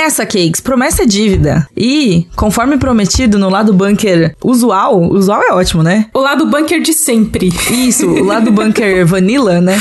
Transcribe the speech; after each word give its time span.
Promessa, 0.00 0.24
Cakes. 0.24 0.60
Promessa 0.60 1.02
é 1.02 1.06
dívida. 1.06 1.68
E, 1.76 2.26
conforme 2.34 2.78
prometido 2.78 3.38
no 3.38 3.50
lado 3.50 3.74
bunker 3.74 4.34
usual, 4.42 4.98
usual 5.02 5.42
é 5.42 5.52
ótimo, 5.52 5.82
né? 5.82 6.06
O 6.14 6.20
lado 6.20 6.46
bunker 6.46 6.80
de 6.80 6.94
sempre. 6.94 7.52
Isso, 7.70 8.08
o 8.08 8.24
lado 8.24 8.50
bunker 8.50 9.04
vanilla, 9.04 9.60
né? 9.60 9.78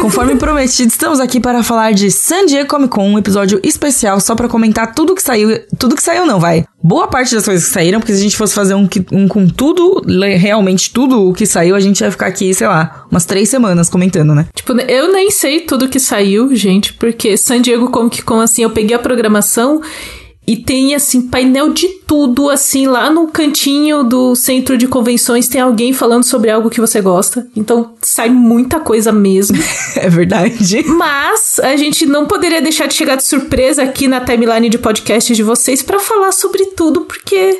Conforme 0.00 0.34
prometido, 0.34 0.88
estamos 0.88 1.20
aqui 1.20 1.38
para 1.38 1.62
falar 1.62 1.92
de 1.92 2.10
San 2.10 2.46
Diego 2.46 2.68
Comic 2.68 2.90
Con, 2.90 3.12
um 3.12 3.18
episódio 3.18 3.60
especial 3.62 4.18
só 4.18 4.34
para 4.34 4.48
comentar 4.48 4.92
tudo 4.92 5.14
que 5.14 5.22
saiu. 5.22 5.60
Tudo 5.78 5.94
que 5.94 6.02
saiu 6.02 6.26
não, 6.26 6.40
vai. 6.40 6.64
Boa 6.82 7.06
parte 7.08 7.34
das 7.34 7.44
coisas 7.44 7.66
que 7.66 7.72
saíram, 7.72 8.00
porque 8.00 8.12
se 8.12 8.20
a 8.20 8.22
gente 8.22 8.36
fosse 8.36 8.54
fazer 8.54 8.74
um, 8.74 8.88
um 9.12 9.28
com 9.28 9.46
tudo, 9.46 10.02
realmente 10.38 10.90
tudo 10.90 11.28
o 11.28 11.34
que 11.34 11.44
saiu, 11.44 11.76
a 11.76 11.80
gente 11.80 12.00
ia 12.00 12.10
ficar 12.10 12.26
aqui, 12.26 12.54
sei 12.54 12.66
lá, 12.66 13.04
umas 13.10 13.26
três 13.26 13.50
semanas 13.50 13.90
comentando, 13.90 14.34
né? 14.34 14.46
Tipo, 14.54 14.72
eu 14.72 15.12
nem 15.12 15.30
sei 15.30 15.60
tudo 15.60 15.88
que 15.88 16.00
saiu, 16.00 16.54
gente, 16.56 16.94
porque 16.94 17.36
San 17.36 17.60
Diego 17.60 17.90
Comic 17.90 18.22
Con, 18.22 18.40
assim, 18.40 18.62
eu 18.62 18.70
peguei 18.70 18.96
a 18.96 18.98
programação 18.98 19.82
e 20.50 20.56
tem, 20.56 20.96
assim, 20.96 21.28
painel 21.28 21.72
de 21.72 21.86
tudo, 22.08 22.50
assim, 22.50 22.88
lá 22.88 23.08
no 23.08 23.28
cantinho 23.28 24.02
do 24.02 24.34
centro 24.34 24.76
de 24.76 24.88
convenções 24.88 25.46
tem 25.46 25.60
alguém 25.60 25.92
falando 25.92 26.24
sobre 26.24 26.50
algo 26.50 26.68
que 26.68 26.80
você 26.80 27.00
gosta. 27.00 27.46
Então, 27.54 27.94
sai 28.02 28.30
muita 28.30 28.80
coisa 28.80 29.12
mesmo. 29.12 29.56
é 29.94 30.10
verdade. 30.10 30.82
Mas, 30.88 31.60
a 31.60 31.76
gente 31.76 32.04
não 32.04 32.26
poderia 32.26 32.60
deixar 32.60 32.86
de 32.86 32.94
chegar 32.94 33.14
de 33.14 33.22
surpresa 33.22 33.84
aqui 33.84 34.08
na 34.08 34.20
timeline 34.22 34.68
de 34.68 34.76
podcast 34.76 35.32
de 35.32 35.42
vocês 35.44 35.84
para 35.84 36.00
falar 36.00 36.32
sobre 36.32 36.64
tudo, 36.74 37.02
porque 37.02 37.56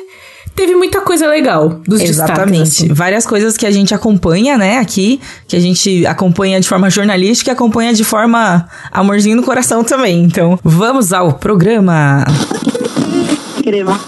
teve 0.55 0.75
muita 0.75 1.01
coisa 1.01 1.27
legal 1.27 1.69
dos 1.87 2.01
Exatamente. 2.01 2.59
Destaques, 2.59 2.83
assim. 2.83 2.93
Várias 2.93 3.25
coisas 3.25 3.57
que 3.57 3.65
a 3.65 3.71
gente 3.71 3.93
acompanha, 3.93 4.57
né, 4.57 4.79
aqui, 4.79 5.19
que 5.47 5.55
a 5.55 5.59
gente 5.59 6.05
acompanha 6.05 6.59
de 6.59 6.67
forma 6.67 6.89
jornalística 6.89 7.51
e 7.51 7.53
acompanha 7.53 7.93
de 7.93 8.03
forma 8.03 8.67
amorzinho 8.91 9.37
no 9.37 9.43
coração 9.43 9.83
também. 9.83 10.23
Então, 10.23 10.59
vamos 10.63 11.13
ao 11.13 11.33
programa. 11.33 12.25
Crema. 13.61 13.99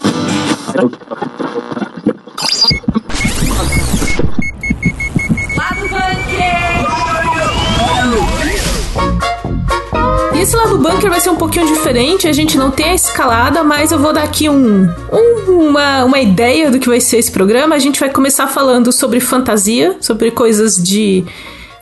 esse 10.43 10.57
lado 10.57 10.77
bunker 10.77 11.09
vai 11.09 11.21
ser 11.21 11.29
um 11.29 11.37
pouquinho 11.37 11.65
diferente. 11.67 12.27
A 12.27 12.33
gente 12.33 12.57
não 12.57 12.69
tem 12.69 12.89
a 12.89 12.93
escalada, 12.93 13.63
mas 13.63 13.93
eu 13.93 13.99
vou 13.99 14.11
dar 14.11 14.23
aqui 14.23 14.49
um, 14.49 14.89
um, 15.11 15.69
uma, 15.69 16.03
uma 16.03 16.19
ideia 16.19 16.69
do 16.69 16.79
que 16.79 16.89
vai 16.89 16.99
ser 16.99 17.17
esse 17.17 17.31
programa. 17.31 17.75
A 17.75 17.79
gente 17.79 17.97
vai 17.97 18.09
começar 18.09 18.47
falando 18.47 18.91
sobre 18.91 19.21
fantasia, 19.21 19.95
sobre 20.01 20.31
coisas 20.31 20.75
de 20.75 21.23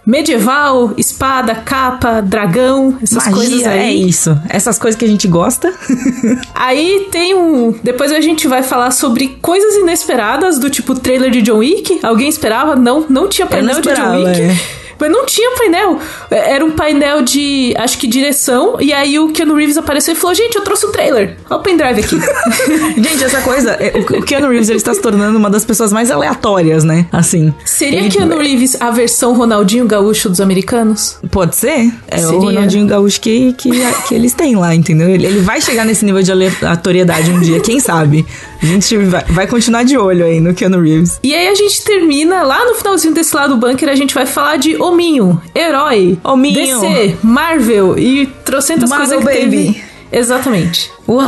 medieval, 0.05 0.93
espada, 0.97 1.55
capa, 1.55 2.21
dragão, 2.21 2.97
essas 3.01 3.25
Magia, 3.25 3.33
coisas 3.33 3.67
aí. 3.67 3.79
É 3.79 3.93
isso. 3.93 4.37
Essas 4.49 4.77
coisas 4.79 4.97
que 4.97 5.05
a 5.05 5.07
gente 5.07 5.27
gosta. 5.27 5.73
aí 6.55 7.07
tem 7.11 7.35
um. 7.35 7.73
Depois 7.83 8.11
a 8.11 8.21
gente 8.21 8.47
vai 8.47 8.63
falar 8.63 8.91
sobre 8.91 9.37
coisas 9.41 9.75
inesperadas, 9.75 10.59
do 10.59 10.69
tipo 10.69 10.95
trailer 10.95 11.31
de 11.31 11.41
John 11.41 11.57
Wick. 11.57 11.99
Alguém 12.03 12.29
esperava? 12.29 12.75
Não, 12.75 13.05
não 13.09 13.27
tinha 13.27 13.45
painel 13.47 13.81
de 13.81 13.93
John 13.93 14.23
Wick. 14.23 14.41
É. 14.41 14.81
Mas 15.01 15.11
não 15.11 15.25
tinha 15.25 15.51
painel. 15.57 15.99
É, 16.29 16.53
era 16.53 16.63
um 16.63 16.71
painel 16.71 17.23
de, 17.23 17.73
acho 17.75 17.97
que 17.97 18.05
direção. 18.05 18.77
E 18.79 18.93
aí 18.93 19.17
o 19.17 19.29
Keanu 19.29 19.55
Reeves 19.55 19.75
apareceu 19.75 20.13
e 20.13 20.15
falou: 20.15 20.35
Gente, 20.35 20.55
eu 20.55 20.61
trouxe 20.61 20.85
o 20.85 20.89
um 20.89 20.91
trailer. 20.91 21.37
Olha 21.49 21.59
o 21.59 21.63
pendrive 21.63 22.01
aqui. 22.01 22.19
Gente, 23.01 23.23
essa 23.23 23.41
coisa. 23.41 23.71
É, 23.71 23.97
o 23.97 24.21
Keanu 24.21 24.49
Reeves 24.49 24.69
ele 24.69 24.77
está 24.77 24.93
se 24.93 25.01
tornando 25.01 25.37
uma 25.39 25.49
das 25.49 25.65
pessoas 25.65 25.91
mais 25.91 26.11
aleatórias, 26.11 26.83
né? 26.83 27.07
Assim. 27.11 27.51
Seria 27.65 27.99
ele... 27.99 28.09
Keanu 28.09 28.37
Reeves 28.37 28.79
a 28.79 28.91
versão 28.91 29.33
Ronaldinho 29.33 29.87
Gaúcho 29.87 30.29
dos 30.29 30.39
americanos? 30.39 31.17
Pode 31.31 31.55
ser. 31.55 31.91
É 32.07 32.17
Seria. 32.17 32.37
o 32.37 32.41
Ronaldinho 32.41 32.85
Gaúcho 32.85 33.19
que, 33.19 33.53
que, 33.53 33.71
que 34.07 34.13
eles 34.13 34.33
têm 34.33 34.55
lá, 34.55 34.75
entendeu? 34.75 35.09
Ele, 35.09 35.25
ele 35.25 35.39
vai 35.39 35.59
chegar 35.61 35.83
nesse 35.83 36.05
nível 36.05 36.21
de 36.21 36.31
aleatoriedade 36.31 37.31
um 37.31 37.39
dia, 37.39 37.59
quem 37.59 37.79
sabe? 37.79 38.23
A 38.61 38.65
gente 38.65 38.97
vai, 38.97 39.23
vai 39.25 39.47
continuar 39.47 39.83
de 39.83 39.97
olho 39.97 40.23
aí 40.23 40.39
no 40.39 40.53
Keanu 40.53 40.79
Reeves. 40.79 41.19
E 41.23 41.33
aí 41.33 41.47
a 41.47 41.55
gente 41.55 41.83
termina 41.83 42.43
lá 42.43 42.63
no 42.65 42.75
finalzinho 42.75 43.13
desse 43.13 43.35
lado 43.35 43.55
do 43.55 43.57
bunker, 43.57 43.89
a 43.89 43.95
gente 43.95 44.13
vai 44.13 44.25
falar 44.25 44.57
de 44.57 44.75
Hominho, 44.91 45.41
herói, 45.55 46.19
Hominho. 46.21 46.81
DC, 46.81 47.17
Marvel 47.23 47.97
e 47.97 48.27
trocentas 48.43 48.91
coisas 48.91 49.19
que 49.19 49.23
baby. 49.23 49.39
teve. 49.39 49.83
Exatamente. 50.11 50.91
Uau, 51.07 51.25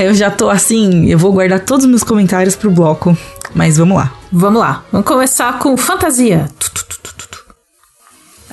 eu 0.00 0.14
já 0.14 0.30
tô 0.30 0.48
assim, 0.48 1.10
eu 1.10 1.18
vou 1.18 1.32
guardar 1.32 1.58
todos 1.58 1.84
os 1.84 1.90
meus 1.90 2.04
comentários 2.04 2.54
pro 2.54 2.70
bloco, 2.70 3.16
mas 3.52 3.78
vamos 3.78 3.96
lá. 3.96 4.12
Vamos 4.30 4.60
lá. 4.60 4.84
Vamos 4.92 5.08
começar 5.08 5.58
com 5.58 5.76
fantasia. 5.76 6.48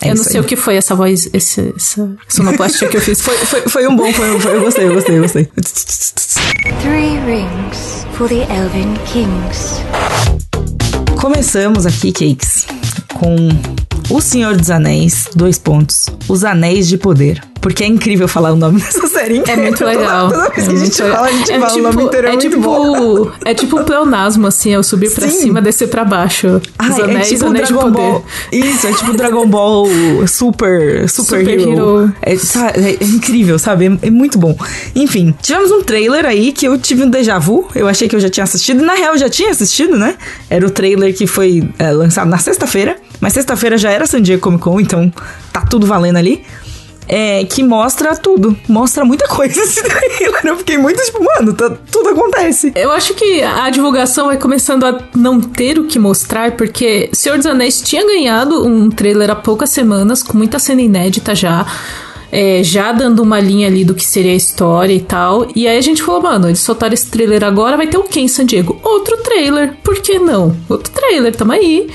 É 0.01 0.09
eu 0.09 0.15
não 0.15 0.23
sei 0.23 0.39
aí. 0.39 0.41
o 0.41 0.43
que 0.43 0.55
foi 0.55 0.75
essa 0.75 0.95
voz, 0.95 1.29
esse, 1.31 1.73
essa 1.75 2.17
sonoplastia 2.27 2.87
que 2.87 2.97
eu 2.97 3.01
fiz. 3.01 3.21
Foi, 3.21 3.37
foi, 3.37 3.61
foi 3.61 3.87
um 3.87 3.95
bom, 3.95 4.11
foi, 4.11 4.39
foi, 4.39 4.55
eu 4.55 4.61
gostei, 4.61 4.87
eu 4.87 4.93
gostei, 4.93 5.17
eu 5.17 5.21
gostei. 5.21 5.45
Three 6.81 7.19
rings 7.25 8.07
for 8.13 8.27
the 8.27 8.41
Elven 8.51 8.95
Kings. 9.05 9.81
Começamos 11.19 11.85
aqui, 11.85 12.11
Cakes, 12.11 12.67
com 13.13 13.49
O 14.09 14.21
Senhor 14.21 14.55
dos 14.55 14.69
Anéis, 14.69 15.27
dois 15.35 15.57
pontos. 15.57 16.05
Os 16.29 16.45
Anéis 16.45 16.87
de 16.87 16.97
Poder. 16.97 17.41
Porque 17.59 17.83
é 17.83 17.87
incrível 17.87 18.27
falar 18.27 18.53
o 18.53 18.55
nome 18.55 18.79
dessa 18.81 19.05
série 19.07 19.39
inteira. 19.39 19.61
É 19.61 19.65
muito 19.65 19.83
legal. 19.83 20.29
Toda, 20.29 20.49
toda 20.49 20.55
vez 20.55 20.67
é 20.67 20.71
que 20.71 20.75
a 20.77 20.85
gente 20.85 20.97
fala, 20.97 21.27
a 21.27 21.31
gente 21.31 21.51
é 21.51 21.59
fala 21.59 21.73
tipo, 21.73 21.79
o 21.79 21.91
nome 21.91 22.03
inteiro, 22.03 22.27
é, 22.27 22.33
é 22.33 22.37
tipo, 22.37 22.61
bom. 22.61 23.31
É 23.43 23.53
tipo 23.53 23.79
um 23.79 23.83
pleonasmo, 23.83 24.47
assim, 24.47 24.73
é 24.73 24.79
o 24.79 24.83
subir 24.83 25.11
pra 25.13 25.27
Sim. 25.27 25.41
cima, 25.41 25.61
descer 25.61 25.89
pra 25.89 26.05
baixo. 26.05 26.61
Ah, 26.79 26.87
Os 26.89 26.99
anéis, 27.01 27.27
é 27.27 27.35
tipo 27.35 27.45
anéis 27.47 27.67
Dragon 27.67 27.91
Ball. 27.91 28.25
Isso, 28.53 28.87
é 28.87 28.93
tipo 28.93 29.13
Dragon 29.13 29.47
Ball 29.47 29.87
Super, 30.25 31.09
Super, 31.09 31.09
super 31.09 31.49
Hero. 31.49 31.71
hero. 31.71 32.13
É, 32.21 32.33
é, 32.33 32.91
é, 32.91 33.03
incrível, 33.03 33.59
sabe? 33.59 33.87
É, 33.87 34.07
é, 34.07 34.09
muito 34.09 34.37
bom. 34.37 34.55
Enfim, 34.95 35.35
tivemos 35.41 35.69
um 35.69 35.81
trailer 35.83 36.25
aí 36.25 36.53
que 36.53 36.65
eu 36.65 36.77
tive 36.77 37.03
um 37.03 37.09
déjà 37.09 37.37
vu. 37.37 37.67
Eu 37.75 37.89
achei 37.89 38.07
que 38.07 38.15
eu 38.15 38.19
já 38.21 38.29
tinha 38.29 38.45
assistido. 38.45 38.81
Na 38.81 38.93
real, 38.93 39.15
eu 39.15 39.19
já 39.19 39.29
tinha 39.29 39.49
assistido, 39.49 39.97
né? 39.97 40.15
Era 40.49 40.65
o 40.65 40.69
trailer 40.69 41.13
que 41.13 41.27
foi 41.27 41.67
é, 41.77 41.91
lançado 41.91 42.29
na 42.29 42.37
sexta-feira. 42.37 42.95
Mas 43.19 43.33
sexta-feira 43.33 43.77
já 43.77 43.91
era 43.91 44.05
San 44.05 44.21
Diego 44.21 44.41
Comic 44.41 44.63
Con, 44.63 44.79
então 44.79 45.13
tá 45.51 45.61
tudo 45.61 45.87
valendo 45.87 46.17
ali 46.17 46.43
é, 47.07 47.45
que 47.45 47.63
mostra 47.63 48.15
tudo. 48.15 48.55
Mostra 48.67 49.05
muita 49.05 49.27
coisa 49.27 49.61
esse 49.61 49.81
trailer. 49.83 50.41
Eu 50.45 50.57
fiquei 50.57 50.77
muito 50.77 51.01
tipo, 51.03 51.23
mano, 51.23 51.53
tá, 51.53 51.69
tudo 51.91 52.09
acontece. 52.09 52.73
Eu 52.75 52.91
acho 52.91 53.13
que 53.13 53.41
a 53.41 53.69
divulgação 53.69 54.27
vai 54.27 54.37
começando 54.37 54.83
a 54.85 54.99
não 55.15 55.39
ter 55.39 55.79
o 55.79 55.85
que 55.85 55.97
mostrar, 55.97 56.51
porque 56.51 57.09
Senhor 57.13 57.37
dos 57.37 57.47
Anéis 57.47 57.81
tinha 57.81 58.05
ganhado 58.05 58.67
um 58.67 58.89
trailer 58.89 59.29
há 59.31 59.35
poucas 59.35 59.69
semanas, 59.69 60.21
com 60.21 60.37
muita 60.37 60.59
cena 60.59 60.81
inédita 60.81 61.33
já. 61.33 61.65
É, 62.29 62.61
já 62.61 62.91
dando 62.91 63.23
uma 63.23 63.39
linha 63.39 63.67
ali 63.67 63.85
do 63.85 63.95
que 63.95 64.05
seria 64.05 64.33
a 64.33 64.35
história 64.35 64.91
e 64.91 64.99
tal. 64.99 65.47
E 65.55 65.65
aí 65.65 65.77
a 65.77 65.81
gente 65.81 66.03
falou, 66.03 66.23
mano, 66.23 66.49
eles 66.49 66.59
soltaram 66.59 66.93
esse 66.93 67.07
trailer 67.07 67.41
agora, 67.41 67.77
vai 67.77 67.87
ter 67.87 67.97
o 67.97 68.03
quê 68.03 68.19
em 68.19 68.27
San 68.27 68.45
Diego? 68.45 68.77
Outro 68.83 69.15
trailer. 69.23 69.77
Por 69.81 69.95
que 70.01 70.19
não? 70.19 70.53
Outro 70.67 70.91
trailer, 70.91 71.33
tamo 71.33 71.53
aí 71.53 71.87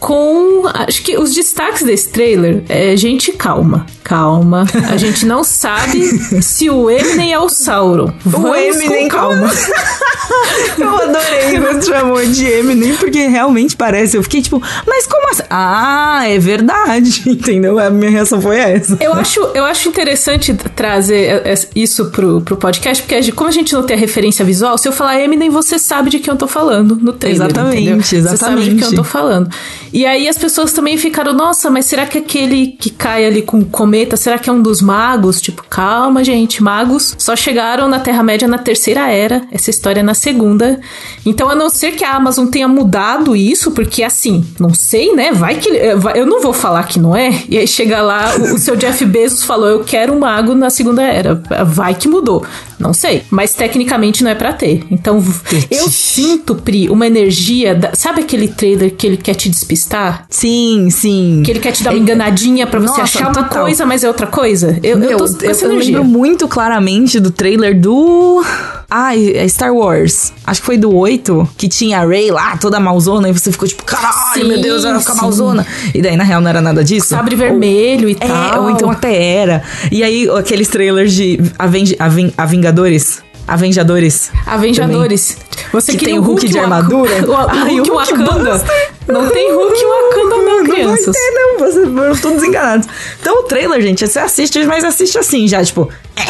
com. 0.00 0.62
Acho 0.66 1.02
que 1.02 1.16
os 1.16 1.34
destaques 1.34 1.82
desse 1.82 2.08
trailer 2.08 2.64
é 2.68 2.96
gente 2.96 3.32
calma. 3.32 3.86
Calma. 4.02 4.66
A 4.90 4.96
gente 4.96 5.24
não 5.26 5.44
sabe 5.44 6.00
se 6.42 6.68
o 6.70 6.90
Eminem 6.90 7.32
é 7.32 7.38
o 7.38 7.48
Sauron. 7.48 8.12
Vamos 8.24 8.50
o 8.50 8.54
Eminem, 8.54 9.06
calma. 9.08 9.48
eu 10.78 10.94
adorei 10.96 11.60
quando 11.60 11.84
chamou 11.84 12.26
de 12.26 12.44
Eminem, 12.46 12.96
porque 12.96 13.26
realmente 13.26 13.76
parece. 13.76 14.16
Eu 14.16 14.22
fiquei 14.22 14.42
tipo, 14.42 14.60
mas 14.86 15.06
como 15.06 15.30
assim? 15.30 15.42
Ah, 15.50 16.22
é 16.26 16.38
verdade. 16.38 17.22
Entendeu? 17.28 17.78
A 17.78 17.90
minha 17.90 18.10
reação 18.10 18.40
foi 18.40 18.58
essa. 18.58 18.96
Eu 19.00 19.12
acho, 19.12 19.40
eu 19.54 19.64
acho 19.64 19.88
interessante 19.88 20.54
trazer 20.54 21.42
isso 21.76 22.06
pro, 22.06 22.40
pro 22.40 22.56
podcast, 22.56 23.02
porque 23.02 23.30
como 23.32 23.48
a 23.48 23.52
gente 23.52 23.72
não 23.74 23.82
tem 23.82 23.96
a 23.96 24.00
referência 24.00 24.44
visual, 24.44 24.78
se 24.78 24.88
eu 24.88 24.92
falar 24.92 25.20
Eminem, 25.20 25.50
você 25.50 25.78
sabe 25.78 26.10
de 26.10 26.18
quem 26.18 26.32
eu 26.32 26.38
tô 26.38 26.48
falando 26.48 26.96
no 26.96 27.12
trailer. 27.12 27.42
Exatamente, 27.42 27.76
entendeu? 27.82 27.96
exatamente. 27.98 28.30
Você 28.30 28.36
sabe 28.36 28.62
de 28.62 28.74
quem 28.76 28.84
eu 28.84 28.94
tô 28.94 29.04
falando. 29.04 29.50
E 29.92 30.06
aí 30.06 30.28
as 30.28 30.38
pessoas 30.38 30.72
também 30.72 30.96
ficaram, 30.96 31.32
nossa, 31.32 31.70
mas 31.70 31.86
será 31.86 32.06
que 32.06 32.18
aquele 32.18 32.68
que 32.68 32.90
cai 32.90 33.24
ali 33.24 33.42
com 33.42 33.58
o 33.58 33.64
cometa, 33.64 34.16
será 34.16 34.38
que 34.38 34.48
é 34.48 34.52
um 34.52 34.62
dos 34.62 34.80
magos? 34.80 35.40
Tipo, 35.40 35.64
calma, 35.68 36.22
gente, 36.22 36.62
magos 36.62 37.14
só 37.18 37.34
chegaram 37.34 37.88
na 37.88 37.98
Terra-média 37.98 38.46
na 38.46 38.58
terceira 38.58 39.08
era, 39.08 39.42
essa 39.50 39.70
história 39.70 40.00
é 40.00 40.02
na 40.02 40.14
segunda. 40.14 40.80
Então, 41.24 41.48
a 41.48 41.54
não 41.54 41.68
ser 41.68 41.92
que 41.92 42.04
a 42.04 42.12
Amazon 42.12 42.46
tenha 42.46 42.68
mudado 42.68 43.34
isso, 43.34 43.72
porque 43.72 44.02
assim, 44.02 44.44
não 44.58 44.72
sei, 44.72 45.14
né? 45.14 45.32
Vai 45.32 45.56
que. 45.56 45.68
Eh, 45.70 45.96
eu 46.14 46.26
não 46.26 46.40
vou 46.40 46.52
falar 46.52 46.84
que 46.84 46.98
não 46.98 47.16
é, 47.16 47.42
e 47.48 47.58
aí 47.58 47.66
chega 47.66 48.00
lá, 48.02 48.34
o, 48.36 48.54
o 48.54 48.58
seu 48.58 48.76
Jeff 48.76 49.04
Bezos 49.04 49.44
falou, 49.44 49.68
eu 49.68 49.84
quero 49.84 50.12
um 50.12 50.18
mago 50.20 50.54
na 50.54 50.70
segunda 50.70 51.02
era. 51.02 51.42
Vai 51.64 51.94
que 51.94 52.08
mudou. 52.08 52.44
Não 52.80 52.94
sei. 52.94 53.22
Mas 53.30 53.52
tecnicamente 53.54 54.24
não 54.24 54.30
é 54.30 54.34
para 54.34 54.52
ter. 54.54 54.84
Então, 54.90 55.22
eu 55.70 55.88
sinto, 55.90 56.54
Pri, 56.56 56.88
uma 56.88 57.06
energia. 57.06 57.74
Da, 57.74 57.94
sabe 57.94 58.22
aquele 58.22 58.48
trailer 58.48 58.94
que 58.94 59.06
ele 59.06 59.16
quer 59.18 59.34
te 59.34 59.50
despistar? 59.50 60.24
Sim, 60.30 60.88
sim. 60.90 61.42
Que 61.44 61.50
ele 61.50 61.60
quer 61.60 61.72
te 61.72 61.82
dar 61.82 61.90
uma 61.90 61.98
enganadinha 61.98 62.66
para 62.66 62.80
você 62.80 63.00
Nossa, 63.00 63.02
achar 63.02 63.28
uma 63.28 63.44
coisa, 63.44 63.84
mas 63.84 64.02
é 64.02 64.08
outra 64.08 64.26
coisa? 64.26 64.78
Eu, 64.82 64.98
Meu, 64.98 65.10
eu, 65.10 65.18
eu 65.18 65.26
energia. 65.50 65.76
lembro 65.78 66.04
muito 66.04 66.48
claramente 66.48 67.20
do 67.20 67.30
trailer 67.30 67.78
do. 67.78 68.42
É 68.90 69.46
Star 69.48 69.72
Wars. 69.72 70.32
Acho 70.46 70.60
que 70.60 70.66
foi 70.66 70.76
do 70.76 70.94
8, 70.94 71.48
que 71.56 71.68
tinha 71.68 72.00
a 72.00 72.04
Ray 72.04 72.30
lá, 72.30 72.56
toda 72.56 72.80
malzona, 72.80 73.28
e 73.28 73.32
você 73.32 73.52
ficou 73.52 73.68
tipo, 73.68 73.84
caralho, 73.84 74.14
sim, 74.34 74.44
meu 74.44 74.60
Deus, 74.60 74.84
ela 74.84 74.98
fica 74.98 75.14
malzona. 75.14 75.66
E 75.94 76.02
daí, 76.02 76.16
na 76.16 76.24
real, 76.24 76.40
não 76.40 76.48
era 76.50 76.60
nada 76.60 76.82
disso. 76.82 77.08
Sabre 77.08 77.36
vermelho 77.36 78.04
ou, 78.04 78.10
e 78.10 78.16
é, 78.18 78.26
tal. 78.26 78.64
Ou 78.64 78.70
então 78.70 78.90
até 78.90 79.14
era. 79.14 79.62
E 79.90 80.02
aí, 80.02 80.28
aqueles 80.30 80.68
trailers 80.68 81.12
de 81.12 81.38
Aveng 81.58 81.94
Aven 81.98 82.34
Avengadores. 82.36 83.22
Avengadores. 83.46 84.30
Avengadores. 84.46 85.36
Você 85.72 85.96
que 85.96 86.04
tem 86.04 86.18
o 86.18 86.22
Hulk, 86.22 86.42
Hulk 86.42 86.48
de 86.48 86.58
armadura? 86.58 87.26
O, 87.26 87.30
o, 87.32 87.36
Ai, 87.36 87.74
Hulk, 87.74 87.90
o 87.90 87.94
Hulk 87.94 88.12
Wakanda. 88.12 88.64
Não 89.08 89.28
tem 89.28 89.52
Hulk 89.52 89.84
Wakanda 89.84 90.36
não, 90.36 90.64
crianças. 90.64 91.06
Não, 91.06 91.12
ter, 91.12 91.30
não, 91.32 91.58
vocês 91.58 91.88
foram 91.88 92.16
todos 92.16 92.44
enganados. 92.44 92.88
Então 93.20 93.40
o 93.40 93.42
trailer, 93.42 93.82
gente, 93.82 94.06
você 94.06 94.18
assiste, 94.20 94.64
mas 94.66 94.84
assiste 94.84 95.18
assim 95.18 95.48
já, 95.48 95.64
tipo, 95.64 95.88
é, 96.14 96.22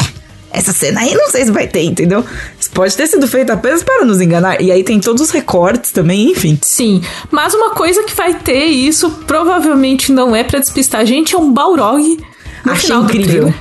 essa 0.53 0.73
cena 0.73 1.01
aí 1.01 1.13
não 1.13 1.29
sei 1.29 1.45
se 1.45 1.51
vai 1.51 1.67
ter, 1.67 1.83
entendeu? 1.83 2.23
Isso 2.59 2.69
pode 2.71 2.95
ter 2.95 3.07
sido 3.07 3.27
feito 3.27 3.51
apenas 3.51 3.83
para 3.83 4.05
nos 4.05 4.21
enganar. 4.21 4.61
E 4.61 4.71
aí 4.71 4.83
tem 4.83 4.99
todos 4.99 5.21
os 5.21 5.31
recortes 5.31 5.91
também, 5.91 6.31
enfim. 6.31 6.57
Sim, 6.61 7.01
mas 7.29 7.53
uma 7.53 7.71
coisa 7.71 8.03
que 8.03 8.15
vai 8.15 8.33
ter, 8.33 8.67
e 8.67 8.87
isso 8.87 9.09
provavelmente 9.25 10.11
não 10.11 10.35
é 10.35 10.43
para 10.43 10.59
despistar 10.59 11.01
a 11.01 11.05
gente, 11.05 11.35
é 11.35 11.37
um 11.37 11.51
Balrog. 11.51 12.19
Achei 12.65 12.95
incrível. 12.95 13.53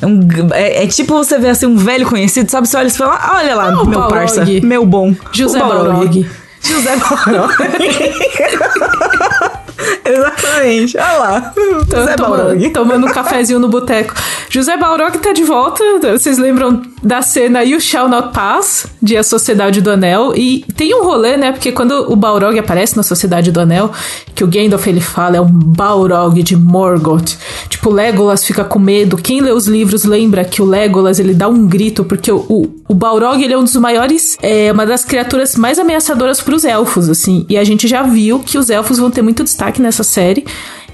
É, 0.00 0.06
um, 0.06 0.20
é, 0.52 0.84
é, 0.84 0.86
tipo 0.86 1.12
você 1.14 1.38
ver 1.38 1.50
assim 1.50 1.66
um 1.66 1.76
velho 1.76 2.06
conhecido, 2.06 2.50
sabe? 2.50 2.68
Você 2.68 2.76
olha 2.76 2.88
e 2.88 2.90
fala, 2.90 3.34
olha 3.34 3.54
lá, 3.54 3.70
meu 3.72 3.84
Balrog. 3.84 4.10
parça, 4.10 4.44
meu 4.62 4.86
bom. 4.86 5.14
José 5.32 5.58
Balrog. 5.58 5.88
Balrog. 5.88 6.26
José 6.62 6.96
Balrog. 6.96 7.54
Exatamente. 10.04 10.96
Olha 10.96 11.18
lá. 11.18 11.54
José 11.88 12.16
Balrog. 12.16 12.70
Tomando 12.70 13.06
um 13.06 13.12
cafezinho 13.12 13.58
no 13.58 13.68
boteco. 13.68 14.14
José 14.48 14.76
Balrog 14.76 15.18
tá 15.18 15.32
de 15.32 15.44
volta. 15.44 15.82
Vocês 16.12 16.38
lembram 16.38 16.82
da 17.02 17.22
cena 17.22 17.62
You 17.62 17.80
Shall 17.80 18.08
Not 18.08 18.32
Pass, 18.32 18.86
de 19.00 19.16
A 19.16 19.22
Sociedade 19.22 19.80
do 19.80 19.90
Anel. 19.90 20.32
E 20.34 20.64
tem 20.76 20.94
um 20.94 21.04
rolê, 21.04 21.36
né? 21.36 21.52
Porque 21.52 21.70
quando 21.70 22.10
o 22.10 22.16
Balrog 22.16 22.58
aparece 22.58 22.96
na 22.96 23.02
Sociedade 23.02 23.52
do 23.52 23.60
Anel, 23.60 23.92
que 24.34 24.42
o 24.42 24.46
Gandalf 24.46 24.86
ele 24.86 25.00
fala 25.00 25.36
é 25.36 25.40
um 25.40 25.46
Balrog 25.46 26.42
de 26.42 26.56
Morgoth. 26.56 27.36
Tipo, 27.68 27.90
Legolas 27.90 28.44
fica 28.44 28.64
com 28.64 28.78
medo. 28.78 29.16
Quem 29.16 29.40
lê 29.40 29.52
os 29.52 29.66
livros 29.66 30.04
lembra 30.04 30.44
que 30.44 30.60
o 30.60 30.64
Legolas 30.64 31.18
ele 31.18 31.34
dá 31.34 31.48
um 31.48 31.66
grito, 31.66 32.04
porque 32.04 32.32
o, 32.32 32.38
o, 32.48 32.77
o 32.88 32.94
Balrog 32.94 33.42
ele 33.42 33.52
é 33.52 33.58
um 33.58 33.62
dos 33.62 33.76
maiores, 33.76 34.38
é 34.42 34.72
uma 34.72 34.86
das 34.86 35.04
criaturas 35.04 35.54
mais 35.56 35.78
ameaçadoras 35.78 36.40
para 36.40 36.54
os 36.54 36.64
elfos, 36.64 37.08
assim. 37.10 37.44
E 37.48 37.58
a 37.58 37.62
gente 37.62 37.86
já 37.86 38.02
viu 38.02 38.40
que 38.40 38.56
os 38.56 38.70
elfos 38.70 38.98
vão 38.98 39.10
ter 39.10 39.20
muito 39.20 39.44
destaque 39.44 39.80
nessa 39.80 40.02
série. 40.02 40.44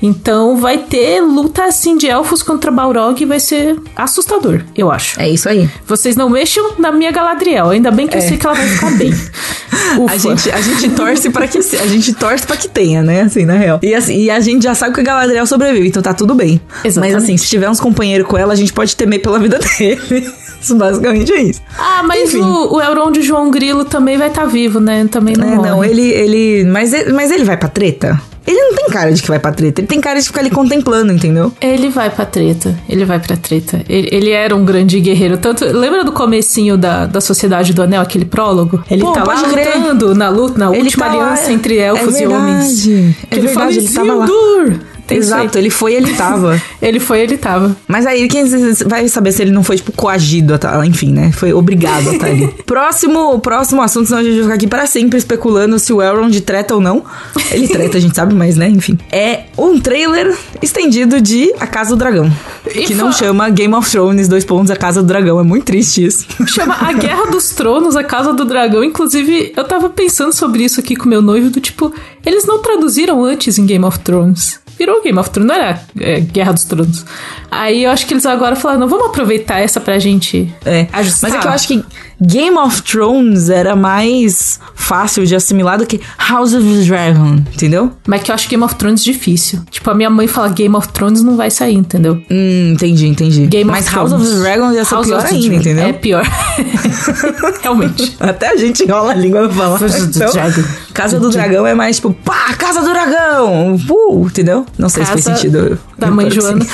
Então 0.03 0.57
vai 0.57 0.77
ter 0.77 1.23
luta 1.23 1.65
assim 1.65 1.97
de 1.97 2.07
elfos 2.09 2.43
contra 2.43 2.71
Balrog 2.71 3.23
e 3.23 3.25
vai 3.25 3.41
ser 3.41 3.79
assustador, 3.97 4.63
eu 4.77 4.91
acho. 4.91 5.19
É 5.19 5.31
isso 5.31 5.49
aí. 5.49 5.71
Vocês 5.87 6.17
não 6.17 6.29
mexam 6.29 6.75
na 6.79 6.93
minha 6.93 7.11
Galadriel, 7.11 7.71
ainda 7.71 7.91
bem 7.91 8.07
que 8.07 8.17
é. 8.17 8.19
eu 8.19 8.23
sei 8.23 8.37
que 8.37 8.45
ela 8.45 8.55
vai 8.55 8.67
ficar 8.67 8.91
bem. 8.99 9.15
a 10.07 10.17
gente, 10.19 10.51
a 10.51 10.61
gente 10.61 10.91
torce 10.91 11.31
para 11.31 11.47
que 11.47 11.59
a 11.59 11.87
gente 11.87 12.13
torce 12.13 12.45
para 12.45 12.57
que 12.57 12.69
tenha, 12.69 13.03
né, 13.03 13.23
assim, 13.23 13.47
na 13.47 13.55
real. 13.55 13.79
E, 13.83 13.95
assim, 13.95 14.17
e 14.17 14.31
a 14.31 14.41
gente 14.41 14.65
já 14.65 14.75
sabe 14.75 14.95
que 14.95 15.01
a 15.01 15.05
Galadriel 15.05 15.47
sobrevive, 15.47 15.89
então 15.89 16.03
tá 16.03 16.13
tudo 16.13 16.35
bem. 16.35 16.61
Exatamente. 16.85 17.15
Mas 17.15 17.25
assim, 17.25 17.37
se 17.37 17.47
tiver 17.47 17.71
uns 17.71 17.81
companheiros 17.81 18.27
com 18.27 18.37
ela, 18.37 18.53
a 18.53 18.57
gente 18.57 18.73
pode 18.73 18.95
temer 18.97 19.23
pela 19.23 19.39
vida 19.39 19.59
dele. 19.79 20.31
Isso 20.65 20.75
basicamente 20.77 21.31
é 21.31 21.43
isso. 21.43 21.61
Ah, 21.79 22.03
mas 22.03 22.33
o, 22.35 22.75
o 22.75 22.81
Elrond 22.81 23.13
de 23.13 23.23
João 23.23 23.51
Grilo 23.51 23.85
também 23.85 24.17
vai 24.17 24.29
estar 24.29 24.43
tá 24.43 24.47
vivo, 24.47 24.81
né? 24.81 25.07
Também 25.11 25.37
não. 25.37 25.47
É, 25.47 25.57
morre. 25.57 25.69
não, 25.69 25.85
ele. 25.85 26.03
ele 26.03 26.65
mas, 26.65 26.91
mas 27.13 27.31
ele 27.31 27.45
vai 27.45 27.57
pra 27.59 27.69
treta? 27.69 28.19
Ele 28.47 28.61
não 28.61 28.75
tem 28.75 28.87
cara 28.89 29.11
de 29.11 29.23
que 29.23 29.29
vai 29.29 29.39
pra 29.39 29.53
treta, 29.53 29.81
ele 29.81 29.89
tem 29.89 30.01
cara 30.01 30.21
de 30.21 30.27
ficar 30.27 30.41
ali 30.41 30.51
contemplando, 30.51 31.11
entendeu? 31.13 31.51
Ele 31.61 31.89
vai 31.89 32.11
pra 32.11 32.27
treta, 32.27 32.79
ele 32.89 33.05
vai 33.05 33.19
pra 33.19 33.39
treta. 33.39 33.83
Ele, 33.89 34.09
ele 34.13 34.31
era 34.31 34.55
um 34.55 34.65
grande 34.67 35.01
guerreiro. 35.01 35.39
Tanto, 35.39 35.65
lembra 35.65 36.05
do 36.05 36.13
comecinho 36.13 36.77
da, 36.77 37.07
da 37.07 37.23
Sociedade 37.23 37.73
do 37.73 37.83
Anel, 37.83 38.03
aquele 38.03 38.27
prólogo? 38.27 38.85
Ele 38.91 39.01
Pô, 39.01 39.13
tá 39.13 39.25
lá 39.25 39.41
lutando 39.41 40.15
na 40.15 40.29
luta, 40.29 40.59
na 40.59 40.71
ele 40.77 40.85
última 40.85 41.07
tá 41.07 41.13
aliança 41.13 41.47
lá, 41.47 41.53
entre 41.53 41.79
elfos 41.79 42.17
é 42.17 42.23
e 42.23 42.27
homens. 42.27 42.87
É 42.87 42.91
ele 42.91 43.15
verdade, 43.31 43.55
fala, 43.55 43.73
ele 43.73 43.89
tava 43.89 44.15
lá. 44.15 44.27
Tem 45.07 45.19
Exato, 45.19 45.59
ele 45.59 45.71
foi 45.71 45.95
ele 45.95 46.15
tava. 46.15 46.61
ele 46.81 46.99
foi 46.99 47.21
ele 47.21 47.37
tava. 47.37 47.77
Mas 47.87 48.07
aí 48.07 48.27
quem 48.29 48.45
vai 48.87 49.07
saber 49.09 49.33
se 49.33 49.43
ele 49.43 49.51
não 49.51 49.63
foi, 49.63 49.77
tipo, 49.77 49.93
coagido 49.93 50.55
a 50.55 50.59
tá, 50.59 50.87
enfim, 50.87 51.13
né? 51.13 51.31
Foi 51.33 51.53
obrigado 51.53 52.09
a 52.09 52.13
estar 52.15 52.27
tá 52.27 52.33
ali. 52.33 52.47
próximo, 52.65 53.39
próximo 53.41 53.83
assunto, 53.83 54.07
senão 54.07 54.21
a 54.21 54.25
gente 54.25 54.35
vai 54.35 54.43
ficar 54.43 54.55
aqui 54.55 54.67
para 54.67 54.87
sempre 54.87 55.19
especulando 55.19 55.79
se 55.79 55.93
o 55.93 56.01
Elrond 56.01 56.41
treta 56.41 56.75
ou 56.75 56.81
não. 56.81 57.05
Ele 57.51 57.69
treta, 57.69 57.99
a 57.99 58.01
gente 58.01 58.17
sabe, 58.17 58.35
mas 58.35 58.57
né, 58.57 58.69
enfim. 58.69 58.99
É 59.13 59.45
um 59.59 59.79
trailer 59.79 60.35
estendido 60.63 61.21
de 61.21 61.53
A 61.61 61.67
Casa 61.67 61.91
do 61.91 61.97
Dragão. 61.97 62.33
E 62.75 62.85
que 62.85 62.95
não 62.95 63.13
chama 63.13 63.51
Game 63.51 63.75
of 63.75 63.91
Thrones, 63.91 64.27
dois 64.27 64.45
pontos, 64.45 64.71
A 64.71 64.77
Casa 64.77 65.03
do 65.03 65.07
Dragão. 65.07 65.39
É 65.39 65.43
muito 65.43 65.65
triste 65.65 66.05
isso. 66.05 66.27
Chama 66.47 66.77
A 66.81 66.93
Guerra 66.93 67.27
dos 67.27 67.51
Tronos, 67.51 67.95
A 67.95 68.03
Casa 68.03 68.33
do 68.33 68.45
Dragão. 68.45 68.83
Inclusive, 68.83 69.53
eu 69.55 69.65
tava 69.65 69.91
pensando 69.91 70.33
sobre 70.33 70.65
isso 70.65 70.81
aqui 70.81 70.97
com 70.97 71.09
meu 71.09 71.21
noivo, 71.21 71.51
do 71.51 71.61
tipo, 71.61 71.93
eles 72.25 72.47
não 72.47 72.63
traduziram 72.63 73.23
antes 73.23 73.59
em 73.59 73.67
Game 73.67 73.85
of 73.85 73.99
Thrones 73.99 74.64
virou 74.79 75.03
Game 75.03 75.19
of 75.19 75.31
Thrones, 75.31 75.49
não 75.49 75.55
era 75.55 75.81
é, 76.01 76.21
Guerra 76.21 76.53
dos 76.53 76.65
Tronos. 76.65 77.05
Aí 77.51 77.85
eu 77.85 77.91
acho 77.91 78.07
que 78.07 78.15
eles 78.15 78.27
agora 78.27 78.57
falaram, 78.57 78.81
não, 78.81 78.89
vamos 78.89 79.07
aproveitar 79.07 79.61
essa 79.61 79.81
pra 79.81 79.99
gente 79.99 80.53
é, 80.65 80.87
ajustar. 80.93 81.31
Mas 81.31 81.39
é 81.39 81.43
que 81.43 81.47
eu 81.47 81.53
acho 81.53 81.69
que 81.69 81.85
Game 82.21 82.57
of 82.57 82.83
Thrones 82.83 83.49
era 83.49 83.75
mais 83.75 84.61
fácil 84.75 85.25
de 85.25 85.35
assimilar 85.35 85.79
do 85.79 85.87
que 85.87 86.01
House 86.19 86.53
of 86.55 86.65
the 86.65 86.85
Dragon, 86.85 87.43
entendeu? 87.53 87.93
Mas 88.07 88.23
que 88.23 88.31
eu 88.31 88.35
acho 88.35 88.49
Game 88.49 88.63
of 88.63 88.75
Thrones 88.77 89.03
difícil. 89.03 89.61
Tipo, 89.71 89.91
a 89.91 89.95
minha 89.95 90.11
mãe 90.11 90.27
fala 90.27 90.49
Game 90.49 90.75
of 90.75 90.89
Thrones 90.89 91.23
não 91.23 91.37
vai 91.37 91.51
sair, 91.51 91.75
entendeu? 91.75 92.21
Hum, 92.31 92.73
entendi, 92.73 93.07
entendi. 93.07 93.47
Game 93.47 93.71
Mas 93.71 93.87
House 93.89 94.13
of 94.13 94.25
the 94.25 94.39
Dragon 94.41 94.73
ia 94.73 94.85
ser 94.85 94.95
House 94.95 95.07
pior 95.07 95.25
ainda, 95.25 95.55
entendeu? 95.55 95.85
É 95.85 95.93
pior. 95.93 96.27
Realmente. 97.63 98.17
Até 98.21 98.51
a 98.51 98.57
gente 98.57 98.85
enrola 98.85 99.13
a 99.13 99.15
língua 99.15 99.49
pra 99.49 99.57
falar. 99.57 99.81
Então, 99.83 100.33
Casa 100.93 101.19
do 101.19 101.31
Dragão 101.31 101.67
é 101.67 101.75
mais 101.75 101.97
tipo, 101.97 102.13
pá, 102.13 102.55
Casa 102.57 102.81
do 102.81 102.91
Dragão! 102.91 103.75
Uh, 103.89 104.27
entendeu? 104.27 104.65
Não 104.79 104.89
sei 104.89 105.05
Casa 105.05 105.17
se 105.17 105.23
faz 105.25 105.39
sentido. 105.41 105.79
Da 105.99 106.11
mãe 106.11 106.31
Joana. 106.31 106.65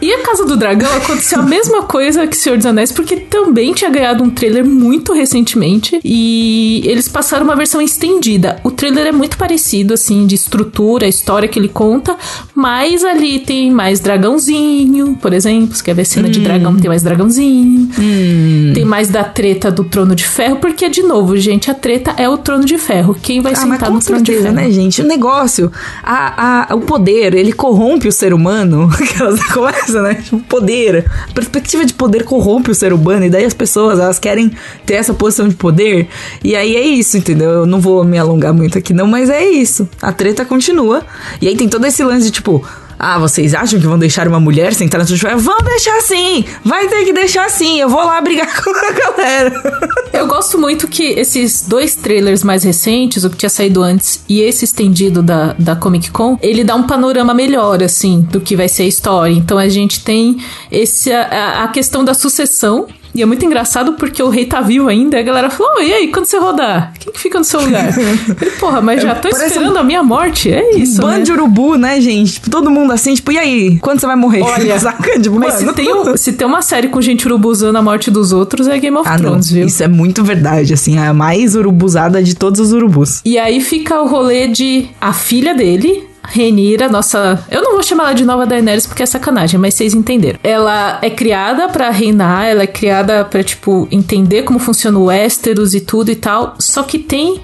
E 0.00 0.12
a 0.12 0.22
Casa 0.22 0.44
do 0.44 0.56
Dragão 0.56 0.94
aconteceu 0.96 1.40
a 1.40 1.42
mesma 1.42 1.82
coisa 1.82 2.26
que 2.26 2.36
Senhor 2.36 2.56
dos 2.56 2.66
Anéis, 2.66 2.92
porque 2.92 3.16
também 3.16 3.72
tinha 3.74 3.90
ganhado 3.90 4.22
um 4.22 4.30
trailer 4.30 4.64
muito 4.64 4.85
recentemente 5.12 6.00
e 6.04 6.82
eles 6.84 7.08
passaram 7.08 7.44
uma 7.44 7.56
versão 7.56 7.80
estendida. 7.80 8.60
O 8.62 8.70
trailer 8.70 9.06
é 9.06 9.12
muito 9.12 9.36
parecido, 9.36 9.94
assim, 9.94 10.26
de 10.26 10.34
estrutura, 10.34 11.06
a 11.06 11.08
história 11.08 11.48
que 11.48 11.58
ele 11.58 11.68
conta, 11.68 12.16
mas 12.54 13.04
ali 13.04 13.38
tem 13.40 13.70
mais 13.70 14.00
dragãozinho, 14.00 15.16
por 15.20 15.32
exemplo. 15.32 15.74
Se 15.74 15.82
quer 15.82 15.94
ver 15.94 16.04
cena 16.04 16.28
hum. 16.28 16.30
de 16.30 16.40
dragão, 16.40 16.76
tem 16.76 16.88
mais 16.88 17.02
dragãozinho. 17.02 17.90
Hum. 17.98 18.72
Tem 18.74 18.84
mais 18.84 19.08
da 19.08 19.24
treta 19.24 19.70
do 19.70 19.84
Trono 19.84 20.14
de 20.14 20.26
Ferro, 20.26 20.56
porque, 20.56 20.88
de 20.88 21.02
novo, 21.02 21.36
gente, 21.36 21.70
a 21.70 21.74
treta 21.74 22.14
é 22.16 22.28
o 22.28 22.38
Trono 22.38 22.64
de 22.64 22.78
Ferro. 22.78 23.16
Quem 23.20 23.40
vai 23.40 23.52
ah, 23.52 23.56
sentar 23.56 23.90
no 23.90 24.00
Trono 24.00 24.00
certeza, 24.00 24.22
de 24.22 24.42
Ferro? 24.42 24.54
né, 24.54 24.70
gente? 24.70 25.02
O 25.02 25.06
negócio, 25.06 25.70
a, 26.02 26.72
a, 26.72 26.74
o 26.74 26.80
poder, 26.80 27.34
ele 27.34 27.52
corrompe 27.52 28.08
o 28.08 28.12
ser 28.12 28.32
humano. 28.32 28.90
Aquelas 28.94 29.42
coisas, 29.52 30.02
né? 30.02 30.14
Tipo, 30.14 30.38
poder. 30.40 31.06
A 31.28 31.32
perspectiva 31.32 31.84
de 31.84 31.94
poder 31.94 32.24
corrompe 32.24 32.70
o 32.70 32.74
ser 32.74 32.92
humano, 32.92 33.24
e 33.24 33.30
daí 33.30 33.44
as 33.44 33.54
pessoas, 33.54 33.98
elas 33.98 34.18
querem 34.18 34.52
ter 34.86 34.94
essa 34.94 35.12
posição 35.12 35.48
de 35.48 35.54
poder. 35.54 36.08
E 36.42 36.54
aí 36.54 36.76
é 36.76 36.80
isso, 36.80 37.18
entendeu? 37.18 37.50
Eu 37.50 37.66
não 37.66 37.80
vou 37.80 38.04
me 38.04 38.16
alongar 38.16 38.54
muito 38.54 38.78
aqui, 38.78 38.94
não, 38.94 39.06
mas 39.06 39.28
é 39.28 39.44
isso. 39.44 39.88
A 40.00 40.12
treta 40.12 40.44
continua. 40.44 41.02
E 41.42 41.48
aí 41.48 41.56
tem 41.56 41.68
todo 41.68 41.84
esse 41.86 42.02
lance 42.04 42.26
de 42.26 42.30
tipo 42.30 42.64
ah, 42.98 43.18
vocês 43.18 43.54
acham 43.54 43.78
que 43.78 43.86
vão 43.86 43.98
deixar 43.98 44.26
uma 44.26 44.40
mulher 44.40 44.72
sentar 44.72 44.98
na 44.98 45.06
sua 45.06 45.36
Vão 45.36 45.58
deixar 45.58 46.00
sim! 46.00 46.44
Vai 46.64 46.88
ter 46.88 47.04
que 47.04 47.12
deixar 47.12 47.50
sim! 47.50 47.78
Eu 47.78 47.88
vou 47.88 48.02
lá 48.04 48.20
brigar 48.20 48.48
com 48.62 48.70
a 48.70 48.90
galera. 48.92 49.90
Eu 50.12 50.26
gosto 50.26 50.58
muito 50.58 50.88
que 50.88 51.02
esses 51.02 51.62
dois 51.62 51.94
trailers 51.94 52.42
mais 52.42 52.64
recentes, 52.64 53.24
o 53.24 53.30
que 53.30 53.36
tinha 53.36 53.50
saído 53.50 53.82
antes 53.82 54.24
e 54.28 54.40
esse 54.40 54.64
estendido 54.64 55.22
da, 55.22 55.54
da 55.58 55.76
Comic 55.76 56.10
Con, 56.10 56.38
ele 56.40 56.64
dá 56.64 56.74
um 56.74 56.84
panorama 56.84 57.34
melhor, 57.34 57.82
assim, 57.82 58.22
do 58.22 58.40
que 58.40 58.56
vai 58.56 58.68
ser 58.68 58.84
a 58.84 58.86
história. 58.86 59.32
Então 59.32 59.58
a 59.58 59.68
gente 59.68 60.02
tem 60.02 60.38
esse, 60.72 61.12
a, 61.12 61.64
a 61.64 61.68
questão 61.68 62.02
da 62.02 62.14
sucessão 62.14 62.86
e 63.16 63.22
é 63.22 63.26
muito 63.26 63.44
engraçado 63.44 63.94
porque 63.94 64.22
o 64.22 64.28
rei 64.28 64.44
tá 64.44 64.60
vivo 64.60 64.88
ainda. 64.88 65.16
E 65.16 65.20
a 65.20 65.22
galera 65.22 65.48
falou: 65.48 65.72
oh, 65.78 65.80
e 65.80 65.92
aí, 65.92 66.08
quando 66.08 66.26
você 66.26 66.38
rodar? 66.38 66.92
Quem 66.98 67.12
que 67.12 67.18
fica 67.18 67.38
no 67.38 67.44
seu 67.44 67.62
lugar? 67.62 67.88
Ele, 67.98 68.50
porra, 68.52 68.82
mas 68.82 69.02
já 69.02 69.14
tô 69.14 69.30
Parece 69.30 69.46
esperando 69.46 69.76
um... 69.76 69.80
a 69.80 69.82
minha 69.82 70.02
morte. 70.02 70.52
É 70.52 70.76
isso. 70.76 71.00
Bando 71.00 71.18
né? 71.18 71.24
de 71.24 71.32
urubu, 71.32 71.76
né, 71.76 72.00
gente? 72.00 72.34
Tipo, 72.34 72.50
todo 72.50 72.70
mundo 72.70 72.92
assim, 72.92 73.14
tipo, 73.14 73.32
e 73.32 73.38
aí? 73.38 73.78
Quando 73.78 74.00
você 74.00 74.06
vai 74.06 74.16
morrer? 74.16 74.42
Olha, 74.42 74.76
Saca? 74.78 75.18
Tipo, 75.18 75.38
mas 75.38 75.54
se 75.54 75.72
tem, 75.72 75.94
um, 75.94 76.16
se 76.16 76.32
tem 76.34 76.46
uma 76.46 76.60
série 76.60 76.88
com 76.88 77.00
gente 77.00 77.26
urubuzando 77.26 77.78
a 77.78 77.82
morte 77.82 78.10
dos 78.10 78.32
outros, 78.32 78.68
é 78.68 78.78
Game 78.78 78.96
of 78.96 79.08
ah, 79.08 79.16
Thrones, 79.16 79.46
não. 79.50 79.54
viu? 79.54 79.66
Isso 79.66 79.82
é 79.82 79.88
muito 79.88 80.22
verdade, 80.22 80.74
assim, 80.74 80.98
a 80.98 81.14
mais 81.14 81.56
urubuzada 81.56 82.22
de 82.22 82.34
todos 82.34 82.60
os 82.60 82.72
urubus. 82.72 83.22
E 83.24 83.38
aí 83.38 83.60
fica 83.60 84.00
o 84.00 84.06
rolê 84.06 84.48
de 84.48 84.88
a 85.00 85.12
filha 85.12 85.54
dele, 85.54 86.05
Renira, 86.28 86.88
nossa. 86.88 87.44
Eu 87.50 87.62
não 87.62 87.72
vou 87.72 87.82
chamar 87.82 88.04
ela 88.04 88.12
de 88.14 88.24
nova 88.24 88.46
Daenerys 88.46 88.86
porque 88.86 89.02
é 89.02 89.06
sacanagem, 89.06 89.58
mas 89.58 89.74
vocês 89.74 89.94
entenderam. 89.94 90.38
Ela 90.42 90.98
é 91.02 91.10
criada 91.10 91.68
para 91.68 91.90
reinar, 91.90 92.46
ela 92.46 92.62
é 92.62 92.66
criada 92.66 93.24
para 93.24 93.42
tipo, 93.42 93.88
entender 93.90 94.42
como 94.42 94.58
funciona 94.58 94.98
o 94.98 95.04
Westeros 95.04 95.74
e 95.74 95.80
tudo 95.80 96.10
e 96.10 96.16
tal. 96.16 96.54
Só 96.58 96.82
que 96.82 96.98
tem 96.98 97.40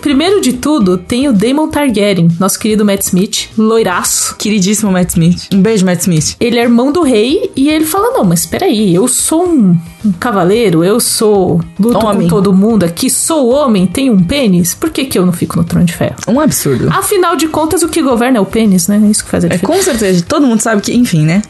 Primeiro 0.00 0.40
de 0.40 0.54
tudo, 0.54 0.98
tem 0.98 1.28
o 1.28 1.32
Damon 1.32 1.68
Targaryen, 1.68 2.28
nosso 2.38 2.58
querido 2.58 2.84
Matt 2.84 3.02
Smith, 3.02 3.48
loiraço. 3.56 4.36
Queridíssimo 4.36 4.90
Matt 4.90 5.10
Smith. 5.10 5.48
Um 5.52 5.62
beijo, 5.62 5.86
Matt 5.86 6.00
Smith. 6.00 6.36
Ele 6.40 6.58
é 6.58 6.62
irmão 6.62 6.90
do 6.90 7.02
rei 7.02 7.50
e 7.54 7.70
ele 7.70 7.84
fala: 7.84 8.10
Não, 8.10 8.24
mas 8.24 8.44
peraí, 8.44 8.92
eu 8.92 9.06
sou 9.06 9.46
um 9.46 9.78
um 10.04 10.12
cavaleiro, 10.12 10.84
eu 10.84 10.98
sou. 11.00 11.60
luto 11.78 12.04
homem. 12.04 12.22
com 12.22 12.34
todo 12.34 12.52
mundo 12.52 12.84
aqui, 12.84 13.08
sou 13.08 13.50
homem, 13.50 13.86
tenho 13.86 14.12
um 14.12 14.22
pênis, 14.22 14.74
por 14.74 14.90
que, 14.90 15.04
que 15.04 15.18
eu 15.18 15.24
não 15.24 15.32
fico 15.32 15.56
no 15.56 15.64
trono 15.64 15.84
de 15.84 15.92
ferro? 15.92 16.16
Um 16.28 16.40
absurdo. 16.40 16.88
Afinal 16.90 17.36
de 17.36 17.48
contas, 17.48 17.82
o 17.82 17.88
que 17.88 18.02
governa 18.02 18.38
é 18.38 18.40
o 18.40 18.46
pênis, 18.46 18.88
né? 18.88 19.00
É 19.02 19.10
isso 19.10 19.24
que 19.24 19.30
faz 19.30 19.44
a 19.44 19.48
diferença. 19.48 19.72
É, 19.72 19.76
com 19.76 19.82
certeza, 19.82 20.24
todo 20.26 20.46
mundo 20.46 20.60
sabe 20.60 20.82
que, 20.82 20.92
enfim, 20.94 21.24
né? 21.24 21.42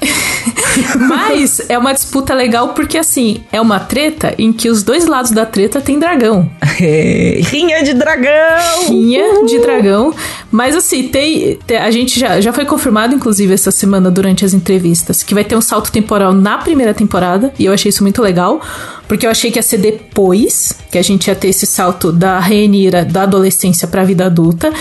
Mas 1.09 1.61
é 1.69 1.79
uma 1.79 1.93
disputa 1.93 2.35
legal 2.35 2.71
porque, 2.71 2.99
assim, 2.99 3.43
é 3.53 3.61
uma 3.61 3.79
treta 3.81 4.35
em 4.39 4.53
que 4.53 4.69
os 4.69 4.83
dois 4.83 5.07
lados 5.07 5.31
da 5.31 5.47
treta 5.47 5.81
tem 5.81 5.99
dragão. 5.99 6.51
É, 6.85 7.39
rinha 7.43 7.83
de 7.85 7.95
dragão! 7.95 8.89
Rinha 8.89 9.45
de 9.45 9.59
dragão. 9.61 10.13
Mas, 10.51 10.75
assim, 10.75 11.07
tem, 11.07 11.57
tem, 11.65 11.77
a 11.77 11.91
gente 11.93 12.19
já, 12.19 12.41
já 12.41 12.53
foi 12.53 12.65
confirmado, 12.65 13.15
inclusive, 13.15 13.53
essa 13.55 13.71
semana 13.71 14.11
durante 14.11 14.45
as 14.45 14.53
entrevistas, 14.53 15.23
que 15.23 15.33
vai 15.33 15.45
ter 15.45 15.55
um 15.55 15.61
salto 15.61 15.93
temporal 15.93 16.33
na 16.33 16.59
primeira 16.59 16.93
temporada. 16.93 17.53
E 17.57 17.67
eu 17.67 17.73
achei 17.73 17.91
isso 17.91 18.03
muito 18.03 18.21
legal. 18.21 18.42
Porque 19.07 19.27
eu 19.27 19.31
achei 19.31 19.51
que 19.51 19.59
ia 19.59 19.63
ser 19.63 19.79
depois 19.79 20.75
que 20.91 20.99
a 20.99 21.03
gente 21.03 21.29
ia 21.29 21.35
ter 21.35 21.49
esse 21.49 21.67
salto 21.67 22.13
da 22.13 22.39
Rhaenyra 22.39 23.05
da 23.05 23.23
adolescência 23.23 23.87
pra 23.87 24.05
vida 24.05 24.27
adulta. 24.27 24.73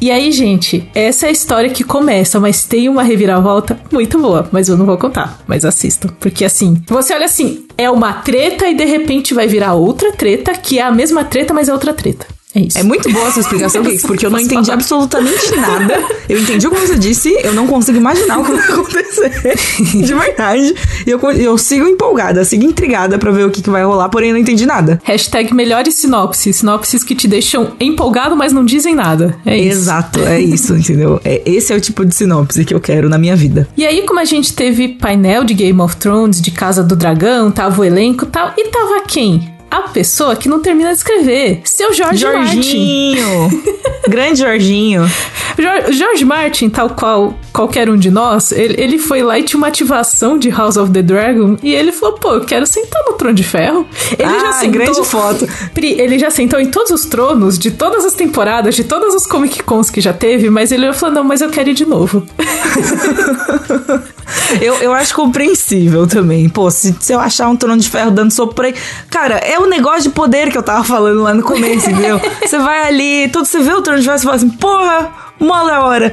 E 0.00 0.10
aí, 0.10 0.32
gente, 0.32 0.90
essa 0.96 1.26
é 1.26 1.28
a 1.28 1.32
história 1.32 1.70
que 1.70 1.84
começa, 1.84 2.40
mas 2.40 2.64
tem 2.64 2.88
uma 2.88 3.04
reviravolta 3.04 3.78
muito 3.92 4.18
boa, 4.18 4.48
mas 4.50 4.68
eu 4.68 4.76
não 4.76 4.84
vou 4.84 4.98
contar, 4.98 5.40
mas 5.46 5.64
assistam. 5.64 6.08
Porque 6.18 6.44
assim, 6.44 6.82
você 6.88 7.14
olha 7.14 7.26
assim, 7.26 7.66
é 7.78 7.88
uma 7.88 8.12
treta 8.12 8.66
e 8.66 8.74
de 8.74 8.84
repente 8.84 9.32
vai 9.32 9.46
virar 9.46 9.74
outra 9.74 10.10
treta, 10.10 10.54
que 10.54 10.80
é 10.80 10.82
a 10.82 10.90
mesma 10.90 11.22
treta, 11.22 11.54
mas 11.54 11.68
é 11.68 11.72
outra 11.72 11.94
treta. 11.94 12.26
É 12.54 12.60
isso. 12.60 12.78
É 12.78 12.82
muito 12.82 13.10
boa 13.10 13.28
essa 13.28 13.40
explicação, 13.40 13.82
Kix, 13.84 14.02
porque 14.02 14.26
eu 14.26 14.30
não 14.30 14.38
entendi 14.38 14.66
falar. 14.66 14.74
absolutamente 14.74 15.56
nada. 15.56 16.02
Eu 16.28 16.38
entendi 16.38 16.66
o 16.66 16.70
que 16.70 16.80
você 16.80 16.98
disse, 16.98 17.30
eu 17.42 17.54
não 17.54 17.66
consigo 17.66 17.96
imaginar 17.96 18.38
o 18.38 18.44
que 18.44 18.52
vai 18.52 18.68
acontecer. 18.68 19.32
De 20.04 20.14
verdade. 20.14 20.74
E 21.06 21.10
eu, 21.10 21.20
eu 21.32 21.56
sigo 21.58 21.86
empolgada, 21.86 22.44
sigo 22.44 22.64
intrigada 22.64 23.18
para 23.18 23.30
ver 23.30 23.46
o 23.46 23.50
que, 23.50 23.62
que 23.62 23.70
vai 23.70 23.84
rolar, 23.84 24.08
porém 24.08 24.30
eu 24.30 24.34
não 24.34 24.40
entendi 24.40 24.66
nada. 24.66 25.00
Hashtag 25.04 25.54
melhores 25.54 25.94
sinopses. 25.94 26.56
Sinopses 26.56 27.02
que 27.02 27.14
te 27.14 27.26
deixam 27.26 27.72
empolgado, 27.80 28.36
mas 28.36 28.52
não 28.52 28.64
dizem 28.64 28.94
nada. 28.94 29.34
É 29.46 29.56
isso. 29.56 29.78
Exato, 29.78 30.20
é 30.20 30.40
isso, 30.40 30.74
entendeu? 30.76 31.20
É, 31.24 31.42
esse 31.46 31.72
é 31.72 31.76
o 31.76 31.80
tipo 31.80 32.04
de 32.04 32.14
sinopse 32.14 32.64
que 32.64 32.74
eu 32.74 32.80
quero 32.80 33.08
na 33.08 33.18
minha 33.18 33.34
vida. 33.34 33.68
E 33.76 33.86
aí, 33.86 34.02
como 34.02 34.20
a 34.20 34.24
gente 34.24 34.52
teve 34.52 34.88
painel 34.88 35.44
de 35.44 35.54
Game 35.54 35.80
of 35.80 35.96
Thrones, 35.96 36.40
de 36.40 36.50
Casa 36.50 36.82
do 36.82 36.94
Dragão, 36.94 37.50
tava 37.50 37.80
o 37.80 37.84
elenco 37.84 38.24
e 38.24 38.28
tal, 38.28 38.52
e 38.56 38.68
tava 38.68 39.00
quem? 39.06 39.51
A 39.72 39.88
pessoa 39.88 40.36
que 40.36 40.48
não 40.48 40.60
termina 40.60 40.90
de 40.90 40.96
escrever. 40.96 41.62
Seu 41.64 41.94
Jorge 41.94 42.18
Jorginho. 42.18 43.40
Martin. 43.40 43.62
Grande 44.06 44.40
Jorginho. 44.40 45.10
Jorge 45.90 46.24
Martin, 46.24 46.68
tal 46.68 46.90
qual 46.90 47.34
qualquer 47.52 47.88
um 47.88 47.96
de 47.96 48.10
nós, 48.10 48.50
ele, 48.52 48.74
ele 48.78 48.98
foi 48.98 49.22
lá 49.22 49.38
e 49.38 49.42
tinha 49.42 49.58
uma 49.58 49.68
ativação 49.68 50.38
de 50.38 50.48
House 50.50 50.76
of 50.76 50.90
the 50.90 51.02
Dragon 51.02 51.56
e 51.62 51.74
ele 51.74 51.92
falou, 51.92 52.18
pô, 52.18 52.34
eu 52.34 52.44
quero 52.44 52.66
sentar 52.66 53.02
no 53.06 53.12
trono 53.12 53.34
de 53.34 53.44
ferro. 53.44 53.86
Ele 54.18 54.28
ah, 54.28 54.40
já 54.40 54.52
sentou, 54.54 54.72
grande 54.72 55.04
foto. 55.04 55.46
Pri, 55.74 56.00
ele 56.00 56.18
já 56.18 56.30
sentou 56.30 56.58
em 56.58 56.70
todos 56.70 56.90
os 56.90 57.04
tronos 57.04 57.58
de 57.58 57.70
todas 57.70 58.04
as 58.04 58.14
temporadas, 58.14 58.74
de 58.74 58.84
todas 58.84 59.14
as 59.14 59.26
Comic 59.26 59.62
Cons 59.62 59.90
que 59.90 60.00
já 60.00 60.12
teve, 60.12 60.50
mas 60.50 60.72
ele 60.72 60.92
falou, 60.92 61.16
não, 61.16 61.24
mas 61.24 61.40
eu 61.40 61.50
quero 61.50 61.70
ir 61.70 61.74
de 61.74 61.86
novo. 61.86 62.26
eu, 64.60 64.74
eu 64.76 64.92
acho 64.92 65.14
compreensível 65.14 66.06
também. 66.06 66.48
Pô, 66.48 66.70
se, 66.70 66.94
se 67.00 67.12
eu 67.12 67.20
achar 67.20 67.48
um 67.48 67.56
trono 67.56 67.80
de 67.80 67.88
ferro 67.88 68.10
dando 68.10 68.30
sopa 68.30 68.54
por 68.54 68.64
aí. 68.64 68.74
Cara, 69.10 69.36
é 69.36 69.58
o 69.58 69.66
negócio 69.66 70.04
de 70.04 70.10
poder 70.10 70.50
que 70.50 70.58
eu 70.58 70.62
tava 70.62 70.84
falando 70.84 71.22
lá 71.22 71.34
no 71.34 71.42
começo, 71.42 71.90
entendeu? 71.90 72.20
Você 72.40 72.58
vai 72.58 72.86
ali, 72.86 73.28
tudo, 73.28 73.46
você 73.46 73.60
vê 73.60 73.72
o 73.72 73.82
trono 73.82 73.98
de 74.00 74.04
ferro 74.04 74.18
e 74.18 74.22
fala 74.22 74.36
assim, 74.36 74.50
porra, 74.50 75.12
mó 75.38 75.64
da 75.64 75.84
hora. 75.84 76.12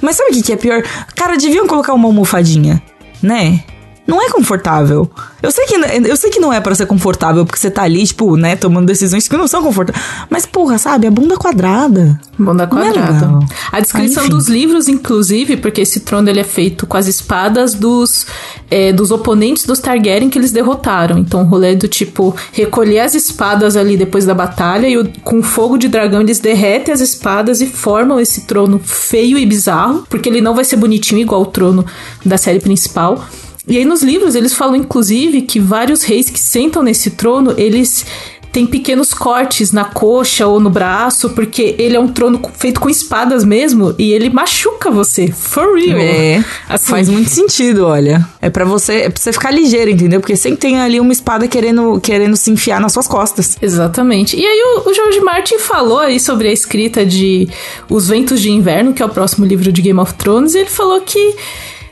Mas 0.00 0.16
sabe 0.16 0.30
o 0.30 0.34
que, 0.34 0.42
que 0.42 0.52
é 0.52 0.56
pior? 0.56 0.82
Cara, 1.14 1.36
deviam 1.36 1.66
colocar 1.66 1.94
uma 1.94 2.08
almofadinha, 2.08 2.82
né? 3.22 3.62
Não 4.10 4.20
é 4.20 4.28
confortável. 4.28 5.08
Eu 5.42 5.50
sei 5.50 5.64
que, 5.66 5.74
eu 5.74 6.16
sei 6.16 6.30
que 6.30 6.40
não 6.40 6.52
é 6.52 6.60
para 6.60 6.74
ser 6.74 6.86
confortável, 6.86 7.46
porque 7.46 7.58
você 7.58 7.70
tá 7.70 7.82
ali, 7.82 8.04
tipo, 8.04 8.36
né, 8.36 8.56
tomando 8.56 8.86
decisões 8.86 9.26
que 9.26 9.36
não 9.36 9.46
são 9.46 9.62
confortáveis. 9.62 10.04
Mas, 10.28 10.44
porra, 10.44 10.76
sabe, 10.76 11.06
a 11.06 11.10
bunda 11.10 11.36
quadrada. 11.36 12.20
Bunda 12.38 12.64
é 12.64 12.66
quadrada. 12.66 13.38
É 13.72 13.76
a 13.76 13.80
descrição 13.80 14.24
ah, 14.24 14.28
dos 14.28 14.48
livros, 14.48 14.88
inclusive, 14.88 15.56
porque 15.56 15.80
esse 15.80 16.00
trono 16.00 16.28
ele 16.28 16.40
é 16.40 16.44
feito 16.44 16.86
com 16.86 16.96
as 16.96 17.06
espadas 17.06 17.72
dos, 17.72 18.26
é, 18.70 18.92
dos 18.92 19.10
oponentes 19.10 19.64
dos 19.64 19.78
Targaryen 19.78 20.28
que 20.28 20.38
eles 20.38 20.50
derrotaram. 20.52 21.16
Então, 21.16 21.42
o 21.42 21.44
rolê 21.44 21.76
do 21.76 21.88
tipo, 21.88 22.34
recolher 22.52 23.00
as 23.00 23.14
espadas 23.14 23.76
ali 23.76 23.96
depois 23.96 24.26
da 24.26 24.34
batalha 24.34 24.88
e 24.88 24.98
o, 24.98 25.08
com 25.22 25.42
fogo 25.42 25.78
de 25.78 25.88
dragão 25.88 26.20
eles 26.20 26.40
derretem 26.40 26.92
as 26.92 27.00
espadas 27.00 27.60
e 27.60 27.66
formam 27.66 28.18
esse 28.18 28.42
trono 28.42 28.80
feio 28.82 29.38
e 29.38 29.46
bizarro, 29.46 30.04
porque 30.10 30.28
ele 30.28 30.40
não 30.40 30.54
vai 30.54 30.64
ser 30.64 30.76
bonitinho 30.76 31.20
igual 31.20 31.42
o 31.42 31.46
trono 31.46 31.86
da 32.24 32.36
série 32.36 32.60
principal. 32.60 33.24
E 33.70 33.78
aí 33.78 33.84
nos 33.84 34.02
livros 34.02 34.34
eles 34.34 34.52
falam 34.52 34.74
inclusive 34.74 35.42
que 35.42 35.60
vários 35.60 36.02
reis 36.02 36.28
que 36.28 36.40
sentam 36.40 36.82
nesse 36.82 37.10
trono, 37.10 37.54
eles 37.56 38.04
têm 38.52 38.66
pequenos 38.66 39.14
cortes 39.14 39.70
na 39.70 39.84
coxa 39.84 40.46
ou 40.46 40.58
no 40.58 40.68
braço, 40.68 41.30
porque 41.30 41.76
ele 41.78 41.96
é 41.96 42.00
um 42.00 42.08
trono 42.08 42.40
feito 42.54 42.80
com 42.80 42.90
espadas 42.90 43.44
mesmo 43.44 43.94
e 43.96 44.12
ele 44.12 44.28
machuca 44.28 44.90
você. 44.90 45.28
For 45.30 45.76
real. 45.76 45.98
É. 46.00 46.44
Assim. 46.68 46.90
Faz 46.90 47.08
muito 47.08 47.30
sentido, 47.30 47.86
olha. 47.86 48.26
É 48.42 48.50
para 48.50 48.64
você, 48.64 49.02
é 49.02 49.08
pra 49.08 49.22
você 49.22 49.32
ficar 49.32 49.52
ligeiro, 49.52 49.90
entendeu? 49.90 50.20
Porque 50.20 50.36
sempre 50.36 50.58
tem 50.58 50.80
ali 50.80 50.98
uma 50.98 51.12
espada 51.12 51.46
querendo, 51.46 52.00
querendo 52.00 52.36
se 52.36 52.50
enfiar 52.50 52.80
nas 52.80 52.92
suas 52.92 53.06
costas. 53.06 53.56
Exatamente. 53.62 54.36
E 54.36 54.44
aí 54.44 54.62
o, 54.78 54.90
o 54.90 54.94
George 54.94 55.20
Martin 55.20 55.58
falou 55.58 56.00
aí 56.00 56.18
sobre 56.18 56.48
a 56.48 56.52
escrita 56.52 57.06
de 57.06 57.48
Os 57.88 58.08
Ventos 58.08 58.40
de 58.40 58.50
Inverno, 58.50 58.92
que 58.92 59.02
é 59.02 59.06
o 59.06 59.10
próximo 59.10 59.46
livro 59.46 59.70
de 59.70 59.80
Game 59.80 60.00
of 60.00 60.14
Thrones, 60.14 60.54
e 60.54 60.58
ele 60.58 60.70
falou 60.70 61.00
que 61.02 61.36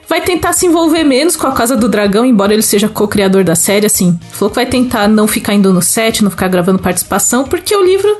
vai 0.08 0.22
tentar 0.22 0.52
se 0.54 0.66
envolver 0.66 1.04
menos 1.04 1.36
com 1.36 1.46
a 1.46 1.52
Casa 1.52 1.76
do 1.76 1.88
Dragão, 1.88 2.24
embora 2.24 2.52
ele 2.52 2.62
seja 2.62 2.88
co-criador 2.88 3.44
da 3.44 3.54
série, 3.54 3.86
assim. 3.86 4.18
Falou 4.32 4.50
que 4.50 4.56
vai 4.56 4.66
tentar 4.66 5.06
não 5.06 5.28
ficar 5.28 5.54
indo 5.54 5.72
no 5.72 5.82
set, 5.82 6.24
não 6.24 6.30
ficar 6.30 6.48
gravando 6.48 6.78
participação, 6.78 7.44
porque 7.44 7.76
o 7.76 7.84
livro 7.84 8.16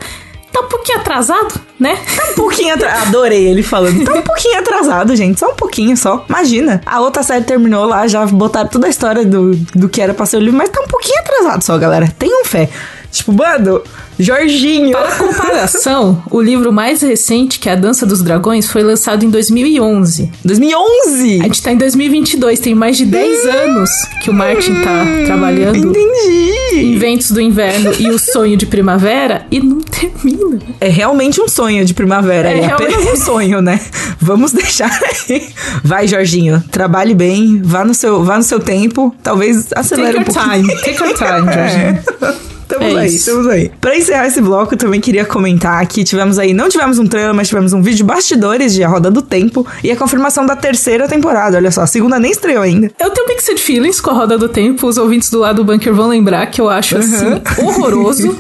tá 0.53 0.61
um 0.61 0.69
pouquinho 0.69 0.99
atrasado, 0.99 1.61
né? 1.81 1.97
Tá 2.17 2.31
um 2.31 2.35
pouquinho 2.35 2.75
atrasado. 2.75 3.09
Adorei 3.09 3.47
ele 3.47 3.63
falando. 3.63 4.05
Tá 4.05 4.15
um 4.15 4.23
pouquinho 4.23 4.59
atrasado, 4.59 5.17
gente. 5.17 5.41
Só 5.41 5.51
um 5.51 5.55
pouquinho 5.55 5.97
só. 5.97 6.25
Imagina. 6.29 6.81
A 6.85 7.01
outra 7.01 7.23
série 7.23 7.45
terminou 7.45 7.87
lá, 7.87 8.07
já 8.07 8.27
botaram 8.27 8.69
toda 8.69 8.87
a 8.87 8.91
história 8.91 9.25
do, 9.25 9.57
do 9.75 9.89
que 9.89 10.01
era 10.01 10.13
pra 10.13 10.27
ser 10.27 10.37
o 10.37 10.41
livro, 10.41 10.59
mas 10.59 10.69
tá 10.69 10.81
um 10.81 10.89
pouquinho 10.89 11.19
atrasado 11.21 11.63
só, 11.63 11.79
galera. 11.79 12.13
Tenham 12.19 12.45
fé. 12.45 12.69
Tipo, 13.11 13.33
mano, 13.33 13.83
Jorginho. 14.19 14.93
Para 14.93 15.17
comparação, 15.17 16.23
o 16.31 16.41
livro 16.41 16.73
mais 16.73 17.03
recente, 17.03 17.59
que 17.59 17.69
é 17.69 17.73
A 17.73 17.77
Dança 17.77 18.05
dos 18.05 18.23
Dragões, 18.23 18.67
foi 18.69 18.83
lançado 18.83 19.25
em 19.25 19.31
2011. 19.31 20.31
2011? 20.45 21.41
A 21.41 21.45
gente 21.45 21.63
tá 21.63 21.73
em 21.73 21.77
2022, 21.77 22.59
tem 22.59 22.75
mais 22.75 22.97
de 22.97 23.07
10 23.07 23.45
hum, 23.45 23.51
anos 23.51 23.91
que 24.23 24.31
o 24.31 24.35
Martin 24.35 24.75
tá 24.83 25.05
trabalhando. 25.27 25.77
Entendi. 25.77 26.59
Inventos 26.75 27.31
do 27.31 27.41
Inverno 27.41 27.93
e 27.99 28.09
o 28.11 28.19
Sonho 28.19 28.57
de 28.57 28.67
Primavera 28.67 29.47
e 29.51 29.61
não 29.61 29.81
termina. 29.81 30.59
É 30.81 30.89
realmente 30.89 31.41
um 31.41 31.49
sonho 31.49 31.85
de 31.85 31.95
primavera, 31.95 32.51
é, 32.51 32.61
é 32.61 32.67
apenas 32.67 33.05
um 33.05 33.17
sonho, 33.17 33.61
né? 33.61 33.81
Vamos 34.21 34.53
deixar 34.53 34.91
aí. 35.03 35.49
Vai, 35.83 36.07
Jorginho, 36.07 36.63
trabalhe 36.71 37.15
bem, 37.15 37.61
vá 37.63 37.85
no 37.85 37.95
seu, 37.95 38.23
vá 38.23 38.37
no 38.37 38.43
seu 38.43 38.61
tempo, 38.61 39.15
talvez 39.23 39.69
acelere 39.75 40.19
Take 40.19 40.31
um 40.31 40.33
pouquinho. 40.33 40.67
Time. 40.67 40.83
Take 40.83 41.03
your 41.03 41.15
time, 41.15 41.53
Jorginho. 41.53 42.45
É. 42.45 42.58
Estamos 42.69 42.95
é 42.95 42.99
aí, 42.99 43.07
isso. 43.07 43.17
estamos 43.17 43.47
aí. 43.47 43.73
Pra 43.81 43.97
encerrar 43.97 44.27
esse 44.27 44.43
bloco, 44.43 44.75
eu 44.75 44.79
também 44.79 45.01
queria 45.01 45.25
comentar 45.25 45.85
que 45.87 46.05
tivemos 46.05 46.39
aí, 46.39 46.53
não 46.53 46.69
tivemos 46.69 46.99
um 46.99 47.07
trailer, 47.07 47.35
mas 47.35 47.49
tivemos 47.49 47.73
um 47.73 47.81
vídeo 47.81 48.05
bastidores 48.05 48.75
de 48.75 48.85
A 48.85 48.89
Roda 48.89 49.11
do 49.11 49.23
Tempo 49.23 49.67
e 49.83 49.91
a 49.91 49.97
confirmação 49.97 50.45
da 50.45 50.55
terceira 50.55 51.09
temporada. 51.09 51.57
Olha 51.57 51.71
só, 51.71 51.81
a 51.83 51.87
segunda 51.87 52.19
nem 52.21 52.31
estreou 52.31 52.63
ainda. 52.63 52.91
Eu 53.01 53.11
tenho 53.11 53.27
mixed 53.27 53.59
feelings 53.59 54.01
com 54.03 54.11
A 54.11 54.15
Roda 54.15 54.37
do 54.37 54.51
Tempo. 54.51 54.87
Os 54.87 54.99
ouvintes 54.99 55.31
do 55.31 55.39
lado 55.39 55.57
do 55.57 55.65
bunker 55.65 55.95
vão 55.95 56.09
lembrar 56.09 56.47
que 56.47 56.61
eu 56.61 56.69
acho, 56.69 56.97
uhum. 56.97 57.01
assim, 57.01 57.43
horroroso. 57.65 58.39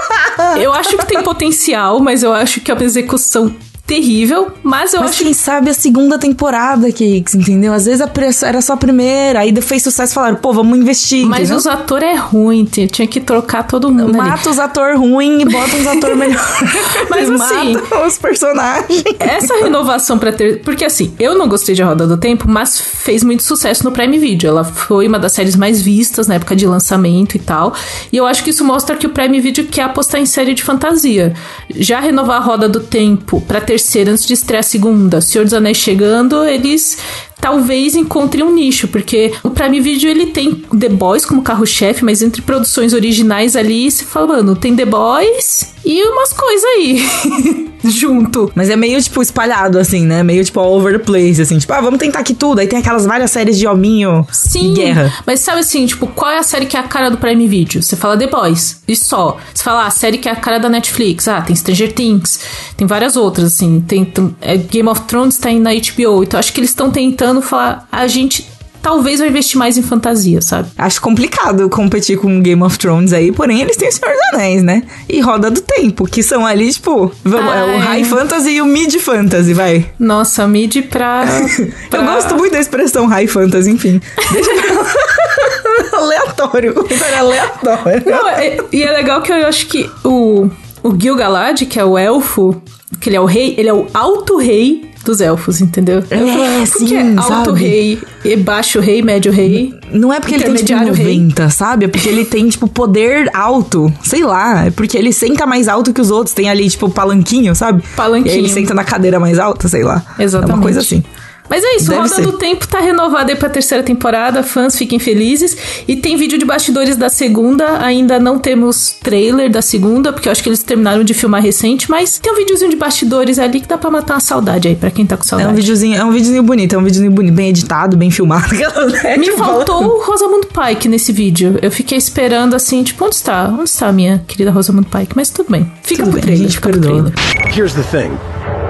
eu 0.60 0.72
acho 0.74 0.98
que 0.98 1.06
tem 1.06 1.22
potencial, 1.22 2.00
mas 2.00 2.22
eu 2.22 2.34
acho 2.34 2.60
que 2.60 2.70
a 2.70 2.76
execução 2.82 3.54
terrível, 3.90 4.52
mas 4.62 4.94
eu 4.94 5.00
mas 5.00 5.10
acho 5.10 5.24
quem 5.24 5.32
sabe 5.32 5.68
a 5.68 5.74
segunda 5.74 6.16
temporada, 6.16 6.92
que 6.92 7.24
entendeu? 7.34 7.72
Às 7.72 7.86
vezes 7.86 8.00
a 8.00 8.08
era 8.46 8.62
só 8.62 8.74
a 8.74 8.76
primeira, 8.76 9.40
aí 9.40 9.52
fez 9.60 9.82
sucesso 9.82 10.12
e 10.12 10.14
falaram, 10.14 10.36
pô, 10.36 10.52
vamos 10.52 10.78
investir. 10.78 11.26
Mas 11.26 11.40
entendeu? 11.40 11.56
os 11.56 11.66
atores 11.66 12.08
é 12.08 12.14
ruim, 12.14 12.64
tinha 12.64 13.08
que 13.08 13.18
trocar 13.18 13.64
todo 13.64 13.90
mundo. 13.90 14.16
Mata 14.16 14.42
ali. 14.42 14.48
os 14.48 14.58
atores 14.60 14.96
ruins 14.96 15.42
e 15.42 15.44
bota 15.44 15.76
uns 15.76 15.86
atores 15.88 16.16
melhores. 16.16 16.40
mas 17.10 17.30
assim, 17.30 17.72
mata 17.72 18.06
os 18.06 18.16
personagens. 18.16 19.02
Essa 19.18 19.54
renovação 19.56 20.16
para 20.20 20.32
ter. 20.32 20.60
Porque 20.62 20.84
assim, 20.84 21.12
eu 21.18 21.36
não 21.36 21.48
gostei 21.48 21.74
de 21.74 21.82
A 21.82 21.86
Roda 21.86 22.06
do 22.06 22.16
Tempo, 22.16 22.44
mas 22.48 22.78
fez 22.78 23.24
muito 23.24 23.42
sucesso 23.42 23.82
no 23.82 23.90
Prime 23.90 24.18
Video. 24.18 24.50
Ela 24.50 24.62
foi 24.62 25.08
uma 25.08 25.18
das 25.18 25.32
séries 25.32 25.56
mais 25.56 25.82
vistas 25.82 26.28
na 26.28 26.36
época 26.36 26.54
de 26.54 26.64
lançamento 26.64 27.34
e 27.34 27.40
tal. 27.40 27.74
E 28.12 28.16
eu 28.16 28.24
acho 28.24 28.44
que 28.44 28.50
isso 28.50 28.64
mostra 28.64 28.94
que 28.94 29.06
o 29.06 29.10
Prime 29.10 29.40
Video 29.40 29.64
quer 29.64 29.82
apostar 29.82 30.20
em 30.20 30.26
série 30.26 30.54
de 30.54 30.62
fantasia. 30.62 31.34
Já 31.74 31.98
renovar 31.98 32.36
a 32.36 32.44
Roda 32.44 32.68
do 32.68 32.78
Tempo 32.78 33.40
para 33.40 33.60
ter 33.60 33.79
terceira 33.80 34.12
antes 34.12 34.26
de 34.26 34.34
estrear 34.34 34.60
a 34.60 34.62
segunda. 34.62 35.20
Senhor 35.22 35.44
dos 35.44 35.54
Anéis 35.54 35.78
chegando, 35.78 36.44
eles 36.44 36.98
talvez 37.40 37.96
encontrem 37.96 38.44
um 38.44 38.54
nicho, 38.54 38.86
porque 38.88 39.32
o 39.42 39.48
Prime 39.48 39.80
Video 39.80 40.10
ele 40.10 40.26
tem 40.26 40.62
The 40.78 40.90
Boys 40.90 41.24
como 41.24 41.42
carro-chefe, 41.42 42.04
mas 42.04 42.20
entre 42.20 42.42
produções 42.42 42.92
originais 42.92 43.56
ali, 43.56 43.90
se 43.90 44.04
falando, 44.04 44.54
tem 44.54 44.76
The 44.76 44.84
Boys 44.84 45.72
e 45.84 46.04
umas 46.04 46.32
coisas 46.32 46.64
aí. 46.64 47.70
junto. 47.84 48.50
Mas 48.54 48.68
é 48.70 48.76
meio, 48.76 49.00
tipo, 49.00 49.22
espalhado, 49.22 49.78
assim, 49.78 50.06
né? 50.06 50.22
Meio, 50.22 50.44
tipo, 50.44 50.60
all 50.60 50.76
over 50.76 50.92
the 50.92 51.04
place, 51.04 51.40
assim. 51.40 51.58
Tipo, 51.58 51.72
ah, 51.72 51.80
vamos 51.80 51.98
tentar 51.98 52.20
aqui 52.20 52.34
tudo. 52.34 52.58
Aí 52.58 52.66
tem 52.66 52.78
aquelas 52.78 53.06
várias 53.06 53.30
séries 53.30 53.58
de 53.58 53.66
hominho 53.66 54.26
Sim, 54.30 54.72
e 54.72 54.74
guerra. 54.74 55.12
Mas 55.26 55.40
sabe 55.40 55.60
assim, 55.60 55.86
tipo, 55.86 56.06
qual 56.06 56.30
é 56.30 56.38
a 56.38 56.42
série 56.42 56.66
que 56.66 56.76
é 56.76 56.80
a 56.80 56.84
cara 56.84 57.10
do 57.10 57.18
Prime 57.18 57.46
Video? 57.46 57.82
Você 57.82 57.96
fala 57.96 58.16
The 58.16 58.26
Boys, 58.26 58.82
e 58.86 58.96
só. 58.96 59.38
Você 59.54 59.62
fala, 59.62 59.84
ah, 59.84 59.86
a 59.86 59.90
série 59.90 60.18
que 60.18 60.28
é 60.28 60.32
a 60.32 60.36
cara 60.36 60.58
da 60.58 60.68
Netflix. 60.68 61.28
Ah, 61.28 61.40
tem 61.40 61.54
Stranger 61.54 61.92
Things. 61.92 62.40
Tem 62.76 62.86
várias 62.86 63.16
outras, 63.16 63.46
assim. 63.54 63.80
Tem, 63.80 64.04
tem 64.04 64.34
é, 64.40 64.56
Game 64.56 64.88
of 64.88 65.02
Thrones 65.02 65.38
tá 65.38 65.50
indo 65.50 65.64
na 65.64 65.70
HBO. 65.70 66.22
Então 66.22 66.38
acho 66.38 66.52
que 66.52 66.60
eles 66.60 66.70
estão 66.70 66.90
tentando 66.90 67.40
falar, 67.40 67.88
a 67.90 68.06
gente 68.06 68.46
talvez 68.82 69.20
vai 69.20 69.28
investir 69.28 69.58
mais 69.58 69.76
em 69.76 69.82
fantasia, 69.82 70.40
sabe? 70.40 70.68
Acho 70.76 71.00
complicado 71.00 71.68
competir 71.68 72.18
com 72.18 72.40
Game 72.40 72.62
of 72.62 72.78
Thrones 72.78 73.12
aí, 73.12 73.32
porém 73.32 73.60
eles 73.60 73.76
têm 73.76 73.88
o 73.88 73.92
Senhor 73.92 74.12
dos 74.12 74.34
Anéis, 74.34 74.62
né? 74.62 74.82
E 75.08 75.20
Roda 75.20 75.50
do 75.50 75.60
Tempo, 75.60 76.04
que 76.04 76.22
são 76.22 76.46
ali, 76.46 76.72
tipo, 76.72 77.12
vamos, 77.24 77.54
é 77.54 77.64
o 77.64 77.78
High 77.78 78.04
Fantasy 78.04 78.50
e 78.50 78.62
o 78.62 78.66
Mid 78.66 78.94
Fantasy, 78.96 79.54
vai. 79.54 79.86
Nossa, 79.98 80.46
Mid 80.46 80.76
pra. 80.88 81.24
pra... 81.90 82.00
Eu 82.00 82.04
gosto 82.04 82.36
muito 82.36 82.52
da 82.52 82.60
expressão 82.60 83.06
High 83.06 83.26
Fantasy, 83.26 83.70
enfim. 83.70 84.00
Deixa 84.32 84.50
eu... 84.50 84.80
aleatório, 86.00 86.74
comentário 86.74 87.18
aleatório. 87.18 88.02
Não, 88.06 88.28
é, 88.28 88.58
e 88.72 88.82
é 88.82 88.90
legal 88.90 89.20
que 89.22 89.32
eu 89.32 89.46
acho 89.46 89.66
que 89.66 89.90
o, 90.04 90.48
o 90.82 90.98
Gil-galad, 90.98 91.66
que 91.66 91.78
é 91.78 91.84
o 91.84 91.98
elfo, 91.98 92.60
que 93.00 93.08
ele 93.08 93.16
é 93.16 93.20
o 93.20 93.24
rei, 93.24 93.54
ele 93.58 93.68
é 93.68 93.74
o 93.74 93.86
alto 93.92 94.38
rei 94.38 94.89
dos 95.04 95.20
elfos, 95.20 95.60
entendeu? 95.60 96.02
É, 96.10 96.66
sim, 96.66 96.96
é 96.96 97.16
alto 97.16 97.50
sabe? 97.50 97.60
rei, 97.60 98.36
baixo 98.36 98.80
rei, 98.80 99.02
médio 99.02 99.32
rei. 99.32 99.74
Não 99.92 100.12
é 100.12 100.20
porque 100.20 100.34
ele 100.34 100.44
tem 100.44 100.54
tipo 100.54 100.64
Intermediário 100.64 100.94
rei. 100.94 101.18
90, 101.18 101.50
sabe? 101.50 101.84
É 101.86 101.88
porque 101.88 102.08
ele 102.08 102.24
tem 102.24 102.48
tipo 102.48 102.68
poder 102.68 103.30
alto, 103.34 103.92
sei 104.02 104.22
lá, 104.22 104.66
é 104.66 104.70
porque 104.70 104.96
ele 104.96 105.12
senta 105.12 105.46
mais 105.46 105.68
alto 105.68 105.92
que 105.92 106.00
os 106.00 106.10
outros, 106.10 106.34
tem 106.34 106.48
ali 106.48 106.68
tipo 106.68 106.88
palanquinho, 106.90 107.54
sabe? 107.54 107.82
Palanquinho. 107.96 108.28
E 108.28 108.30
aí 108.30 108.38
ele 108.38 108.48
senta 108.48 108.74
na 108.74 108.84
cadeira 108.84 109.18
mais 109.18 109.38
alta, 109.38 109.68
sei 109.68 109.82
lá. 109.82 110.02
Exatamente. 110.18 110.52
É 110.52 110.54
uma 110.54 110.62
coisa 110.62 110.80
assim. 110.80 111.02
Mas 111.50 111.64
é 111.64 111.76
isso, 111.76 111.88
Deve 111.90 112.02
Roda 112.02 112.14
ser. 112.14 112.22
do 112.22 112.32
Tempo 112.38 112.66
tá 112.68 112.78
renovada 112.78 113.32
aí 113.32 113.36
pra 113.36 113.48
terceira 113.50 113.82
temporada, 113.82 114.42
fãs 114.44 114.78
fiquem 114.78 114.98
felizes. 115.00 115.56
E 115.88 115.96
tem 115.96 116.16
vídeo 116.16 116.38
de 116.38 116.44
bastidores 116.44 116.96
da 116.96 117.08
segunda, 117.08 117.82
ainda 117.84 118.18
não 118.20 118.38
temos 118.38 118.96
trailer 119.02 119.50
da 119.50 119.60
segunda, 119.60 120.12
porque 120.12 120.28
eu 120.28 120.32
acho 120.32 120.42
que 120.42 120.48
eles 120.48 120.62
terminaram 120.62 121.02
de 121.02 121.12
filmar 121.12 121.42
recente, 121.42 121.90
mas 121.90 122.18
tem 122.20 122.32
um 122.32 122.36
videozinho 122.36 122.70
de 122.70 122.76
bastidores 122.76 123.38
ali 123.38 123.60
que 123.60 123.66
dá 123.66 123.76
pra 123.76 123.90
matar 123.90 124.14
uma 124.14 124.20
saudade 124.20 124.68
aí, 124.68 124.76
pra 124.76 124.90
quem 124.90 125.04
tá 125.04 125.16
com 125.16 125.24
É 125.24 125.26
saudade. 125.26 125.50
um 125.52 125.54
videozinho, 125.56 125.96
é 125.98 126.04
um 126.04 126.12
videozinho 126.12 126.42
bonito, 126.44 126.74
é 126.74 126.78
um 126.78 126.84
videozinho 126.84 127.10
bonito, 127.10 127.34
bem 127.34 127.48
editado, 127.48 127.96
bem 127.96 128.10
filmado. 128.12 128.54
né? 129.02 129.16
Me 129.18 129.32
faltou 129.32 129.82
o 129.84 130.04
Rosamund 130.04 130.46
Pike 130.46 130.88
nesse 130.88 131.10
vídeo. 131.12 131.58
Eu 131.60 131.72
fiquei 131.72 131.98
esperando 131.98 132.54
assim, 132.54 132.82
tipo, 132.84 133.04
onde 133.04 133.16
está? 133.16 133.48
Onde 133.48 133.64
está 133.64 133.88
a 133.88 133.92
minha 133.92 134.22
querida 134.28 134.52
Rosamund 134.52 134.86
Pike? 134.88 135.12
Mas 135.16 135.30
tudo 135.30 135.50
bem. 135.50 135.70
Fica 135.82 136.04
Tudo 136.04 136.12
pro 136.12 136.20
bem, 136.20 136.22
trailer. 136.22 136.40
a 136.40 136.48
gente 136.48 136.56
fica 136.56 136.68
pro 136.70 136.80
perdoa. 136.80 137.10
trailer. 137.10 137.56
Here's 137.56 137.74
the 137.74 137.82
thing 137.82 138.16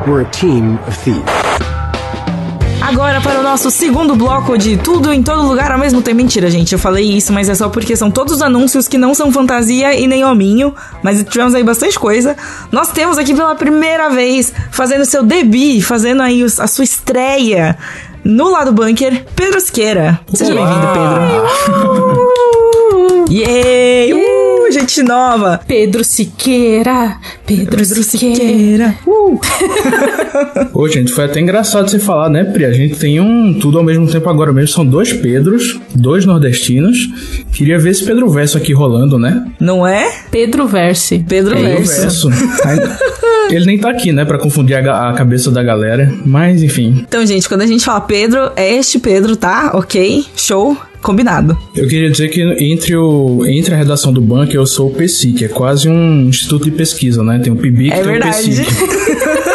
we're 0.07 0.23
a 0.23 0.31
team 0.31 0.79
of 0.89 0.97
thieves. 1.05 1.21
Agora 2.83 3.21
para 3.21 3.39
o 3.41 3.43
nosso 3.43 3.71
segundo 3.71 4.17
bloco 4.17 4.57
de 4.57 4.77
tudo 4.79 5.13
em 5.13 5.23
todo 5.23 5.43
lugar 5.47 5.71
ao 5.71 5.79
mesmo 5.79 6.01
tempo. 6.03 6.17
Mentira, 6.17 6.51
gente, 6.51 6.73
eu 6.73 6.79
falei 6.79 7.05
isso, 7.13 7.33
mas 7.33 7.49
é 7.49 7.55
só 7.55 7.69
porque 7.69 7.95
são 7.97 8.11
todos 8.11 8.35
os 8.35 8.43
anúncios 8.43 8.89
que 8.89 8.99
não 8.99 9.15
são 9.15 9.31
fantasia 9.33 9.95
e 9.95 10.07
nem 10.07 10.25
hominho, 10.25 10.75
mas 11.03 11.23
tivemos 11.25 11.55
aí 11.55 11.63
bastante 11.63 11.99
coisa. 11.99 12.37
Nós 12.73 12.91
temos 12.91 13.17
aqui 13.19 13.35
pela 13.35 13.55
primeira 13.55 14.09
vez, 14.11 14.53
fazendo 14.71 15.05
seu 15.05 15.23
debut, 15.23 15.83
fazendo 15.83 16.23
aí 16.23 16.43
os- 16.43 16.59
a 16.59 16.67
sua 16.67 16.85
estreia 16.85 17.77
no 18.25 18.51
lado 18.51 18.73
bunker, 18.73 19.25
Pedro 19.37 19.61
Siqueira. 19.61 20.19
Seja 20.35 20.55
bem-vindo, 20.55 20.87
Pedro. 20.93 22.31
Yay! 23.33 24.13
Uh, 24.71 24.73
gente 24.73 25.03
nova! 25.03 25.61
Pedro 25.67 26.05
Siqueira. 26.05 27.17
Pedro, 27.45 27.77
Pedro 27.77 28.03
Siqueira. 28.05 28.37
Siqueira. 28.37 28.99
Uh. 29.05 29.41
Ô, 30.73 30.89
gente, 30.89 31.13
foi 31.13 31.25
até 31.25 31.41
engraçado 31.41 31.91
você 31.91 31.99
falar, 31.99 32.31
né, 32.31 32.45
Pri? 32.45 32.65
A 32.65 32.73
gente 32.73 32.95
tem 32.97 33.21
um 33.21 33.59
tudo 33.59 33.79
ao 33.79 33.85
mesmo 33.85 34.07
tempo 34.09 34.29
agora 34.31 34.53
mesmo. 34.53 34.69
São 34.75 34.87
dois 34.87 35.13
Pedros, 35.13 35.81
dois 35.95 36.25
nordestinos. 36.25 37.09
Queria 37.53 37.79
ver 37.79 37.91
esse 37.91 38.05
Pedro 38.05 38.29
Verso 38.31 38.57
aqui 38.57 38.73
rolando, 38.73 39.19
né? 39.19 39.45
Não 39.59 39.87
é? 39.87 40.09
Pedro 40.31 40.67
Verse. 40.69 41.25
Pedro 41.29 41.57
Pedro 41.57 41.85
Verso. 41.85 42.29
Ele 43.51 43.67
nem 43.67 43.79
tá 43.79 43.91
aqui, 43.91 44.13
né, 44.13 44.25
pra 44.25 44.39
confundir 44.39 44.77
a, 44.77 45.11
a 45.11 45.13
cabeça 45.15 45.51
da 45.51 45.63
galera. 45.63 46.13
Mas, 46.25 46.63
enfim. 46.63 47.05
Então, 47.09 47.27
gente, 47.27 47.49
quando 47.49 47.63
a 47.63 47.67
gente 47.67 47.85
fala 47.85 48.01
Pedro, 48.01 48.53
é 48.55 48.73
este 48.75 49.01
Pedro, 49.01 49.35
tá? 49.35 49.73
Ok? 49.75 50.25
Show? 50.37 50.77
Combinado. 51.03 51.57
Eu 51.75 51.89
queria 51.89 52.11
dizer 52.11 52.29
que 52.29 52.43
entre, 52.43 52.95
o, 52.97 53.45
entre 53.47 53.75
a 53.75 53.77
redação 53.79 54.13
do 54.13 54.21
banco 54.21 54.53
eu 54.53 54.67
sou 54.67 54.89
o 54.89 54.95
PSIC, 54.95 55.33
que 55.39 55.45
é 55.47 55.49
quase 55.49 55.89
um 55.89 56.29
instituto 56.29 56.65
de 56.65 56.71
pesquisa, 56.73 57.23
né? 57.23 57.39
Tem 57.39 57.53
o 57.53 57.57
PIBIC 57.57 57.91
É 57.93 57.95
tem 57.97 58.03
o 58.03 58.07
verdade. 58.07 58.37
PSIC. 58.51 58.67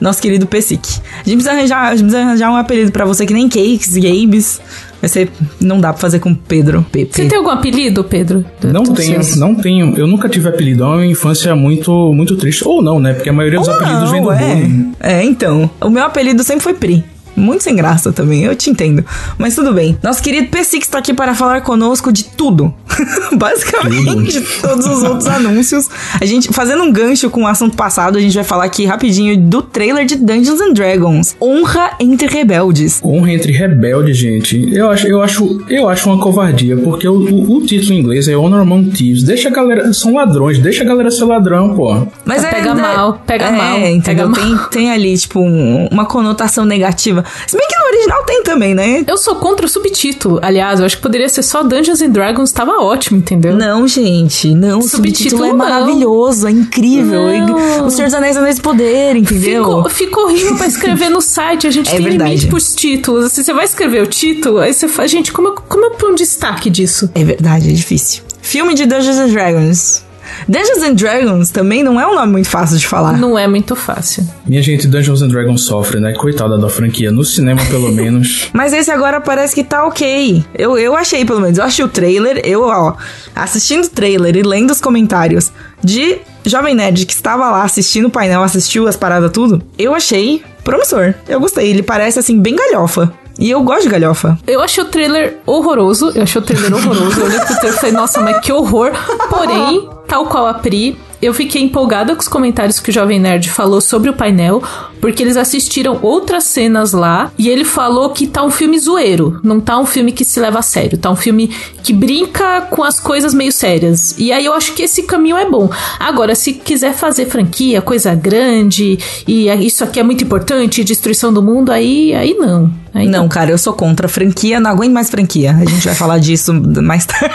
Nosso 0.00 0.22
querido 0.22 0.46
Pesic. 0.46 0.80
A 0.80 1.28
gente 1.28 1.34
precisa 1.42 1.50
arranjar, 1.52 1.82
a 1.88 1.90
gente 1.90 2.04
precisa 2.04 2.22
arranjar 2.22 2.50
um 2.50 2.56
apelido 2.56 2.90
pra 2.90 3.04
você 3.04 3.26
que 3.26 3.34
nem 3.34 3.50
Cakes, 3.50 3.94
Games. 3.98 4.58
Vai 4.98 5.08
ser. 5.10 5.28
Não 5.60 5.78
dá 5.78 5.92
pra 5.92 6.00
fazer 6.00 6.20
com 6.20 6.34
Pedro. 6.34 6.84
P- 6.90 7.06
Você 7.10 7.26
tem 7.26 7.36
algum 7.36 7.50
apelido, 7.50 8.02
Pedro? 8.04 8.42
Não 8.64 8.82
tenho, 8.84 9.22
seus? 9.22 9.36
não 9.36 9.54
tenho. 9.54 9.94
Eu 9.98 10.06
nunca 10.06 10.26
tive 10.26 10.48
apelido. 10.48 10.84
É 10.84 10.86
uma 10.86 11.06
infância 11.06 11.54
muito, 11.54 12.14
muito 12.14 12.34
triste. 12.36 12.66
Ou 12.66 12.82
não, 12.82 12.98
né? 12.98 13.12
Porque 13.12 13.28
a 13.28 13.32
maioria 13.32 13.58
dos 13.58 13.68
Ou 13.68 13.74
apelidos 13.74 14.02
não, 14.04 14.10
vem 14.12 14.22
do 14.22 14.32
é. 14.32 14.54
bullying. 14.54 14.92
É, 15.00 15.22
então. 15.24 15.70
O 15.82 15.90
meu 15.90 16.04
apelido 16.04 16.42
sempre 16.44 16.62
foi 16.62 16.72
Pri. 16.74 17.04
Muito 17.40 17.62
sem 17.64 17.74
graça 17.74 18.12
também, 18.12 18.44
eu 18.44 18.54
te 18.54 18.70
entendo. 18.70 19.04
Mas 19.38 19.54
tudo 19.54 19.72
bem. 19.72 19.96
Nosso 20.02 20.22
querido 20.22 20.48
P6 20.48 20.78
está 20.80 20.98
aqui 20.98 21.12
para 21.14 21.34
falar 21.34 21.62
conosco 21.62 22.12
de 22.12 22.24
tudo. 22.24 22.72
Basicamente, 23.36 24.32
de 24.32 24.60
todos 24.60 24.86
os 24.86 25.02
outros 25.02 25.26
anúncios. 25.26 25.88
A 26.20 26.24
gente, 26.24 26.48
fazendo 26.52 26.82
um 26.82 26.92
gancho 26.92 27.30
com 27.30 27.42
o 27.44 27.46
assunto 27.46 27.76
passado, 27.76 28.18
a 28.18 28.20
gente 28.20 28.34
vai 28.34 28.44
falar 28.44 28.64
aqui 28.64 28.84
rapidinho 28.84 29.36
do 29.36 29.62
trailer 29.62 30.04
de 30.06 30.16
Dungeons 30.16 30.60
and 30.60 30.72
Dragons. 30.72 31.36
Honra 31.40 31.92
entre 31.98 32.26
rebeldes. 32.28 33.00
Honra 33.02 33.32
entre 33.32 33.52
rebeldes, 33.52 34.16
gente. 34.16 34.72
Eu 34.74 34.90
acho, 34.90 35.06
eu 35.06 35.22
acho, 35.22 35.64
eu 35.68 35.88
acho 35.88 36.08
uma 36.10 36.18
covardia, 36.22 36.76
porque 36.76 37.08
o, 37.08 37.14
o- 37.14 37.56
o 37.58 37.66
título 37.66 37.94
em 37.94 37.98
inglês 38.00 38.28
é 38.28 38.36
Honor 38.36 38.60
Among 38.60 38.90
Thieves. 38.90 39.22
Deixa 39.22 39.48
a 39.48 39.52
galera. 39.52 39.92
São 39.92 40.14
ladrões, 40.14 40.58
deixa 40.58 40.82
a 40.84 40.86
galera 40.86 41.10
ser 41.10 41.24
ladrão, 41.24 41.74
pô. 41.74 42.06
Mas 42.24 42.44
Pega 42.44 42.70
é, 42.70 42.74
mal, 42.74 43.22
pega 43.26 43.44
é, 43.46 43.50
mal, 43.52 43.78
entendeu? 43.80 44.30
pega 44.30 44.40
Tem, 44.46 44.58
tem 44.70 44.90
ali, 44.90 45.16
tipo, 45.16 45.40
um- 45.40 45.86
uma 45.90 46.04
conotação 46.04 46.64
negativa. 46.64 47.24
Se 47.46 47.56
bem 47.56 47.66
que 47.68 47.76
no 47.78 47.84
original 47.86 48.24
tem 48.24 48.42
também, 48.42 48.74
né? 48.74 49.04
Eu 49.06 49.16
sou 49.16 49.36
contra 49.36 49.66
o 49.66 49.68
subtítulo. 49.68 50.38
Aliás, 50.42 50.80
eu 50.80 50.86
acho 50.86 50.96
que 50.96 51.02
poderia 51.02 51.28
ser 51.28 51.42
só 51.42 51.62
Dungeons 51.62 52.00
and 52.02 52.10
Dragons, 52.10 52.52
tava 52.52 52.72
ótimo, 52.82 53.18
entendeu? 53.18 53.54
Não, 53.56 53.86
gente, 53.88 54.54
não. 54.54 54.78
O 54.78 54.82
subtítulo, 54.82 54.90
Subtítulo 55.30 55.44
é 55.44 55.52
maravilhoso, 55.52 56.46
é 56.46 56.50
incrível. 56.50 57.22
Não. 57.22 57.86
O 57.86 57.90
Senhor 57.90 58.06
dos 58.06 58.14
Anéis 58.14 58.36
Anéis 58.36 58.56
de 58.56 58.62
Poder, 58.62 59.16
entendeu? 59.16 59.64
Ficou, 59.64 59.90
ficou 59.90 60.24
horrível 60.24 60.56
pra 60.56 60.66
escrever 60.66 61.08
no 61.10 61.20
site. 61.20 61.66
A 61.66 61.70
gente 61.70 61.88
É 61.90 61.96
tem 61.96 62.02
verdade. 62.04 62.30
limite 62.30 62.46
pros 62.48 62.74
títulos. 62.74 63.24
Assim, 63.26 63.42
você 63.42 63.52
vai 63.52 63.64
escrever 63.64 64.02
o 64.02 64.06
título, 64.06 64.58
aí 64.58 64.72
você 64.72 64.88
fala, 64.88 65.08
gente, 65.08 65.32
como, 65.32 65.48
eu- 65.48 65.54
como 65.68 65.84
eu 65.86 65.90
ponho 65.92 66.12
um 66.12 66.16
destaque 66.16 66.70
disso? 66.70 67.10
É 67.14 67.24
verdade, 67.24 67.68
é 67.70 67.72
difícil. 67.72 68.22
Filme 68.42 68.74
de 68.74 68.86
Dungeons 68.86 69.16
and 69.18 69.28
Dragons. 69.28 70.02
Dungeons 70.48 70.82
and 70.82 70.94
Dragons 70.94 71.50
também 71.50 71.82
não 71.82 72.00
é 72.00 72.06
um 72.06 72.14
nome 72.14 72.32
muito 72.32 72.48
fácil 72.48 72.76
de 72.78 72.86
falar. 72.86 73.16
Não 73.16 73.38
é 73.38 73.46
muito 73.46 73.74
fácil. 73.76 74.26
Minha 74.46 74.62
gente, 74.62 74.86
Dungeons 74.86 75.22
and 75.22 75.28
Dragons 75.28 75.64
sofre, 75.64 76.00
né? 76.00 76.12
Coitada 76.14 76.58
da 76.58 76.68
franquia. 76.68 77.10
No 77.10 77.24
cinema, 77.24 77.60
pelo 77.70 77.90
menos. 77.92 78.48
Mas 78.52 78.72
esse 78.72 78.90
agora 78.90 79.20
parece 79.20 79.54
que 79.54 79.64
tá 79.64 79.84
ok. 79.86 80.44
Eu, 80.54 80.78
eu 80.78 80.96
achei, 80.96 81.24
pelo 81.24 81.40
menos. 81.40 81.58
Eu 81.58 81.64
achei 81.64 81.84
o 81.84 81.88
trailer, 81.88 82.40
eu, 82.44 82.62
ó, 82.64 82.94
assistindo 83.34 83.84
o 83.84 83.88
trailer 83.88 84.36
e 84.36 84.42
lendo 84.42 84.70
os 84.70 84.80
comentários 84.80 85.52
de 85.82 86.18
Jovem 86.44 86.74
Nerd 86.74 87.06
que 87.06 87.12
estava 87.12 87.50
lá 87.50 87.62
assistindo 87.62 88.06
o 88.06 88.10
painel, 88.10 88.42
assistiu 88.42 88.86
as 88.88 88.96
paradas 88.96 89.30
tudo, 89.32 89.62
eu 89.78 89.94
achei 89.94 90.42
promissor. 90.64 91.14
Eu 91.28 91.40
gostei. 91.40 91.68
Ele 91.68 91.82
parece, 91.82 92.18
assim, 92.18 92.38
bem 92.40 92.54
galhofa. 92.56 93.12
E 93.38 93.48
eu 93.50 93.62
gosto 93.62 93.84
de 93.84 93.88
galhofa. 93.88 94.38
Eu 94.46 94.60
achei 94.60 94.82
o 94.84 94.86
trailer 94.86 95.38
horroroso. 95.46 96.12
Eu 96.14 96.22
achei 96.24 96.40
o 96.40 96.44
trailer 96.44 96.74
horroroso. 96.74 97.20
Eu 97.20 97.26
olhei 97.26 97.38
pro 97.38 97.54
trailer 97.56 97.74
e 97.74 97.80
falei, 97.80 97.92
nossa, 97.94 98.20
mas 98.20 98.38
que 98.40 98.52
horror. 98.52 98.90
Porém, 99.30 99.88
tal 100.10 100.26
qual 100.26 100.44
a 100.48 100.54
Pri, 100.54 100.98
eu 101.22 101.32
fiquei 101.32 101.62
empolgada 101.62 102.16
com 102.16 102.20
os 102.20 102.26
comentários 102.26 102.80
que 102.80 102.90
o 102.90 102.92
Jovem 102.92 103.20
Nerd 103.20 103.48
falou 103.48 103.80
sobre 103.80 104.10
o 104.10 104.12
painel, 104.12 104.60
porque 105.00 105.22
eles 105.22 105.36
assistiram 105.36 106.00
outras 106.02 106.44
cenas 106.44 106.92
lá 106.92 107.30
e 107.38 107.48
ele 107.48 107.64
falou 107.64 108.10
que 108.10 108.26
tá 108.26 108.42
um 108.42 108.50
filme 108.50 108.76
zoeiro, 108.76 109.38
não 109.44 109.60
tá 109.60 109.78
um 109.78 109.86
filme 109.86 110.10
que 110.10 110.24
se 110.24 110.40
leva 110.40 110.58
a 110.58 110.62
sério, 110.62 110.98
tá 110.98 111.10
um 111.10 111.16
filme 111.16 111.54
que 111.84 111.92
brinca 111.92 112.62
com 112.62 112.82
as 112.82 112.98
coisas 112.98 113.32
meio 113.32 113.52
sérias. 113.52 114.16
E 114.18 114.32
aí 114.32 114.44
eu 114.44 114.52
acho 114.52 114.74
que 114.74 114.82
esse 114.82 115.04
caminho 115.04 115.36
é 115.36 115.48
bom. 115.48 115.70
Agora, 116.00 116.34
se 116.34 116.54
quiser 116.54 116.92
fazer 116.92 117.26
franquia, 117.26 117.80
coisa 117.80 118.12
grande, 118.12 118.98
e 119.28 119.48
isso 119.64 119.84
aqui 119.84 120.00
é 120.00 120.02
muito 120.02 120.24
importante, 120.24 120.82
destruição 120.82 121.32
do 121.32 121.40
mundo, 121.40 121.70
aí, 121.70 122.12
aí 122.14 122.34
não. 122.34 122.68
Aí 122.92 123.08
Não, 123.08 123.28
cara, 123.28 123.50
eu 123.50 123.58
sou 123.58 123.72
contra 123.72 124.06
a 124.06 124.08
franquia, 124.08 124.58
não 124.58 124.70
aguento 124.70 124.92
mais 124.92 125.10
franquia. 125.10 125.52
A 125.52 125.64
gente 125.64 125.84
vai 125.84 125.94
falar 125.94 126.18
disso 126.18 126.52
mais 126.52 127.04
tarde, 127.06 127.34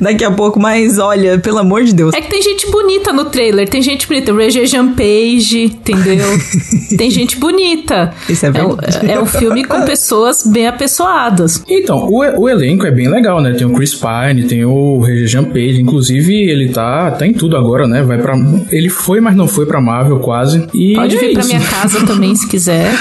daqui 0.00 0.24
a 0.24 0.30
pouco, 0.30 0.58
mas 0.58 0.98
olha, 0.98 1.38
pelo 1.38 1.58
amor 1.58 1.84
de 1.84 1.92
Deus. 1.92 2.14
É 2.14 2.20
que 2.20 2.30
tem 2.30 2.42
gente 2.42 2.70
bonita 2.70 3.12
no 3.12 3.26
trailer, 3.26 3.68
tem 3.68 3.82
gente 3.82 4.06
bonita. 4.06 4.32
Regé 4.32 4.66
Jean 4.66 4.92
Page, 4.92 5.64
entendeu? 5.64 6.26
tem 6.96 7.10
gente 7.10 7.36
bonita. 7.36 8.12
Isso 8.28 8.46
é 8.46 8.50
verdade. 8.50 9.06
É, 9.06 9.12
é 9.12 9.20
um 9.20 9.26
filme 9.26 9.64
com 9.64 9.82
pessoas 9.84 10.46
bem 10.46 10.66
apessoadas. 10.66 11.62
Então, 11.68 12.08
o, 12.08 12.18
o 12.42 12.48
elenco 12.48 12.86
é 12.86 12.90
bem 12.90 13.08
legal, 13.08 13.40
né? 13.40 13.52
Tem 13.52 13.66
o 13.66 13.72
Chris 13.72 13.94
Pine, 13.94 14.44
tem 14.44 14.64
o 14.64 15.00
Regis 15.00 15.32
Page, 15.32 15.80
inclusive 15.80 16.34
ele 16.34 16.70
tá, 16.70 17.10
tá 17.10 17.26
em 17.26 17.32
tudo 17.32 17.56
agora, 17.56 17.86
né? 17.86 18.02
Vai 18.02 18.18
para 18.18 18.34
Ele 18.70 18.88
foi, 18.88 19.20
mas 19.20 19.36
não 19.36 19.46
foi 19.46 19.66
pra 19.66 19.80
Marvel 19.80 20.18
quase. 20.20 20.66
E 20.74 20.94
Pode 20.94 21.16
é 21.16 21.20
vir 21.20 21.32
pra 21.32 21.40
isso. 21.42 21.54
minha 21.54 21.68
casa 21.68 22.04
também, 22.06 22.34
se 22.34 22.48
quiser. 22.48 22.92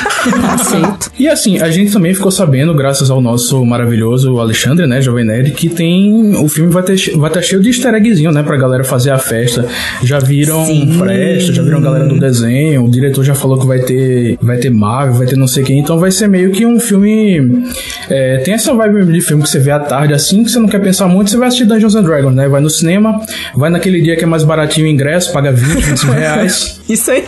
Tá 0.41 0.53
aceito. 0.53 1.00
E 1.21 1.27
assim, 1.27 1.59
a 1.59 1.69
gente 1.69 1.93
também 1.93 2.15
ficou 2.15 2.31
sabendo, 2.31 2.73
graças 2.73 3.11
ao 3.11 3.21
nosso 3.21 3.63
maravilhoso 3.63 4.39
Alexandre, 4.39 4.87
né, 4.87 4.99
Jovem 4.99 5.23
Nerd, 5.23 5.51
que 5.51 5.69
tem. 5.69 6.35
O 6.35 6.47
filme 6.47 6.73
vai 6.73 6.81
ter 6.81 6.97
vai 7.15 7.29
estar 7.29 7.43
cheio 7.43 7.61
de 7.61 7.69
easter 7.69 7.93
eggzinho, 7.93 8.31
né, 8.31 8.41
pra 8.41 8.57
galera 8.57 8.83
fazer 8.83 9.11
a 9.11 9.19
festa. 9.19 9.67
Já 10.01 10.17
viram 10.17 10.65
Sim. 10.65 10.97
Presto, 10.97 11.53
já 11.53 11.61
viram 11.61 11.77
a 11.77 11.81
galera 11.81 12.07
do 12.07 12.19
desenho, 12.19 12.85
o 12.85 12.89
diretor 12.89 13.23
já 13.23 13.35
falou 13.35 13.59
que 13.59 13.67
vai 13.67 13.81
ter. 13.81 14.35
Vai 14.41 14.57
ter 14.57 14.71
Marvel, 14.71 15.13
vai 15.13 15.27
ter 15.27 15.35
não 15.35 15.47
sei 15.47 15.63
quem. 15.63 15.77
Então 15.77 15.99
vai 15.99 16.09
ser 16.09 16.27
meio 16.27 16.49
que 16.49 16.65
um 16.65 16.79
filme. 16.79 17.65
é, 18.09 18.37
tem 18.37 18.55
essa 18.55 18.73
vibe 18.73 19.13
de 19.13 19.21
filme 19.21 19.43
que 19.43 19.49
você 19.49 19.59
vê 19.59 19.69
à 19.69 19.79
tarde, 19.79 20.15
assim, 20.15 20.43
que 20.43 20.49
você 20.49 20.57
não 20.57 20.67
quer 20.67 20.81
pensar 20.81 21.07
muito, 21.07 21.29
você 21.29 21.37
vai 21.37 21.49
assistir 21.49 21.67
Dungeons 21.67 21.93
and 21.93 22.01
Dragons, 22.01 22.33
né? 22.33 22.49
Vai 22.49 22.61
no 22.61 22.69
cinema, 22.71 23.21
vai 23.55 23.69
naquele 23.69 24.01
dia 24.01 24.15
que 24.15 24.23
é 24.23 24.27
mais 24.27 24.43
baratinho 24.43 24.87
o 24.87 24.89
ingresso, 24.89 25.31
paga 25.31 25.51
20, 25.51 25.83
25 25.83 26.13
reais. 26.13 26.80
Isso 26.91 27.09
aí. 27.09 27.23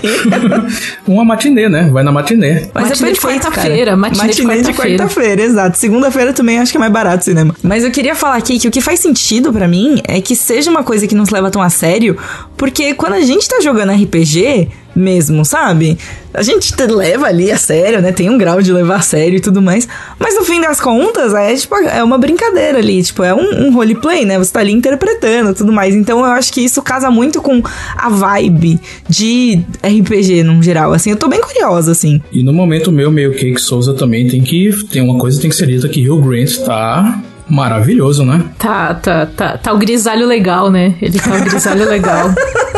Uma 1.07 1.23
matinê, 1.23 1.69
né? 1.69 1.89
Vai 1.91 2.03
na 2.03 2.11
matinê. 2.11 2.67
Mas 2.73 2.89
Matinê 2.89 3.09
é 3.09 3.13
de 3.13 3.19
quarta-feira, 3.19 3.95
matinê 3.95 4.27
de 4.33 4.43
quarta-feira. 4.43 4.73
quarta-feira, 4.97 5.41
exato. 5.41 5.77
Segunda-feira 5.77 6.33
também 6.33 6.59
acho 6.59 6.71
que 6.71 6.77
é 6.77 6.79
mais 6.79 6.91
barato 6.91 7.21
o 7.21 7.23
cinema. 7.23 7.55
Mas 7.63 7.83
eu 7.83 7.91
queria 7.91 8.13
falar 8.13 8.35
aqui 8.35 8.59
que 8.59 8.67
o 8.67 8.71
que 8.71 8.81
faz 8.81 8.99
sentido 8.99 9.53
pra 9.53 9.67
mim 9.67 10.01
é 10.05 10.19
que 10.19 10.35
seja 10.35 10.69
uma 10.69 10.83
coisa 10.83 11.07
que 11.07 11.15
não 11.15 11.25
se 11.25 11.33
leva 11.33 11.49
tão 11.49 11.61
a 11.61 11.69
sério, 11.69 12.17
porque 12.57 12.93
quando 12.93 13.13
a 13.13 13.21
gente 13.21 13.47
tá 13.47 13.61
jogando 13.61 13.91
RPG 13.93 14.69
mesmo, 14.95 15.43
sabe? 15.43 15.97
A 16.33 16.41
gente 16.41 16.73
te 16.73 16.85
leva 16.87 17.27
ali 17.27 17.51
a 17.51 17.57
sério, 17.57 18.01
né? 18.01 18.11
Tem 18.11 18.29
um 18.29 18.37
grau 18.37 18.61
de 18.61 18.71
levar 18.71 18.95
a 18.97 19.01
sério 19.01 19.37
e 19.37 19.39
tudo 19.39 19.61
mais. 19.61 19.87
Mas 20.19 20.35
no 20.35 20.43
fim 20.43 20.59
das 20.59 20.81
contas, 20.81 21.33
é 21.33 21.55
tipo, 21.55 21.75
é 21.75 22.03
uma 22.03 22.17
brincadeira 22.17 22.79
ali. 22.79 23.03
Tipo, 23.03 23.23
é 23.23 23.33
um, 23.33 23.67
um 23.67 23.73
roleplay, 23.73 24.25
né? 24.25 24.37
Você 24.39 24.51
tá 24.51 24.59
ali 24.59 24.71
interpretando 24.71 25.51
e 25.51 25.53
tudo 25.53 25.71
mais. 25.71 25.93
Então 25.93 26.19
eu 26.19 26.25
acho 26.25 26.51
que 26.51 26.61
isso 26.61 26.81
casa 26.81 27.11
muito 27.11 27.41
com 27.41 27.61
a 27.95 28.09
vibe 28.09 28.79
de 29.07 29.63
RPG 29.83 30.43
no 30.43 30.61
geral. 30.63 30.93
Assim, 30.93 31.11
eu 31.11 31.17
tô 31.17 31.27
bem 31.27 31.41
curiosa, 31.41 31.91
assim. 31.91 32.21
E 32.31 32.43
no 32.43 32.51
momento 32.53 32.91
meu, 32.91 33.11
meio 33.11 33.33
Cake 33.33 33.61
Souza 33.61 33.93
também 33.93 34.27
tem 34.27 34.41
que. 34.41 34.71
Tem 34.85 35.01
uma 35.01 35.19
coisa 35.19 35.37
que 35.37 35.43
tem 35.43 35.51
que 35.51 35.55
ser 35.55 35.67
dita 35.67 35.87
que 35.87 36.09
Hugh 36.09 36.21
Grant 36.21 36.57
tá 36.65 37.21
maravilhoso, 37.47 38.25
né? 38.25 38.43
Tá, 38.57 38.93
tá, 38.95 39.25
tá, 39.25 39.57
tá 39.57 39.73
o 39.73 39.77
grisalho 39.77 40.25
legal, 40.25 40.71
né? 40.71 40.95
Ele 41.01 41.19
tá 41.19 41.35
o 41.35 41.43
grisalho 41.43 41.87
legal. 41.87 42.33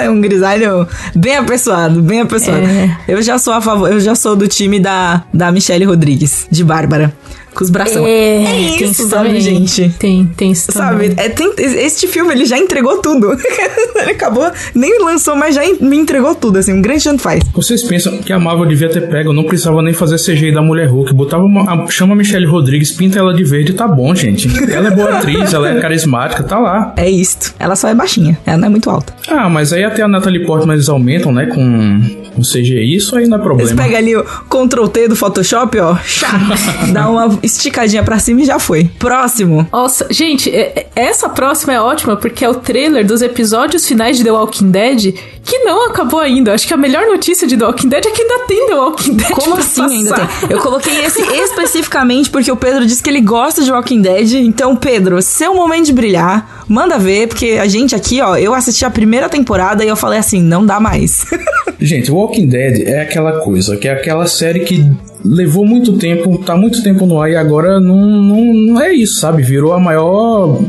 é 0.00 0.10
um 0.10 0.20
grisalho 0.20 0.86
bem 1.14 1.36
apessoado, 1.36 2.02
bem 2.02 2.20
apessoado. 2.20 2.64
É. 2.64 2.96
Eu 3.08 3.22
já 3.22 3.38
sou 3.38 3.52
a 3.52 3.60
favor, 3.60 3.90
eu 3.90 4.00
já 4.00 4.14
sou 4.14 4.34
do 4.36 4.48
time 4.48 4.80
da, 4.80 5.24
da 5.32 5.50
Michelle 5.52 5.84
Rodrigues, 5.84 6.46
de 6.50 6.64
Bárbara. 6.64 7.12
Com 7.54 7.62
os 7.64 7.70
bração. 7.70 8.04
É, 8.06 8.42
É 8.42 8.44
tem 8.46 8.74
isso, 8.74 8.84
isso 9.02 9.08
sabe, 9.08 9.28
também. 9.28 9.40
gente? 9.40 9.88
Tem, 9.98 10.26
tem 10.36 10.50
isso 10.52 10.72
Sabe, 10.72 11.10
também. 11.10 11.24
é, 11.24 11.28
tem, 11.28 11.52
este 11.58 12.06
filme 12.08 12.32
ele 12.34 12.44
já 12.46 12.58
entregou 12.58 12.98
tudo. 12.98 13.32
ele 13.96 14.10
acabou, 14.10 14.50
nem 14.74 14.98
lançou, 15.02 15.36
mas 15.36 15.54
já 15.54 15.64
en- 15.64 15.76
me 15.80 15.96
entregou 15.96 16.34
tudo, 16.34 16.58
assim, 16.58 16.72
um 16.72 16.82
grande 16.82 17.04
tanto 17.04 17.22
faz. 17.22 17.42
Vocês 17.54 17.82
pensam 17.84 18.18
que 18.18 18.32
a 18.32 18.38
Marvel 18.38 18.66
devia 18.66 18.88
ter 18.88 19.08
pego, 19.08 19.32
não 19.32 19.44
precisava 19.44 19.80
nem 19.82 19.92
fazer 19.94 20.16
CGI 20.18 20.52
da 20.52 20.60
Mulher 20.62 20.88
Hulk, 20.88 21.14
botava 21.14 21.44
uma, 21.44 21.84
a- 21.84 21.90
chama 21.90 22.14
a 22.14 22.16
Michelle 22.16 22.46
Rodrigues, 22.46 22.90
pinta 22.92 23.18
ela 23.18 23.32
de 23.32 23.44
verde, 23.44 23.72
tá 23.74 23.86
bom, 23.86 24.14
gente. 24.14 24.48
Ela 24.72 24.88
é 24.88 24.90
boa 24.90 25.18
atriz, 25.18 25.52
ela 25.54 25.70
é 25.70 25.80
carismática, 25.80 26.42
tá 26.42 26.58
lá. 26.58 26.92
É 26.96 27.08
isto. 27.08 27.54
Ela 27.58 27.76
só 27.76 27.88
é 27.88 27.94
baixinha, 27.94 28.36
ela 28.44 28.56
não 28.58 28.66
é 28.66 28.70
muito 28.70 28.90
alta. 28.90 29.12
Ah, 29.28 29.48
mas 29.48 29.72
aí 29.72 29.84
até 29.84 30.02
a 30.02 30.08
Natalie 30.08 30.44
Portman 30.44 30.74
eles 30.74 30.88
aumentam, 30.88 31.30
né, 31.32 31.46
com, 31.46 32.00
com 32.34 32.42
CGI, 32.42 32.96
isso 32.96 33.16
aí 33.16 33.26
não 33.28 33.38
é 33.38 33.40
Eles 33.40 33.46
problema. 33.72 33.82
pegam 33.82 33.98
ali 33.98 34.16
o 34.16 34.24
Ctrl 34.24 34.86
T 34.88 35.08
do 35.08 35.16
Photoshop, 35.16 35.78
ó, 35.78 35.96
chá, 36.04 36.28
dá 36.92 37.08
uma 37.08 37.38
esticadinha 37.44 38.02
pra 38.02 38.18
cima 38.18 38.40
e 38.42 38.44
já 38.44 38.58
foi. 38.58 38.84
Próximo. 38.98 39.66
Nossa, 39.72 40.06
gente, 40.10 40.50
é- 40.50 40.72
é- 40.76 40.86
essa 40.96 41.28
próxima 41.28 41.72
é 41.74 41.80
ótima 41.80 42.16
porque 42.16 42.44
é 42.44 42.48
o 42.48 42.54
trailer 42.54 43.06
dos 43.06 43.22
episódios 43.22 43.86
finais 43.86 44.16
de 44.16 44.24
The 44.24 44.30
Walking 44.32 44.70
Dead 44.70 45.14
que 45.44 45.58
não 45.58 45.88
acabou 45.88 46.20
ainda. 46.20 46.54
Acho 46.54 46.66
que 46.66 46.72
a 46.74 46.76
melhor 46.76 47.06
notícia 47.06 47.46
de 47.46 47.56
The 47.56 47.64
Walking 47.66 47.88
Dead 47.88 48.04
é 48.06 48.10
que 48.10 48.22
ainda 48.22 48.38
tem 48.46 48.66
The 48.66 48.74
Walking 48.74 49.14
Dead. 49.14 49.30
Como 49.30 49.52
pra 49.56 49.64
assim 49.64 49.82
ainda 49.82 50.10
passar. 50.10 50.40
tem? 50.40 50.50
Eu 50.50 50.60
coloquei 50.60 51.04
esse 51.04 51.20
especificamente 51.44 52.30
porque 52.30 52.50
o 52.50 52.56
Pedro 52.56 52.86
disse 52.86 53.02
que 53.02 53.10
ele 53.10 53.20
gosta 53.20 53.62
de 53.62 53.70
Walking 53.70 54.00
Dead. 54.02 54.32
Então, 54.34 54.74
Pedro, 54.76 55.20
seu 55.22 55.54
momento 55.54 55.86
de 55.86 55.92
brilhar, 55.92 56.64
manda 56.68 56.98
ver, 56.98 57.28
porque 57.28 57.58
a 57.60 57.66
gente 57.66 57.94
aqui, 57.94 58.20
ó, 58.20 58.36
eu 58.36 58.54
assisti 58.54 58.84
a 58.84 58.90
primeira 58.90 59.28
temporada 59.28 59.84
e 59.84 59.88
eu 59.88 59.96
falei 59.96 60.18
assim, 60.18 60.42
não 60.42 60.64
dá 60.64 60.80
mais. 60.80 61.24
Gente, 61.80 62.10
Walking 62.10 62.46
Dead 62.46 62.86
é 62.88 63.02
aquela 63.02 63.40
coisa, 63.40 63.76
que 63.76 63.86
é 63.88 63.92
aquela 63.92 64.26
série 64.26 64.60
que 64.60 64.82
levou 65.24 65.64
muito 65.64 65.94
tempo, 65.94 66.36
tá 66.38 66.54
muito 66.54 66.82
tempo 66.82 67.06
no 67.06 67.20
ar 67.20 67.30
e 67.30 67.36
agora 67.36 67.80
não, 67.80 67.96
não, 67.96 68.54
não 68.54 68.80
é 68.80 68.92
isso, 68.92 69.20
sabe? 69.20 69.42
Virou 69.42 69.72
a 69.72 69.80
maior, 69.80 70.62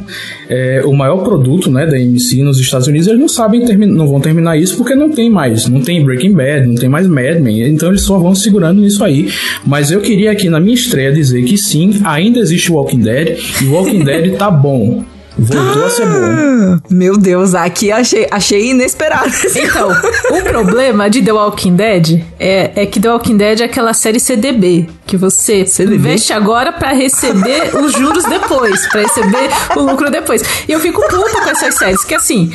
é, 0.49 0.81
o 0.85 0.93
maior 0.93 1.17
produto, 1.17 1.69
né, 1.69 1.85
da 1.85 1.99
MC 1.99 2.41
nos 2.41 2.59
Estados 2.59 2.87
Unidos. 2.87 3.07
Eles 3.07 3.19
não 3.19 3.27
sabem, 3.27 3.61
não 3.87 4.07
vão 4.07 4.21
terminar 4.21 4.57
isso 4.57 4.77
porque 4.77 4.95
não 4.95 5.09
tem 5.09 5.29
mais, 5.29 5.67
não 5.67 5.81
tem 5.81 6.03
Breaking 6.03 6.33
Bad, 6.33 6.67
não 6.67 6.75
tem 6.75 6.87
mais 6.87 7.07
Mad 7.07 7.39
Men, 7.41 7.67
então 7.67 7.89
eles 7.89 8.01
só 8.01 8.17
vão 8.17 8.33
segurando 8.33 8.81
nisso 8.81 9.03
aí. 9.03 9.29
Mas 9.65 9.91
eu 9.91 9.99
queria 9.99 10.31
aqui 10.31 10.49
na 10.49 10.59
minha 10.59 10.75
estreia 10.75 11.11
dizer 11.11 11.43
que 11.43 11.57
sim, 11.57 11.99
ainda 12.03 12.39
existe 12.39 12.71
Walking 12.71 12.99
Dead 12.99 13.37
e 13.61 13.65
Walking 13.65 14.03
Dead 14.03 14.37
tá 14.37 14.49
bom. 14.49 15.03
Voltou 15.37 15.85
a 15.85 15.89
ser 15.89 16.05
bom. 16.05 16.79
Meu 16.89 17.17
Deus, 17.17 17.53
aqui 17.53 17.91
achei, 17.91 18.27
achei 18.31 18.69
inesperado. 18.71 19.31
Então, 19.55 19.89
o 20.31 20.41
problema 20.43 21.09
de 21.09 21.21
The 21.21 21.31
Walking 21.33 21.75
Dead 21.75 22.23
é, 22.39 22.71
é 22.75 22.85
que 22.85 22.99
The 22.99 23.09
Walking 23.11 23.37
Dead 23.37 23.61
é 23.61 23.65
aquela 23.65 23.93
série 23.93 24.19
CDB, 24.19 24.89
que 25.05 25.17
você 25.17 25.65
CDB? 25.65 25.95
investe 25.97 26.31
agora 26.31 26.71
pra 26.71 26.93
receber 26.93 27.75
os 27.75 27.93
juros 27.93 28.23
depois, 28.23 28.87
pra 28.87 29.01
receber 29.01 29.49
o 29.75 29.81
lucro 29.81 30.09
depois. 30.09 30.41
E 30.67 30.71
eu 30.71 30.79
fico 30.79 31.01
puta 31.01 31.41
com 31.41 31.49
essas 31.49 31.75
séries, 31.75 32.03
que 32.03 32.15
assim, 32.15 32.53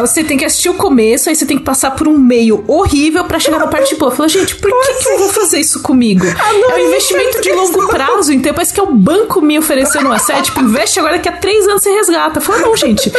você 0.00 0.24
tem 0.24 0.36
que 0.36 0.44
assistir 0.44 0.70
o 0.70 0.74
começo, 0.74 1.28
aí 1.28 1.36
você 1.36 1.44
tem 1.44 1.58
que 1.58 1.64
passar 1.64 1.92
por 1.92 2.08
um 2.08 2.16
meio 2.16 2.64
horrível 2.66 3.24
pra 3.24 3.38
chegar 3.38 3.58
na 3.58 3.66
parte 3.66 3.94
boa. 3.96 4.10
Eu 4.10 4.16
falo, 4.16 4.28
gente, 4.28 4.56
por 4.56 4.70
que, 4.70 4.94
que 4.94 5.08
eu 5.08 5.18
vou 5.18 5.28
fazer 5.28 5.60
isso 5.60 5.82
comigo? 5.82 6.24
É 6.26 6.74
um 6.74 6.88
investimento 6.88 7.40
de 7.40 7.52
longo 7.52 7.88
prazo, 7.88 8.32
então 8.32 8.52
parece 8.54 8.72
que 8.72 8.80
é 8.80 8.82
o 8.82 8.92
banco 8.92 9.40
me 9.40 9.58
oferecendo 9.58 10.06
uma 10.06 10.18
série, 10.18 10.42
tipo, 10.42 10.60
investe 10.60 10.98
agora 10.98 11.18
que 11.18 11.28
a 11.28 11.32
três 11.32 11.66
anos 11.66 11.82
você 11.82 11.90
resgata. 11.90 12.38
Eu 12.38 12.42
falo, 12.42 12.60
não, 12.60 12.76
gente, 12.76 13.12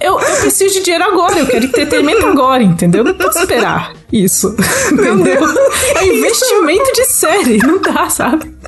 eu, 0.00 0.20
eu 0.20 0.36
preciso 0.40 0.74
de 0.74 0.82
dinheiro 0.82 1.04
agora, 1.04 1.38
eu 1.38 1.46
quero 1.46 1.64
entretenimento 1.64 2.26
agora, 2.26 2.62
entendeu? 2.62 3.04
Não 3.04 3.14
posso 3.14 3.38
esperar 3.38 3.97
isso. 4.12 4.54
Entendeu? 4.92 5.42
É 5.96 6.06
investimento 6.06 6.92
de 6.92 7.04
série, 7.04 7.58
não 7.58 7.80
dá, 7.80 8.08
sabe? 8.08 8.58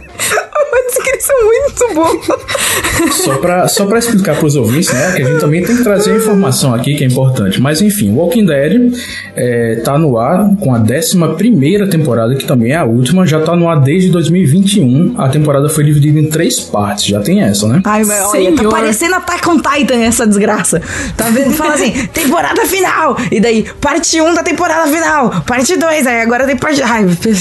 Mas 0.72 0.98
que 1.02 1.10
eles 1.10 1.24
são 1.24 1.36
muito 1.44 1.94
bons. 1.94 3.12
Só 3.12 3.36
pra, 3.38 3.68
só 3.68 3.86
pra 3.86 3.98
explicar 3.98 4.36
pros 4.36 4.56
ouvintes, 4.56 4.92
né? 4.92 5.12
Que 5.16 5.22
a 5.22 5.26
gente 5.26 5.40
também 5.40 5.62
tem 5.62 5.76
que 5.76 5.82
trazer 5.82 6.12
a 6.12 6.16
informação 6.16 6.74
aqui 6.74 6.94
que 6.94 7.04
é 7.04 7.06
importante. 7.06 7.60
Mas 7.60 7.80
enfim, 7.80 8.12
Walking 8.12 8.44
Dead 8.44 8.92
é, 9.34 9.76
tá 9.84 9.98
no 9.98 10.18
ar 10.18 10.50
com 10.60 10.74
a 10.74 10.78
11 10.78 11.90
temporada, 11.90 12.34
que 12.34 12.44
também 12.44 12.72
é 12.72 12.76
a 12.76 12.84
última, 12.84 13.26
já 13.26 13.40
tá 13.40 13.56
no 13.56 13.68
ar 13.68 13.80
desde 13.80 14.10
2021. 14.10 15.14
A 15.18 15.28
temporada 15.28 15.68
foi 15.68 15.84
dividida 15.84 16.18
em 16.18 16.28
três 16.28 16.60
partes, 16.60 17.06
já 17.06 17.20
tem 17.20 17.42
essa, 17.42 17.66
né? 17.66 17.80
Ai, 17.84 18.04
mas 18.04 18.34
olha, 18.34 18.54
tá 18.54 18.68
parecendo 18.68 19.14
Attack 19.14 19.48
on 19.48 19.56
Titan 19.60 19.96
essa 19.96 20.26
desgraça. 20.26 20.80
Tá 21.16 21.30
vendo? 21.30 21.52
Fala 21.54 21.74
assim, 21.74 21.92
temporada 22.12 22.64
final. 22.66 23.16
E 23.30 23.40
daí, 23.40 23.64
parte 23.80 24.20
1 24.20 24.34
da 24.34 24.42
temporada 24.42 24.90
final. 24.90 25.29
Parte 25.46 25.76
2, 25.76 26.06
aí 26.06 26.20
agora 26.22 26.46
tem 26.46 26.56
parte... 26.56 26.82
Ai, 26.82 27.04
tô 27.04 27.34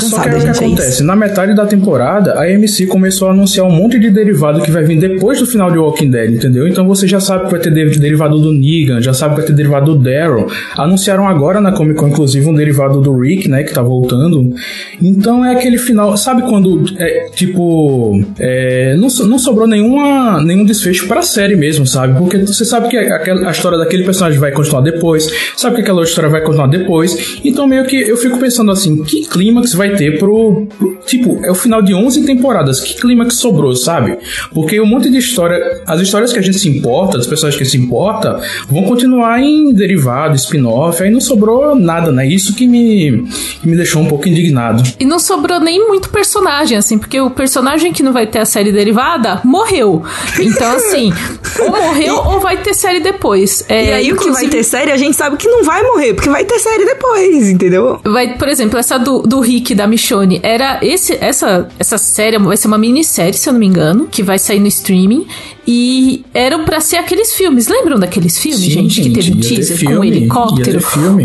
Só 0.00 0.20
que 0.22 0.28
aí 0.28 0.34
o 0.34 0.40
que 0.40 0.46
gente, 0.46 0.62
é 0.62 0.66
acontece? 0.66 0.88
isso. 0.90 1.04
Na 1.04 1.16
metade 1.16 1.54
da 1.54 1.66
temporada, 1.66 2.34
a 2.34 2.42
AMC 2.44 2.86
começou 2.86 3.28
a 3.28 3.30
anunciar 3.32 3.66
um 3.66 3.70
monte 3.70 3.98
de 3.98 4.10
derivado 4.10 4.60
que 4.62 4.70
vai 4.70 4.82
vir 4.84 4.98
depois 4.98 5.38
do 5.38 5.46
final 5.46 5.70
de 5.70 5.78
Walking 5.78 6.10
Dead, 6.10 6.32
entendeu? 6.34 6.66
Então 6.68 6.86
você 6.86 7.06
já 7.06 7.20
sabe 7.20 7.44
que 7.46 7.50
vai 7.52 7.60
ter 7.60 7.72
de- 7.72 7.98
derivado 7.98 8.38
do 8.38 8.52
Negan, 8.52 9.00
já 9.00 9.12
sabe 9.14 9.34
que 9.34 9.40
vai 9.40 9.46
ter 9.46 9.54
derivado 9.54 9.94
do 9.94 10.02
Daryl. 10.02 10.46
Anunciaram 10.76 11.28
agora 11.28 11.60
na 11.60 11.72
Comic 11.72 11.98
Con, 11.98 12.08
inclusive, 12.08 12.46
um 12.46 12.54
derivado 12.54 13.00
do 13.00 13.18
Rick, 13.18 13.48
né? 13.48 13.62
Que 13.62 13.72
tá 13.72 13.82
voltando. 13.82 14.54
Então 15.02 15.44
é 15.44 15.52
aquele 15.52 15.78
final. 15.78 16.16
Sabe 16.16 16.42
quando, 16.42 16.84
é, 16.98 17.28
tipo, 17.34 18.20
é, 18.38 18.94
não, 18.96 19.08
não 19.26 19.38
sobrou 19.38 19.66
nenhuma, 19.66 20.42
nenhum 20.42 20.64
desfecho 20.64 21.06
pra 21.06 21.22
série 21.22 21.56
mesmo, 21.56 21.86
sabe? 21.86 22.18
Porque 22.18 22.38
você 22.38 22.64
sabe 22.64 22.88
que 22.88 22.96
aquela, 22.96 23.48
a 23.48 23.50
história 23.52 23.78
daquele 23.78 24.04
personagem 24.04 24.38
vai 24.38 24.52
continuar 24.52 24.80
depois, 24.82 25.30
sabe 25.56 25.76
que 25.76 25.82
aquela 25.82 25.98
outra 25.98 26.10
história 26.10 26.30
vai 26.30 26.40
continuar 26.42 26.66
depois. 26.68 27.15
Então 27.44 27.66
meio 27.66 27.84
que 27.86 27.96
eu 27.96 28.16
fico 28.16 28.38
pensando 28.38 28.70
assim, 28.70 29.02
que 29.04 29.26
clímax 29.26 29.74
vai 29.74 29.94
ter 29.94 30.18
pro, 30.18 30.66
pro- 30.78 30.96
Tipo, 31.06 31.38
é 31.44 31.50
o 31.50 31.54
final 31.54 31.80
de 31.80 31.94
11 31.94 32.24
temporadas. 32.24 32.80
Que 32.80 32.94
clima 32.94 33.24
que 33.24 33.34
sobrou, 33.34 33.74
sabe? 33.76 34.18
Porque 34.52 34.80
um 34.80 34.86
monte 34.86 35.08
de 35.08 35.18
história, 35.18 35.82
as 35.86 36.00
histórias 36.00 36.32
que 36.32 36.38
a 36.38 36.42
gente 36.42 36.58
se 36.58 36.68
importa, 36.68 37.16
as 37.16 37.26
pessoas 37.26 37.54
que 37.56 37.64
se 37.64 37.76
importa, 37.78 38.40
vão 38.68 38.82
continuar 38.82 39.40
em 39.40 39.72
derivado, 39.72 40.34
spin-off, 40.34 41.02
aí 41.02 41.10
não 41.10 41.20
sobrou 41.20 41.76
nada, 41.76 42.10
né? 42.10 42.26
Isso 42.26 42.54
que 42.54 42.66
me, 42.66 43.24
que 43.62 43.68
me 43.68 43.76
deixou 43.76 44.02
um 44.02 44.08
pouco 44.08 44.28
indignado. 44.28 44.82
E 44.98 45.04
não 45.04 45.18
sobrou 45.18 45.60
nem 45.60 45.86
muito 45.86 46.10
personagem, 46.10 46.76
assim, 46.76 46.98
porque 46.98 47.20
o 47.20 47.30
personagem 47.30 47.92
que 47.92 48.02
não 48.02 48.12
vai 48.12 48.26
ter 48.26 48.40
a 48.40 48.44
série 48.44 48.72
derivada 48.72 49.40
morreu. 49.44 50.02
Então, 50.40 50.72
assim, 50.72 51.12
ou 51.60 51.70
morreu 51.70 52.16
ou 52.16 52.40
vai 52.40 52.56
ter 52.56 52.74
série 52.74 53.00
depois. 53.00 53.64
É, 53.68 53.84
e 53.84 53.92
aí 53.92 54.08
inclusive... 54.08 54.12
o 54.12 54.34
que 54.34 54.42
vai 54.42 54.48
ter 54.48 54.62
série, 54.64 54.90
a 54.90 54.96
gente 54.96 55.16
sabe 55.16 55.36
que 55.36 55.48
não 55.48 55.62
vai 55.62 55.82
morrer, 55.84 56.14
porque 56.14 56.28
vai 56.28 56.44
ter 56.44 56.58
série 56.58 56.84
depois, 56.84 57.05
entendeu? 57.50 58.00
Vai, 58.04 58.36
por 58.36 58.48
exemplo, 58.48 58.78
essa 58.78 58.98
do, 58.98 59.22
do 59.22 59.40
Rick, 59.40 59.74
da 59.74 59.86
Michonne, 59.86 60.40
era 60.42 60.78
esse, 60.82 61.16
essa, 61.20 61.68
essa 61.78 61.98
série, 61.98 62.38
vai 62.38 62.56
ser 62.56 62.68
uma 62.68 62.78
minissérie, 62.78 63.34
se 63.34 63.48
eu 63.48 63.52
não 63.52 63.60
me 63.60 63.66
engano, 63.66 64.08
que 64.10 64.22
vai 64.22 64.38
sair 64.38 64.60
no 64.60 64.66
streaming. 64.66 65.26
E 65.68 66.24
eram 66.32 66.64
para 66.64 66.80
ser 66.80 66.96
aqueles 66.96 67.34
filmes. 67.34 67.66
Lembram 67.66 67.98
daqueles 67.98 68.38
filmes, 68.38 68.60
Sim, 68.60 68.70
gente, 68.70 69.02
que 69.02 69.10
teve 69.10 69.32
um 69.32 69.40
teaser 69.40 69.76
filme, 69.76 69.94
com 69.94 70.00
um 70.00 70.04
helicóptero? 70.04 70.80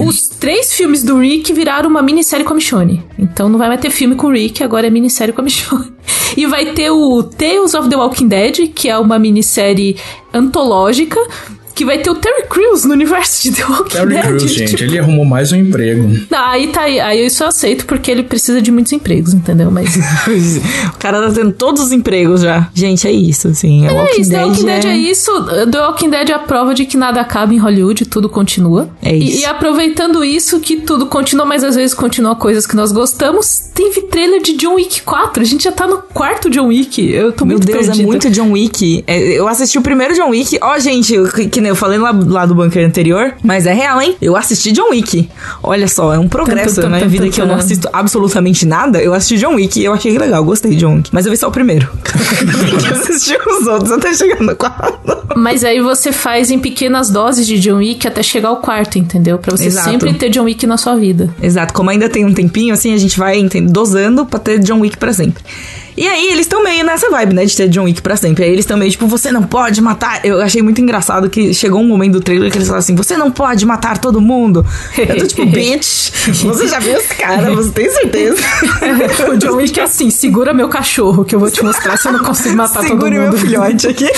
Os 0.08 0.28
três 0.28 0.74
filmes 0.74 1.04
do 1.04 1.20
Rick 1.20 1.54
viraram 1.54 1.88
uma 1.88 2.02
minissérie 2.02 2.44
com 2.44 2.54
a 2.54 2.56
Michonne. 2.56 3.04
Então 3.20 3.48
não 3.48 3.60
vai 3.60 3.68
mais 3.68 3.80
ter 3.80 3.92
filme 3.92 4.16
com 4.16 4.28
o 4.28 4.32
Rick, 4.32 4.64
agora 4.64 4.88
é 4.88 4.90
minissérie 4.90 5.34
com 5.34 5.42
a 5.42 5.44
Michonne. 5.44 5.92
E 6.36 6.46
vai 6.46 6.68
ter 6.68 6.90
o 6.90 7.24
Tales 7.24 7.74
of 7.74 7.90
the 7.90 7.96
Walking 7.98 8.30
Dead, 8.30 8.70
que 8.74 8.88
é 8.88 8.98
uma 8.98 9.20
minissérie 9.20 9.98
antológica 10.34 11.20
que 11.82 11.86
vai 11.86 11.98
ter 11.98 12.12
o 12.12 12.16
Terry 12.16 12.44
Crews 12.48 12.86
no 12.86 12.94
universo 12.94 13.42
de 13.42 13.52
The 13.54 13.66
Walking 13.66 13.90
Terry 13.90 14.14
Dead. 14.14 14.22
Crews, 14.24 14.54
tipo... 14.54 14.68
gente, 14.68 14.84
ele 14.84 15.00
arrumou 15.00 15.26
mais 15.26 15.52
um 15.52 15.56
emprego. 15.56 16.08
Não, 16.30 16.46
aí 16.46 16.68
tá 16.68 16.82
aí, 16.82 17.00
aí 17.00 17.24
eu 17.24 17.30
só 17.32 17.48
aceito 17.48 17.88
porque 17.88 18.12
ele 18.12 18.22
precisa 18.22 18.62
de 18.62 18.72
muitos 18.72 18.92
empregos, 18.92 19.34
entendeu? 19.34 19.72
Mas 19.72 19.96
o 20.94 20.98
cara 21.00 21.28
tá 21.28 21.34
tendo 21.34 21.52
todos 21.52 21.82
os 21.82 21.92
empregos 21.92 22.42
já. 22.42 22.70
Gente, 22.72 23.08
é 23.08 23.12
isso, 23.12 23.48
assim. 23.48 23.88
É, 23.88 23.92
Walking 23.92 24.22
isso, 24.22 24.30
Dead 24.30 24.40
The 24.40 24.46
Walking 24.46 24.70
é... 24.70 24.80
Dead 24.80 24.86
é 24.86 24.98
isso. 24.98 25.46
The 25.72 25.80
Walking 25.80 26.10
Dead 26.12 26.30
é 26.30 26.34
a 26.34 26.40
prova 26.40 26.76
de 26.76 26.86
que 26.86 26.98
nada 26.98 27.20
acaba 27.20 27.52
em 27.52 27.58
Hollywood, 27.58 28.06
tudo 28.06 28.30
continua. 28.30 28.88
É 29.02 29.16
isso. 29.16 29.40
E, 29.40 29.42
e 29.42 29.46
aproveitando 29.46 30.24
isso, 30.24 30.60
que 30.60 30.82
tudo 30.82 31.08
continua, 31.08 31.48
mas 31.48 31.64
às 31.64 31.76
vezes 31.76 31.96
continua 31.96 32.36
coisas 32.36 32.68
que 32.68 32.76
nós 32.76 32.92
gostamos, 32.92 33.72
teve 33.74 34.02
trailer 34.02 34.40
de 34.40 34.54
John 34.54 34.76
Wick 34.76 35.02
4. 35.02 35.42
A 35.42 35.46
gente 35.46 35.64
já 35.64 35.72
tá 35.72 35.88
no 35.88 35.98
quarto 35.98 36.48
John 36.48 36.68
Wick. 36.68 37.12
Eu 37.12 37.32
tô 37.32 37.44
Meu 37.44 37.58
muito 37.58 37.66
Deus, 37.66 37.80
é 37.80 37.82
perdida. 37.86 38.04
é 38.04 38.06
muito 38.06 38.30
John 38.30 38.52
Wick. 38.52 39.04
eu 39.08 39.48
assisti 39.48 39.80
o 39.80 39.82
primeiro 39.82 40.14
John 40.14 40.30
Wick. 40.30 40.60
Ó, 40.62 40.76
oh, 40.76 40.80
gente, 40.80 41.14
que, 41.34 41.48
que 41.48 41.71
eu 41.72 41.76
falei 41.76 41.98
lá, 41.98 42.12
lá 42.12 42.46
do 42.46 42.54
bunker 42.54 42.86
anterior, 42.86 43.34
mas 43.44 43.66
é 43.66 43.74
real, 43.74 44.02
hein? 44.02 44.16
Eu 44.22 44.36
assisti 44.36 44.72
John 44.72 44.90
Wick. 44.92 45.30
Olha 45.64 45.88
só, 45.88 46.14
é 46.14 46.20
um 46.20 46.28
progresso 46.28 46.82
na 46.82 46.90
minha 46.90 47.08
vida 47.08 47.30
que 47.30 47.42
eu 47.42 47.46
não 47.46 47.56
assisto 47.56 47.90
absolutamente 47.92 48.66
nada. 48.66 49.02
Eu 49.02 49.14
assisti 49.14 49.38
John 49.38 49.56
Wick 49.56 49.80
e 49.80 49.86
eu 49.86 49.94
achei 49.94 50.18
legal, 50.18 50.44
gostei 50.44 50.72
de 50.72 50.78
John 50.78 50.96
Wick. 50.96 51.10
Mas 51.12 51.26
eu 51.26 51.32
vi 51.32 51.38
só 51.38 51.48
o 51.48 51.52
primeiro. 51.52 51.90
eu 52.92 53.02
assisti 53.02 53.36
os 53.36 53.68
outros 53.68 53.92
até 53.92 54.14
chegar 54.14 54.42
no 54.42 54.56
quarto. 54.56 55.00
Mas 55.36 55.64
aí 55.64 55.82
você 55.82 56.12
faz 56.12 56.52
em 56.52 56.60
pequenas 56.60 57.10
doses 57.10 57.48
de 57.48 57.60
John 57.60 57.78
Wick 57.78 58.08
até 58.08 58.22
chegar 58.22 58.50
ao 58.50 58.58
quarto, 58.58 59.00
entendeu? 59.00 59.38
Pra 59.38 59.56
você 59.56 59.68
Exato. 59.68 59.90
sempre 59.90 60.14
ter 60.14 60.30
John 60.30 60.44
Wick 60.44 60.68
na 60.68 60.78
sua 60.78 60.96
vida. 60.96 61.30
Exato. 61.42 61.74
Como 61.74 61.90
ainda 61.90 62.10
tem 62.10 62.26
um 62.26 62.34
tempinho, 62.34 62.74
assim, 62.74 62.94
a 62.94 62.98
gente 62.98 63.18
vai 63.18 63.40
entende, 63.40 63.72
dosando 63.72 64.26
pra 64.26 64.40
ter 64.40 64.60
John 64.60 64.82
Wick 64.82 64.98
pra 64.98 65.14
sempre. 65.14 65.42
E 65.96 66.08
aí 66.08 66.28
eles 66.28 66.42
estão 66.42 66.64
meio 66.64 66.86
nessa 66.86 67.10
vibe, 67.10 67.34
né? 67.34 67.46
De 67.46 67.56
ter 67.56 67.68
John 67.68 67.84
Wick 67.84 68.02
pra 68.02 68.16
sempre. 68.16 68.44
Aí 68.44 68.52
eles 68.52 68.64
estão 68.64 68.78
meio 68.78 68.92
tipo, 68.92 69.08
você 69.08 69.32
não 69.32 69.44
pode 69.44 69.82
matar. 69.82 70.26
Eu 70.26 70.42
achei 70.42 70.62
muito 70.62 70.80
engraçado 70.82 71.30
que 71.30 71.54
chegou 71.54 71.82
um 71.82 71.88
momento 71.88 72.14
do 72.14 72.22
trailer 72.22 72.52
que 72.52 72.58
eles 72.58 72.68
falaram 72.68 72.80
assim: 72.80 72.96
você 72.96 73.18
não 73.18 73.32
pode 73.32 73.66
matar 73.66 73.98
todo 73.98 74.22
mundo. 74.22 74.66
Eu 74.98 75.18
tô 75.18 75.28
tipo, 75.28 75.46
bitch, 75.46 76.12
você 76.44 76.68
já 76.68 76.80
viu 76.80 76.98
esse 76.98 77.16
cara, 77.16 77.54
você 77.54 77.72
tem 77.72 77.90
certeza? 77.90 78.42
o 79.32 79.38
John 79.38 79.56
Wick 79.56 79.80
é 79.80 79.84
assim: 79.84 80.10
segura 80.10 80.54
meu 80.54 80.70
cachorro 80.70 81.26
que 81.26 81.36
eu 81.36 81.40
vou 81.40 81.52
te 81.52 81.64
mostrar 81.64 81.98
se 81.98 82.08
eu 82.08 82.14
não 82.14 82.24
consigo 82.24 82.56
matar 82.56 82.84
todo 82.84 83.02
mundo. 83.02 83.12
meu 83.12 83.34
filhote 83.34 83.88
aqui. 83.88 84.10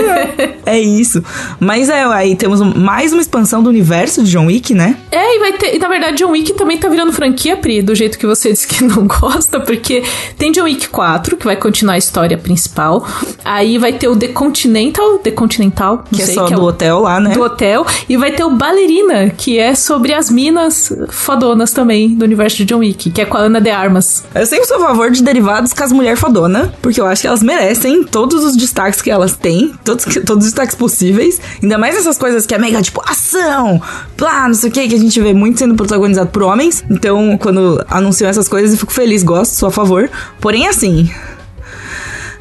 é 0.64 0.78
isso. 0.78 1.22
Mas 1.58 1.88
é, 1.88 2.04
aí 2.04 2.34
temos 2.34 2.60
mais 2.76 3.12
uma 3.12 3.20
expansão 3.20 3.62
do 3.62 3.68
universo 3.68 4.22
de 4.22 4.30
John 4.30 4.46
Wick, 4.46 4.74
né? 4.74 4.96
É, 5.10 5.36
e 5.36 5.38
vai 5.38 5.52
ter. 5.52 5.76
E 5.76 5.78
na 5.78 5.88
verdade, 5.88 6.16
John 6.16 6.30
Wick 6.30 6.54
também 6.54 6.78
tá 6.78 6.88
virando 6.88 7.12
franquia, 7.12 7.56
Pri, 7.56 7.82
do 7.82 7.94
jeito 7.94 8.18
que 8.18 8.26
você 8.26 8.52
disse 8.52 8.66
que 8.66 8.84
não 8.84 9.06
gosta, 9.06 9.60
porque 9.60 10.02
tem 10.38 10.50
John 10.52 10.64
Wick 10.64 10.88
4. 10.88 11.09
4, 11.10 11.36
que 11.36 11.44
vai 11.44 11.56
continuar 11.56 11.94
a 11.94 11.98
história 11.98 12.38
principal. 12.38 13.04
Aí 13.44 13.78
vai 13.78 13.92
ter 13.92 14.06
o 14.08 14.14
The 14.14 14.28
Continental, 14.28 15.18
The 15.18 15.32
Continental, 15.32 16.04
que 16.12 16.22
é 16.22 16.26
sei, 16.26 16.34
só 16.34 16.44
que 16.44 16.54
do 16.54 16.60
é 16.60 16.64
o, 16.64 16.66
hotel 16.66 17.00
lá, 17.00 17.18
né? 17.18 17.34
Do 17.34 17.42
hotel. 17.42 17.84
E 18.08 18.16
vai 18.16 18.30
ter 18.30 18.44
o 18.44 18.50
Ballerina, 18.50 19.30
que 19.30 19.58
é 19.58 19.74
sobre 19.74 20.14
as 20.14 20.30
minas 20.30 20.92
fodonas 21.08 21.72
também 21.72 22.14
do 22.14 22.24
universo 22.24 22.58
de 22.58 22.64
John 22.64 22.78
Wick, 22.78 23.10
que 23.10 23.20
é 23.20 23.24
com 23.24 23.36
a 23.36 23.40
Ana 23.40 23.60
de 23.60 23.70
Armas. 23.70 24.22
Eu 24.34 24.46
sempre 24.46 24.66
sou 24.66 24.76
a 24.76 24.88
favor 24.88 25.10
de 25.10 25.22
derivados 25.22 25.72
com 25.72 25.82
as 25.82 25.90
mulheres 25.90 26.20
fodona, 26.20 26.72
porque 26.80 27.00
eu 27.00 27.06
acho 27.06 27.22
que 27.22 27.26
elas 27.26 27.42
merecem 27.42 28.04
todos 28.04 28.44
os 28.44 28.56
destaques 28.56 29.02
que 29.02 29.10
elas 29.10 29.36
têm, 29.36 29.72
todos, 29.84 30.04
todos 30.04 30.44
os 30.44 30.52
destaques 30.52 30.76
possíveis. 30.76 31.40
Ainda 31.60 31.76
mais 31.76 31.96
essas 31.96 32.16
coisas 32.16 32.46
que 32.46 32.54
é 32.54 32.58
mega, 32.58 32.80
tipo, 32.82 33.02
ação, 33.04 33.82
plá, 34.16 34.46
não 34.46 34.54
sei 34.54 34.70
o 34.70 34.72
que, 34.72 34.88
que 34.88 34.94
a 34.94 34.98
gente 34.98 35.20
vê 35.20 35.34
muito 35.34 35.58
sendo 35.58 35.74
protagonizado 35.74 36.30
por 36.30 36.42
homens. 36.42 36.84
Então, 36.88 37.36
quando 37.38 37.84
anunciam 37.88 38.28
essas 38.30 38.48
coisas, 38.48 38.72
eu 38.72 38.78
fico 38.78 38.92
feliz, 38.92 39.24
gosto, 39.24 39.54
sou 39.54 39.68
a 39.68 39.72
favor. 39.72 40.08
Porém, 40.40 40.68
assim, 40.68 40.99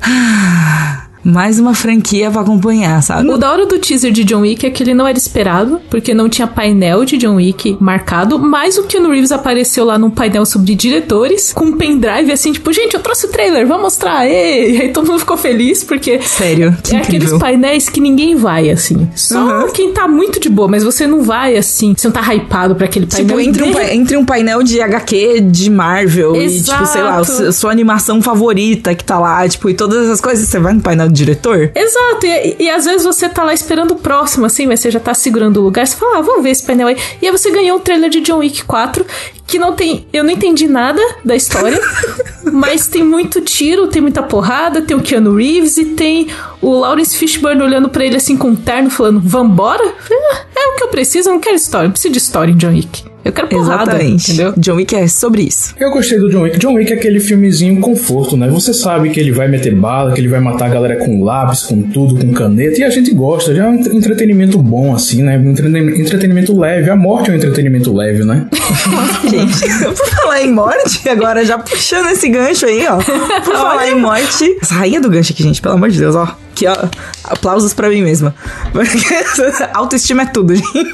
Ah. 0.02 1.04
mais 1.24 1.60
uma 1.60 1.74
franquia 1.74 2.32
pra 2.32 2.42
acompanhar, 2.42 3.02
sabe? 3.04 3.30
O 3.30 3.38
da 3.38 3.52
hora 3.52 3.66
do 3.66 3.78
teaser 3.80 4.12
de 4.12 4.24
John 4.24 4.42
Wick 4.42 4.66
é 4.66 4.70
que 4.70 4.84
ele 4.84 4.94
não 4.94 5.08
era 5.08 5.18
esperado, 5.18 5.82
porque 5.90 6.14
não 6.14 6.30
tinha 6.30 6.48
painel 6.48 7.04
de 7.06 7.18
John 7.18 7.36
Wick 7.36 7.78
marcado, 7.80 8.40
mas 8.40 8.78
o 8.78 8.84
Keanu 8.84 9.10
Reeves 9.10 9.32
apareceu 9.32 9.86
lá 9.86 9.98
num 9.98 10.10
painel 10.10 10.46
sobre 10.46 10.76
diretores, 10.76 11.54
com 11.54 11.66
um 11.66 11.78
pendrive 11.78 12.32
assim, 12.32 12.52
tipo, 12.52 12.72
gente, 12.72 12.94
eu 12.94 13.00
trouxe 13.00 13.26
o 13.26 13.30
trailer, 13.30 13.68
vamos 13.68 13.84
mostrar, 13.84 14.26
e 14.30 14.82
aí 14.82 14.90
todo 14.94 15.08
mundo 15.08 15.20
ficou 15.20 15.38
feliz, 15.38 15.84
porque... 15.84 16.22
Sério, 16.22 16.76
É 16.92 16.98
aqueles 16.98 17.34
painéis 17.34 17.90
que 17.90 18.00
ninguém 18.00 18.36
vai, 18.36 18.70
assim. 18.70 19.08
Só 19.16 19.40
uhum. 19.40 19.72
quem 19.72 19.92
tá 19.92 20.08
muito 20.08 20.40
de 20.40 20.50
boa, 20.50 20.68
mas 20.68 20.84
você 20.84 21.06
não 21.06 21.22
vai, 21.24 21.58
assim, 21.58 21.94
você 21.96 22.08
não 22.08 22.14
tá 22.14 22.34
hypado 22.34 22.76
pra 22.76 22.86
aquele 22.86 23.06
painel. 23.06 23.38
Tipo, 23.38 23.40
entre, 23.40 23.64
um, 23.64 23.80
entre 23.80 24.18
um 24.18 24.26
painel 24.26 24.64
de 24.64 24.82
HQ 24.82 25.42
de 25.42 25.70
Marvel 25.70 26.36
Exato. 26.36 26.52
e, 26.52 26.64
tipo, 26.64 26.86
sei 26.86 27.02
lá, 27.02 27.24
sua 27.24 27.72
animação 27.72 28.22
favorita 28.22 28.96
que 28.96 29.04
tá 29.04 29.20
lá, 29.20 29.48
tipo, 29.48 29.70
e 29.70 29.74
todas 29.74 30.06
essas 30.06 30.22
coisas, 30.22 30.48
você 30.48 30.60
vai 30.60 30.74
no 30.74 30.82
painel 30.82 31.08
de 31.08 31.09
diretor. 31.12 31.72
Exato, 31.76 32.26
e, 32.26 32.56
e, 32.60 32.70
às 32.70 32.86
vezes 32.86 33.04
você 33.04 33.28
tá 33.30 33.44
lá 33.44 33.54
esperando 33.54 33.92
o 33.92 33.96
próximo, 33.96 34.46
assim, 34.46 34.68
mas 34.68 34.80
você 34.80 34.92
já 34.92 35.00
tá 35.00 35.14
segurando 35.14 35.58
o 35.58 35.64
lugar, 35.64 35.86
você 35.86 35.96
fala, 35.96 36.18
ah, 36.18 36.22
vamos 36.22 36.44
ver 36.44 36.52
esse 36.52 36.64
painel 36.64 36.88
aí. 36.88 36.98
E 37.22 37.26
aí 37.26 37.32
você 37.32 37.52
ganhou 37.52 37.78
um 37.78 37.82
trailer 37.82 38.10
de 38.10 38.22
John 38.22 38.38
Wick 38.38 38.64
4, 38.64 39.06
que 39.46 39.58
não 39.58 39.74
tem. 39.74 40.08
Eu 40.14 40.24
não 40.24 40.32
entendi 40.32 40.68
nada 40.68 41.02
da 41.24 41.36
história, 41.36 41.80
mas 42.52 42.88
tem 42.88 43.04
muito 43.04 43.42
tiro, 43.42 43.88
tem 43.88 44.02
muita 44.02 44.22
porrada, 44.22 44.82
tem 44.82 44.96
o 44.96 45.02
Keanu 45.02 45.36
Reeves 45.36 45.78
e 45.78 45.86
tem 45.86 46.28
o 46.62 46.72
Lawrence 46.72 47.18
Fishburne 47.18 47.62
olhando 47.62 47.90
para 47.90 48.06
ele 48.06 48.16
assim 48.16 48.38
com 48.38 48.50
um 48.50 48.56
terno, 48.56 48.90
falando: 48.90 49.20
Vambora? 49.20 49.84
Ah, 50.12 50.46
é 50.56 50.68
o 50.68 50.76
que 50.76 50.84
eu 50.84 50.88
preciso, 50.90 51.30
eu 51.30 51.34
não 51.34 51.40
quero 51.40 51.56
história, 51.56 51.88
eu 51.88 51.92
preciso 51.92 52.12
de 52.12 52.20
história 52.20 52.52
em 52.52 52.58
John 52.58 52.70
Wick. 52.70 53.04
Eu 53.24 53.34
quero 53.34 53.48
porrada, 53.50 53.92
Exatamente. 53.92 54.32
entendeu? 54.32 54.54
John 54.58 54.76
Wick 54.76 54.96
é 54.96 55.08
sobre 55.08 55.44
isso. 55.44 55.76
Eu 55.80 55.92
gostei 55.92 56.18
do 56.18 56.30
John 56.30 56.42
Wick. 56.44 56.58
John 56.58 56.74
Wick 56.74 56.92
é 56.92 56.96
aquele 56.96 57.20
filmezinho 57.20 57.80
conforto, 57.82 58.38
né? 58.38 58.48
Você 58.48 58.74
sabe 58.74 59.10
que 59.10 59.20
ele 59.20 59.32
vai 59.32 59.48
meter 59.48 59.76
bala, 59.76 60.14
que 60.14 60.22
ele 60.22 60.28
vai 60.30 60.40
matar 60.40 60.68
a 60.68 60.70
galera 60.70 60.96
com 60.98 61.22
lápis, 61.24 61.64
com 61.64 61.82
tudo, 61.82 62.16
com 62.16 62.34
caneta, 62.34 62.80
e 62.80 62.84
a 62.84 62.90
gente 62.90 63.14
gosta. 63.14 63.54
Já 63.54 63.66
é 63.66 63.68
um 63.68 63.76
entretenimento 63.76 64.58
bom, 64.58 64.96
assim, 64.96 65.22
né? 65.22 65.38
Um 65.38 65.52
entretenimento 65.52 66.58
leve. 66.58 66.90
A 66.90 66.96
morte 66.96 67.30
é 67.30 67.34
um 67.34 67.36
entretenimento 67.36 67.94
leve, 67.94 68.24
né? 68.24 68.48
gente, 69.30 69.96
por 69.96 70.08
falar 70.08 70.42
em 70.42 70.52
morte, 70.52 71.08
agora 71.10 71.44
já 71.44 71.58
puxando 71.60 72.10
esse 72.10 72.30
gancho 72.30 72.66
aí, 72.66 72.88
ó. 72.88 72.98
Por 73.44 73.54
falar 73.54 73.90
em 73.90 74.00
morte. 74.00 74.58
Essa 74.62 74.76
rainha 74.76 75.02
do 75.02 75.10
gancho 75.10 75.34
aqui, 75.34 75.44
gente, 75.44 75.62
pelo 75.62 75.76
amor 75.76 75.90
de 75.90 76.00
Deus, 76.00 76.16
ó. 76.16 76.36
Ó. 76.68 76.76
Aplausos 77.24 77.74
pra 77.74 77.90
mim 77.90 78.02
mesma. 78.02 78.34
Autoestima 79.74 80.24
é 80.24 80.26
tudo, 80.26 80.56
gente. 80.58 80.92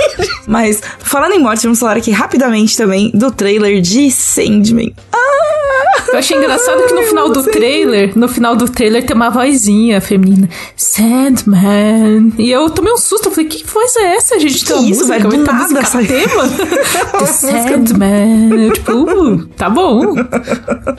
Mas, 0.47 0.81
falando 0.99 1.33
em 1.33 1.39
morte, 1.39 1.63
vamos 1.63 1.79
falar 1.79 1.97
aqui 1.97 2.11
rapidamente 2.11 2.75
também 2.77 3.11
do 3.13 3.31
trailer 3.31 3.81
de 3.81 4.11
Sandman. 4.11 4.93
Ah! 5.13 5.64
Eu 6.09 6.19
achei 6.19 6.37
engraçado 6.37 6.85
que 6.85 6.93
no 6.93 7.03
final 7.03 7.29
do 7.29 7.43
trailer, 7.43 8.11
no 8.15 8.27
final 8.27 8.55
do 8.55 8.69
trailer 8.69 9.05
tem 9.05 9.15
uma 9.15 9.29
vozinha 9.29 9.99
feminina. 9.99 10.49
Sandman. 10.75 12.33
E 12.37 12.49
eu 12.51 12.69
tomei 12.69 12.93
um 12.93 12.97
susto. 12.97 13.27
Eu 13.27 13.31
falei, 13.31 13.49
que 13.49 13.65
voz 13.65 13.95
é 13.97 14.15
essa, 14.15 14.39
gente? 14.39 14.63
Que 14.63 14.73
tem 14.73 14.89
isso, 14.89 15.07
velho? 15.07 15.29
Do 15.29 15.37
nada 15.37 15.79
essa 15.79 16.03
tema. 16.03 16.47
The 17.19 17.25
Sandman. 17.25 18.65
Eu, 18.65 18.73
tipo, 18.73 18.91
uh, 18.91 19.45
tá 19.57 19.69
bom. 19.69 20.15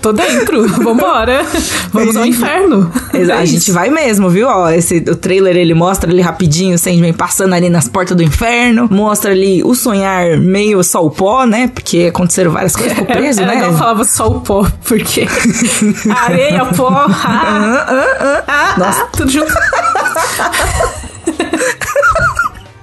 Tô 0.03 0.13
dentro. 0.13 0.67
Vambora. 0.69 1.45
Vamos 1.93 2.17
ao 2.17 2.27
inferno. 2.27 2.91
a 3.13 3.43
é 3.43 3.47
gente 3.47 3.71
vai 3.73 3.89
mesmo, 3.91 4.29
viu? 4.29 4.49
Ó, 4.49 4.69
esse, 4.71 4.99
o 4.99 5.17
trailer 5.17 5.57
ele 5.57 5.75
mostra 5.75 6.11
ali 6.11 6.21
rapidinho 6.21 6.75
o 6.75 6.79
Sandman 6.79 7.13
passando 7.13 7.55
ali 7.55 7.71
nas 7.71 7.89
portas 7.89 8.17
do 8.17 8.23
inferno. 8.23 8.89
Mostra 8.91 9.33
ali 9.33 9.63
o 9.63 9.75
sonhar 9.75 10.39
meio 10.39 10.83
só 10.83 11.05
o 11.05 11.11
pó, 11.11 11.45
né? 11.45 11.69
Porque 11.69 12.11
aconteceram 12.11 12.51
várias 12.51 12.75
coisas 12.75 12.97
com 12.97 13.03
o 13.03 13.07
preso, 13.07 13.43
é, 13.43 13.47
né? 13.47 13.67
Eu 13.67 13.73
falava 13.75 14.05
só 14.05 14.29
o 14.29 14.41
pó, 14.41 14.67
porque 14.85 15.27
areia, 16.11 16.65
pó, 16.67 16.89
ah, 16.89 17.87
ah, 17.89 18.45
ah, 18.47 18.75
Nossa, 18.79 19.07
tudo 19.17 19.31
junto. 19.31 19.53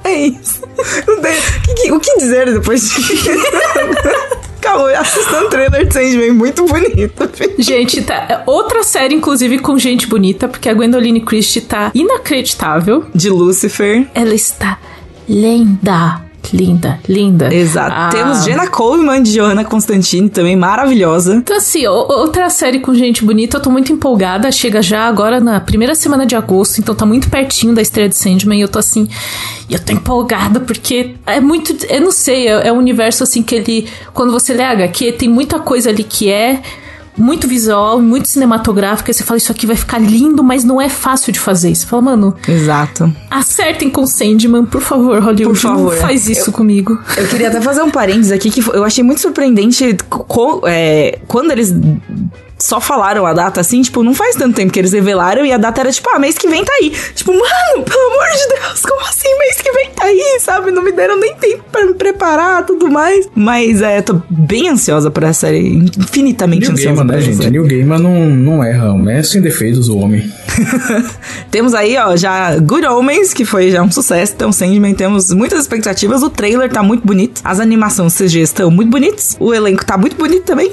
é 0.04 0.28
isso. 0.28 0.64
O 1.92 2.00
que 2.00 2.18
dizer 2.18 2.54
depois 2.54 2.90
disso? 2.90 3.30
Calma, 4.60 4.92
assistando 4.92 5.48
o 5.48 5.50
trailer 5.50 5.86
de 5.86 5.94
Sandman, 5.94 6.32
muito 6.32 6.66
bonito. 6.66 7.30
Gente, 7.60 8.02
tá. 8.02 8.26
É 8.30 8.44
outra 8.46 8.84
série, 8.84 9.14
inclusive, 9.14 9.60
com 9.60 9.78
gente 9.78 10.08
bonita, 10.08 10.48
porque 10.48 10.70
a 10.70 10.74
Gwendoline 10.74 11.22
Christie 11.22 11.62
tá 11.62 11.92
inacreditável. 11.94 13.06
De 13.14 13.30
Lucifer. 13.30 14.08
Ela 14.14 14.34
está 14.34 14.80
linda 15.28 16.22
linda, 16.52 17.00
linda. 17.08 17.54
Exato. 17.54 17.96
Ah. 17.96 18.10
Temos 18.10 18.44
Jenna 18.44 18.68
Coleman 18.68 19.22
de 19.22 19.34
Johanna 19.34 19.64
Constantine 19.64 20.30
também, 20.30 20.56
maravilhosa. 20.56 21.36
Então, 21.36 21.58
assim, 21.58 21.86
outra 21.88 22.50
série 22.50 22.80
com 22.80 22.94
gente 22.94 23.24
bonita, 23.24 23.58
eu 23.58 23.62
tô 23.62 23.70
muito 23.70 23.92
empolgada. 23.94 24.52
Chega 24.52 24.82
já 24.82 25.08
agora 25.08 25.40
na 25.40 25.60
primeira 25.60 25.96
semana 25.96 26.26
de 26.26 26.36
agosto, 26.36 26.80
então 26.80 26.94
tá 26.94 27.06
muito 27.06 27.30
pertinho 27.30 27.74
da 27.74 27.82
estreia 27.82 28.10
de 28.10 28.16
Sandman. 28.16 28.60
E 28.60 28.62
eu 28.62 28.68
tô 28.68 28.80
assim. 28.80 29.08
Eu 29.70 29.80
tô 29.80 29.94
empolgada 29.94 30.60
porque 30.60 31.16
é 31.26 31.40
muito. 31.40 31.76
Eu 31.88 32.02
não 32.02 32.12
sei, 32.12 32.48
é, 32.48 32.68
é 32.68 32.74
um 32.74 32.78
universo 32.78 33.24
assim 33.24 33.42
que 33.42 33.56
ele. 33.56 33.88
Quando 34.14 34.32
você 34.32 34.54
lê 34.54 34.64
HQ, 34.64 35.14
tem 35.14 35.30
muita 35.30 35.60
coisa 35.60 35.90
ali 35.90 36.04
que 36.04 36.30
é 36.30 36.62
muito 37.18 37.48
visual, 37.48 38.02
muito 38.02 38.28
cinematográfica. 38.28 39.12
E 39.12 39.14
você 39.14 39.24
fala, 39.24 39.38
isso 39.38 39.52
aqui 39.52 39.66
vai 39.66 39.76
ficar 39.76 40.00
lindo, 40.00 40.44
mas 40.44 40.64
não 40.64 40.82
é 40.82 40.90
fácil 40.90 41.32
de 41.32 41.40
fazer. 41.40 41.74
Você 41.74 41.86
fala, 41.86 42.02
mano. 42.02 42.36
Exato. 42.48 43.14
Acertem 43.30 43.90
com 43.90 44.06
Sandman, 44.06 44.66
por 44.66 44.82
favor, 44.82 45.20
Hollywood. 45.20 45.44
Por 45.44 45.56
favor. 45.56 45.94
Não 45.94 46.02
faz 46.02 46.28
isso 46.30 46.50
eu, 46.50 46.54
comigo. 46.54 47.00
Eu 47.18 47.28
queria 47.28 47.50
até 47.50 47.62
fazer 47.62 47.82
um 47.82 47.92
parênteses 47.92 48.32
aqui 48.32 48.50
que 48.50 48.62
eu 48.72 48.84
achei 48.84 49.04
muito 49.04 49.22
surpreendente 49.22 49.98
é, 50.66 51.20
quando 51.28 51.52
eles 51.52 51.74
só 52.64 52.80
falaram 52.80 53.26
a 53.26 53.34
data 53.34 53.60
assim, 53.60 53.82
tipo, 53.82 54.02
não 54.02 54.14
faz 54.14 54.38
tanto 54.38 54.56
tempo 54.56 54.72
que 54.72 54.80
eles 54.80 54.94
revelaram 54.94 55.46
e 55.46 55.52
a 55.52 55.58
data 55.58 55.82
era 55.82 55.92
tipo, 55.92 56.10
ah, 56.10 56.18
mês 56.18 56.38
que 56.38 56.48
vem 56.48 56.64
tá 56.64 56.72
aí. 56.82 56.94
Tipo, 57.14 57.34
mano, 57.34 57.84
pelo 57.84 58.12
amor 58.14 58.30
de 58.38 58.56
Deus, 58.56 58.82
como 58.84 59.02
assim 59.02 59.38
mês 59.38 59.62
que 59.62 59.70
vem 59.74 59.90
tá 59.90 60.06
aí, 60.06 60.40
sabe? 60.40 60.72
Não 60.72 60.82
me 60.82 60.94
deram 60.94 61.20
nem 61.20 61.36
tempo 61.36 61.62
pra 61.70 61.86
me 61.86 61.94
preparar 61.94 62.66
tudo 62.66 62.90
mais. 62.90 63.28
Mas 63.36 63.82
é, 63.82 64.02
tô 64.02 64.22
bem 64.30 64.70
ansiosa 64.70 65.12
por 65.12 65.24
essa 65.24 65.42
série, 65.42 65.76
infinitamente 65.98 66.62
New 66.62 66.72
ansiosa. 66.72 67.04
Gamer, 67.04 67.18
né, 67.18 67.22
gente? 67.22 67.50
New 67.50 67.66
Gamer 67.66 68.00
não, 68.00 68.30
não 68.30 68.64
erra, 68.64 68.94
é 69.12 69.22
sem 69.22 69.42
defeitos 69.42 69.90
o 69.90 69.98
homem. 69.98 70.32
temos 71.52 71.74
aí, 71.74 71.98
ó, 71.98 72.16
já 72.16 72.56
Good 72.60 72.86
Omens, 72.86 73.34
que 73.34 73.44
foi 73.44 73.72
já 73.72 73.84
um 73.84 73.92
sucesso, 73.92 74.32
então 74.38 74.54
Sandman, 74.54 74.94
temos 74.94 75.34
muitas 75.34 75.60
expectativas, 75.60 76.24
o 76.24 76.30
trailer 76.30 76.72
tá 76.72 76.82
muito 76.82 77.06
bonito, 77.06 77.42
as 77.44 77.60
animações 77.60 78.16
CG 78.16 78.40
estão 78.40 78.72
muito 78.72 78.90
bonitas, 78.90 79.36
o 79.38 79.54
elenco 79.54 79.86
tá 79.86 79.98
muito 79.98 80.16
bonito 80.16 80.44
também, 80.44 80.72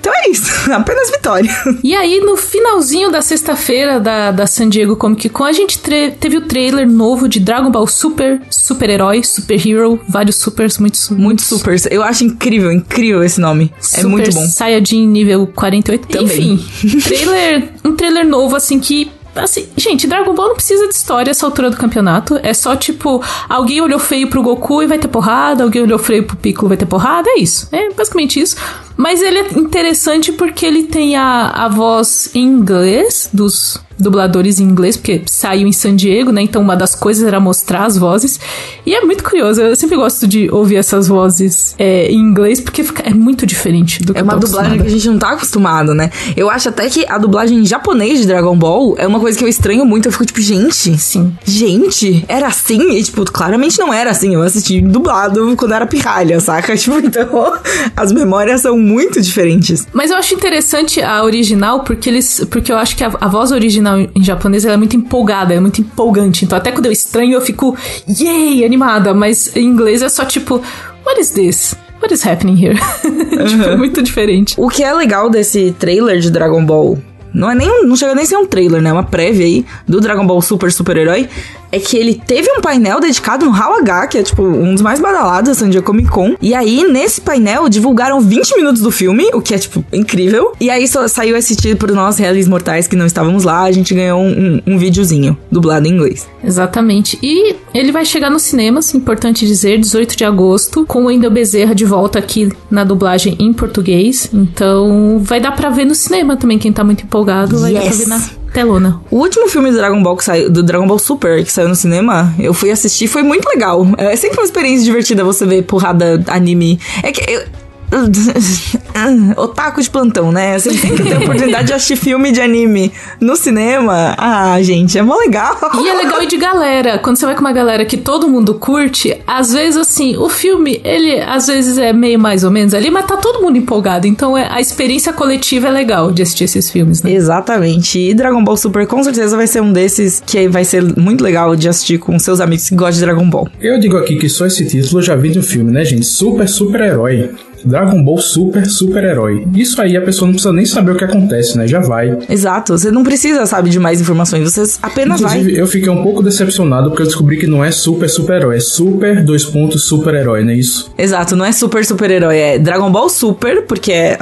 então 0.00 0.12
é 0.14 0.30
isso, 0.30 0.50
apenas 0.72 1.10
vitória. 1.10 1.50
E 1.82 1.94
aí, 1.94 2.20
no 2.20 2.36
finalzinho 2.36 3.10
da 3.10 3.22
sexta-feira 3.22 4.00
da, 4.00 4.30
da 4.30 4.46
San 4.46 4.68
Diego 4.68 4.96
Comic 4.96 5.28
Con, 5.28 5.44
a 5.44 5.52
gente 5.52 5.78
teve 5.78 6.36
o 6.36 6.42
trailer 6.42 6.88
novo 6.88 7.28
de 7.28 7.40
Dragon 7.40 7.70
Ball 7.70 7.86
Super, 7.86 8.40
super-herói, 8.50 9.22
super 9.22 9.66
hero, 9.66 10.00
vários 10.08 10.36
supers, 10.36 10.78
muitos, 10.78 11.10
muitos 11.10 11.44
supers. 11.44 11.86
Eu 11.90 12.02
acho 12.02 12.24
incrível, 12.24 12.72
incrível 12.72 13.22
esse 13.22 13.40
nome. 13.40 13.72
É 13.78 13.82
super 13.82 14.00
é 14.00 14.04
muito 14.04 14.32
bom. 14.32 14.46
Saiyajin 14.46 15.06
nível 15.06 15.46
48. 15.46 16.08
Também. 16.08 16.52
Enfim, 16.54 17.00
trailer, 17.00 17.68
um 17.84 17.94
trailer 17.94 18.26
novo, 18.26 18.56
assim, 18.56 18.78
que 18.78 19.10
Assim, 19.38 19.68
gente, 19.76 20.06
Dragon 20.06 20.34
Ball 20.34 20.48
não 20.48 20.54
precisa 20.54 20.86
de 20.86 20.94
história 20.94 21.30
essa 21.30 21.46
altura 21.46 21.70
do 21.70 21.76
campeonato. 21.76 22.38
É 22.42 22.52
só 22.52 22.76
tipo, 22.76 23.22
alguém 23.48 23.80
olhou 23.80 23.98
feio 23.98 24.28
pro 24.28 24.42
Goku 24.42 24.82
e 24.82 24.86
vai 24.86 24.98
ter 24.98 25.08
porrada, 25.08 25.64
alguém 25.64 25.82
olhou 25.82 25.98
feio 25.98 26.24
pro 26.24 26.36
Piccolo 26.36 26.68
vai 26.68 26.76
ter 26.76 26.86
porrada. 26.86 27.28
É 27.30 27.40
isso. 27.40 27.68
É 27.72 27.90
basicamente 27.90 28.40
isso. 28.40 28.56
Mas 28.96 29.22
ele 29.22 29.38
é 29.38 29.58
interessante 29.58 30.32
porque 30.32 30.66
ele 30.66 30.84
tem 30.84 31.16
a, 31.16 31.50
a 31.50 31.68
voz 31.68 32.30
em 32.34 32.42
inglês 32.42 33.30
dos 33.32 33.80
dubladores 33.98 34.60
em 34.60 34.64
inglês, 34.64 34.96
porque 34.96 35.22
saiu 35.26 35.66
em 35.66 35.72
San 35.72 35.96
Diego, 35.96 36.30
né? 36.32 36.42
Então 36.42 36.62
uma 36.62 36.76
das 36.76 36.94
coisas 36.94 37.26
era 37.26 37.40
mostrar 37.40 37.84
as 37.84 37.96
vozes. 37.96 38.38
E 38.84 38.94
é 38.94 39.00
muito 39.02 39.24
curioso, 39.24 39.60
eu 39.60 39.76
sempre 39.76 39.96
gosto 39.96 40.26
de 40.26 40.50
ouvir 40.50 40.76
essas 40.76 41.08
vozes 41.08 41.74
é, 41.78 42.10
em 42.10 42.18
inglês, 42.18 42.60
porque 42.60 42.82
fica, 42.82 43.02
é 43.02 43.14
muito 43.14 43.46
diferente 43.46 44.02
do 44.02 44.12
que 44.12 44.20
É 44.20 44.22
uma 44.22 44.36
dublagem 44.36 44.80
que 44.80 44.86
a 44.86 44.90
gente 44.90 45.08
não 45.08 45.18
tá 45.18 45.30
acostumado, 45.30 45.94
né? 45.94 46.10
Eu 46.36 46.50
acho 46.50 46.68
até 46.68 46.88
que 46.88 47.06
a 47.08 47.18
dublagem 47.18 47.58
em 47.58 47.66
japonês 47.66 48.20
de 48.20 48.26
Dragon 48.26 48.56
Ball 48.56 48.94
é 48.98 49.06
uma 49.06 49.20
coisa 49.20 49.36
que 49.36 49.44
eu 49.44 49.48
estranho 49.48 49.84
muito. 49.84 50.06
Eu 50.06 50.12
fico 50.12 50.26
tipo, 50.26 50.40
gente, 50.40 50.96
sim. 50.98 51.32
Gente, 51.44 52.24
era 52.28 52.46
assim? 52.46 52.92
E 52.92 53.02
tipo, 53.02 53.24
claramente 53.30 53.78
não 53.78 53.92
era 53.92 54.10
assim. 54.10 54.34
Eu 54.34 54.42
assisti 54.42 54.80
dublado 54.80 55.54
quando 55.56 55.72
era 55.74 55.86
pirralha, 55.86 56.40
saca? 56.40 56.76
Tipo, 56.78 56.98
então 56.98 57.54
as 57.96 58.12
memórias 58.12 58.60
são 58.60 58.78
muito 58.78 59.20
diferentes. 59.20 59.86
Mas 59.92 60.10
eu 60.10 60.16
acho 60.16 60.34
interessante 60.34 61.02
a 61.02 61.24
original, 61.24 61.82
porque 61.82 62.08
eles. 62.08 62.46
Porque 62.48 62.70
eu 62.70 62.76
acho 62.76 62.96
que 62.96 63.02
a, 63.02 63.12
a 63.20 63.28
voz 63.28 63.50
original 63.50 63.87
em 63.96 64.22
japonês 64.22 64.64
ela 64.64 64.74
é 64.74 64.76
muito 64.76 64.96
empolgada, 64.96 65.54
é 65.54 65.60
muito 65.60 65.80
empolgante. 65.80 66.44
Então 66.44 66.58
até 66.58 66.72
quando 66.72 66.86
eu 66.86 66.92
estranho 66.92 67.34
eu 67.34 67.40
fico, 67.40 67.76
yay, 68.08 68.64
animada. 68.64 69.14
Mas 69.14 69.54
em 69.56 69.64
inglês 69.64 70.02
é 70.02 70.08
só 70.08 70.24
tipo, 70.24 70.62
what 71.06 71.20
is 71.20 71.30
this? 71.30 71.74
What 72.02 72.12
is 72.12 72.26
happening 72.26 72.62
here? 72.62 72.78
Uhum. 73.04 73.44
tipo, 73.46 73.62
é 73.62 73.76
muito 73.76 74.02
diferente. 74.02 74.54
O 74.56 74.68
que 74.68 74.82
é 74.82 74.92
legal 74.92 75.30
desse 75.30 75.74
trailer 75.78 76.18
de 76.18 76.30
Dragon 76.30 76.64
Ball 76.64 76.98
não 77.32 77.50
é 77.50 77.54
nem 77.54 77.84
não 77.84 77.94
chega 77.94 78.14
nem 78.14 78.24
a 78.24 78.26
ser 78.26 78.36
um 78.36 78.46
trailer, 78.46 78.80
né? 78.80 78.90
É 78.90 78.92
uma 78.92 79.04
prévia 79.04 79.44
aí 79.44 79.64
do 79.86 80.00
Dragon 80.00 80.26
Ball 80.26 80.40
Super 80.40 80.72
Super 80.72 80.96
Herói 80.96 81.28
é 81.70 81.78
que 81.78 81.96
ele 81.96 82.14
teve 82.14 82.50
um 82.52 82.60
painel 82.60 83.00
dedicado 83.00 83.44
no 83.44 83.50
Hall 83.50 83.78
H, 83.78 84.06
que 84.08 84.18
é 84.18 84.22
tipo 84.22 84.42
um 84.42 84.72
dos 84.72 84.82
mais 84.82 85.00
badalados 85.00 85.48
da 85.48 85.54
San 85.54 85.70
Diego 85.70 85.86
Comic 85.86 86.08
Con. 86.08 86.34
E 86.40 86.54
aí, 86.54 86.84
nesse 86.90 87.20
painel, 87.20 87.68
divulgaram 87.68 88.20
20 88.20 88.56
minutos 88.56 88.82
do 88.82 88.90
filme, 88.90 89.28
o 89.32 89.40
que 89.40 89.54
é, 89.54 89.58
tipo, 89.58 89.84
incrível. 89.92 90.52
E 90.60 90.70
aí 90.70 90.86
só 90.88 91.06
saiu 91.08 91.36
esse 91.36 91.54
título 91.56 91.94
nós, 91.94 92.18
réis 92.18 92.48
mortais, 92.48 92.86
que 92.86 92.96
não 92.96 93.06
estávamos 93.06 93.44
lá, 93.44 93.62
a 93.62 93.72
gente 93.72 93.94
ganhou 93.94 94.20
um, 94.20 94.60
um, 94.66 94.74
um 94.74 94.78
videozinho 94.78 95.36
dublado 95.50 95.86
em 95.86 95.92
inglês. 95.92 96.26
Exatamente. 96.42 97.18
E 97.22 97.56
ele 97.74 97.92
vai 97.92 98.04
chegar 98.04 98.30
nos 98.30 98.42
cinemas, 98.42 98.94
importante 98.94 99.46
dizer, 99.46 99.78
18 99.78 100.16
de 100.16 100.24
agosto, 100.24 100.84
com 100.86 101.02
o 101.02 101.06
Wendel 101.06 101.30
Bezerra 101.30 101.74
de 101.74 101.84
volta 101.84 102.18
aqui 102.18 102.50
na 102.70 102.84
dublagem 102.84 103.36
em 103.38 103.52
português. 103.52 104.30
Então, 104.32 105.20
vai 105.22 105.40
dar 105.40 105.52
pra 105.52 105.70
ver 105.70 105.84
no 105.84 105.94
cinema 105.94 106.36
também, 106.36 106.58
quem 106.58 106.72
tá 106.72 106.84
muito 106.84 107.04
empolgado, 107.04 107.58
vai 107.58 107.72
yes. 107.72 107.82
dar 107.82 107.88
pra 107.88 107.96
ver 107.96 108.08
na 108.08 108.37
telona. 108.52 109.00
O 109.10 109.16
último 109.16 109.48
filme 109.48 109.70
do 109.70 109.76
Dragon 109.76 110.02
Ball 110.02 110.16
que 110.16 110.24
saiu, 110.24 110.50
do 110.50 110.62
Dragon 110.62 110.86
Ball 110.86 110.98
Super, 110.98 111.44
que 111.44 111.52
saiu 111.52 111.68
no 111.68 111.74
cinema, 111.74 112.34
eu 112.38 112.52
fui 112.52 112.70
assistir, 112.70 113.06
foi 113.06 113.22
muito 113.22 113.46
legal. 113.48 113.86
É 113.96 114.16
sempre 114.16 114.38
uma 114.38 114.44
experiência 114.44 114.84
divertida 114.84 115.24
você 115.24 115.46
ver 115.46 115.62
porrada 115.62 116.22
anime. 116.28 116.80
É 117.02 117.12
que 117.12 117.30
eu, 117.30 117.42
Otaku 119.36 119.80
de 119.80 119.90
plantão, 119.90 120.30
né? 120.30 120.58
Você 120.58 120.70
sempre 120.72 121.04
tem 121.04 121.14
a 121.14 121.18
oportunidade 121.18 121.68
de 121.68 121.72
assistir 121.72 121.96
filme 121.96 122.32
de 122.32 122.40
anime 122.40 122.92
no 123.20 123.36
cinema. 123.36 124.14
Ah, 124.18 124.60
gente, 124.62 124.98
é 124.98 125.02
mó 125.02 125.16
legal. 125.16 125.56
E 125.82 125.88
é 125.88 125.94
legal 125.94 126.22
ir 126.22 126.26
de 126.26 126.36
galera. 126.36 126.98
Quando 126.98 127.16
você 127.16 127.26
vai 127.26 127.34
com 127.34 127.40
uma 127.40 127.52
galera 127.52 127.84
que 127.84 127.96
todo 127.96 128.28
mundo 128.28 128.54
curte, 128.54 129.16
às 129.26 129.52
vezes, 129.52 129.76
assim, 129.76 130.16
o 130.16 130.28
filme, 130.28 130.80
ele 130.84 131.20
às 131.20 131.46
vezes 131.46 131.78
é 131.78 131.92
meio 131.92 132.18
mais 132.18 132.44
ou 132.44 132.50
menos 132.50 132.74
ali, 132.74 132.90
mas 132.90 133.06
tá 133.06 133.16
todo 133.16 133.42
mundo 133.42 133.56
empolgado. 133.56 134.06
Então 134.06 134.36
é, 134.36 134.48
a 134.50 134.60
experiência 134.60 135.12
coletiva 135.12 135.68
é 135.68 135.70
legal 135.70 136.10
de 136.10 136.22
assistir 136.22 136.44
esses 136.44 136.70
filmes, 136.70 137.02
né? 137.02 137.12
Exatamente. 137.12 137.98
E 137.98 138.14
Dragon 138.14 138.42
Ball 138.42 138.56
Super 138.56 138.86
com 138.86 139.02
certeza 139.02 139.36
vai 139.36 139.46
ser 139.46 139.62
um 139.62 139.72
desses 139.72 140.22
que 140.24 140.48
vai 140.48 140.64
ser 140.64 140.82
muito 140.98 141.22
legal 141.22 141.56
de 141.56 141.68
assistir 141.68 141.98
com 141.98 142.18
seus 142.18 142.40
amigos 142.40 142.68
que 142.68 142.74
gostam 142.74 143.00
de 143.00 143.00
Dragon 143.00 143.28
Ball. 143.28 143.48
Eu 143.60 143.78
digo 143.78 143.96
aqui 143.96 144.16
que 144.16 144.28
só 144.28 144.46
esse 144.46 144.66
título 144.66 144.98
eu 144.98 145.02
já 145.02 145.16
vi 145.16 145.30
do 145.30 145.42
filme, 145.42 145.70
né, 145.70 145.84
gente? 145.84 146.06
Super, 146.06 146.48
super 146.48 146.80
herói. 146.80 147.30
Dragon 147.64 148.02
Ball 148.02 148.18
Super 148.18 148.66
Super 148.66 149.04
Herói. 149.04 149.46
Isso 149.54 149.80
aí 149.80 149.96
a 149.96 150.00
pessoa 150.02 150.26
não 150.26 150.34
precisa 150.34 150.52
nem 150.52 150.64
saber 150.66 150.92
o 150.92 150.96
que 150.96 151.04
acontece, 151.04 151.56
né? 151.56 151.66
Já 151.66 151.80
vai. 151.80 152.16
Exato. 152.28 152.76
Você 152.76 152.90
não 152.90 153.02
precisa, 153.02 153.44
sabe, 153.46 153.70
de 153.70 153.78
mais 153.78 154.00
informações. 154.00 154.44
Você 154.44 154.78
apenas 154.82 155.20
Inclusive, 155.20 155.52
vai. 155.52 155.60
eu 155.60 155.66
fiquei 155.66 155.88
um 155.88 156.02
pouco 156.02 156.22
decepcionado 156.22 156.90
porque 156.90 157.02
eu 157.02 157.06
descobri 157.06 157.36
que 157.38 157.46
não 157.46 157.64
é 157.64 157.70
Super 157.70 158.08
Super 158.08 158.36
Herói. 158.36 158.56
É 158.56 158.60
Super 158.60 159.24
dois 159.24 159.44
pontos 159.44 159.84
Super 159.84 160.14
Herói, 160.14 160.44
não 160.44 160.50
é 160.50 160.56
isso? 160.56 160.92
Exato. 160.96 161.36
Não 161.36 161.44
é 161.44 161.52
Super 161.52 161.84
Super 161.84 162.10
Herói. 162.10 162.36
É 162.38 162.58
Dragon 162.58 162.90
Ball 162.90 163.08
Super, 163.08 163.62
porque 163.66 163.92
é 163.92 164.18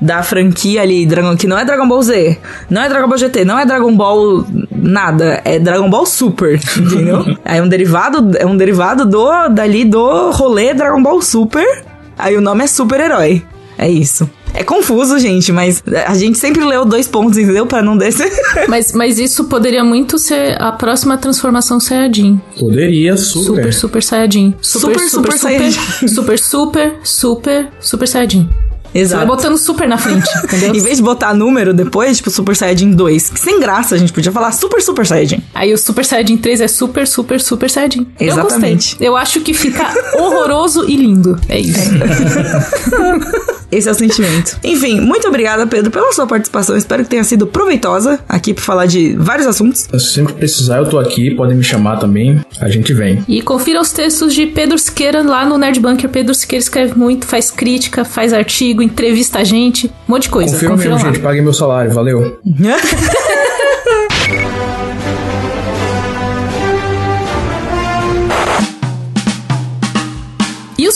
da 0.00 0.22
franquia 0.22 0.82
ali, 0.82 1.04
Dragon, 1.04 1.36
que 1.36 1.46
não 1.46 1.58
é 1.58 1.64
Dragon 1.64 1.86
Ball 1.86 2.02
Z, 2.02 2.38
não 2.70 2.82
é 2.82 2.88
Dragon 2.88 3.06
Ball 3.06 3.18
GT, 3.18 3.44
não 3.44 3.58
é 3.58 3.66
Dragon 3.66 3.94
Ball 3.94 4.46
nada, 4.72 5.42
é 5.44 5.58
Dragon 5.58 5.90
Ball 5.90 6.06
Super, 6.06 6.54
entendeu? 6.78 7.24
é 7.44 7.60
um 7.60 7.68
derivado, 7.68 8.36
é 8.38 8.46
um 8.46 8.56
derivado 8.56 9.04
do 9.04 9.48
dali 9.50 9.84
do 9.84 10.30
rolê 10.30 10.72
Dragon 10.72 11.02
Ball 11.02 11.20
Super 11.20 11.84
Aí 12.22 12.36
o 12.36 12.40
nome 12.40 12.64
é 12.64 12.66
super-herói. 12.66 13.42
É 13.78 13.88
isso. 13.88 14.28
É 14.52 14.64
confuso, 14.64 15.18
gente, 15.18 15.52
mas 15.52 15.82
a 16.06 16.14
gente 16.14 16.36
sempre 16.36 16.64
leu 16.64 16.84
dois 16.84 17.06
pontos, 17.06 17.38
entendeu? 17.38 17.66
Pra 17.66 17.82
não 17.82 17.96
descer. 17.96 18.30
mas, 18.68 18.92
mas 18.92 19.18
isso 19.18 19.44
poderia 19.44 19.84
muito 19.84 20.18
ser 20.18 20.60
a 20.60 20.72
próxima 20.72 21.16
transformação 21.16 21.78
Saiyajin. 21.78 22.40
Poderia, 22.58 23.16
super. 23.16 23.44
Super, 23.44 23.74
super 23.74 24.02
Saiyajin. 24.02 24.54
Super, 24.60 24.80
super, 24.80 25.08
super, 25.08 25.32
super, 25.32 25.38
Saiyajin. 25.38 26.08
super, 26.08 26.38
super, 26.38 26.94
super, 27.02 27.68
super 27.80 28.08
Saiyajin. 28.08 28.48
Exato. 28.94 29.20
Você 29.20 29.26
vai 29.26 29.36
botando 29.36 29.58
super 29.58 29.88
na 29.88 29.98
frente, 29.98 30.28
entendeu? 30.44 30.74
em 30.74 30.80
vez 30.80 30.96
de 30.96 31.02
botar 31.02 31.34
número 31.34 31.72
depois, 31.72 32.16
tipo 32.16 32.30
Super 32.30 32.56
Saiyajin 32.56 32.92
2, 32.92 33.30
que 33.30 33.40
sem 33.40 33.60
graça 33.60 33.94
a 33.94 33.98
gente 33.98 34.12
podia 34.12 34.32
falar 34.32 34.52
Super 34.52 34.82
Super 34.82 35.06
Saiyajin. 35.06 35.42
Aí 35.54 35.72
o 35.72 35.78
Super 35.78 36.04
Saiyajin 36.04 36.36
3 36.36 36.60
é 36.60 36.68
Super 36.68 37.06
Super 37.06 37.40
Super 37.40 37.70
Saiyajin. 37.70 38.06
Exatamente. 38.18 38.96
Eu, 38.98 39.10
Eu 39.10 39.16
acho 39.16 39.40
que 39.40 39.52
fica 39.54 39.86
horroroso 40.14 40.84
e 40.88 40.96
lindo. 40.96 41.38
É 41.48 41.58
isso. 41.58 41.80
Esse 43.70 43.88
é 43.88 43.92
o 43.92 43.94
sentimento. 43.94 44.58
Enfim, 44.64 45.00
muito 45.00 45.28
obrigada, 45.28 45.66
Pedro, 45.66 45.90
pela 45.90 46.12
sua 46.12 46.26
participação. 46.26 46.76
Espero 46.76 47.04
que 47.04 47.10
tenha 47.10 47.24
sido 47.24 47.46
proveitosa 47.46 48.18
aqui 48.28 48.52
pra 48.54 48.62
falar 48.62 48.86
de 48.86 49.14
vários 49.16 49.46
assuntos. 49.46 49.88
Se 49.92 50.12
sempre 50.12 50.34
precisar, 50.34 50.78
eu 50.78 50.88
tô 50.88 50.98
aqui. 50.98 51.34
Podem 51.34 51.56
me 51.56 51.62
chamar 51.64 51.98
também. 51.98 52.40
A 52.60 52.68
gente 52.68 52.92
vem. 52.92 53.24
E 53.28 53.42
confira 53.42 53.80
os 53.80 53.92
textos 53.92 54.34
de 54.34 54.46
Pedro 54.46 54.78
Siqueira 54.78 55.22
lá 55.22 55.44
no 55.44 55.56
Nerd 55.56 55.80
Bunker. 55.80 56.08
Pedro 56.10 56.34
Siqueira 56.34 56.62
escreve 56.62 56.98
muito, 56.98 57.26
faz 57.26 57.50
crítica, 57.50 58.04
faz 58.04 58.32
artigo, 58.32 58.82
entrevista 58.82 59.38
a 59.40 59.44
gente, 59.44 59.86
um 59.86 60.12
monte 60.12 60.24
de 60.24 60.30
coisa. 60.30 60.52
Confira 60.52 60.76
mesmo, 60.76 61.06
lá. 61.06 61.12
gente. 61.12 61.22
Paguem 61.22 61.42
meu 61.42 61.54
salário. 61.54 61.92
Valeu. 61.92 62.40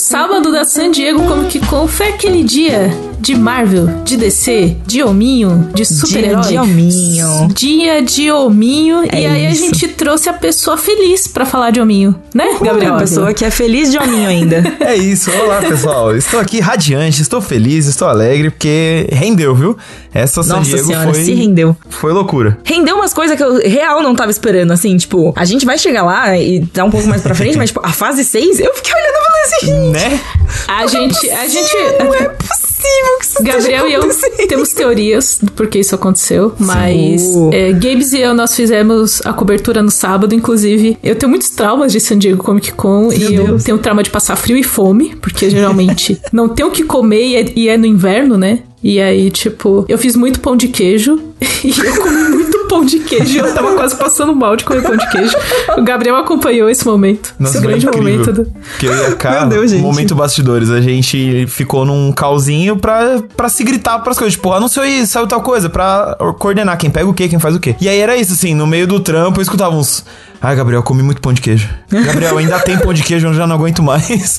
sábado 0.05 0.53
da 0.53 0.65
San 0.65 0.91
Diego 0.91 1.25
Comic 1.27 1.67
Con 1.67 1.89
foi 1.89 2.09
aquele 2.09 2.45
dia 2.45 2.91
de 3.19 3.35
Marvel, 3.35 4.03
de 4.05 4.17
DC, 4.17 4.77
de 4.87 5.03
hominho, 5.03 5.71
de 5.75 5.85
super-herói. 5.85 6.43
Dia 6.43 6.51
de 6.51 6.59
hominho. 6.59 7.49
Dia 7.55 8.03
de 8.03 8.33
hominho. 8.33 9.05
É 9.11 9.21
e 9.21 9.27
aí 9.27 9.53
isso. 9.53 9.65
a 9.65 9.67
gente 9.67 9.89
trouxe 9.89 10.29
a 10.29 10.33
pessoa 10.33 10.77
feliz 10.77 11.27
para 11.27 11.47
falar 11.47 11.71
de 11.71 11.81
hominho, 11.81 12.15
né, 12.35 12.47
Uhul, 12.51 12.67
Gabriel? 12.67 12.95
A 12.95 12.99
pessoa 12.99 13.35
que 13.35 13.45
é 13.45 13.51
feliz 13.51 13.91
de 13.91 13.99
hominho 13.99 14.29
ainda. 14.29 14.63
é 14.81 14.97
isso. 14.97 15.31
Olá, 15.31 15.61
pessoal. 15.61 16.17
Estou 16.17 16.41
aqui 16.41 16.61
radiante, 16.61 17.23
estou 17.23 17.41
feliz, 17.41 17.87
estou 17.87 18.09
alegre, 18.09 18.51
porque 18.51 19.09
rendeu, 19.11 19.55
viu? 19.55 19.77
Essa 20.13 20.43
San 20.43 20.57
Nossa 20.57 20.71
Diego 20.71 20.87
senhora, 20.87 21.13
foi... 21.13 21.25
se 21.25 21.35
rendeu. 21.35 21.77
Foi 21.89 22.13
loucura. 22.13 22.59
Rendeu 22.65 22.97
umas 22.97 23.13
coisas 23.13 23.37
que 23.37 23.43
eu 23.43 23.57
real 23.57 24.03
não 24.03 24.15
tava 24.15 24.31
esperando, 24.31 24.73
assim, 24.73 24.97
tipo, 24.97 25.33
a 25.37 25.45
gente 25.45 25.65
vai 25.65 25.79
chegar 25.79 26.05
lá 26.05 26.37
e 26.37 26.61
dar 26.73 26.85
um 26.85 26.91
pouco 26.91 27.07
mais 27.09 27.23
pra 27.23 27.35
frente, 27.35 27.57
mas, 27.57 27.71
tipo, 27.71 27.81
a 27.85 27.93
fase 27.93 28.25
6, 28.25 28.61
eu 28.61 28.75
fiquei 28.75 28.93
olhando 28.93 29.15
e 29.15 29.25
falei 29.25 29.43
assim, 29.43 29.91
né? 29.91 30.21
A 30.69 30.87
gente, 30.87 31.31
a 31.31 31.49
gente... 31.49 31.75
Não 31.99 32.15
é 32.15 32.29
possível 32.29 32.74
que 33.19 33.25
isso 33.25 33.43
Gabriel 33.43 33.89
e 33.89 33.93
eu 33.95 34.03
temos 34.49 34.71
teorias 34.71 35.39
do 35.41 35.51
porquê 35.53 35.81
isso 35.81 35.95
aconteceu, 35.95 36.55
mas 36.59 37.23
é, 37.53 37.73
Gabes 37.73 38.13
e 38.13 38.21
eu 38.21 38.35
nós 38.35 38.55
fizemos 38.55 39.25
a 39.25 39.33
cobertura 39.33 39.83
no 39.83 39.91
sábado, 39.91 40.35
inclusive. 40.35 40.99
Eu 41.03 41.17
tenho 41.17 41.31
muitos 41.31 41.51
traumas 41.51 41.93
de 41.93 42.01
San 42.01 42.19
Diego 42.19 42.43
Comic 42.43 42.73
Con 42.73 43.09
Meu 43.09 43.13
e 43.13 43.37
Deus. 43.37 43.49
eu 43.49 43.59
tenho 43.59 43.79
trauma 43.79 44.03
de 44.03 44.11
passar 44.11 44.37
frio 44.37 44.57
e 44.57 44.63
fome, 44.63 45.17
porque 45.17 45.51
geralmente 45.51 46.21
não 46.33 46.49
tem 46.49 46.65
o 46.65 46.71
que 46.71 46.85
comer 46.85 47.25
e 47.25 47.37
é, 47.37 47.53
e 47.57 47.69
é 47.69 47.77
no 47.77 47.87
inverno, 47.87 48.37
né? 48.37 48.61
E 48.85 49.01
aí, 49.01 49.31
tipo, 49.31 49.87
eu 49.89 49.97
fiz 49.97 50.15
muito 50.15 50.41
pão 50.41 50.55
de 50.55 50.69
queijo 50.69 51.19
e 51.65 51.71
eu 51.71 52.03
comi 52.03 52.29
muito 52.29 52.59
pão 52.69 52.85
de 52.85 52.99
queijo 52.99 53.35
e 53.35 53.39
eu 53.39 53.55
tava 53.55 53.73
quase 53.75 53.97
passando 53.97 54.37
mal 54.37 54.55
de 54.57 54.65
comer 54.65 54.83
pão 54.83 54.95
de 54.95 55.09
queijo. 55.11 55.35
O 55.79 55.83
Gabriel 55.83 56.17
acompanhou 56.17 56.69
esse 56.69 56.85
momento. 56.85 57.35
Nossa, 57.39 57.57
esse 57.57 57.67
grande 57.67 57.87
incrível. 57.87 58.11
momento. 58.11 58.33
Do... 58.35 58.53
Que 58.79 58.85
eu 58.85 58.95
e 58.95 59.07
a 59.07 59.17
Carla, 59.17 59.47
Deus, 59.49 59.73
momento 59.73 60.15
bastidores, 60.15 60.69
a 60.69 60.83
gente 60.83 61.47
ficou 61.47 61.87
num 61.87 62.13
calzinho 62.13 62.77
pra, 62.77 63.23
pra 63.35 63.49
se 63.49 63.65
gritar 63.65 64.01
pras 64.01 64.19
coisas. 64.19 64.35
Tipo, 64.35 64.53
anunciou 64.53 64.85
isso, 64.85 65.13
saiu 65.13 65.27
tal 65.27 65.41
coisa, 65.41 65.71
pra 65.71 66.19
coordenar 66.39 66.77
quem 66.77 66.91
pega 66.91 67.09
o 67.09 67.15
quê, 67.15 67.27
quem 67.27 67.39
faz 67.39 67.57
o 67.57 67.61
quê. 67.61 67.75
E 67.81 67.89
aí 67.89 67.99
era 67.99 68.15
isso, 68.19 68.35
assim, 68.35 68.55
no 68.55 68.67
meio 68.67 68.87
do 68.87 69.01
trampo 69.01 69.41
eu 69.41 69.43
escutava 69.43 69.75
uns... 69.75 70.05
Ai, 70.45 70.55
Gabriel, 70.55 70.83
comi 70.83 71.03
muito 71.03 71.23
pão 71.23 71.33
de 71.33 71.41
queijo. 71.41 71.71
Gabriel, 71.91 72.37
ainda 72.37 72.61
tem 72.61 72.79
pão 72.79 72.93
de 72.93 73.03
queijo, 73.03 73.29
eu 73.29 73.33
já 73.33 73.47
não 73.47 73.57
aguento 73.57 73.83
mais. 73.83 74.39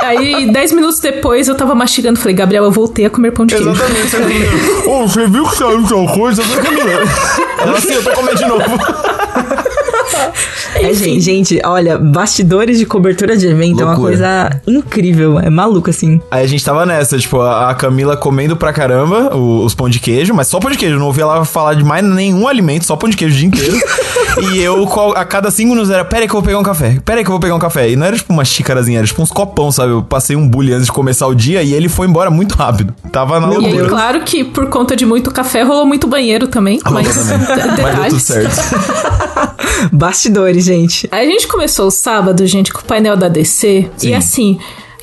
Aí, 0.00 0.50
dez 0.52 0.72
minutos 0.72 0.98
depois, 0.98 1.46
eu 1.46 1.54
tava 1.54 1.72
mastigando. 1.72 2.18
Falei, 2.18 2.34
Gabriel, 2.34 2.64
eu 2.64 2.72
voltei 2.72 3.04
a 3.06 3.10
comer 3.10 3.30
pão 3.30 3.46
de 3.46 3.54
queijo. 3.54 3.70
Exatamente. 3.70 4.48
Ô, 4.88 5.04
oh, 5.04 5.06
você 5.06 5.28
viu 5.28 5.48
que 5.48 5.56
saiu 5.56 5.86
tal 5.86 6.06
coisa? 6.08 6.42
Eu 6.42 6.48
tô 6.48 6.68
comendo. 6.68 6.90
Ela 7.60 7.78
assim, 7.78 7.92
eu 7.92 8.02
tô 8.02 8.10
comendo 8.10 8.36
de 8.36 8.46
novo. 8.46 8.64
É, 10.74 10.92
gente, 10.92 11.20
gente, 11.20 11.60
olha, 11.64 11.96
bastidores 11.98 12.78
de 12.78 12.86
cobertura 12.86 13.36
de 13.36 13.46
evento 13.46 13.82
Loucura. 13.82 13.84
é 13.84 13.86
uma 13.86 13.96
coisa 13.96 14.60
incrível, 14.66 15.38
é 15.38 15.48
maluco 15.48 15.90
assim. 15.90 16.20
Aí 16.30 16.44
a 16.44 16.46
gente 16.46 16.64
tava 16.64 16.84
nessa, 16.84 17.18
tipo, 17.18 17.40
a 17.40 17.74
Camila 17.74 18.16
comendo 18.16 18.56
pra 18.56 18.72
caramba 18.72 19.34
os 19.34 19.74
pão 19.74 19.88
de 19.88 19.98
queijo, 19.98 20.34
mas 20.34 20.48
só 20.48 20.58
pão 20.58 20.70
de 20.70 20.76
queijo, 20.76 20.98
não 20.98 21.06
ouvi 21.06 21.20
ela 21.20 21.44
falar 21.44 21.74
de 21.74 21.84
mais 21.84 22.04
nenhum 22.04 22.46
alimento, 22.46 22.84
só 22.84 22.96
pão 22.96 23.08
de 23.08 23.16
queijo 23.16 23.34
o 23.34 23.38
dia 23.38 23.48
inteiro. 23.48 23.76
e 24.52 24.58
eu, 24.58 24.86
a 25.14 25.24
cada 25.24 25.50
cinco 25.50 25.70
minutos, 25.70 25.90
era, 25.90 26.04
pera 26.04 26.22
aí 26.22 26.28
que 26.28 26.34
eu 26.34 26.40
vou 26.40 26.46
pegar 26.46 26.58
um 26.58 26.62
café, 26.62 26.98
pera 27.04 27.20
aí 27.20 27.24
que 27.24 27.30
eu 27.30 27.32
vou 27.32 27.40
pegar 27.40 27.54
um 27.54 27.58
café. 27.58 27.90
E 27.90 27.96
não 27.96 28.06
era 28.06 28.16
tipo 28.16 28.32
uma 28.32 28.44
xícarazinha, 28.44 28.98
era 28.98 29.06
tipo 29.06 29.22
uns 29.22 29.30
copão, 29.30 29.72
sabe? 29.72 29.92
Eu 29.92 30.02
passei 30.02 30.36
um 30.36 30.46
bullying 30.46 30.72
antes 30.72 30.86
de 30.86 30.92
começar 30.92 31.26
o 31.26 31.34
dia 31.34 31.62
e 31.62 31.72
ele 31.72 31.88
foi 31.88 32.06
embora 32.06 32.30
muito 32.30 32.54
rápido. 32.54 32.94
Tava 33.10 33.40
na 33.40 33.46
loucura. 33.48 33.68
E 33.68 33.80
aí, 33.80 33.88
claro 33.88 34.20
que 34.20 34.44
por 34.44 34.68
conta 34.68 34.94
de 34.94 35.06
muito 35.06 35.30
café, 35.30 35.62
rolou 35.62 35.86
muito 35.86 36.06
banheiro 36.06 36.48
também, 36.48 36.80
mas. 36.90 37.06
Mas 37.82 37.94
deu 37.96 38.08
tudo 38.08 38.20
certo. 38.20 38.56
Bastidores, 40.06 40.64
gente. 40.64 41.08
A 41.10 41.24
gente 41.24 41.48
começou 41.48 41.88
o 41.88 41.90
sábado, 41.90 42.46
gente, 42.46 42.72
com 42.72 42.78
o 42.80 42.84
painel 42.84 43.16
da 43.16 43.26
DC. 43.26 43.90
Sim. 43.96 44.08
E 44.08 44.14
assim, 44.14 44.56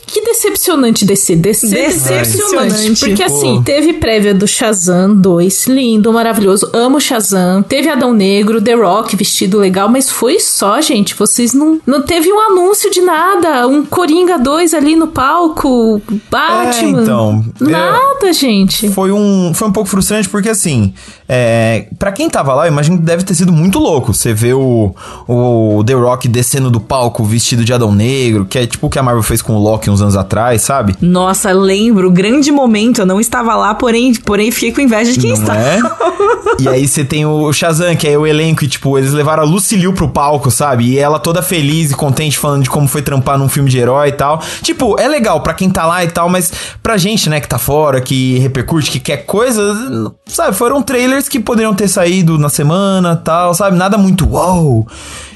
que 0.05 0.21
decepcionante 0.21 1.03
DC. 1.03 1.35
DC 1.35 1.67
decepcionante. 1.67 2.99
Porque 2.99 3.25
Pô. 3.25 3.35
assim, 3.35 3.61
teve 3.63 3.93
prévia 3.93 4.33
do 4.33 4.47
Shazam 4.47 5.13
2, 5.13 5.67
lindo, 5.67 6.13
maravilhoso. 6.13 6.69
Amo 6.71 7.01
Shazam. 7.01 7.63
Teve 7.63 7.89
Adão 7.89 8.13
Negro, 8.13 8.61
The 8.61 8.75
Rock 8.75 9.17
vestido 9.17 9.57
legal, 9.57 9.89
mas 9.89 10.09
foi 10.09 10.39
só, 10.39 10.79
gente. 10.79 11.15
Vocês 11.15 11.53
não. 11.53 11.81
Não 11.85 12.01
teve 12.01 12.31
um 12.31 12.39
anúncio 12.39 12.89
de 12.89 13.01
nada. 13.01 13.67
Um 13.67 13.83
Coringa 13.83 14.37
2 14.37 14.73
ali 14.73 14.95
no 14.95 15.07
palco. 15.07 16.01
Batman. 16.31 16.99
É, 16.99 17.03
então. 17.03 17.45
Nada, 17.59 18.29
é, 18.29 18.33
gente. 18.33 18.87
Foi 18.89 19.11
um, 19.11 19.51
foi 19.53 19.67
um 19.67 19.71
pouco 19.71 19.89
frustrante 19.89 20.29
porque 20.29 20.47
assim. 20.47 20.93
É, 21.35 21.87
para 21.97 22.11
quem 22.11 22.29
tava 22.29 22.53
lá, 22.53 22.67
eu 22.67 22.71
imagino 22.71 22.95
que 22.99 23.03
deve 23.03 23.23
ter 23.23 23.33
sido 23.33 23.51
muito 23.51 23.79
louco. 23.79 24.13
Você 24.13 24.35
vê 24.35 24.53
o, 24.53 24.93
o 25.27 25.83
The 25.83 25.93
Rock 25.93 26.27
descendo 26.27 26.69
do 26.69 26.79
palco 26.79 27.23
vestido 27.23 27.65
de 27.65 27.73
Adão 27.73 27.91
Negro, 27.91 28.45
que 28.45 28.59
é 28.59 28.67
tipo 28.67 28.85
o 28.85 28.89
que 28.89 28.99
a 28.99 29.03
Marvel 29.03 29.23
fez 29.23 29.41
com 29.41 29.55
o 29.55 29.59
Loki 29.59 29.89
uns 29.89 29.99
anos 29.99 30.15
atrás, 30.15 30.61
sabe? 30.61 30.95
Nossa, 31.01 31.51
lembro, 31.51 32.11
grande 32.11 32.51
momento. 32.51 33.01
Eu 33.01 33.07
não 33.07 33.19
estava 33.19 33.55
lá, 33.55 33.73
porém, 33.73 34.13
porém 34.13 34.51
fiquei 34.51 34.71
com 34.71 34.81
inveja 34.81 35.11
de 35.11 35.19
quem 35.19 35.31
não 35.31 35.41
está. 35.41 35.57
É? 35.57 35.79
e 36.61 36.69
aí 36.69 36.87
você 36.87 37.03
tem 37.03 37.25
o 37.25 37.51
Shazam, 37.51 37.95
que 37.95 38.07
é 38.07 38.15
o 38.15 38.27
elenco, 38.27 38.63
e 38.63 38.67
tipo, 38.67 38.95
eles 38.95 39.11
levaram 39.11 39.41
a 39.41 39.45
Lucy 39.45 39.75
Liu 39.75 39.91
pro 39.91 40.09
palco, 40.09 40.51
sabe? 40.51 40.85
E 40.85 40.99
ela 40.99 41.17
toda 41.17 41.41
feliz 41.41 41.89
e 41.89 41.95
contente 41.95 42.37
falando 42.37 42.61
de 42.61 42.69
como 42.69 42.87
foi 42.87 43.01
trampar 43.01 43.39
num 43.39 43.49
filme 43.49 43.71
de 43.71 43.79
herói 43.79 44.09
e 44.09 44.11
tal. 44.11 44.39
Tipo, 44.61 44.99
é 44.99 45.07
legal 45.07 45.41
para 45.41 45.55
quem 45.55 45.67
tá 45.67 45.87
lá 45.87 46.03
e 46.03 46.09
tal, 46.09 46.29
mas 46.29 46.51
pra 46.83 46.95
gente, 46.95 47.27
né, 47.27 47.39
que 47.39 47.47
tá 47.47 47.57
fora, 47.57 47.99
que 47.99 48.37
repercute, 48.37 48.91
que 48.91 48.99
quer 48.99 49.25
coisa, 49.25 50.13
sabe? 50.27 50.55
Foram 50.55 50.83
trailers 50.83 51.22
que 51.29 51.39
poderiam 51.39 51.73
ter 51.73 51.87
saído 51.87 52.37
na 52.37 52.49
semana 52.49 53.15
tal, 53.15 53.53
sabe? 53.53 53.77
Nada 53.77 53.97
muito 53.97 54.27
wow. 54.27 54.87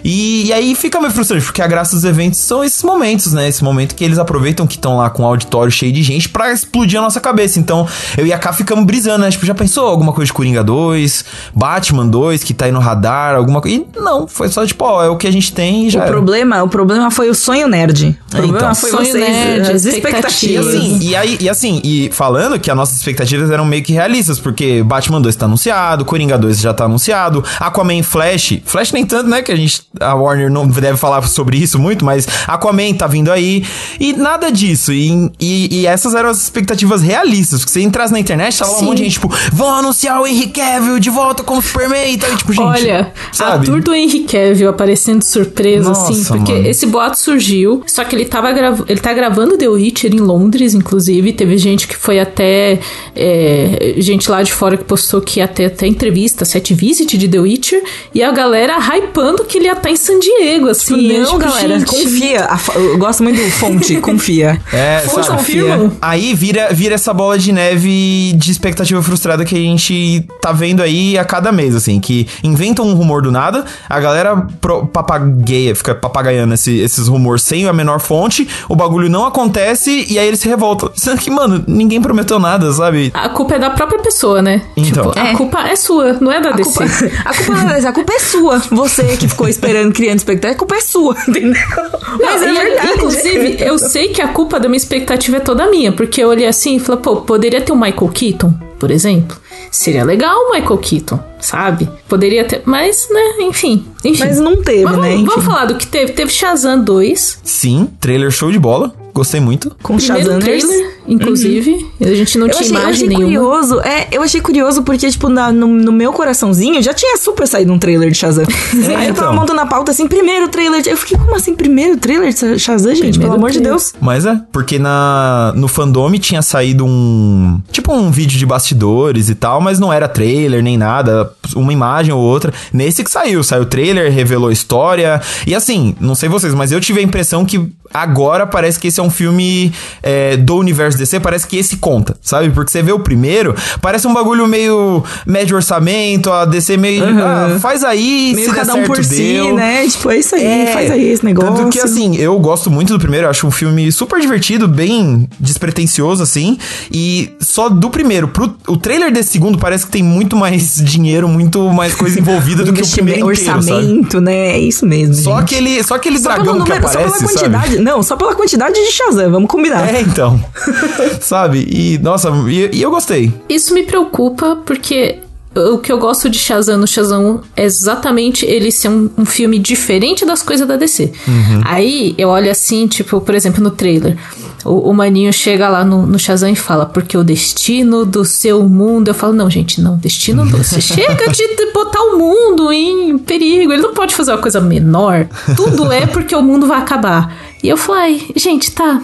E, 0.03 0.47
e, 0.47 0.53
aí 0.53 0.75
fica 0.75 0.99
meio 0.99 1.11
frustrante, 1.11 1.43
porque 1.45 1.61
a 1.61 1.67
graça 1.67 1.95
dos 1.95 2.03
eventos 2.05 2.39
são 2.39 2.63
esses 2.63 2.81
momentos, 2.83 3.33
né? 3.33 3.47
Esse 3.47 3.63
momento 3.63 3.95
que 3.95 4.03
eles 4.03 4.17
aproveitam 4.19 4.65
que 4.67 4.75
estão 4.75 4.97
lá 4.97 5.09
com 5.09 5.23
o 5.23 5.25
auditório 5.25 5.71
cheio 5.71 5.91
de 5.91 6.03
gente 6.03 6.29
pra 6.29 6.51
explodir 6.51 6.99
a 6.99 7.01
nossa 7.01 7.19
cabeça. 7.19 7.59
Então, 7.59 7.87
eu 8.17 8.25
e 8.25 8.33
a 8.33 8.37
K 8.37 8.53
ficamos 8.53 8.85
brisando, 8.85 9.19
né? 9.19 9.31
Tipo, 9.31 9.45
já 9.45 9.55
pensou 9.55 9.87
alguma 9.87 10.13
coisa 10.13 10.27
de 10.27 10.33
Coringa 10.33 10.63
2, 10.63 11.25
Batman 11.53 12.05
2, 12.07 12.43
que 12.43 12.53
tá 12.53 12.65
aí 12.65 12.71
no 12.71 12.79
radar, 12.79 13.35
alguma 13.35 13.61
coisa. 13.61 13.77
E 13.77 13.99
não, 13.99 14.27
foi 14.27 14.47
só 14.49 14.65
tipo, 14.65 14.85
ó, 14.85 15.03
é 15.03 15.09
o 15.09 15.17
que 15.17 15.27
a 15.27 15.31
gente 15.31 15.51
tem 15.51 15.87
e 15.87 15.89
já. 15.89 15.99
O 15.99 16.01
era. 16.03 16.11
problema, 16.11 16.63
o 16.63 16.69
problema 16.69 17.09
foi 17.11 17.29
o 17.29 17.35
sonho 17.35 17.67
nerd. 17.67 18.05
O 18.05 18.35
É, 18.35 18.37
problema 18.37 18.57
então. 18.57 18.75
foi 18.75 18.89
Sonho 18.91 19.05
vocês, 19.05 19.13
nerd, 19.29 19.71
as 19.71 19.85
expectativas. 19.85 20.65
expectativas. 20.67 20.75
Assim, 20.75 20.99
e 21.01 21.15
aí, 21.15 21.37
e 21.41 21.49
assim, 21.49 21.81
e 21.83 22.09
falando 22.11 22.59
que 22.59 22.69
as 22.69 22.77
nossas 22.77 22.97
expectativas 22.97 23.49
eram 23.51 23.65
meio 23.65 23.83
que 23.83 23.93
realistas, 23.93 24.39
porque 24.39 24.83
Batman 24.83 25.21
2 25.21 25.35
tá 25.35 25.45
anunciado, 25.45 26.05
Coringa 26.05 26.37
2 26.37 26.59
já 26.59 26.73
tá 26.73 26.85
anunciado, 26.85 27.43
Aquaman 27.59 28.03
Flash, 28.03 28.59
Flash 28.65 28.91
nem 28.91 29.05
tanto, 29.05 29.29
né, 29.29 29.41
que 29.41 29.51
a 29.51 29.55
gente, 29.55 29.81
a 29.99 30.13
Warner 30.15 30.49
não 30.49 30.67
deve 30.67 30.97
falar 30.97 31.21
sobre 31.27 31.57
isso 31.57 31.79
muito, 31.79 32.03
mas 32.05 32.27
Aquaman 32.47 32.93
tá 32.93 33.07
vindo 33.07 33.31
aí, 33.31 33.63
e 33.99 34.13
nada 34.13 34.51
disso, 34.51 34.91
e, 34.91 35.31
e, 35.39 35.81
e 35.81 35.87
essas 35.87 36.13
eram 36.13 36.29
as 36.29 36.41
expectativas 36.41 37.01
realistas, 37.01 37.59
porque 37.59 37.71
você 37.71 37.81
entrasse 37.81 38.11
na 38.11 38.19
internet, 38.19 38.57
tava 38.57 38.71
lá 38.71 38.77
um 38.77 38.79
Sim. 38.79 38.85
monte 38.85 38.97
de 38.97 39.03
gente, 39.03 39.13
tipo, 39.13 39.33
vão 39.51 39.73
anunciar 39.73 40.21
o 40.21 40.27
Henry 40.27 40.47
Cavill 40.47 40.99
de 40.99 41.09
volta 41.09 41.43
como 41.43 41.61
Superman 41.61 42.13
e 42.13 42.17
tal, 42.17 42.31
e 42.31 42.37
tipo, 42.37 42.53
gente, 42.53 42.65
Olha, 42.65 43.11
sabe? 43.31 43.65
a 43.65 43.69
tour 43.69 43.81
do 43.81 43.93
Henry 43.93 44.21
Cavill 44.21 44.69
aparecendo 44.69 45.23
surpresa, 45.23 45.89
Nossa, 45.89 46.11
assim, 46.11 46.23
porque 46.25 46.53
mano. 46.53 46.67
esse 46.67 46.85
boato 46.85 47.19
surgiu, 47.19 47.83
só 47.85 48.03
que 48.03 48.15
ele 48.15 48.25
tava 48.25 48.51
grav... 48.51 48.81
ele 48.87 48.99
tá 48.99 49.13
gravando 49.13 49.57
The 49.57 49.67
Witcher 49.67 50.13
em 50.13 50.19
Londres, 50.19 50.73
inclusive, 50.73 51.33
teve 51.33 51.57
gente 51.57 51.87
que 51.87 51.95
foi 51.95 52.19
até, 52.19 52.79
é, 53.15 53.95
gente 53.97 54.29
lá 54.29 54.43
de 54.43 54.53
fora 54.53 54.77
que 54.77 54.83
postou 54.83 55.21
que 55.21 55.39
ia 55.39 55.47
ter 55.47 55.65
até 55.65 55.87
entrevista, 55.87 56.45
set 56.45 56.73
visit 56.73 57.17
de 57.17 57.27
The 57.27 57.39
Witcher, 57.39 57.83
e 58.13 58.23
a 58.23 58.31
galera 58.31 58.77
hypando 58.77 59.45
que 59.45 59.57
ele 59.57 59.65
ia 59.65 59.75
estar 59.88 59.91
em 59.91 59.95
San 59.95 60.19
Diego, 60.19 60.69
assim, 60.69 60.95
Tipo, 60.97 61.13
não, 61.19 61.25
Tipo, 61.25 61.38
galera, 61.39 61.79
gente, 61.79 61.89
confia. 61.89 62.45
A 62.45 62.57
eu 62.75 62.97
gosto 62.97 63.23
muito 63.23 63.41
do 63.41 63.49
fonte, 63.51 63.95
confia. 64.01 64.61
É, 64.71 64.99
Fonte 65.05 65.25
sabe? 65.25 65.38
confia. 65.39 65.91
Aí 66.01 66.33
vira, 66.33 66.69
vira 66.73 66.95
essa 66.95 67.13
bola 67.13 67.38
de 67.38 67.51
neve 67.51 68.33
de 68.35 68.51
expectativa 68.51 69.01
frustrada 69.01 69.43
que 69.45 69.55
a 69.55 69.59
gente 69.59 70.25
tá 70.41 70.51
vendo 70.51 70.81
aí 70.81 71.17
a 71.17 71.25
cada 71.25 71.51
mês, 71.51 71.75
assim, 71.75 71.99
que 71.99 72.27
inventam 72.43 72.85
um 72.85 72.93
rumor 72.93 73.21
do 73.21 73.31
nada, 73.31 73.65
a 73.89 73.99
galera 73.99 74.35
pro, 74.61 74.85
papagaia, 74.88 75.75
fica 75.75 75.95
papagaiando 75.95 76.53
esse- 76.53 76.77
esses 76.79 77.07
rumores 77.07 77.43
sem 77.43 77.67
a 77.67 77.73
menor 77.73 77.99
fonte, 77.99 78.47
o 78.69 78.75
bagulho 78.75 79.09
não 79.09 79.25
acontece 79.25 80.05
e 80.09 80.17
aí 80.19 80.27
eles 80.27 80.39
se 80.39 80.47
revoltam. 80.47 80.91
Sendo 80.95 81.19
que, 81.19 81.29
mano, 81.29 81.63
ninguém 81.67 82.01
prometeu 82.01 82.39
nada, 82.39 82.71
sabe? 82.73 83.11
A 83.13 83.29
culpa 83.29 83.55
é 83.55 83.59
da 83.59 83.69
própria 83.71 83.99
pessoa, 83.99 84.41
né? 84.41 84.61
Então. 84.75 85.07
Tipo, 85.11 85.19
a 85.19 85.27
É. 85.29 85.33
culpa 85.35 85.59
é 85.67 85.75
sua, 85.75 86.13
não 86.13 86.31
é 86.31 86.41
da 86.41 86.49
A 86.49 86.53
DC. 86.53 86.63
culpa, 86.69 86.83
a, 87.25 87.33
culpa, 87.33 87.53
é 87.77 87.88
a 87.88 87.91
culpa 87.91 88.13
é 88.13 88.19
sua. 88.19 88.59
Você 88.71 89.17
que 89.17 89.27
ficou 89.27 89.47
esperando 89.47 89.66
esperando, 89.68 89.93
criando 89.93 90.18
expectativa, 90.18 90.53
a 90.53 90.57
culpa 90.57 90.76
é 90.76 90.82
sua, 90.82 91.15
entendeu? 91.28 91.61
Não, 92.07 92.20
Mas 92.20 92.41
é 92.41 92.53
verdade. 92.53 92.91
Inclusive, 92.93 93.57
eu 93.59 93.78
sei 93.78 94.09
que 94.09 94.22
a 94.22 94.28
culpa 94.28 94.59
da 94.59 94.68
minha 94.68 94.78
expectativa 94.78 95.38
é 95.38 95.39
toda 95.39 95.70
minha, 95.70 95.91
porque 95.91 96.24
eu 96.24 96.30
olhei 96.30 96.47
assim 96.47 96.78
e 96.78 96.80
falei, 96.80 97.01
pô, 97.01 97.18
poderia 97.18 97.61
ter 97.61 97.72
o 97.72 97.76
um 97.76 97.80
Michael 97.80 98.09
Keaton, 98.09 98.53
por 98.80 98.91
exemplo. 98.91 99.38
Seria 99.70 100.03
legal 100.03 100.34
o 100.34 100.53
Michael 100.53 100.78
Keaton, 100.78 101.20
sabe? 101.39 101.89
Poderia 102.07 102.45
ter, 102.45 102.61
mas, 102.65 103.07
né, 103.11 103.36
enfim. 103.41 103.86
enfim. 104.03 104.20
Mas 104.20 104.39
não 104.39 104.61
teve, 104.61 104.86
mas 104.86 104.97
né? 104.97 105.11
Vamos, 105.11 105.28
vamos 105.28 105.45
falar 105.45 105.65
do 105.65 105.76
que 105.76 105.86
teve. 105.86 106.13
Teve 106.13 106.32
Shazam 106.32 106.82
2. 106.84 107.41
Sim, 107.43 107.89
trailer 107.99 108.32
show 108.32 108.51
de 108.51 108.57
bola. 108.57 108.93
Gostei 109.13 109.39
muito. 109.39 109.76
Com 109.82 109.99
Shazam 109.99 110.39
trailer, 110.39 110.96
inclusive. 111.07 111.71
Uhum. 111.71 112.07
A 112.07 112.15
gente 112.15 112.37
não 112.37 112.47
eu 112.47 112.53
tinha 112.53 112.61
achei, 112.61 112.71
imagem 112.71 112.87
eu 112.87 112.93
achei 112.93 113.07
nenhuma. 113.07 113.25
curioso. 113.25 113.79
É, 113.81 114.07
eu 114.11 114.21
achei 114.21 114.41
curioso 114.41 114.83
porque, 114.83 115.09
tipo, 115.09 115.29
na, 115.29 115.51
no, 115.51 115.67
no, 115.67 115.91
meu 115.91 116.11
coraçãozinho 116.11 116.81
já 116.81 116.93
tinha 116.93 117.17
super 117.17 117.47
saído 117.47 117.71
um 117.71 117.79
trailer 117.79 118.11
de 118.11 118.17
Shazam. 118.17 118.43
É, 118.43 118.95
Aí 118.95 119.07
eu 119.07 119.13
tava 119.13 119.27
então. 119.27 119.35
montando 119.35 119.61
a 119.61 119.65
pauta 119.65 119.91
assim, 119.91 120.07
primeiro 120.07 120.47
trailer. 120.49 120.81
De... 120.81 120.89
Eu 120.89 120.97
fiquei, 120.97 121.17
como 121.17 121.35
assim, 121.35 121.55
primeiro 121.55 121.97
trailer 121.97 122.33
de 122.33 122.59
Shazam, 122.59 122.93
gente? 122.93 123.11
Primeiro 123.11 123.19
pelo 123.19 123.33
amor 123.33 123.51
trailer. 123.51 123.63
de 123.63 123.69
Deus. 123.69 123.93
Mas 123.99 124.25
é, 124.25 124.39
porque 124.51 124.79
na, 124.79 125.53
no 125.55 125.67
fandom 125.67 126.07
tinha 126.17 126.41
saído 126.41 126.85
um. 126.85 127.61
Tipo 127.71 127.93
um 127.93 128.11
vídeo 128.11 128.37
de 128.37 128.45
bastidores 128.45 129.29
e 129.29 129.35
tal, 129.35 129.59
mas 129.61 129.79
não 129.79 129.91
era 129.91 130.07
trailer 130.07 130.63
nem 130.63 130.77
nada. 130.77 131.31
Uma 131.55 131.73
imagem 131.73 132.13
ou 132.13 132.21
outra. 132.21 132.53
Nesse 132.73 133.03
que 133.03 133.11
saiu, 133.11 133.43
saiu 133.43 133.63
o 133.63 133.65
trailer, 133.65 134.11
revelou 134.11 134.49
a 134.49 134.53
história. 134.53 135.21
E 135.45 135.53
assim, 135.53 135.95
não 135.99 136.15
sei 136.15 136.29
vocês, 136.29 136.53
mas 136.53 136.71
eu 136.71 136.79
tive 136.79 136.99
a 136.99 137.03
impressão 137.03 137.45
que 137.45 137.69
agora 137.93 138.45
parece 138.45 138.79
que 138.79 138.87
esse 138.87 138.99
é 138.99 139.03
um 139.03 139.09
filme 139.09 139.71
é, 140.03 140.37
do 140.37 140.55
universo 140.57 140.96
DC, 140.97 141.19
parece 141.19 141.47
que 141.47 141.57
esse 141.57 141.77
conta, 141.77 142.15
sabe? 142.21 142.49
Porque 142.49 142.71
você 142.71 142.81
vê 142.81 142.91
o 142.91 142.99
primeiro, 142.99 143.55
parece 143.81 144.07
um 144.07 144.13
bagulho 144.13 144.47
meio 144.47 145.03
médio 145.25 145.55
orçamento, 145.55 146.31
a 146.31 146.45
DC 146.45 146.77
meio. 146.77 147.03
Uhum. 147.03 147.19
Ah, 147.19 147.57
faz 147.59 147.83
aí, 147.83 148.33
meio 148.35 148.49
se 148.49 148.55
cada 148.55 148.73
um 148.75 148.83
por 148.83 148.97
deu. 148.97 149.05
si, 149.05 149.51
né? 149.53 149.87
Tipo, 149.87 150.11
é 150.11 150.17
isso 150.17 150.35
aí, 150.35 150.45
é, 150.45 150.67
faz 150.73 150.91
aí 150.91 151.09
esse 151.09 151.25
negócio. 151.25 151.53
Tanto 151.53 151.69
que, 151.69 151.79
assim, 151.79 152.15
eu 152.17 152.37
gosto 152.39 152.69
muito 152.69 152.93
do 152.93 152.99
primeiro, 152.99 153.25
eu 153.25 153.29
acho 153.29 153.47
um 153.47 153.51
filme 153.51 153.91
super 153.91 154.19
divertido, 154.19 154.67
bem 154.67 155.27
despretensioso, 155.39 156.23
assim. 156.23 156.57
E 156.91 157.31
só 157.39 157.69
do 157.69 157.89
primeiro, 157.89 158.27
pro, 158.27 158.55
o 158.67 158.77
trailer 158.77 159.11
desse 159.11 159.31
segundo 159.31 159.57
parece 159.57 159.85
que 159.85 159.91
tem 159.91 160.03
muito 160.03 160.35
mais 160.35 160.75
dinheiro, 160.83 161.27
muito 161.27 161.69
mais 161.71 161.93
coisa 161.93 162.19
envolvida 162.19 162.63
do 162.63 162.73
que 162.73 162.81
o 162.81 162.87
primeiro 162.87 163.31
inteiro, 163.31 163.57
orçamento, 163.57 164.21
né? 164.21 164.49
É 164.49 164.59
isso 164.59 164.85
mesmo. 164.85 165.15
Só 165.15 165.39
gente. 165.39 165.55
aquele, 165.55 165.83
só 165.83 165.95
aquele 165.95 166.19
só 166.19 166.29
dragão 166.29 166.59
número, 166.59 166.65
que 166.65 166.71
aparece, 166.71 166.93
só 166.93 167.17
pela 167.17 167.33
quantidade, 167.33 167.71
sabe? 167.71 167.83
Não, 167.83 168.03
só 168.03 168.15
pela 168.15 168.35
quantidade 168.35 168.75
de 168.75 168.91
Shazam, 168.91 169.31
vamos 169.31 169.49
combinar. 169.49 169.93
É, 169.93 170.01
então. 170.01 170.43
sabe? 171.21 171.67
E, 171.69 171.97
nossa, 171.99 172.29
e, 172.49 172.77
e 172.77 172.81
eu 172.81 172.91
gostei. 172.91 173.33
Isso 173.49 173.73
me 173.73 173.83
preocupa 173.83 174.57
porque 174.65 175.19
o 175.55 175.77
que 175.79 175.91
eu 175.91 175.97
gosto 175.97 176.29
de 176.29 176.38
Shazam 176.38 176.77
no 176.77 176.88
Shazam 176.88 177.41
é 177.55 177.63
exatamente 177.63 178.45
ele 178.45 178.71
ser 178.71 178.89
um, 178.89 179.09
um 179.17 179.25
filme 179.25 179.57
diferente 179.57 180.25
das 180.25 180.43
coisas 180.43 180.67
da 180.67 180.75
DC. 180.75 181.11
Uhum. 181.27 181.61
Aí 181.65 182.13
eu 182.17 182.29
olho 182.29 182.51
assim, 182.51 182.88
tipo, 182.88 183.19
por 183.19 183.33
exemplo, 183.33 183.63
no 183.63 183.71
trailer, 183.71 184.17
o, 184.63 184.89
o 184.89 184.93
maninho 184.93 185.31
chega 185.33 185.67
lá 185.67 185.83
no, 185.83 186.05
no, 186.05 186.19
Shazam 186.19 186.49
e 186.49 186.55
fala, 186.55 186.85
porque 186.85 187.17
o 187.17 187.23
destino 187.23 188.05
do 188.05 188.23
seu 188.23 188.63
mundo. 188.63 189.07
Eu 189.07 189.13
falo, 189.13 189.33
não, 189.33 189.49
gente, 189.49 189.81
não, 189.81 189.97
destino 189.97 190.45
do. 190.45 190.57
Você 190.57 190.79
chega 190.81 191.27
de 191.31 191.71
botar 191.73 192.01
o 192.01 192.17
mundo 192.17 192.71
em 192.71 193.17
perigo. 193.17 193.71
Ele 193.71 193.81
não 193.81 193.93
pode 193.93 194.13
fazer 194.13 194.31
uma 194.31 194.41
coisa 194.41 194.59
menor. 194.59 195.27
Tudo 195.55 195.91
é 195.91 196.05
porque 196.05 196.35
o 196.35 196.41
mundo 196.41 196.67
vai 196.67 196.79
acabar. 196.79 197.35
E 197.63 197.69
eu 197.69 197.77
falei, 197.77 198.31
gente, 198.35 198.71
tá, 198.71 199.01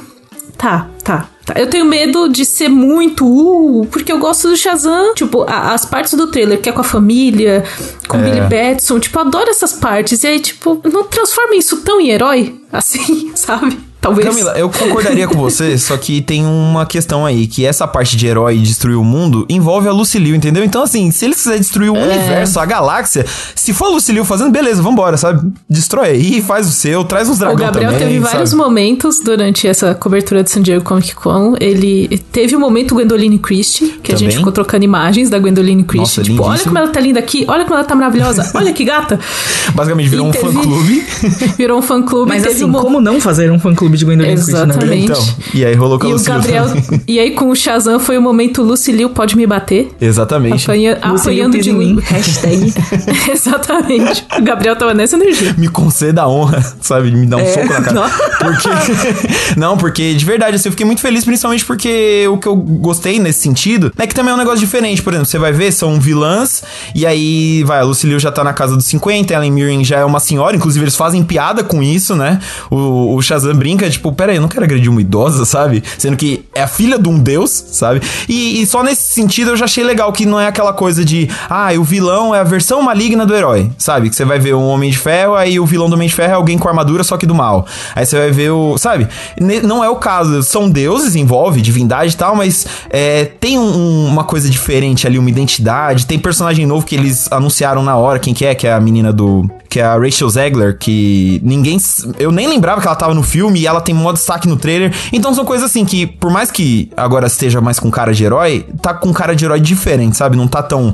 tá, 0.57 0.87
tá. 1.03 1.29
Tá, 1.45 1.59
eu 1.59 1.67
tenho 1.67 1.85
medo 1.85 2.29
de 2.29 2.45
ser 2.45 2.69
muito 2.69 3.25
uh, 3.25 3.85
porque 3.87 4.11
eu 4.11 4.19
gosto 4.19 4.49
do 4.49 4.55
Shazam. 4.55 5.13
Tipo, 5.13 5.43
a, 5.43 5.73
as 5.73 5.85
partes 5.85 6.13
do 6.13 6.27
trailer 6.27 6.61
que 6.61 6.69
é 6.69 6.71
com 6.71 6.81
a 6.81 6.85
família, 6.85 7.63
com 8.07 8.17
é. 8.17 8.23
Billy 8.23 8.41
Batson, 8.41 8.99
tipo, 8.99 9.17
eu 9.19 9.23
adoro 9.23 9.49
essas 9.49 9.73
partes. 9.73 10.23
E 10.23 10.27
aí, 10.27 10.39
tipo, 10.39 10.81
não 10.91 11.03
transforma 11.03 11.55
isso 11.55 11.81
tão 11.81 11.99
em 11.99 12.09
herói, 12.09 12.61
assim, 12.71 13.31
sabe? 13.35 13.77
Talvez. 14.03 14.27
Camila, 14.27 14.51
eu 14.57 14.69
concordaria 14.69 15.25
com 15.29 15.37
você, 15.37 15.77
só 15.79 15.95
que 15.95 16.21
tem 16.21 16.45
uma 16.45 16.85
questão 16.85 17.25
aí, 17.25 17.47
que 17.47 17.65
essa 17.65 17.87
parte 17.87 18.17
de 18.17 18.27
herói 18.27 18.57
destruir 18.57 18.97
o 18.97 19.03
mundo 19.03 19.45
envolve 19.47 19.87
a 19.87 19.93
Lucilio, 19.93 20.35
entendeu? 20.35 20.61
Então, 20.61 20.83
assim, 20.83 21.09
se 21.09 21.23
eles 21.23 21.37
quiserem 21.37 21.61
destruir 21.61 21.89
o 21.89 21.95
é. 21.95 22.03
universo, 22.03 22.59
a 22.59 22.65
galáxia, 22.65 23.25
se 23.55 23.73
for 23.73 23.85
a 23.85 23.89
Lucilio 23.91 24.25
fazendo, 24.25 24.51
beleza, 24.51 24.81
vambora, 24.81 25.15
sabe? 25.15 25.49
Destrói 25.69 26.09
aí, 26.09 26.41
faz 26.41 26.67
o 26.67 26.71
seu, 26.71 27.05
traz 27.05 27.29
uns 27.29 27.39
dragões 27.39 27.71
também, 27.71 27.87
O 27.87 27.91
Gabriel 27.91 28.09
teve 28.09 28.19
sabe? 28.19 28.33
vários 28.33 28.53
momentos 28.53 29.21
durante 29.21 29.69
essa 29.69 29.95
cobertura 29.95 30.43
de 30.43 30.51
San 30.51 30.61
Diego 30.61 30.83
Comic 30.83 31.15
Con. 31.15 31.55
Ele 31.61 32.21
teve 32.29 32.55
o 32.55 32.57
um 32.57 32.61
momento 32.61 32.95
Gwendoline 32.95 33.39
Christie, 33.39 33.87
que 33.87 34.11
também? 34.11 34.15
a 34.15 34.17
gente 34.17 34.37
ficou 34.37 34.51
trocando 34.51 34.83
imagens 34.83 35.29
da 35.29 35.39
Gwendoline 35.39 35.85
Christie. 35.85 36.19
Nossa, 36.19 36.23
tipo, 36.23 36.43
olha 36.43 36.59
como 36.61 36.77
ela 36.77 36.87
tá 36.89 36.99
linda 36.99 37.19
aqui, 37.19 37.45
olha 37.47 37.63
como 37.63 37.75
ela 37.75 37.85
tá 37.85 37.95
maravilhosa, 37.95 38.51
olha 38.53 38.73
que 38.73 38.83
gata. 38.83 39.17
Basicamente 39.73 40.09
virou 40.09 40.25
e 40.25 40.29
um 40.29 40.31
teve... 40.33 40.45
fã-clube. 40.45 41.05
virou 41.57 41.79
um 41.79 41.81
fã-clube. 41.81 42.27
Mas 42.27 42.45
assim, 42.45 42.65
uma... 42.65 42.81
como 42.81 42.99
não 42.99 43.21
fazer 43.21 43.49
um 43.49 43.59
fã-clube 43.93 43.97
de 43.97 44.05
Gwendoline 44.05 44.33
Christie, 44.33 44.53
né? 44.53 44.63
Exatamente. 44.63 45.03
Então, 45.03 45.35
e 45.53 45.65
aí 45.65 45.75
rolou 45.75 45.99
com 45.99 46.07
e 46.07 46.11
a 46.11 46.15
o 46.15 46.23
Gabriel 46.23 46.65
E 47.07 47.19
aí 47.19 47.31
com 47.31 47.49
o 47.49 47.55
Shazam 47.55 47.99
foi 47.99 48.17
o 48.17 48.21
momento 48.21 48.61
Lucilio 48.63 49.09
pode 49.09 49.37
me 49.37 49.45
bater. 49.45 49.91
Exatamente. 50.01 50.63
Apanha, 50.63 50.97
apanhando 51.01 51.59
de 51.59 51.71
mim. 51.71 51.99
Hashtag. 52.01 52.73
Exatamente. 53.31 54.25
O 54.37 54.41
Gabriel 54.41 54.75
tava 54.75 54.93
nessa 54.93 55.15
energia. 55.15 55.53
Me 55.57 55.67
conceda 55.67 56.23
a 56.23 56.27
honra, 56.27 56.61
sabe? 56.81 57.11
Me 57.11 57.25
dá 57.25 57.37
um 57.37 57.41
é, 57.41 57.45
soco 57.45 57.67
na 57.67 57.81
cara. 57.81 57.93
Não. 57.93 58.09
Porque... 58.09 58.69
não, 59.57 59.77
porque 59.77 60.13
de 60.13 60.25
verdade, 60.25 60.55
assim, 60.55 60.69
eu 60.69 60.71
fiquei 60.71 60.85
muito 60.85 61.01
feliz, 61.01 61.23
principalmente 61.23 61.65
porque 61.65 62.27
o 62.27 62.37
que 62.37 62.47
eu 62.47 62.55
gostei 62.55 63.19
nesse 63.19 63.41
sentido 63.41 63.91
é 63.97 64.07
que 64.07 64.15
também 64.15 64.31
é 64.31 64.35
um 64.35 64.39
negócio 64.39 64.59
diferente. 64.59 65.01
Por 65.01 65.13
exemplo, 65.13 65.27
você 65.27 65.37
vai 65.37 65.51
ver, 65.51 65.71
são 65.71 65.99
vilãs, 65.99 66.63
e 66.95 67.05
aí, 67.05 67.63
vai, 67.63 67.79
a 67.79 67.83
Lucilio 67.83 68.19
já 68.19 68.31
tá 68.31 68.43
na 68.43 68.53
casa 68.53 68.75
dos 68.75 68.85
50, 68.85 69.33
Ellen 69.33 69.51
Mirren 69.51 69.83
já 69.83 69.99
é 69.99 70.05
uma 70.05 70.19
senhora, 70.19 70.55
inclusive 70.55 70.83
eles 70.83 70.95
fazem 70.95 71.23
piada 71.23 71.63
com 71.63 71.81
isso, 71.81 72.15
né? 72.15 72.39
O, 72.69 73.15
o 73.15 73.21
Shazam 73.21 73.53
brinca, 73.55 73.82
tipo, 73.89 74.11
pera 74.11 74.31
aí, 74.31 74.37
eu 74.37 74.41
não 74.41 74.49
quero 74.49 74.63
agredir 74.63 74.89
uma 74.89 75.01
idosa, 75.01 75.45
sabe? 75.45 75.83
Sendo 75.97 76.17
que 76.17 76.45
é 76.53 76.63
a 76.63 76.67
filha 76.67 76.97
de 76.97 77.09
um 77.09 77.19
deus, 77.19 77.51
sabe? 77.71 78.01
E, 78.27 78.61
e, 78.61 78.65
só 78.65 78.83
nesse 78.83 79.03
sentido 79.13 79.51
eu 79.51 79.57
já 79.57 79.65
achei 79.65 79.83
legal 79.83 80.11
que 80.11 80.25
não 80.25 80.39
é 80.39 80.47
aquela 80.47 80.73
coisa 80.73 81.03
de, 81.03 81.29
ah, 81.49 81.69
o 81.77 81.83
vilão 81.83 82.33
é 82.33 82.39
a 82.39 82.43
versão 82.43 82.81
maligna 82.81 83.25
do 83.25 83.35
herói, 83.35 83.69
sabe? 83.77 84.09
Que 84.09 84.15
você 84.15 84.25
vai 84.25 84.39
ver 84.39 84.53
um 84.55 84.67
Homem 84.67 84.89
de 84.89 84.97
Ferro, 84.97 85.35
aí 85.35 85.59
o 85.59 85.65
vilão 85.65 85.89
do 85.89 85.93
Homem 85.93 86.07
de 86.07 86.13
Ferro 86.13 86.31
é 86.31 86.35
alguém 86.35 86.57
com 86.57 86.67
armadura, 86.67 87.03
só 87.03 87.17
que 87.17 87.25
do 87.25 87.35
mal. 87.35 87.65
Aí 87.95 88.05
você 88.05 88.17
vai 88.17 88.31
ver 88.31 88.51
o. 88.51 88.77
Sabe? 88.77 89.07
Não 89.39 89.83
é 89.83 89.89
o 89.89 89.95
caso. 89.95 90.41
São 90.43 90.69
deuses, 90.69 91.15
envolve 91.15 91.61
divindade 91.61 92.13
e 92.13 92.17
tal, 92.17 92.35
mas 92.35 92.65
é, 92.89 93.25
tem 93.25 93.57
um, 93.57 94.07
uma 94.07 94.23
coisa 94.23 94.49
diferente 94.49 95.07
ali, 95.07 95.17
uma 95.17 95.29
identidade. 95.29 96.05
Tem 96.05 96.19
personagem 96.19 96.65
novo 96.65 96.85
que 96.85 96.95
eles 96.95 97.31
anunciaram 97.31 97.83
na 97.83 97.95
hora, 97.95 98.19
quem 98.19 98.33
que 98.33 98.45
é? 98.45 98.55
Que 98.55 98.67
é 98.67 98.73
a 98.73 98.79
menina 98.79 99.11
do. 99.11 99.49
Que 99.69 99.79
é 99.79 99.83
a 99.83 99.97
Rachel 99.97 100.29
Zegler, 100.29 100.77
que 100.77 101.41
ninguém. 101.43 101.77
Eu 102.19 102.31
nem 102.31 102.47
lembrava 102.47 102.79
que 102.79 102.87
ela 102.87 102.95
tava 102.95 103.13
no 103.13 103.23
filme 103.23 103.61
e 103.61 103.67
ela 103.67 103.72
tem 103.81 103.95
um 103.95 104.13
destaque 104.13 104.47
no 104.47 104.55
trailer. 104.57 104.93
Então 105.11 105.33
são 105.33 105.45
coisas 105.45 105.69
assim 105.69 105.85
que, 105.85 106.05
por 106.05 106.31
mais 106.31 106.51
que 106.51 106.89
agora 106.95 107.27
esteja 107.27 107.61
mais 107.61 107.79
com 107.79 107.89
cara 107.91 108.13
de 108.13 108.23
herói, 108.23 108.65
tá 108.81 108.93
com 108.93 109.11
cara 109.13 109.35
de 109.35 109.45
herói 109.45 109.59
diferente, 109.59 110.17
sabe? 110.17 110.35
Não 110.35 110.47
tá 110.47 110.61
tão. 110.61 110.93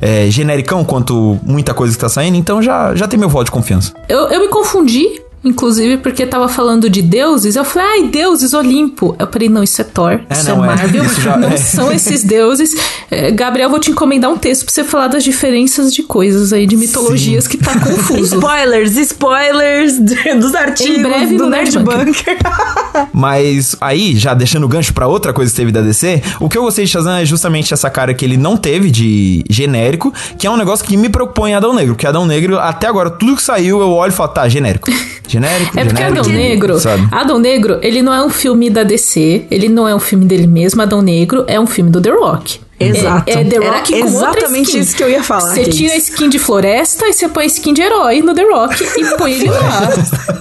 É, 0.00 0.30
genericão 0.30 0.84
quanto 0.84 1.40
muita 1.42 1.74
coisa 1.74 1.92
que 1.92 2.00
tá 2.00 2.08
saindo, 2.08 2.36
então 2.36 2.62
já, 2.62 2.94
já 2.94 3.08
tem 3.08 3.18
meu 3.18 3.28
voto 3.28 3.46
de 3.46 3.50
confiança. 3.50 3.92
Eu, 4.08 4.28
eu 4.28 4.40
me 4.40 4.46
confundi 4.46 5.20
Inclusive 5.44 5.98
porque 5.98 6.26
tava 6.26 6.48
falando 6.48 6.90
de 6.90 7.00
deuses, 7.00 7.54
eu 7.54 7.64
falei, 7.64 7.88
ai, 7.88 8.08
deuses, 8.08 8.52
Olimpo. 8.54 9.14
Eu 9.18 9.28
falei, 9.30 9.48
não, 9.48 9.62
isso 9.62 9.80
é 9.80 9.84
Thor, 9.84 10.20
é, 10.28 10.34
isso 10.34 10.48
é 10.48 10.52
não, 10.52 10.64
é 10.64 10.66
Marvel, 10.66 11.04
isso 11.06 11.20
já, 11.20 11.36
não 11.36 11.48
é. 11.48 11.56
são 11.56 11.92
esses 11.92 12.24
deuses. 12.24 12.74
É, 13.10 13.30
Gabriel, 13.30 13.70
vou 13.70 13.78
te 13.78 13.90
encomendar 13.90 14.30
um 14.30 14.36
texto 14.36 14.64
pra 14.64 14.74
você 14.74 14.84
falar 14.84 15.08
das 15.08 15.22
diferenças 15.22 15.94
de 15.94 16.02
coisas 16.02 16.52
aí, 16.52 16.66
de 16.66 16.76
mitologias 16.76 17.44
Sim. 17.44 17.50
que 17.50 17.56
tá 17.58 17.78
confuso. 17.78 18.34
spoilers, 18.38 18.96
spoilers 18.96 19.98
dos 19.98 20.54
artigos 20.54 20.96
em 20.96 21.02
breve 21.02 21.36
do 21.36 21.44
no 21.44 21.50
Nerd 21.50 21.78
Bunker. 21.78 22.38
Mas 23.12 23.76
aí, 23.80 24.16
já 24.16 24.34
deixando 24.34 24.64
o 24.64 24.68
gancho 24.68 24.92
pra 24.92 25.06
outra 25.06 25.32
coisa 25.32 25.50
que 25.50 25.56
teve 25.56 25.70
da 25.70 25.80
DC, 25.80 26.22
o 26.40 26.48
que 26.48 26.58
eu 26.58 26.62
gostei 26.62 26.84
de 26.84 26.90
Shazam 26.90 27.16
é 27.16 27.24
justamente 27.24 27.72
essa 27.72 27.88
cara 27.88 28.12
que 28.12 28.24
ele 28.24 28.36
não 28.36 28.56
teve 28.56 28.90
de 28.90 29.44
genérico, 29.48 30.12
que 30.36 30.46
é 30.46 30.50
um 30.50 30.56
negócio 30.56 30.84
que 30.84 30.96
me 30.96 31.08
em 31.46 31.54
Adão 31.54 31.74
Negro, 31.74 31.94
porque 31.94 32.06
Adão 32.06 32.26
Negro, 32.26 32.58
até 32.58 32.86
agora, 32.86 33.10
tudo 33.10 33.36
que 33.36 33.42
saiu, 33.42 33.80
eu 33.80 33.90
olho 33.90 34.10
e 34.10 34.14
falo, 34.14 34.28
tá, 34.30 34.48
genérico. 34.48 34.88
Genérico, 35.28 35.78
É 35.78 35.84
porque 35.84 36.02
genérico, 36.02 36.20
Adão 36.20 36.32
Negro, 36.32 36.78
sabe? 36.80 37.08
Adão 37.12 37.38
Negro, 37.38 37.78
ele 37.82 38.02
não 38.02 38.12
é 38.12 38.24
um 38.24 38.30
filme 38.30 38.70
da 38.70 38.82
DC, 38.82 39.46
ele 39.50 39.68
não 39.68 39.86
é 39.86 39.94
um 39.94 40.00
filme 40.00 40.24
dele 40.24 40.46
mesmo, 40.46 40.80
Adão 40.82 41.02
Negro 41.02 41.44
é 41.46 41.60
um 41.60 41.66
filme 41.66 41.90
do 41.90 42.00
The 42.00 42.10
Rock. 42.10 42.60
Exato. 42.80 43.28
É, 43.28 43.40
é 43.40 43.44
The 43.44 43.56
Rock 43.56 43.94
Era 43.94 44.02
com 44.02 44.08
exatamente 44.08 44.78
isso 44.78 44.96
que 44.96 45.02
eu 45.02 45.10
ia 45.10 45.22
falar. 45.22 45.52
Você 45.52 45.64
tira 45.64 45.94
a 45.94 45.96
skin 45.96 46.28
de 46.28 46.38
floresta 46.38 47.06
e 47.08 47.12
você 47.12 47.28
põe 47.28 47.44
a 47.44 47.46
skin 47.46 47.74
de 47.74 47.82
herói 47.82 48.22
no 48.22 48.34
The 48.34 48.44
Rock 48.44 48.84
e 48.84 49.16
põe 49.16 49.32
ele 49.32 49.50
lá. 49.50 49.90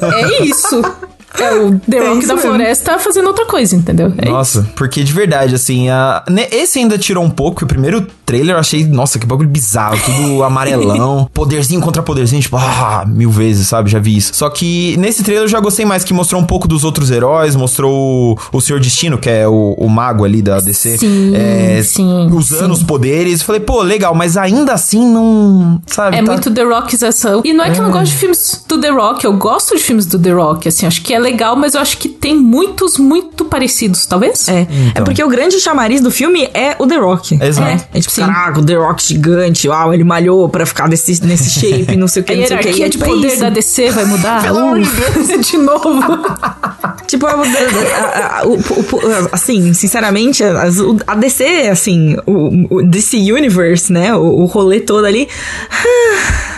é 0.14 0.44
isso. 0.44 0.82
É 1.40 1.54
o 1.54 1.80
The 1.80 2.00
Rock 2.00 2.24
é 2.24 2.28
da 2.28 2.36
mesmo. 2.36 2.40
floresta 2.40 2.98
fazendo 3.00 3.28
outra 3.28 3.46
coisa, 3.46 3.76
entendeu? 3.76 4.14
É 4.18 4.30
nossa, 4.30 4.60
isso. 4.62 4.70
porque 4.76 5.04
de 5.04 5.12
verdade, 5.12 5.56
assim, 5.56 5.90
a... 5.90 6.24
esse 6.52 6.80
ainda 6.80 6.98
tirou 6.98 7.24
um 7.24 7.30
pouco. 7.30 7.66
O 7.66 7.68
primeiro 7.68 8.08
trailer 8.26 8.56
eu 8.56 8.60
achei, 8.60 8.86
nossa, 8.86 9.20
que 9.20 9.26
bagulho 9.26 9.50
bizarro, 9.50 9.98
tudo 10.04 10.44
amarelão. 10.44 11.30
poderzinho 11.34 11.82
contra 11.82 12.02
poderzinho, 12.02 12.42
tipo, 12.42 12.58
ah, 12.58 13.06
mil 13.08 13.30
vezes, 13.30 13.68
sabe? 13.68 13.90
Já 13.90 14.00
vi 14.00 14.18
isso. 14.18 14.32
Só 14.34 14.50
que 14.50 14.96
nesse 14.98 15.24
trailer 15.24 15.46
eu 15.46 15.48
já 15.48 15.60
gostei 15.60 15.86
mais, 15.86 16.04
que 16.04 16.14
mostrou 16.14 16.42
um 16.42 16.46
pouco 16.46 16.68
dos 16.68 16.84
outros 16.84 17.12
heróis, 17.12 17.56
mostrou 17.56 18.38
o, 18.52 18.58
o 18.58 18.62
Senhor 18.62 18.80
Destino, 18.80 19.18
que 19.18 19.30
é 19.30 19.48
o, 19.48 19.76
o 19.78 19.90
mago 19.90 20.26
ali 20.26 20.42
da 20.42 20.60
DC, 20.60 20.98
sim, 20.98 21.36
é, 21.36 21.82
sim, 21.84 22.30
usando 22.32 22.76
sim. 22.76 22.82
os 22.82 22.84
poderes. 22.84 23.42
Falei, 23.42 23.62
pô, 23.62 23.82
legal, 23.82 24.16
mas 24.16 24.38
ainda 24.38 24.74
assim 24.74 25.06
não. 25.06 25.82
Sabe? 25.86 26.18
É 26.18 26.24
tá... 26.24 26.32
muito 26.32 26.52
The 26.52 26.64
Rockização. 26.64 27.42
E 27.46 27.54
não 27.54 27.64
é 27.64 27.70
que 27.70 27.78
é. 27.78 27.80
eu 27.80 27.84
não 27.84 27.90
é. 27.90 27.94
gosto 27.94 28.12
de 28.12 28.18
filmes 28.18 28.66
do 28.68 28.80
The 28.80 28.90
Rock, 28.90 29.26
eu 29.26 29.34
gosto 29.34 29.76
de 29.76 29.84
filmes 29.84 30.06
do 30.06 30.20
The 30.20 30.32
Rock, 30.32 30.68
assim, 30.68 30.86
acho 30.86 31.02
que 31.02 31.14
é 31.18 31.20
legal, 31.20 31.56
mas 31.56 31.74
eu 31.74 31.82
acho 31.82 31.98
que 31.98 32.08
tem 32.08 32.36
muitos 32.36 32.98
muito 32.98 33.44
parecidos, 33.46 34.06
talvez. 34.06 34.48
É. 34.48 34.62
Então. 34.62 34.92
É 34.96 35.02
porque 35.02 35.24
o 35.24 35.28
grande 35.28 35.60
chamariz 35.60 36.00
do 36.00 36.12
filme 36.12 36.50
é 36.54 36.76
o 36.80 36.86
The 36.86 36.96
Rock. 36.96 37.40
Exato. 37.42 37.70
É, 37.70 37.98
é 37.98 38.00
tipo, 38.00 38.14
Sim. 38.14 38.22
caraca, 38.22 38.60
o 38.60 38.66
The 38.66 38.76
Rock 38.76 39.04
gigante, 39.04 39.68
uau, 39.68 39.94
ele 39.94 40.04
malhou 40.04 40.48
pra 40.48 40.66
ficar 40.66 40.88
desse, 40.88 41.24
nesse 41.26 41.50
shape, 41.60 41.96
não 41.96 42.08
sei 42.08 42.22
o 42.22 42.26
que, 42.26 42.36
não 42.36 42.48
sei 42.48 42.58
o 42.58 42.60
que. 42.60 42.70
E 42.70 42.84
é 42.84 42.90
tipo, 42.90 43.06
poder 43.06 43.28
isso. 43.28 43.42
da 43.42 43.50
DC 43.50 43.90
vai 43.92 44.06
mudar? 44.06 44.44
Pelo 44.44 44.60
amor 44.60 44.80
de 44.80 44.90
Deus. 44.90 45.28
de 45.48 45.58
novo. 45.58 46.02
tipo, 47.08 47.26
a, 47.26 47.32
a, 47.32 48.40
a, 48.40 48.46
o, 48.46 48.54
o, 48.56 49.30
assim, 49.32 49.74
sinceramente, 49.74 50.44
a, 50.44 51.16
DC, 51.16 51.70
assim, 51.72 52.16
o, 52.26 52.76
o 52.78 52.84
DC 52.84 53.18
Universe, 53.18 53.92
né, 53.92 54.14
o, 54.16 54.42
o 54.42 54.46
rolê 54.46 54.80
todo 54.80 55.06
ali... 55.06 55.28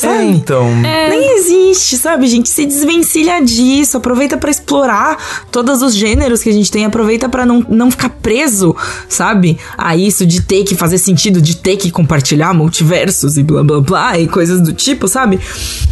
Sabe? 0.00 0.14
É, 0.14 0.24
então. 0.24 0.66
É. 0.82 1.10
Nem 1.10 1.36
existe, 1.36 1.98
sabe, 1.98 2.26
gente? 2.26 2.48
Se 2.48 2.64
desvencilha 2.64 3.38
disso. 3.40 3.98
Aproveita 3.98 4.38
para 4.38 4.50
explorar 4.50 5.44
todos 5.52 5.82
os 5.82 5.94
gêneros 5.94 6.42
que 6.42 6.48
a 6.48 6.52
gente 6.52 6.70
tem. 6.70 6.86
Aproveita 6.86 7.28
para 7.28 7.44
não, 7.44 7.62
não 7.68 7.90
ficar 7.90 8.08
preso, 8.08 8.74
sabe? 9.10 9.58
A 9.76 9.94
isso 9.94 10.24
de 10.24 10.40
ter 10.40 10.64
que 10.64 10.74
fazer 10.74 10.96
sentido, 10.96 11.42
de 11.42 11.54
ter 11.54 11.76
que 11.76 11.90
compartilhar 11.90 12.54
multiversos 12.54 13.36
e 13.36 13.42
blá 13.42 13.62
blá 13.62 13.80
blá 13.80 14.18
e 14.18 14.26
coisas 14.26 14.62
do 14.62 14.72
tipo, 14.72 15.06
sabe? 15.06 15.38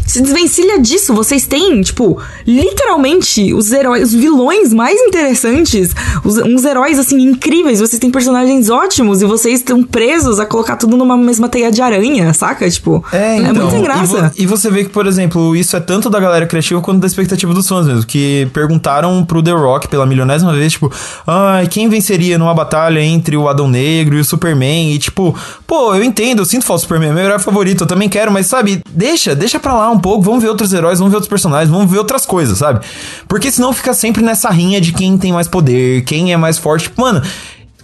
Se 0.07 0.23
desvencilha 0.23 0.79
disso. 0.79 1.13
Vocês 1.13 1.47
têm, 1.47 1.83
tipo, 1.83 2.19
literalmente 2.47 3.53
os 3.53 3.71
heróis, 3.71 4.05
os 4.09 4.15
vilões 4.15 4.73
mais 4.73 4.99
interessantes, 4.99 5.91
os, 6.25 6.39
uns 6.39 6.65
heróis, 6.65 6.99
assim, 6.99 7.21
incríveis. 7.21 7.79
Vocês 7.79 8.01
têm 8.01 8.11
personagens 8.11 8.71
ótimos 8.71 9.21
e 9.21 9.27
vocês 9.27 9.61
estão 9.61 9.83
presos 9.83 10.41
a 10.41 10.47
colocar 10.47 10.77
tudo 10.77 10.97
numa 10.97 11.17
mesma 11.17 11.47
teia 11.47 11.71
de 11.71 11.83
aranha, 11.83 12.33
saca? 12.33 12.71
Tipo, 12.71 13.05
é, 13.13 13.37
então, 13.37 13.51
é 13.51 13.53
muito 13.53 13.69
então, 13.69 13.83
E, 14.05 14.07
vo 14.07 14.31
e, 14.39 14.47
você 14.47 14.71
vê 14.71 14.85
que, 14.85 14.91
por 14.91 15.07
exemplo, 15.07 15.55
isso 15.55 15.77
é 15.77 15.81
tanto 15.81 16.09
da 16.11 16.19
galera 16.19 16.47
criativa 16.47 16.81
quanto 16.81 17.01
da 17.01 17.07
expectativa 17.07 17.53
dos 17.53 17.69
fãs 17.69 17.87
mesmo. 17.87 18.05
Que 18.07 18.49
perguntaram 18.53 19.25
pro 19.25 19.43
The 19.43 19.53
Rock 19.53 19.89
pela 19.89 20.07
milionésima 20.07 20.53
vez, 20.53 20.73
tipo, 20.73 20.93
ai, 21.27 21.65
ah, 21.65 21.69
quem 21.69 21.89
venceria 21.89 22.39
numa 22.39 22.55
batalha 22.55 23.01
entre 23.01 23.37
o 23.37 23.49
Adão 23.49 23.69
Negro 23.69 24.17
e 24.17 24.21
o 24.21 24.25
Superman? 24.25 24.93
E 24.93 24.99
tipo, 24.99 25.37
pô, 25.67 25.95
eu 25.95 26.03
entendo, 26.03 26.41
eu 26.41 26.45
sinto 26.45 26.65
falta 26.65 26.81
do 26.81 26.83
Superman, 26.83 27.11
é 27.11 27.13
meu 27.13 27.25
herói 27.25 27.39
favorito, 27.39 27.85
eu 27.85 27.87
também 27.87 28.09
quero, 28.09 28.33
mas 28.33 28.47
sabe, 28.47 28.83
deixa, 28.91 29.35
deixa 29.35 29.59
pra 29.59 29.75
lá 29.75 29.91
um 29.91 29.99
pouco, 29.99 30.23
vamos 30.23 30.43
ver 30.43 30.49
outros 30.49 30.73
heróis, 30.73 30.99
vamos 30.99 31.11
ver 31.13 31.17
outros 31.17 31.29
personagens, 31.29 31.71
vamos 31.71 31.91
ver 31.91 31.99
outras 31.99 32.25
coisas, 32.27 32.59
sabe? 32.59 32.85
Porque 33.27 33.51
senão 33.51 33.73
fica 33.73 33.93
sempre 33.95 34.23
nessa 34.23 34.51
rinha 34.51 34.81
de 34.81 34.93
quem 34.93 35.17
tem 35.19 35.33
mais 35.33 35.49
poder, 35.49 36.03
quem 36.05 36.33
é 36.33 36.37
mais 36.37 36.59
forte. 36.59 36.91
Mano, 36.97 37.23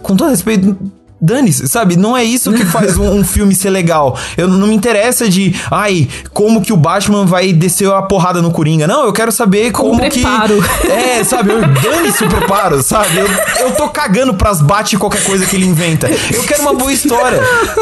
com 0.01 0.15
todo 0.15 0.29
respeito, 0.29 0.77
Dane-se, 1.25 1.67
sabe? 1.67 1.97
Não 1.97 2.15
é 2.15 2.23
isso 2.23 2.53
que 2.53 2.63
faz 2.63 2.97
um, 2.97 3.19
um, 3.19 3.23
filme 3.23 3.55
ser 3.55 3.71
legal. 3.71 4.17
Eu 4.37 4.47
não 4.47 4.67
me 4.67 4.75
interessa 4.75 5.27
de, 5.27 5.55
ai, 5.71 6.07
como 6.31 6.61
que 6.61 6.71
o 6.71 6.77
Batman 6.77 7.25
vai 7.25 7.51
descer 7.51 7.91
a 7.91 8.01
porrada 8.03 8.43
no 8.43 8.51
Coringa. 8.51 8.85
Não, 8.85 9.05
eu 9.05 9.11
quero 9.11 9.31
saber 9.31 9.71
Com 9.71 9.89
como 9.89 9.99
preparo. 9.99 10.61
que. 10.81 10.87
É, 10.87 11.23
sabe? 11.23 11.49
Dane-se 11.81 12.23
o 12.23 12.29
preparo, 12.29 12.83
sabe? 12.83 13.17
Eu, 13.17 13.27
eu 13.59 13.71
tô 13.71 13.89
cagando 13.89 14.35
pras 14.35 14.61
bate 14.61 14.97
qualquer 14.97 15.23
coisa 15.23 15.45
que 15.47 15.55
ele 15.55 15.65
inventa. 15.65 16.07
Eu 16.07 16.43
quero 16.43 16.61
uma 16.61 16.73
boa 16.73 16.93
história, 16.93 17.41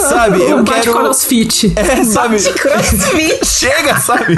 sabe? 0.09 0.41
Eu 0.41 0.59
um 0.59 0.63
quero. 0.63 0.93
crossfit. 0.93 1.73
É, 1.75 2.03
sabe? 2.05 2.37
crossfit. 2.41 3.39
Chega, 3.45 3.99
sabe? 3.99 4.35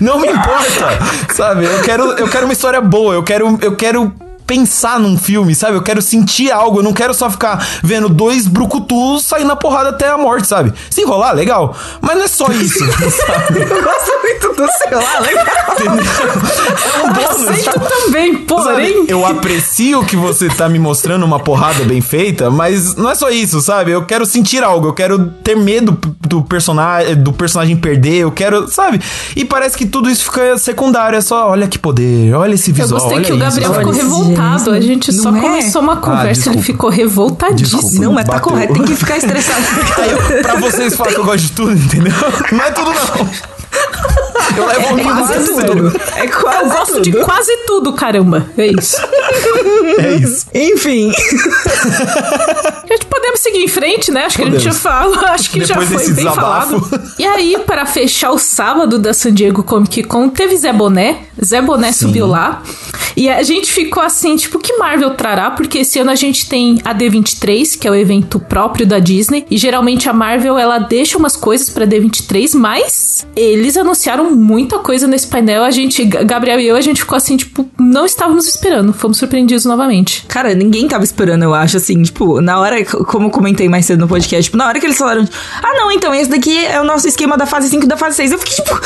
Não 0.00 0.20
me 0.20 0.28
importa, 0.28 1.34
sabe? 1.34 1.64
Eu 1.64 1.80
quero, 1.82 2.12
eu 2.12 2.28
quero 2.28 2.44
uma 2.44 2.52
história 2.52 2.80
boa. 2.80 3.14
Eu 3.14 3.24
quero, 3.24 3.58
eu 3.60 3.74
quero 3.74 4.12
pensar 4.46 5.00
num 5.00 5.18
filme, 5.18 5.54
sabe? 5.54 5.76
Eu 5.76 5.82
quero 5.82 6.00
sentir 6.00 6.50
algo, 6.52 6.78
eu 6.78 6.82
não 6.82 6.92
quero 6.92 7.12
só 7.12 7.28
ficar 7.28 7.66
vendo 7.82 8.08
dois 8.08 8.46
brucutus 8.46 9.24
sair 9.24 9.44
na 9.44 9.56
porrada 9.56 9.90
até 9.90 10.08
a 10.08 10.16
morte, 10.16 10.46
sabe? 10.46 10.72
Se 10.88 11.02
enrolar, 11.02 11.34
legal. 11.34 11.76
Mas 12.00 12.16
não 12.16 12.24
é 12.24 12.28
só 12.28 12.46
isso, 12.52 12.78
sabe? 13.26 13.62
eu 13.62 13.82
gosto 13.82 14.12
muito 14.22 14.54
do 14.54 14.66
sei 14.72 14.94
lá, 14.94 15.18
legal. 15.20 15.46
É 15.80 17.02
um 17.02 17.12
bônus. 17.12 17.48
Aceito 17.48 17.80
também, 17.80 18.36
porém. 18.46 18.94
Sabe? 18.94 19.04
Eu 19.08 19.26
aprecio 19.26 20.04
que 20.04 20.16
você 20.16 20.48
tá 20.48 20.68
me 20.68 20.78
mostrando 20.78 21.24
uma 21.24 21.40
porrada 21.40 21.84
bem 21.84 22.00
feita, 22.00 22.50
mas 22.50 22.94
não 22.94 23.10
é 23.10 23.14
só 23.14 23.30
isso, 23.30 23.60
sabe? 23.60 23.90
Eu 23.90 24.04
quero 24.04 24.24
sentir 24.24 24.62
algo, 24.62 24.88
eu 24.88 24.92
quero 24.92 25.26
ter 25.42 25.56
medo 25.56 25.98
do 26.20 26.42
personagem, 26.42 27.16
do 27.16 27.32
personagem 27.32 27.76
perder, 27.76 28.18
eu 28.18 28.30
quero, 28.30 28.68
sabe? 28.68 29.00
E 29.34 29.44
parece 29.44 29.76
que 29.76 29.86
tudo 29.86 30.08
isso 30.08 30.24
fica 30.24 30.56
secundário, 30.58 31.16
é 31.16 31.20
só, 31.20 31.50
olha 31.50 31.66
que 31.66 31.78
poder, 31.78 32.32
olha 32.34 32.54
esse 32.54 32.70
visual, 32.70 33.00
Eu 33.00 33.08
gostei 33.08 33.24
que 33.24 33.32
o 33.32 33.38
Gabriel 33.38 33.70
isso, 33.70 33.78
ficou 33.78 33.92
revoltado 33.92 34.35
revoltado. 34.36 34.70
A 34.70 34.80
gente 34.80 35.12
só 35.12 35.34
é? 35.34 35.40
começou 35.40 35.82
uma 35.82 35.94
ah, 35.94 35.96
conversa, 35.96 36.50
ah, 36.50 36.52
ele 36.52 36.62
ficou 36.62 36.90
revoltadíssimo. 36.90 37.80
Desculpa, 37.80 38.04
não, 38.04 38.12
mas 38.12 38.24
tá 38.26 38.40
correto, 38.40 38.74
tem 38.74 38.84
que 38.84 38.94
ficar 38.94 39.16
estressado. 39.16 39.62
pra 40.42 40.56
vocês 40.56 40.94
falar 40.94 41.12
que 41.12 41.20
eu 41.20 41.24
gosto 41.24 41.44
de 41.44 41.52
tudo, 41.52 41.72
entendeu? 41.72 42.12
Não 42.52 42.64
é 42.64 42.70
tudo, 42.70 42.90
não. 42.92 43.56
Eu 44.56 44.66
levo 44.66 44.94
um 44.94 44.98
é 44.98 45.02
quase 45.02 45.54
tudo. 45.66 46.00
É 46.16 46.26
quase 46.28 46.64
Eu 46.64 46.70
gosto 46.70 46.92
tudo. 46.94 47.02
de 47.02 47.12
quase 47.24 47.56
tudo, 47.66 47.92
caramba. 47.92 48.46
É 48.56 48.66
isso. 48.66 48.96
É 49.98 50.14
isso. 50.14 50.46
Enfim. 50.52 51.10
A 51.10 52.86
gente 52.92 53.05
podemos 53.36 53.40
seguir 53.40 53.64
em 53.64 53.68
frente, 53.68 54.10
né? 54.10 54.24
Acho 54.24 54.38
podemos. 54.38 54.62
que 54.62 54.68
a 54.68 54.72
gente 54.72 54.74
já 54.74 54.80
fala. 54.90 55.16
Acho 55.32 55.50
que 55.50 55.60
Depois 55.60 55.88
já 55.88 55.96
foi 55.98 56.06
bem 56.06 56.14
desabafo. 56.14 56.80
falado. 56.80 57.12
E 57.18 57.24
aí, 57.24 57.56
para 57.66 57.86
fechar 57.86 58.30
o 58.30 58.38
sábado 58.38 58.98
da 58.98 59.12
San 59.12 59.32
Diego 59.32 59.62
Comic 59.62 60.02
Con, 60.04 60.28
teve 60.28 60.56
Zé 60.56 60.72
Boné. 60.72 61.18
Zé 61.44 61.60
Boné 61.60 61.92
Sim. 61.92 62.06
subiu 62.06 62.26
lá. 62.26 62.62
E 63.16 63.28
a 63.28 63.42
gente 63.42 63.70
ficou 63.72 64.02
assim, 64.02 64.36
tipo, 64.36 64.58
que 64.58 64.76
Marvel 64.76 65.10
trará? 65.14 65.50
Porque 65.50 65.78
esse 65.78 65.98
ano 65.98 66.10
a 66.10 66.14
gente 66.14 66.48
tem 66.48 66.78
a 66.84 66.94
D23, 66.94 67.78
que 67.78 67.88
é 67.88 67.90
o 67.90 67.94
evento 67.94 68.38
próprio 68.38 68.86
da 68.86 68.98
Disney. 68.98 69.46
E 69.50 69.56
geralmente 69.56 70.08
a 70.08 70.12
Marvel, 70.12 70.58
ela 70.58 70.78
deixa 70.78 71.16
umas 71.16 71.36
coisas 71.36 71.70
pra 71.70 71.86
D23, 71.86 72.54
mas 72.54 73.26
eles 73.34 73.76
anunciaram 73.76 74.30
muita 74.34 74.78
coisa 74.78 75.06
nesse 75.06 75.26
painel. 75.28 75.62
A 75.64 75.70
gente, 75.70 76.04
Gabriel 76.04 76.60
e 76.60 76.66
eu, 76.68 76.76
a 76.76 76.80
gente 76.80 77.00
ficou 77.00 77.16
assim, 77.16 77.36
tipo, 77.36 77.68
não 77.78 78.04
estávamos 78.04 78.46
esperando. 78.46 78.92
Fomos 78.92 79.18
surpreendidos 79.18 79.64
novamente. 79.64 80.24
Cara, 80.28 80.54
ninguém 80.54 80.86
tava 80.86 81.04
esperando, 81.04 81.42
eu 81.42 81.54
acho, 81.54 81.76
assim, 81.76 82.02
tipo, 82.02 82.40
na 82.40 82.60
hora, 82.60 82.84
como 82.84 83.25
eu 83.26 83.30
comentei 83.30 83.68
mais 83.68 83.86
cedo 83.86 84.00
no 84.00 84.08
podcast, 84.08 84.44
tipo, 84.44 84.56
na 84.56 84.66
hora 84.66 84.78
que 84.80 84.86
eles 84.86 84.96
falaram, 84.98 85.26
ah, 85.62 85.72
não, 85.74 85.92
então 85.92 86.14
esse 86.14 86.30
daqui 86.30 86.64
é 86.64 86.80
o 86.80 86.84
nosso 86.84 87.06
esquema 87.06 87.36
da 87.36 87.46
fase 87.46 87.68
5 87.68 87.84
e 87.84 87.88
da 87.88 87.96
fase 87.96 88.16
6. 88.16 88.32
Eu 88.32 88.38
fiquei, 88.38 88.54
tipo, 88.56 88.80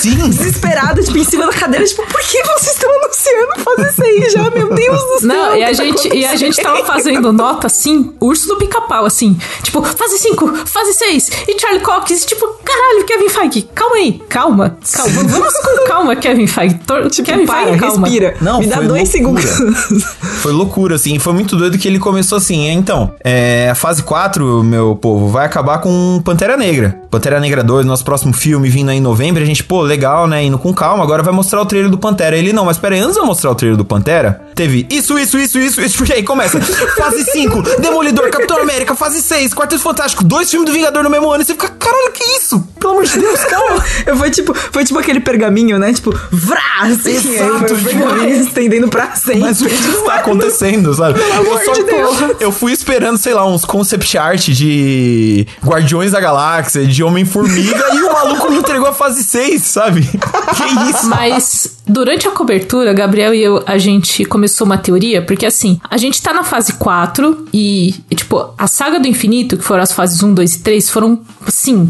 sim, 0.00 0.16
desesperada, 0.30 1.02
tipo, 1.02 1.16
em 1.18 1.24
cima 1.24 1.46
da 1.46 1.52
cadeira, 1.52 1.84
tipo, 1.84 2.02
por 2.06 2.20
que 2.20 2.42
vocês 2.42 2.72
estão 2.74 2.90
anunciando 2.90 3.64
fase 3.64 3.94
6 3.96 4.32
já? 4.32 4.50
Meu 4.50 4.74
Deus 4.74 4.98
do 5.00 5.20
céu. 5.20 5.28
Não, 5.28 5.56
e 5.56 5.62
a, 5.62 5.66
tá 5.66 5.72
gente, 5.72 6.16
e 6.16 6.24
a 6.26 6.36
gente 6.36 6.60
tava 6.62 6.84
fazendo 6.84 7.32
nota 7.32 7.66
assim, 7.66 8.12
urso 8.20 8.48
do 8.48 8.56
pica-pau, 8.56 9.04
assim, 9.04 9.38
tipo, 9.62 9.82
fase 9.82 10.18
5, 10.18 10.66
fase 10.66 10.94
6, 10.94 11.30
e 11.48 11.60
Charlie 11.60 11.80
Cox, 11.82 12.24
tipo, 12.26 12.46
caralho, 12.64 13.04
Kevin 13.04 13.28
Feige, 13.28 13.62
calma 13.74 13.96
aí, 13.96 14.20
calma, 14.28 14.78
calma, 14.92 15.22
vamos 15.24 15.54
com 15.54 15.84
calma, 15.86 16.16
Kevin 16.16 16.46
Feige. 16.46 16.80
Tipo, 17.10 17.26
Kevin 17.26 17.46
para, 17.46 17.64
Feige, 17.64 17.78
calma. 17.80 18.06
respira. 18.06 18.36
Não, 18.40 18.60
Me 18.60 18.66
dá 18.66 18.80
dois 18.80 19.12
loucura. 19.12 19.42
segundos. 19.42 20.04
foi 20.42 20.52
loucura, 20.52 20.94
assim, 20.96 21.18
foi 21.18 21.32
muito 21.32 21.56
doido 21.56 21.78
que 21.78 21.86
ele 21.88 21.98
começou 21.98 22.38
assim, 22.38 22.68
então, 22.68 23.09
é, 23.22 23.68
a 23.70 23.74
fase 23.74 24.02
4, 24.02 24.62
meu 24.62 24.96
povo, 24.96 25.28
vai 25.28 25.46
acabar 25.46 25.78
com 25.78 26.20
Pantera 26.24 26.56
Negra. 26.56 27.00
Pantera 27.10 27.40
Negra 27.40 27.64
2, 27.64 27.84
nosso 27.84 28.04
próximo 28.04 28.32
filme 28.32 28.68
vindo 28.68 28.90
aí 28.90 28.98
em 28.98 29.00
novembro, 29.00 29.42
a 29.42 29.46
gente, 29.46 29.64
pô, 29.64 29.82
legal, 29.82 30.28
né, 30.28 30.44
indo 30.44 30.58
com 30.58 30.72
calma, 30.72 31.02
agora 31.02 31.22
vai 31.22 31.32
mostrar 31.32 31.60
o 31.60 31.66
trailer 31.66 31.90
do 31.90 31.98
Pantera. 31.98 32.36
Ele, 32.36 32.52
não, 32.52 32.64
mas 32.64 32.78
pera 32.78 32.94
aí, 32.94 33.00
antes 33.00 33.14
de 33.14 33.20
eu 33.20 33.26
mostrar 33.26 33.50
o 33.50 33.54
trailer 33.54 33.76
do 33.76 33.84
Pantera, 33.84 34.40
teve 34.54 34.86
isso, 34.88 35.18
isso, 35.18 35.36
isso, 35.36 35.58
isso, 35.58 35.80
isso, 35.80 35.98
porque 35.98 36.12
aí 36.14 36.22
começa, 36.22 36.60
fase 36.60 37.24
5, 37.24 37.80
Demolidor, 37.80 38.30
Capitão 38.30 38.60
América, 38.60 38.94
fase 38.94 39.20
6, 39.22 39.54
Quarteto 39.54 39.82
Fantástico, 39.82 40.22
dois 40.22 40.48
filmes 40.50 40.70
do 40.70 40.72
Vingador 40.72 41.02
no 41.02 41.10
mesmo 41.10 41.30
ano, 41.30 41.42
e 41.42 41.46
você 41.46 41.52
fica, 41.52 41.68
caralho, 41.68 42.12
que 42.12 42.24
isso? 42.36 42.60
Pelo 42.78 42.92
amor 42.92 43.04
de 43.04 43.18
Deus, 43.18 43.44
calma. 43.44 43.84
foi 44.16 44.30
tipo, 44.30 44.54
foi 44.54 44.84
tipo 44.84 44.98
aquele 44.98 45.20
pergaminho, 45.20 45.78
né, 45.78 45.92
tipo, 45.92 46.14
vrá, 46.30 46.82
assim, 46.82 47.16
Exato, 47.16 47.74
aí, 47.74 47.84
pergaminho 47.84 48.36
se 48.36 48.48
estendendo 48.48 48.88
pra 48.88 49.14
sempre. 49.16 49.40
Mas 49.40 49.60
o 49.60 49.66
que 49.66 49.74
está 49.74 50.14
acontecendo, 50.16 50.94
sabe? 50.94 51.18
Pelo 51.18 51.32
amor 51.32 51.60
eu, 51.60 51.72
de 51.72 51.82
Deus. 51.82 52.16
eu 52.40 52.52
fui 52.52 52.72
esperando, 52.72 52.99
sei 53.16 53.34
lá, 53.34 53.46
uns 53.46 53.64
concept 53.64 54.16
art 54.18 54.48
de 54.48 55.46
Guardiões 55.64 56.12
da 56.12 56.20
Galáxia, 56.20 56.86
de 56.86 57.02
Homem-Formiga, 57.02 57.94
e 57.94 58.02
o 58.02 58.12
maluco 58.12 58.50
me 58.50 58.58
entregou 58.58 58.88
a 58.88 58.92
fase 58.92 59.22
6, 59.24 59.62
sabe? 59.62 60.02
que 60.10 60.90
isso? 60.90 61.08
Mas 61.08 61.78
durante 61.86 62.28
a 62.28 62.30
cobertura, 62.30 62.92
Gabriel 62.92 63.34
e 63.34 63.42
eu, 63.42 63.62
a 63.66 63.78
gente 63.78 64.24
começou 64.24 64.66
uma 64.66 64.78
teoria, 64.78 65.22
porque 65.22 65.46
assim, 65.46 65.80
a 65.88 65.96
gente 65.96 66.20
tá 66.20 66.32
na 66.32 66.44
fase 66.44 66.74
4 66.74 67.46
e, 67.52 67.94
e 68.10 68.14
tipo, 68.14 68.52
a 68.56 68.66
saga 68.66 68.98
do 69.00 69.08
infinito, 69.08 69.56
que 69.56 69.64
foram 69.64 69.82
as 69.82 69.92
fases 69.92 70.22
1, 70.22 70.34
2 70.34 70.54
e 70.54 70.58
3, 70.60 70.90
foram, 70.90 71.20
assim 71.46 71.88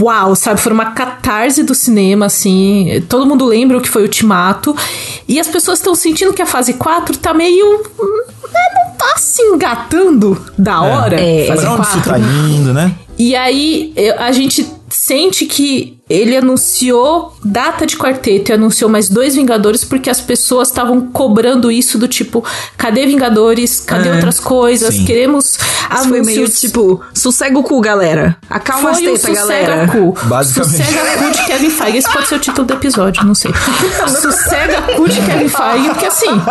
uau, 0.00 0.34
sabe? 0.34 0.60
Foi 0.60 0.72
uma 0.72 0.92
catarse 0.92 1.62
do 1.62 1.74
cinema, 1.74 2.26
assim. 2.26 3.02
Todo 3.08 3.26
mundo 3.26 3.44
lembra 3.44 3.78
o 3.78 3.80
que 3.80 3.88
foi 3.88 4.02
Ultimato. 4.02 4.76
E 5.28 5.38
as 5.38 5.46
pessoas 5.46 5.78
estão 5.78 5.94
sentindo 5.94 6.32
que 6.32 6.40
a 6.40 6.46
fase 6.46 6.72
4 6.74 7.18
tá 7.18 7.34
meio. 7.34 7.78
Né, 7.78 8.60
não 8.74 8.96
tá 8.96 9.18
se 9.18 9.42
engatando 9.42 10.42
da 10.56 10.72
é. 10.72 10.76
hora. 10.76 11.20
É, 11.20 11.46
fase 11.46 11.60
pra 11.60 11.70
onde 11.72 11.82
4. 11.82 11.98
isso 11.98 12.08
tá 12.08 12.18
indo, 12.18 12.72
né? 12.72 12.94
E 13.18 13.36
aí 13.36 13.92
a 14.18 14.32
gente 14.32 14.66
sente 14.88 15.44
que 15.44 15.97
ele 16.08 16.36
anunciou 16.36 17.36
data 17.44 17.86
de 17.86 17.96
quarteto 17.96 18.50
e 18.50 18.54
anunciou 18.54 18.90
mais 18.90 19.08
dois 19.08 19.34
Vingadores 19.34 19.84
porque 19.84 20.08
as 20.08 20.20
pessoas 20.20 20.68
estavam 20.68 21.08
cobrando 21.08 21.70
isso 21.70 21.98
do 21.98 22.08
tipo, 22.08 22.44
cadê 22.76 23.06
Vingadores? 23.06 23.80
Cadê 23.80 24.08
é, 24.08 24.14
outras 24.14 24.40
coisas? 24.40 24.94
Sim. 24.94 25.04
Queremos 25.04 25.58
anúncios. 25.90 26.08
Foi 26.08 26.22
meio 26.22 26.48
tipo, 26.48 27.02
sossega 27.12 27.58
o 27.58 27.62
cu, 27.62 27.80
galera. 27.80 28.36
Acalma 28.48 28.94
Foi 28.94 29.06
as 29.06 29.20
tetas, 29.20 29.36
galera. 29.36 29.88
Cu. 29.88 30.16
Basicamente. 30.24 30.76
Sossega 30.76 31.18
cu 31.18 31.30
de 31.30 31.46
Kevin 31.46 31.70
Feige. 31.70 31.98
Esse 31.98 32.12
pode 32.12 32.28
ser 32.28 32.34
o 32.36 32.38
título 32.38 32.66
do 32.66 32.74
episódio, 32.74 33.24
não 33.24 33.34
sei. 33.34 33.52
sossega 34.08 34.82
cu 34.96 35.08
de 35.08 35.20
Kevin 35.20 35.48
Feige, 35.48 35.88
porque 35.88 36.06
assim, 36.06 36.42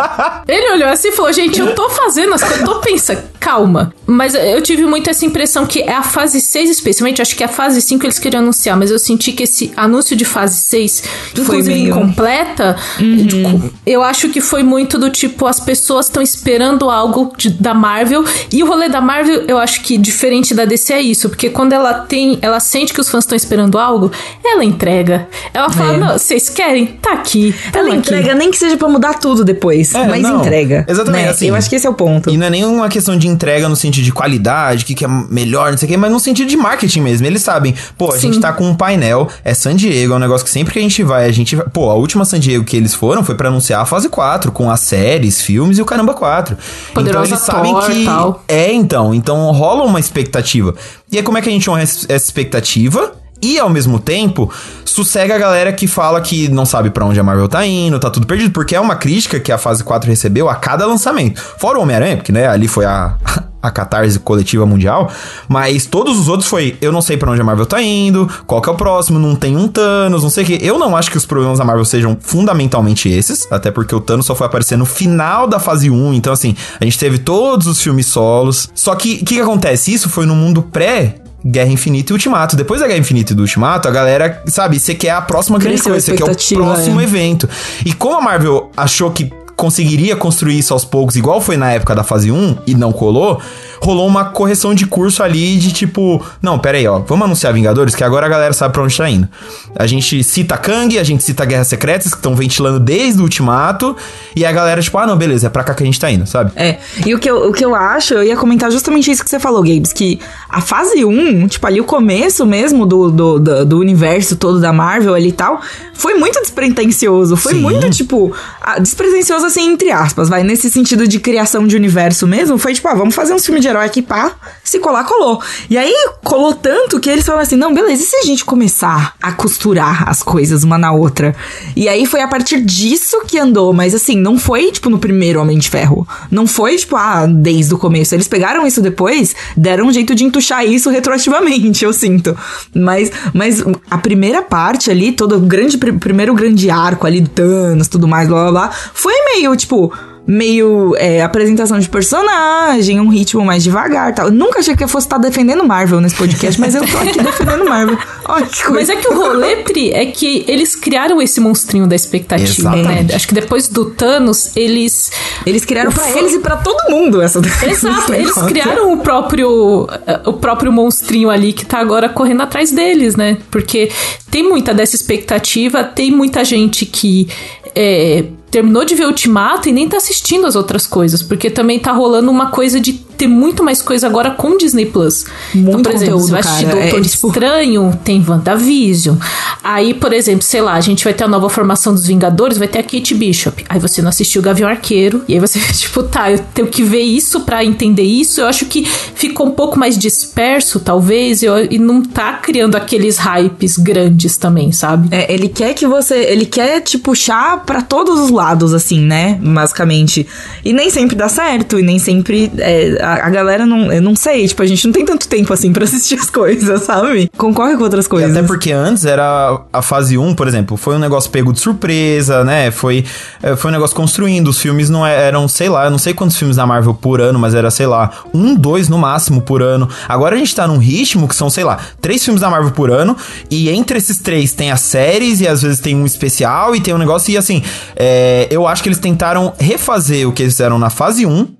ele 0.46 0.72
olhou 0.72 0.88
assim 0.88 1.08
e 1.08 1.12
falou, 1.12 1.32
gente, 1.32 1.60
eu 1.60 1.74
tô 1.74 1.88
fazendo 1.90 2.34
as 2.34 2.42
coisas, 2.42 2.60
eu 2.60 2.66
tô 2.66 2.80
pensando, 2.80 3.22
calma. 3.40 3.92
Mas 4.06 4.34
eu 4.34 4.62
tive 4.62 4.84
muito 4.86 5.10
essa 5.10 5.24
impressão 5.24 5.66
que 5.66 5.80
é 5.82 5.92
a 5.92 6.02
fase 6.02 6.40
6 6.40 6.70
especialmente, 6.70 7.20
acho 7.20 7.36
que 7.36 7.44
a 7.44 7.48
fase 7.48 7.80
5 7.82 8.04
eles 8.04 8.18
queriam 8.18 8.42
anunciar, 8.42 8.76
mas 8.76 8.90
eu 8.90 8.98
senti 8.98 9.32
que 9.32 9.47
esse 9.48 9.72
anúncio 9.76 10.14
de 10.14 10.24
fase 10.24 10.60
6, 10.60 11.02
inclusive 11.38 11.74
meio... 11.74 11.88
incompleta, 11.88 12.76
uhum. 13.00 13.70
eu 13.86 14.02
acho 14.02 14.28
que 14.28 14.40
foi 14.40 14.62
muito 14.62 14.98
do 14.98 15.10
tipo, 15.10 15.46
as 15.46 15.58
pessoas 15.58 16.06
estão 16.06 16.22
esperando 16.22 16.90
algo 16.90 17.32
de, 17.36 17.50
da 17.50 17.74
Marvel. 17.74 18.24
E 18.52 18.62
o 18.62 18.66
rolê 18.66 18.88
da 18.88 19.00
Marvel, 19.00 19.44
eu 19.48 19.58
acho 19.58 19.82
que 19.82 19.96
diferente 19.96 20.54
da 20.54 20.64
DC 20.64 20.92
é 20.92 21.00
isso, 21.00 21.28
porque 21.28 21.50
quando 21.50 21.72
ela 21.72 21.94
tem, 21.94 22.38
ela 22.42 22.60
sente 22.60 22.92
que 22.92 23.00
os 23.00 23.08
fãs 23.08 23.24
estão 23.24 23.36
esperando 23.36 23.78
algo, 23.78 24.10
ela 24.44 24.64
entrega. 24.64 25.26
Ela 25.52 25.70
fala: 25.70 25.94
é. 25.94 25.96
Não, 25.96 26.18
vocês 26.18 26.48
querem? 26.48 26.86
Tá 26.86 27.14
aqui. 27.14 27.54
Ela 27.72 27.88
aqui. 27.88 27.96
entrega, 27.96 28.34
nem 28.34 28.50
que 28.50 28.58
seja 28.58 28.76
para 28.76 28.88
mudar 28.88 29.14
tudo 29.14 29.44
depois, 29.44 29.94
é, 29.94 30.06
mas 30.06 30.22
não, 30.22 30.40
entrega. 30.40 30.84
Exatamente. 30.88 31.24
Né? 31.24 31.30
Assim, 31.30 31.48
eu 31.48 31.54
acho 31.54 31.68
que 31.68 31.76
esse 31.76 31.86
é 31.86 31.90
o 31.90 31.94
ponto. 31.94 32.30
E 32.30 32.36
não 32.36 32.46
é 32.46 32.50
nenhuma 32.50 32.88
questão 32.88 33.16
de 33.16 33.26
entrega 33.26 33.68
no 33.68 33.76
sentido 33.76 34.04
de 34.04 34.12
qualidade, 34.12 34.84
o 34.84 34.86
que, 34.86 34.94
que 34.94 35.04
é 35.04 35.08
melhor, 35.08 35.70
não 35.70 35.78
sei 35.78 35.86
o 35.86 35.90
quê, 35.90 35.96
mas 35.96 36.10
no 36.10 36.20
sentido 36.20 36.48
de 36.48 36.56
marketing 36.56 37.00
mesmo. 37.00 37.26
Eles 37.26 37.42
sabem, 37.42 37.74
pô, 37.96 38.12
a 38.12 38.18
Sim. 38.18 38.32
gente 38.32 38.40
tá 38.40 38.52
com 38.52 38.64
um 38.64 38.74
painel, 38.74 39.28
é 39.44 39.54
San 39.54 39.76
Diego, 39.76 40.12
é 40.12 40.16
um 40.16 40.20
negócio 40.20 40.44
que 40.44 40.50
sempre 40.50 40.72
que 40.72 40.78
a 40.78 40.82
gente 40.82 41.02
vai, 41.02 41.26
a 41.26 41.32
gente 41.32 41.56
vai. 41.56 41.66
Pô, 41.66 41.90
a 41.90 41.94
última 41.94 42.24
San 42.24 42.40
Diego 42.40 42.64
que 42.64 42.76
eles 42.76 42.94
foram 42.94 43.24
foi 43.24 43.34
para 43.34 43.48
anunciar 43.48 43.80
a 43.80 43.86
fase 43.86 44.08
4, 44.08 44.52
com 44.52 44.70
as 44.70 44.80
séries, 44.80 45.40
filmes 45.40 45.78
e 45.78 45.82
o 45.82 45.84
caramba 45.84 46.14
4. 46.14 46.56
Poderosa 46.94 47.26
então 47.26 47.36
eles 47.36 47.46
sabem 47.46 47.72
Thor, 47.72 47.90
que. 47.90 48.04
Tal. 48.04 48.44
É, 48.48 48.72
então. 48.72 49.14
Então 49.14 49.50
rola 49.52 49.84
uma 49.84 50.00
expectativa. 50.00 50.74
E 51.10 51.16
aí, 51.16 51.22
como 51.22 51.38
é 51.38 51.42
que 51.42 51.48
a 51.48 51.52
gente 51.52 51.68
honra 51.70 51.82
essa 51.82 52.14
expectativa? 52.14 53.12
E 53.40 53.58
ao 53.58 53.70
mesmo 53.70 54.00
tempo, 54.00 54.52
sossega 54.84 55.36
a 55.36 55.38
galera 55.38 55.72
que 55.72 55.86
fala 55.86 56.20
que 56.20 56.48
não 56.48 56.66
sabe 56.66 56.90
para 56.90 57.04
onde 57.04 57.20
a 57.20 57.22
Marvel 57.22 57.48
tá 57.48 57.64
indo, 57.64 57.98
tá 58.00 58.10
tudo 58.10 58.26
perdido, 58.26 58.50
porque 58.50 58.74
é 58.74 58.80
uma 58.80 58.96
crítica 58.96 59.38
que 59.38 59.52
a 59.52 59.58
fase 59.58 59.84
4 59.84 60.10
recebeu 60.10 60.48
a 60.48 60.56
cada 60.56 60.84
lançamento. 60.84 61.40
Fora 61.40 61.78
o 61.78 61.82
Homem-Aranha, 61.82 62.16
porque 62.16 62.32
né, 62.32 62.48
ali 62.48 62.66
foi 62.66 62.84
a, 62.84 63.16
a 63.60 63.70
catarse 63.70 64.18
coletiva 64.18 64.64
mundial, 64.64 65.10
mas 65.48 65.86
todos 65.86 66.18
os 66.18 66.28
outros 66.28 66.48
foi, 66.48 66.76
eu 66.80 66.92
não 66.92 67.02
sei 67.02 67.16
para 67.16 67.30
onde 67.30 67.40
a 67.40 67.44
Marvel 67.44 67.66
tá 67.66 67.82
indo, 67.82 68.28
qual 68.46 68.60
que 68.60 68.68
é 68.68 68.72
o 68.72 68.76
próximo, 68.76 69.18
não 69.18 69.34
tem 69.34 69.56
um 69.56 69.66
Thanos, 69.66 70.22
não 70.22 70.30
sei 70.30 70.44
o 70.44 70.46
que. 70.46 70.58
Eu 70.62 70.78
não 70.78 70.96
acho 70.96 71.10
que 71.10 71.16
os 71.16 71.26
problemas 71.26 71.58
da 71.58 71.64
Marvel 71.64 71.84
sejam 71.84 72.16
fundamentalmente 72.20 73.08
esses, 73.08 73.50
até 73.50 73.70
porque 73.70 73.94
o 73.94 74.00
Thanos 74.00 74.26
só 74.26 74.34
foi 74.34 74.46
aparecer 74.46 74.78
no 74.78 74.86
final 74.86 75.46
da 75.46 75.58
fase 75.58 75.90
1, 75.90 76.14
então 76.14 76.32
assim, 76.32 76.54
a 76.80 76.84
gente 76.84 76.98
teve 76.98 77.18
todos 77.18 77.66
os 77.66 77.82
filmes 77.82 78.06
solos. 78.06 78.68
Só 78.74 78.94
que 78.94 79.14
o 79.14 79.18
que, 79.18 79.34
que 79.34 79.40
acontece? 79.40 79.92
Isso 79.92 80.08
foi 80.08 80.26
no 80.26 80.34
mundo 80.34 80.62
pré 80.62 81.16
Guerra 81.44 81.70
Infinita 81.70 82.12
e 82.12 82.14
Ultimato. 82.14 82.56
Depois 82.56 82.80
da 82.80 82.86
Guerra 82.86 83.00
Infinita 83.00 83.32
e 83.32 83.36
do 83.36 83.42
Ultimato, 83.42 83.88
a 83.88 83.90
galera, 83.90 84.42
sabe, 84.46 84.78
você 84.78 84.94
quer 84.94 85.10
a 85.10 85.22
próxima 85.22 85.58
grande 85.58 85.82
coisa, 85.82 86.00
você 86.00 86.14
quer 86.14 86.24
o 86.24 86.54
próximo 86.56 87.00
é. 87.00 87.04
evento. 87.04 87.48
E 87.84 87.92
como 87.92 88.16
a 88.16 88.20
Marvel 88.20 88.70
achou 88.76 89.10
que 89.10 89.32
conseguiria 89.58 90.14
construir 90.14 90.56
isso 90.56 90.72
aos 90.72 90.84
poucos, 90.84 91.16
igual 91.16 91.40
foi 91.40 91.56
na 91.56 91.72
época 91.72 91.92
da 91.92 92.04
fase 92.04 92.30
1 92.30 92.58
e 92.64 92.76
não 92.76 92.92
colou, 92.92 93.42
rolou 93.82 94.06
uma 94.06 94.26
correção 94.26 94.72
de 94.72 94.86
curso 94.86 95.20
ali 95.20 95.56
de 95.56 95.72
tipo, 95.72 96.24
não, 96.40 96.60
pera 96.60 96.78
aí, 96.78 96.86
ó, 96.86 97.00
vamos 97.00 97.24
anunciar 97.24 97.52
Vingadores, 97.52 97.96
que 97.96 98.04
agora 98.04 98.26
a 98.26 98.28
galera 98.28 98.52
sabe 98.52 98.72
pra 98.72 98.84
onde 98.84 98.96
tá 98.96 99.10
indo. 99.10 99.28
A 99.74 99.84
gente 99.84 100.22
cita 100.22 100.56
Kang, 100.56 100.96
a 100.96 101.02
gente 101.02 101.24
cita 101.24 101.44
Guerras 101.44 101.66
Secretas, 101.66 102.12
que 102.12 102.18
estão 102.18 102.36
ventilando 102.36 102.78
desde 102.78 103.20
o 103.20 103.24
Ultimato, 103.24 103.96
e 104.36 104.46
a 104.46 104.52
galera, 104.52 104.80
tipo, 104.80 104.96
ah, 104.96 105.08
não, 105.08 105.16
beleza, 105.16 105.48
é 105.48 105.50
pra 105.50 105.64
cá 105.64 105.74
que 105.74 105.82
a 105.82 105.86
gente 105.86 105.98
tá 105.98 106.08
indo, 106.08 106.24
sabe? 106.24 106.52
É, 106.54 106.78
e 107.04 107.12
o 107.12 107.18
que 107.18 107.28
eu, 107.28 107.48
o 107.48 107.52
que 107.52 107.64
eu 107.64 107.74
acho, 107.74 108.14
eu 108.14 108.22
ia 108.22 108.36
comentar 108.36 108.70
justamente 108.70 109.10
isso 109.10 109.24
que 109.24 109.30
você 109.30 109.40
falou, 109.40 109.60
Gabes, 109.60 109.92
que 109.92 110.20
a 110.48 110.60
fase 110.60 111.04
1, 111.04 111.48
tipo, 111.48 111.66
ali 111.66 111.80
o 111.80 111.84
começo 111.84 112.46
mesmo 112.46 112.86
do, 112.86 113.10
do, 113.10 113.38
do, 113.40 113.66
do 113.66 113.78
universo 113.80 114.36
todo 114.36 114.60
da 114.60 114.72
Marvel 114.72 115.14
ali 115.14 115.30
e 115.30 115.32
tal, 115.32 115.60
foi 115.94 116.14
muito 116.14 116.40
despretensioso, 116.40 117.36
foi 117.36 117.54
Sim. 117.54 117.60
muito, 117.60 117.90
tipo, 117.90 118.32
despretensioso 118.80 119.47
assim, 119.48 119.66
entre 119.66 119.90
aspas, 119.90 120.28
vai, 120.28 120.42
nesse 120.42 120.70
sentido 120.70 121.06
de 121.06 121.18
criação 121.18 121.66
de 121.66 121.76
universo 121.76 122.26
mesmo, 122.26 122.58
foi 122.58 122.74
tipo, 122.74 122.88
ah, 122.88 122.94
vamos 122.94 123.14
fazer 123.14 123.34
um 123.34 123.38
filme 123.38 123.60
de 123.60 123.68
herói 123.68 123.86
aqui, 123.86 124.00
pá, 124.00 124.36
se 124.62 124.78
colar, 124.78 125.04
colou. 125.04 125.42
E 125.68 125.76
aí, 125.76 125.94
colou 126.22 126.54
tanto 126.54 127.00
que 127.00 127.10
eles 127.10 127.24
falaram 127.24 127.42
assim, 127.42 127.56
não, 127.56 127.74
beleza, 127.74 128.02
e 128.02 128.06
se 128.06 128.16
a 128.16 128.22
gente 128.22 128.44
começar 128.44 129.14
a 129.20 129.32
costurar 129.32 130.08
as 130.08 130.22
coisas 130.22 130.62
uma 130.62 130.78
na 130.78 130.92
outra? 130.92 131.34
E 131.74 131.88
aí 131.88 132.06
foi 132.06 132.20
a 132.20 132.28
partir 132.28 132.60
disso 132.60 133.22
que 133.26 133.38
andou, 133.38 133.72
mas 133.72 133.94
assim, 133.94 134.16
não 134.16 134.38
foi, 134.38 134.70
tipo, 134.70 134.88
no 134.88 134.98
primeiro 134.98 135.40
Homem 135.40 135.58
de 135.58 135.68
Ferro. 135.68 136.06
Não 136.30 136.46
foi, 136.46 136.76
tipo, 136.76 136.96
ah, 136.96 137.26
desde 137.26 137.74
o 137.74 137.78
começo. 137.78 138.14
Eles 138.14 138.28
pegaram 138.28 138.66
isso 138.66 138.80
depois, 138.80 139.34
deram 139.56 139.86
um 139.86 139.92
jeito 139.92 140.14
de 140.14 140.24
entuchar 140.24 140.64
isso 140.64 140.90
retroativamente, 140.90 141.84
eu 141.84 141.92
sinto. 141.92 142.36
Mas, 142.74 143.10
mas 143.32 143.64
a 143.90 143.98
primeira 143.98 144.42
parte 144.42 144.90
ali, 144.90 145.12
todo 145.12 145.36
o 145.36 145.40
grande, 145.40 145.76
primeiro 145.78 146.34
grande 146.34 146.70
arco 146.70 147.06
ali 147.06 147.20
do 147.20 147.28
Thanos, 147.28 147.88
tudo 147.88 148.06
mais, 148.06 148.28
blá 148.28 148.50
blá 148.50 148.50
blá, 148.50 148.70
foi 148.94 149.14
meio, 149.34 149.37
tipo, 149.56 149.92
meio 150.28 150.94
é, 150.98 151.22
apresentação 151.22 151.78
de 151.78 151.88
personagem, 151.88 153.00
um 153.00 153.08
ritmo 153.08 153.42
mais 153.42 153.64
devagar 153.64 154.14
tal. 154.14 154.26
Eu 154.26 154.32
nunca 154.32 154.60
achei 154.60 154.76
que 154.76 154.84
eu 154.84 154.88
fosse 154.88 155.06
estar 155.06 155.16
defendendo 155.16 155.64
Marvel 155.64 156.02
nesse 156.02 156.16
podcast, 156.16 156.60
mas 156.60 156.74
eu 156.74 156.86
tô 156.86 156.98
aqui 156.98 157.16
defendendo 157.24 157.64
Marvel. 157.64 157.96
Olha 158.26 158.44
que 158.44 158.62
coisa. 158.62 158.74
Mas 158.74 158.90
é 158.90 158.96
que 158.96 159.08
o 159.08 159.16
rolê, 159.16 159.56
Pri, 159.56 159.90
é 159.90 160.04
que 160.04 160.44
eles 160.46 160.76
criaram 160.76 161.22
esse 161.22 161.40
monstrinho 161.40 161.86
da 161.86 161.96
expectativa, 161.96 162.72
né? 162.72 162.80
Exatamente. 162.80 163.08
né? 163.08 163.14
Acho 163.14 163.26
que 163.26 163.32
depois 163.32 163.68
do 163.68 163.86
Thanos, 163.86 164.54
eles... 164.54 165.10
Eles 165.46 165.64
criaram 165.64 165.90
para 165.90 166.10
eles 166.10 166.34
e 166.34 166.40
para 166.40 166.58
todo 166.58 166.90
mundo 166.90 167.22
essa 167.22 167.38
Exato, 167.38 168.12
eles 168.12 168.34
criaram 168.34 168.92
o 168.92 168.98
próprio, 168.98 169.88
o 170.26 170.32
próprio 170.34 170.70
monstrinho 170.70 171.30
ali 171.30 171.54
que 171.54 171.64
tá 171.64 171.78
agora 171.78 172.06
correndo 172.06 172.42
atrás 172.42 172.70
deles, 172.70 173.16
né? 173.16 173.38
Porque 173.50 173.90
tem 174.30 174.46
muita 174.46 174.74
dessa 174.74 174.94
expectativa, 174.94 175.82
tem 175.82 176.10
muita 176.10 176.44
gente 176.44 176.84
que... 176.84 177.28
É, 177.74 178.26
terminou 178.50 178.84
de 178.84 178.94
ver 178.94 179.06
Ultimato 179.06 179.68
e 179.68 179.72
nem 179.72 179.88
tá 179.88 179.96
assistindo 179.96 180.46
as 180.46 180.56
outras 180.56 180.86
coisas, 180.86 181.22
porque 181.22 181.50
também 181.50 181.78
tá 181.78 181.92
rolando 181.92 182.30
uma 182.30 182.50
coisa 182.50 182.80
de 182.80 182.92
ter 183.18 183.26
muito 183.26 183.64
mais 183.64 183.82
coisa 183.82 184.06
agora 184.06 184.30
com 184.30 184.56
Disney 184.56 184.86
Plus. 184.86 185.24
Muito 185.52 185.80
então, 185.80 185.82
por 185.82 185.92
exemplo, 185.92 186.20
você 186.20 186.30
vai 186.30 186.40
assistir 186.40 186.66
cara, 186.66 186.80
Doutor 186.80 187.00
é, 187.00 187.02
tipo... 187.02 187.26
Estranho, 187.28 188.00
tem 188.04 188.24
WandaVision. 188.26 189.16
Aí, 189.62 189.92
por 189.92 190.12
exemplo, 190.12 190.42
sei 190.42 190.60
lá, 190.60 190.74
a 190.74 190.80
gente 190.80 191.02
vai 191.02 191.12
ter 191.12 191.24
a 191.24 191.28
nova 191.28 191.50
formação 191.50 191.92
dos 191.92 192.06
Vingadores, 192.06 192.56
vai 192.56 192.68
ter 192.68 192.78
a 192.78 192.82
Kate 192.82 193.14
Bishop. 193.14 193.64
Aí 193.68 193.80
você 193.80 194.00
não 194.00 194.08
assistiu 194.08 194.40
o 194.40 194.44
Gavião 194.44 194.68
Arqueiro, 194.68 195.24
e 195.26 195.34
aí 195.34 195.40
você, 195.40 195.58
tipo, 195.74 196.04
tá, 196.04 196.30
eu 196.30 196.38
tenho 196.54 196.68
que 196.68 196.84
ver 196.84 197.02
isso 197.02 197.40
para 197.40 197.64
entender 197.64 198.04
isso. 198.04 198.40
Eu 198.40 198.46
acho 198.46 198.66
que 198.66 198.84
ficou 198.84 199.48
um 199.48 199.52
pouco 199.52 199.76
mais 199.76 199.98
disperso, 199.98 200.78
talvez, 200.78 201.42
eu, 201.42 201.58
e 201.64 201.78
não 201.78 202.02
tá 202.02 202.34
criando 202.34 202.76
aqueles 202.76 203.18
hypes 203.18 203.76
grandes 203.76 204.36
também, 204.36 204.70
sabe? 204.70 205.08
É, 205.10 205.32
ele 205.32 205.48
quer 205.48 205.74
que 205.74 205.86
você. 205.88 206.14
Ele 206.14 206.46
quer 206.46 206.80
te 206.80 206.96
puxar 206.96 207.64
para 207.64 207.82
todos 207.82 208.18
os 208.20 208.30
lados, 208.38 208.72
assim, 208.72 209.00
né? 209.00 209.36
Basicamente. 209.42 210.26
E 210.64 210.72
nem 210.72 210.90
sempre 210.90 211.16
dá 211.16 211.28
certo, 211.28 211.78
e 211.78 211.82
nem 211.82 211.98
sempre. 211.98 212.50
É, 212.58 212.96
a, 213.02 213.26
a, 213.26 213.30
galera 213.30 213.66
não. 213.66 213.92
Eu 213.92 214.00
não 214.00 214.14
sei, 214.14 214.46
tipo, 214.46 214.62
a 214.62 214.66
gente 214.66 214.86
não 214.86 214.92
tem 214.92 215.04
tanto 215.04 215.26
tempo 215.26 215.52
assim 215.52 215.72
para 215.72 215.82
assistir 215.84 216.14
as 216.14 216.30
coisas, 216.30 216.82
sabe? 216.82 217.28
Concorre 217.36 217.76
com 217.76 217.82
outras 217.82 218.06
coisas. 218.06 218.34
E 218.34 218.38
até 218.38 218.46
porque 218.46 218.70
antes 218.70 219.04
era 219.04 219.60
a 219.72 219.82
fase 219.82 220.16
1, 220.16 220.34
por 220.34 220.46
exemplo, 220.46 220.76
foi 220.76 220.94
um 220.94 220.98
negócio 220.98 221.30
pego 221.30 221.52
de 221.52 221.58
surpresa, 221.58 222.44
né? 222.44 222.70
Foi, 222.70 223.04
é, 223.42 223.56
foi 223.56 223.70
um 223.70 223.74
negócio 223.74 223.96
construindo. 223.96 224.48
Os 224.48 224.60
filmes 224.60 224.88
não 224.88 225.04
é, 225.04 225.26
eram, 225.26 225.48
sei 225.48 225.68
lá, 225.68 225.86
eu 225.86 225.90
não 225.90 225.98
sei 225.98 226.14
quantos 226.14 226.36
filmes 226.36 226.56
da 226.56 226.66
Marvel 226.66 226.94
por 226.94 227.20
ano, 227.20 227.38
mas 227.38 227.54
era, 227.54 227.70
sei 227.70 227.86
lá, 227.86 228.10
um, 228.32 228.54
dois 228.54 228.88
no 228.88 228.98
máximo 228.98 229.42
por 229.42 229.62
ano. 229.62 229.88
Agora 230.08 230.36
a 230.36 230.38
gente 230.38 230.54
tá 230.54 230.68
num 230.68 230.78
ritmo 230.78 231.26
que 231.26 231.34
são, 231.34 231.50
sei 231.50 231.64
lá, 231.64 231.78
três 232.00 232.24
filmes 232.24 232.40
da 232.40 232.48
Marvel 232.48 232.70
por 232.70 232.90
ano, 232.90 233.16
e 233.50 233.68
entre 233.70 233.98
esses 233.98 234.18
três 234.18 234.52
tem 234.52 234.70
as 234.70 234.80
séries, 234.80 235.40
e 235.40 235.48
às 235.48 235.62
vezes 235.62 235.80
tem 235.80 235.96
um 235.96 236.06
especial, 236.06 236.76
e 236.76 236.80
tem 236.80 236.94
um 236.94 236.98
negócio, 236.98 237.32
e 237.32 237.36
assim, 237.36 237.62
é, 237.96 238.27
eu 238.50 238.66
acho 238.66 238.82
que 238.82 238.88
eles 238.88 238.98
tentaram 238.98 239.52
refazer 239.58 240.28
o 240.28 240.32
que 240.32 240.42
eles 240.42 240.54
fizeram 240.54 240.78
na 240.78 240.90
fase 240.90 241.26
1 241.26 241.57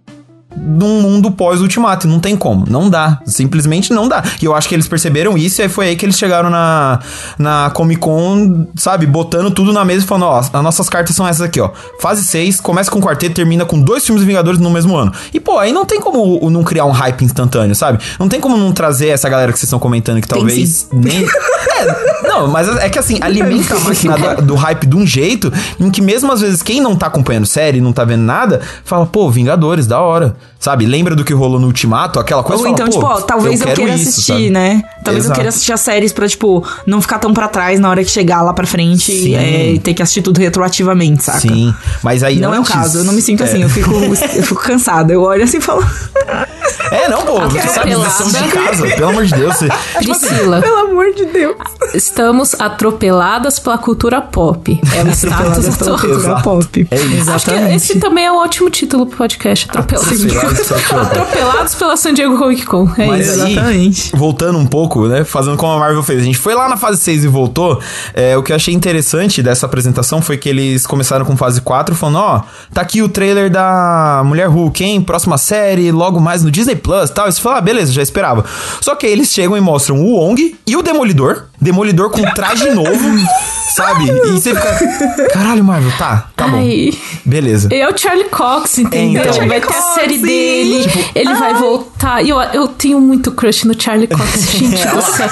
num 0.61 1.01
mundo 1.01 1.31
pós-Ultimato. 1.31 2.09
Não 2.09 2.21
tem 2.21 2.37
como. 2.37 2.65
Não 2.69 2.91
dá. 2.91 3.21
Simplesmente 3.27 3.93
não 3.93 4.09
dá. 4.09 4.23
E 4.41 4.45
eu 4.45 4.55
acho 4.55 4.69
que 4.69 4.75
eles 4.75 4.89
perceberam 4.89 5.37
isso 5.37 5.61
e 5.61 5.63
aí 5.63 5.69
foi 5.69 5.89
aí 5.89 5.97
que 5.97 6.05
eles 6.05 6.19
chegaram 6.19 6.51
na, 6.51 7.01
na 7.39 7.71
Comic 7.71 8.01
Con, 8.01 8.67
sabe, 8.77 9.07
botando 9.07 9.51
tudo 9.51 9.73
na 9.73 9.85
mesa 9.85 10.05
e 10.05 10.09
falando: 10.09 10.27
ó, 10.27 10.39
as 10.39 10.51
nossas 10.53 10.89
cartas 10.89 11.15
são 11.15 11.27
essas 11.27 11.43
aqui, 11.43 11.61
ó. 11.61 11.71
Fase 12.01 12.25
6, 12.25 12.61
começa 12.61 12.91
com 12.91 12.99
o 12.99 13.03
quarteto, 13.03 13.35
termina 13.35 13.65
com 13.65 13.81
dois 13.81 14.05
filmes 14.05 14.25
Vingadores 14.25 14.61
no 14.61 14.71
mesmo 14.71 14.97
ano. 14.97 15.13
E, 15.33 15.41
pô, 15.41 15.59
aí 15.59 15.73
não 15.73 15.85
tem 15.85 16.01
como 16.01 16.51
não 16.51 16.63
criar 16.63 16.85
um 16.85 16.91
hype 16.91 17.25
instantâneo, 17.25 17.75
sabe? 17.75 17.99
Não 18.19 18.29
tem 18.29 18.41
como 18.41 18.57
não 18.57 18.73
trazer 18.73 19.09
essa 19.09 19.29
galera 19.29 19.53
que 19.53 19.59
vocês 19.59 19.69
estão 19.69 19.79
comentando 19.79 20.21
que 20.21 20.29
talvez 20.29 20.89
nem. 20.93 21.25
é, 21.25 22.29
não, 22.29 22.49
mas 22.49 22.69
é 22.69 22.89
que 22.89 22.99
assim, 22.99 23.19
alimenta 23.21 23.77
a 23.77 23.81
máquina 23.81 24.17
do, 24.17 24.43
do 24.43 24.55
hype 24.55 24.87
de 24.87 24.97
um 24.97 25.07
jeito 25.07 25.53
em 25.79 25.91
que 25.91 26.01
mesmo 26.03 26.31
às 26.33 26.41
vezes 26.41 26.63
quem 26.63 26.81
não 26.81 26.97
tá 26.97 27.07
acompanhando 27.07 27.47
série, 27.47 27.81
não 27.81 27.93
tá 27.93 28.05
vendo 28.05 28.23
nada, 28.23 28.61
fala, 28.85 29.07
pô, 29.07 29.31
Vingadores, 29.31 29.87
da 29.87 30.01
hora. 30.01 30.37
Sabe? 30.59 30.87
Lembra 30.87 31.15
do 31.15 31.25
que 31.25 31.33
rolou 31.33 31.61
no 31.61 31.69
Ultimato? 31.69 32.19
Aquela 32.19 32.43
coisa 32.43 32.59
Ou 32.59 32.65
fala, 32.65 32.75
então, 32.75 32.89
tipo, 32.89 33.05
ó, 33.05 33.21
talvez 33.21 33.61
eu, 33.61 33.69
eu 33.69 33.75
queira 33.75 33.95
isso, 33.95 34.09
assistir, 34.09 34.33
sabe? 34.33 34.51
né? 34.51 34.83
Talvez 35.05 35.25
Exato. 35.25 35.31
eu 35.31 35.35
queira 35.35 35.49
assistir 35.51 35.73
as 35.73 35.81
séries 35.81 36.13
pra, 36.13 36.29
tipo, 36.29 36.67
não 36.85 37.01
ficar 37.01 37.19
tão 37.21 37.33
pra 37.33 37.47
trás 37.47 37.79
na 37.79 37.89
hora 37.89 38.03
que 38.03 38.11
chegar 38.11 38.43
lá 38.43 38.53
pra 38.53 38.67
frente 38.67 39.13
e 39.13 39.35
é, 39.35 39.79
ter 39.79 39.95
que 39.95 40.03
assistir 40.03 40.23
tudo 40.23 40.39
retroativamente, 40.39 41.23
saca? 41.23 41.41
Sim, 41.41 41.73
mas 42.03 42.25
aí 42.25 42.41
Não 42.41 42.53
antes, 42.53 42.71
é 42.71 42.73
o 42.73 42.77
caso, 42.77 42.99
eu 42.99 43.05
não 43.05 43.13
me 43.13 43.23
sinto 43.23 43.43
é. 43.43 43.47
assim, 43.47 43.63
eu 43.63 43.69
fico, 43.69 43.93
eu 43.93 44.43
fico 44.43 44.61
cansada. 44.61 45.13
Eu 45.13 45.23
olho 45.23 45.45
assim 45.45 45.59
e 45.59 45.61
falo... 45.61 45.85
É, 46.91 47.09
não, 47.09 47.23
pô, 47.23 47.41
você 47.41 47.69
sabe, 47.69 47.95
nós 47.95 48.13
estamos 48.13 48.33
de 48.33 48.49
casa, 48.49 48.87
pelo 48.87 49.09
amor 49.09 49.25
de 49.25 49.35
Deus. 49.35 49.57
Você... 49.57 49.69
Priscila. 49.99 50.61
pelo 50.61 50.77
amor 50.79 51.13
de 51.13 51.27
Deus. 51.27 51.57
Estamos 51.95 52.55
atropeladas 52.59 53.59
pela 53.59 53.79
cultura 53.79 54.21
pop. 54.21 54.81
É 54.95 55.03
o 55.03 55.09
status 55.13 55.77
pela 55.77 55.99
cultura 55.99 56.41
pop. 56.41 56.89
É 56.91 56.97
isso. 56.97 57.17
Exatamente. 57.17 57.75
esse 57.75 57.99
também 57.99 58.27
é 58.27 58.33
um 58.33 58.37
ótimo 58.37 58.71
título 58.71 59.07
pro 59.07 59.19
podcast, 59.19 59.67
Atropelados. 59.69 60.09
atropelados 61.03 61.75
pela 61.75 61.97
San 61.97 62.15
Diego 62.15 62.39
Comic 62.39 62.65
Con. 62.67 62.89
É 62.97 63.07
Mas 63.07 63.29
isso. 63.29 63.43
Aí, 63.43 63.53
Exatamente. 63.53 64.17
Voltando 64.17 64.59
um 64.59 64.67
pouco, 64.67 65.07
né, 65.07 65.25
fazendo 65.25 65.57
como 65.57 65.73
a 65.73 65.79
Marvel 65.79 66.03
fez. 66.03 66.21
A 66.23 66.25
gente 66.25 66.39
foi 66.39 66.55
lá 66.55 66.69
na 66.69 66.77
fase 66.77 67.01
6 67.01 67.25
e 67.25 67.29
voltou. 67.29 67.81
É, 68.15 68.37
o 68.37 68.43
que 68.43 68.53
eu 68.53 68.57
achei 68.57 68.75
interessante 68.75 69.43
dessa 69.43 69.67
apresentação 69.67 70.21
foi 70.23 70.37
que 70.37 70.49
eles 70.49 70.87
começaram 70.87 71.25
com 71.25 71.37
fase 71.37 71.61
4 71.61 71.95
falando, 71.95 72.19
ó, 72.19 72.39
oh, 72.39 72.75
tá 72.75 72.81
aqui 72.81 73.03
o 73.03 73.09
trailer 73.09 73.51
da 73.51 74.23
Mulher 74.25 74.49
Hulk, 74.49 74.83
hein? 74.83 75.03
Próxima 75.03 75.39
série, 75.39 75.91
logo 75.91 76.21
mais 76.21 76.43
no 76.43 76.51
Disney 76.51 76.77
Plus 76.77 77.11
tal. 77.11 77.29
E 77.29 77.33
você 77.33 77.41
fala, 77.41 77.59
ah, 77.59 77.61
beleza, 77.61 77.93
já 77.93 78.03
esperava. 78.03 78.45
Só 78.81 78.95
que 78.95 79.07
aí 79.07 79.13
eles 79.13 79.33
chegam 79.33 79.57
e 79.57 79.61
mostram 79.61 79.99
o 79.99 80.17
Wong 80.17 80.57
e 80.67 80.77
o 80.77 80.83
Demolidor. 80.83 81.45
Demolidor 81.61 82.11
com 82.11 82.23
traje 82.35 82.71
novo, 82.71 83.19
sabe? 83.75 84.05
E 84.09 84.31
você 84.31 84.55
fica, 84.55 85.29
caralho, 85.33 85.65
Marvel, 85.65 85.91
tá, 85.99 86.29
tá 86.37 86.45
Ai. 86.45 86.91
bom. 86.93 86.99
Beleza. 87.25 87.69
E 87.73 87.81
é 87.81 87.89
o 87.89 87.99
Charlie 87.99 88.29
Cox, 88.29 88.79
entendeu? 88.79 89.23
É, 89.23 89.29
então. 89.29 89.49
Vai 89.49 89.61
ter 89.61 89.75
a 89.75 89.83
série. 89.83 90.18
Dele, 90.21 90.83
tipo, 90.83 91.11
ele 91.15 91.29
ai. 91.29 91.39
vai 91.39 91.55
voltar. 91.55 91.98
E 92.23 92.29
eu, 92.29 92.39
eu 92.41 92.69
tenho 92.69 93.01
muito 93.01 93.31
crush 93.33 93.65
no 93.65 93.81
Charlie 93.81 94.09
Cox, 94.09 94.53
gente 94.53 94.87
do 94.87 95.03
céu. 95.03 95.29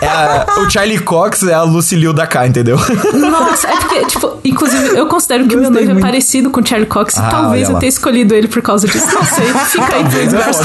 É 0.00 0.06
a, 0.06 0.46
o 0.60 0.70
Charlie 0.70 0.98
Cox 0.98 1.42
é 1.42 1.54
a 1.54 1.62
Lucy 1.62 1.96
Liu 1.96 2.12
da 2.12 2.26
K, 2.26 2.46
entendeu? 2.46 2.76
Nossa, 3.14 3.68
é 3.68 3.76
porque, 3.76 4.04
tipo, 4.06 4.38
inclusive, 4.44 4.96
eu 4.96 5.06
considero 5.06 5.46
que 5.46 5.56
o 5.56 5.60
meu 5.60 5.70
noivo 5.70 5.92
é 5.92 6.00
parecido 6.00 6.50
com 6.50 6.60
o 6.60 6.66
Charlie 6.66 6.88
Cox. 6.88 7.18
Ah, 7.18 7.28
talvez 7.30 7.68
eu 7.68 7.78
tenha 7.78 7.88
escolhido 7.88 8.34
ele 8.34 8.48
por 8.48 8.62
causa 8.62 8.86
disso. 8.86 9.06
Não 9.14 9.24
sei, 9.24 9.46
fica 9.66 9.96
aí 9.96 10.04
pro 10.04 10.20
universo. 10.20 10.62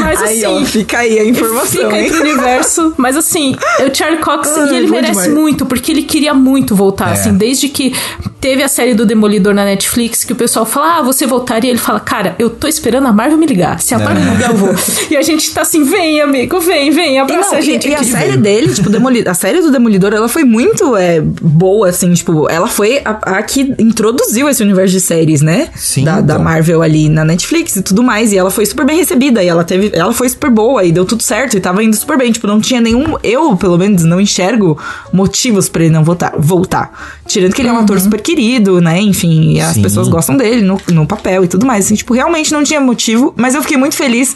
Mas 0.00 0.22
assim. 0.22 0.44
Aí, 0.44 0.62
ó, 0.62 0.64
fica 0.64 0.98
aí 0.98 1.18
a 1.18 1.24
informação. 1.24 1.82
Fica 1.82 1.94
aí 1.94 2.10
pro 2.10 2.20
universo. 2.20 2.94
Mas 2.96 3.16
assim, 3.16 3.56
o 3.80 3.94
Charlie 3.94 4.20
Cox, 4.20 4.48
Ai, 4.56 4.68
e 4.68 4.76
ele 4.76 4.86
merece 4.88 5.12
demais. 5.12 5.32
muito, 5.32 5.66
porque 5.66 5.92
ele 5.92 6.02
queria 6.02 6.34
muito 6.34 6.74
voltar, 6.74 7.10
é. 7.10 7.12
assim, 7.12 7.34
desde 7.34 7.68
que 7.68 7.94
teve 8.40 8.62
a 8.62 8.68
série 8.68 8.94
do 8.94 9.04
Demolidor 9.04 9.54
na 9.54 9.64
Netflix, 9.64 10.24
que 10.24 10.32
o 10.32 10.36
pessoal 10.36 10.64
fala, 10.64 10.98
ah, 10.98 11.02
você 11.02 11.26
voltaria. 11.26 11.70
Ele 11.70 11.78
fala, 11.78 11.98
cara, 11.98 12.36
eu 12.38 12.48
tô 12.48 12.68
esperando 12.68 13.06
a 13.06 13.12
Marvel 13.12 13.38
me 13.38 13.46
ligar. 13.46 13.80
Se 13.80 13.94
a 13.94 13.98
Marvel 13.98 14.24
me 14.24 14.30
ligar, 14.30 14.52
vou. 14.56 14.74
E 15.08 15.16
a 15.16 15.22
gente 15.22 15.52
tá 15.52 15.62
assim, 15.62 15.84
vem, 15.84 16.20
amigo, 16.20 16.58
vem, 16.58 16.90
vem, 16.90 17.20
abraça 17.20 17.52
não, 17.52 17.58
a 17.58 17.60
gente. 17.60 17.86
E, 17.86 17.92
e 17.92 17.94
a 17.94 18.02
série 18.02 18.36
dele, 18.36 18.74
tipo, 18.74 18.90
Demolidor, 18.90 19.30
a 19.30 19.34
série 19.34 19.60
do 19.60 19.70
Demolidor, 19.70 20.12
ela 20.12 20.28
foi 20.28 20.42
muito 20.42 20.96
é, 20.96 21.20
boa, 21.20 21.88
assim, 21.88 22.12
tipo, 22.12 22.48
ela 22.50 22.66
foi 22.66 23.00
a, 23.04 23.10
a, 23.10 23.42
que 23.42 23.74
introduziu 23.78 24.48
esse 24.48 24.62
universo 24.62 24.92
de 24.92 25.00
séries, 25.00 25.42
né? 25.42 25.68
Sim. 25.74 26.04
Da, 26.04 26.14
então. 26.14 26.26
da 26.26 26.38
Marvel 26.38 26.82
ali 26.82 27.08
na 27.08 27.24
Netflix 27.24 27.76
e 27.76 27.82
tudo 27.82 28.02
mais. 28.02 28.32
E 28.32 28.38
ela 28.38 28.50
foi 28.50 28.66
super 28.66 28.84
bem 28.84 28.98
recebida. 28.98 29.42
E 29.42 29.48
ela 29.48 29.64
teve. 29.64 29.90
Ela 29.92 30.12
foi 30.12 30.28
super 30.28 30.50
boa 30.50 30.84
e 30.84 30.92
deu 30.92 31.04
tudo 31.04 31.22
certo. 31.22 31.56
E 31.56 31.60
tava 31.60 31.82
indo 31.82 31.96
super 31.96 32.16
bem. 32.16 32.30
Tipo, 32.30 32.46
não 32.46 32.60
tinha 32.60 32.80
nenhum. 32.80 33.16
Eu, 33.22 33.56
pelo 33.56 33.76
menos, 33.76 34.04
não 34.04 34.20
enxergo 34.20 34.78
motivos 35.12 35.68
para 35.68 35.84
ele 35.84 35.92
não 35.92 36.04
voltar. 36.04 36.34
voltar. 36.38 37.18
Tirando 37.26 37.54
que 37.54 37.62
ele 37.62 37.68
uhum. 37.68 37.76
é 37.76 37.78
um 37.80 37.82
ator 37.82 37.96
uhum. 37.96 38.02
super 38.02 38.20
querido, 38.20 38.80
né? 38.80 39.00
Enfim, 39.00 39.60
as 39.60 39.74
Sim. 39.74 39.82
pessoas 39.82 40.08
gostam 40.08 40.36
dele 40.36 40.62
no, 40.62 40.80
no 40.92 41.06
papel 41.06 41.44
e 41.44 41.48
tudo 41.48 41.66
mais. 41.66 41.86
Assim, 41.86 41.94
tipo, 41.94 42.14
realmente 42.14 42.52
não 42.52 42.62
tinha 42.62 42.80
motivo. 42.80 43.34
Mas 43.36 43.54
eu 43.54 43.62
fiquei 43.62 43.76
muito 43.76 43.96
feliz 43.96 44.35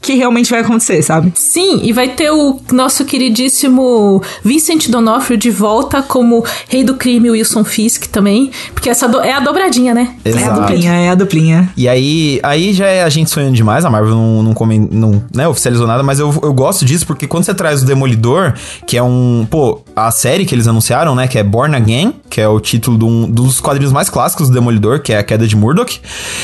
que 0.00 0.14
realmente 0.14 0.50
vai 0.50 0.60
acontecer, 0.60 1.02
sabe? 1.02 1.32
Sim, 1.34 1.80
e 1.82 1.92
vai 1.92 2.08
ter 2.08 2.30
o 2.30 2.60
nosso 2.72 3.04
queridíssimo 3.04 4.22
Vincent 4.44 4.88
D'Onofrio 4.88 5.36
de 5.36 5.50
volta 5.50 6.02
como 6.02 6.44
rei 6.68 6.84
do 6.84 6.94
crime 6.94 7.30
Wilson 7.30 7.64
Fisk 7.64 8.06
também, 8.06 8.50
porque 8.72 8.88
essa 8.88 9.06
é 9.24 9.32
a 9.32 9.40
dobradinha, 9.40 9.92
né? 9.92 10.14
Exato. 10.24 10.44
É 10.44 10.48
a 10.48 10.52
duplinha, 10.52 10.92
é 10.92 11.08
a 11.10 11.14
duplinha. 11.14 11.72
E 11.76 11.88
aí, 11.88 12.40
aí 12.42 12.72
já 12.72 12.86
é 12.86 13.02
a 13.02 13.08
gente 13.08 13.30
sonhando 13.30 13.54
demais, 13.54 13.84
a 13.84 13.90
Marvel 13.90 14.14
não, 14.14 14.42
não, 14.42 14.54
come, 14.54 14.78
não 14.78 15.22
né, 15.34 15.48
oficializou 15.48 15.86
nada, 15.86 16.02
mas 16.02 16.20
eu, 16.20 16.32
eu 16.42 16.52
gosto 16.52 16.84
disso 16.84 17.06
porque 17.06 17.26
quando 17.26 17.44
você 17.44 17.54
traz 17.54 17.82
o 17.82 17.86
Demolidor, 17.86 18.54
que 18.86 18.96
é 18.96 19.02
um, 19.02 19.46
pô, 19.50 19.82
a 19.96 20.10
série 20.10 20.46
que 20.46 20.54
eles 20.54 20.68
anunciaram, 20.68 21.14
né, 21.14 21.26
que 21.26 21.38
é 21.38 21.42
Born 21.42 21.74
Again, 21.74 22.14
que 22.30 22.40
é 22.40 22.48
o 22.48 22.60
título 22.60 22.96
de 22.96 23.04
um, 23.04 23.28
dos 23.28 23.60
quadrinhos 23.60 23.92
mais 23.92 24.08
clássicos 24.08 24.48
do 24.48 24.54
Demolidor, 24.54 25.00
que 25.00 25.12
é 25.12 25.18
a 25.18 25.24
queda 25.24 25.46
de 25.46 25.56
Murdoch, 25.56 26.00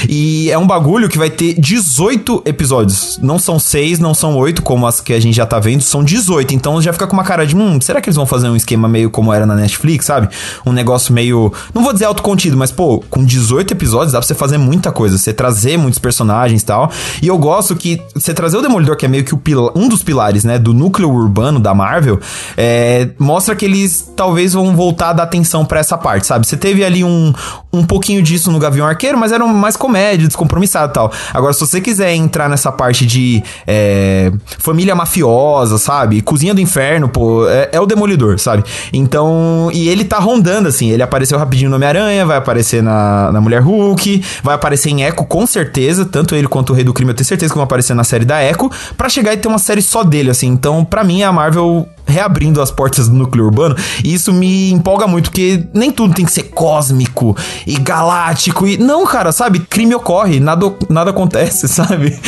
e 0.08 0.50
é 0.50 0.58
um 0.58 0.66
bagulho 0.66 1.08
que 1.08 1.18
vai 1.18 1.30
ter 1.30 1.54
18 1.54 2.42
episódios, 2.44 3.18
não 3.22 3.38
são 3.44 3.58
seis, 3.58 3.98
não 3.98 4.14
são 4.14 4.36
oito, 4.36 4.62
como 4.62 4.86
as 4.86 5.00
que 5.00 5.12
a 5.12 5.20
gente 5.20 5.34
já 5.34 5.46
tá 5.46 5.58
vendo, 5.58 5.82
são 5.82 6.02
18. 6.02 6.54
Então 6.54 6.80
já 6.80 6.92
fica 6.92 7.06
com 7.06 7.12
uma 7.12 7.24
cara 7.24 7.46
de, 7.46 7.54
hum, 7.56 7.80
será 7.80 8.00
que 8.00 8.08
eles 8.08 8.16
vão 8.16 8.26
fazer 8.26 8.48
um 8.48 8.56
esquema 8.56 8.88
meio 8.88 9.10
como 9.10 9.32
era 9.32 9.46
na 9.46 9.54
Netflix, 9.54 10.06
sabe? 10.06 10.28
Um 10.64 10.72
negócio 10.72 11.12
meio, 11.12 11.52
não 11.72 11.82
vou 11.82 11.92
dizer 11.92 12.06
autocontido, 12.06 12.56
mas 12.56 12.72
pô, 12.72 13.02
com 13.10 13.24
18 13.24 13.72
episódios 13.72 14.12
dá 14.12 14.18
pra 14.18 14.26
você 14.26 14.34
fazer 14.34 14.58
muita 14.58 14.90
coisa, 14.90 15.18
você 15.18 15.32
trazer 15.32 15.76
muitos 15.76 15.98
personagens 15.98 16.62
e 16.62 16.64
tal. 16.64 16.90
E 17.22 17.28
eu 17.28 17.38
gosto 17.38 17.76
que 17.76 18.00
você 18.14 18.32
trazer 18.32 18.56
o 18.56 18.62
Demolidor, 18.62 18.96
que 18.96 19.06
é 19.06 19.08
meio 19.08 19.24
que 19.24 19.34
o 19.34 19.40
um 19.74 19.88
dos 19.88 20.02
pilares, 20.02 20.44
né, 20.44 20.58
do 20.58 20.72
núcleo 20.72 21.10
urbano 21.10 21.60
da 21.60 21.74
Marvel, 21.74 22.20
é, 22.56 23.10
mostra 23.18 23.54
que 23.54 23.64
eles 23.64 24.12
talvez 24.16 24.52
vão 24.52 24.74
voltar 24.74 25.10
a 25.10 25.12
dar 25.12 25.22
atenção 25.24 25.64
para 25.64 25.80
essa 25.80 25.98
parte, 25.98 26.26
sabe? 26.26 26.46
Você 26.46 26.56
teve 26.56 26.84
ali 26.84 27.04
um, 27.04 27.32
um 27.72 27.84
pouquinho 27.84 28.22
disso 28.22 28.50
no 28.50 28.58
Gavião 28.58 28.86
Arqueiro, 28.86 29.18
mas 29.18 29.32
era 29.32 29.44
mais 29.46 29.76
comédia, 29.76 30.26
descompromissado 30.26 30.90
e 30.90 30.94
tal. 30.94 31.12
Agora, 31.32 31.52
se 31.52 31.60
você 31.60 31.80
quiser 31.80 32.14
entrar 32.14 32.48
nessa 32.48 32.70
parte 32.70 33.04
de 33.04 33.33
é, 33.66 34.32
família 34.58 34.94
mafiosa, 34.94 35.78
sabe? 35.78 36.20
Cozinha 36.20 36.54
do 36.54 36.60
inferno, 36.60 37.08
pô, 37.08 37.48
é, 37.48 37.70
é, 37.72 37.80
o 37.80 37.86
Demolidor, 37.86 38.38
sabe? 38.38 38.64
Então, 38.92 39.70
e 39.72 39.88
ele 39.88 40.04
tá 40.04 40.18
rondando, 40.18 40.68
assim. 40.68 40.90
Ele 40.90 41.02
apareceu 41.02 41.38
rapidinho 41.38 41.70
no 41.70 41.76
Homem-Aranha, 41.76 42.26
vai 42.26 42.36
aparecer 42.36 42.82
na, 42.82 43.32
na 43.32 43.40
Mulher 43.40 43.62
Hulk, 43.62 44.22
vai 44.42 44.54
aparecer 44.54 44.90
em 44.90 45.02
Echo, 45.02 45.24
com 45.24 45.46
certeza. 45.46 46.04
Tanto 46.04 46.34
ele 46.34 46.48
quanto 46.48 46.70
o 46.70 46.76
Rei 46.76 46.84
do 46.84 46.92
Crime, 46.92 47.10
eu 47.10 47.16
tenho 47.16 47.26
certeza 47.26 47.52
que 47.52 47.56
vão 47.56 47.64
aparecer 47.64 47.94
na 47.94 48.04
série 48.04 48.24
da 48.24 48.42
Echo, 48.42 48.70
para 48.96 49.08
chegar 49.08 49.32
e 49.32 49.36
ter 49.36 49.48
uma 49.48 49.58
série 49.58 49.82
só 49.82 50.02
dele, 50.02 50.30
assim. 50.30 50.48
Então, 50.48 50.84
para 50.84 51.02
mim, 51.02 51.22
a 51.22 51.32
Marvel 51.32 51.88
reabrindo 52.06 52.60
as 52.60 52.70
portas 52.70 53.08
do 53.08 53.14
núcleo 53.14 53.44
urbano. 53.44 53.76
E 54.02 54.14
isso 54.14 54.32
me 54.32 54.70
empolga 54.70 55.06
muito, 55.06 55.30
porque 55.30 55.64
nem 55.72 55.90
tudo 55.90 56.14
tem 56.14 56.24
que 56.24 56.32
ser 56.32 56.44
cósmico 56.44 57.36
e 57.66 57.74
galáctico. 57.76 58.66
E 58.66 58.76
não, 58.76 59.06
cara, 59.06 59.32
sabe? 59.32 59.60
Crime 59.60 59.94
ocorre, 59.94 60.40
nada, 60.40 60.72
nada 60.88 61.10
acontece, 61.10 61.66
sabe? 61.68 62.18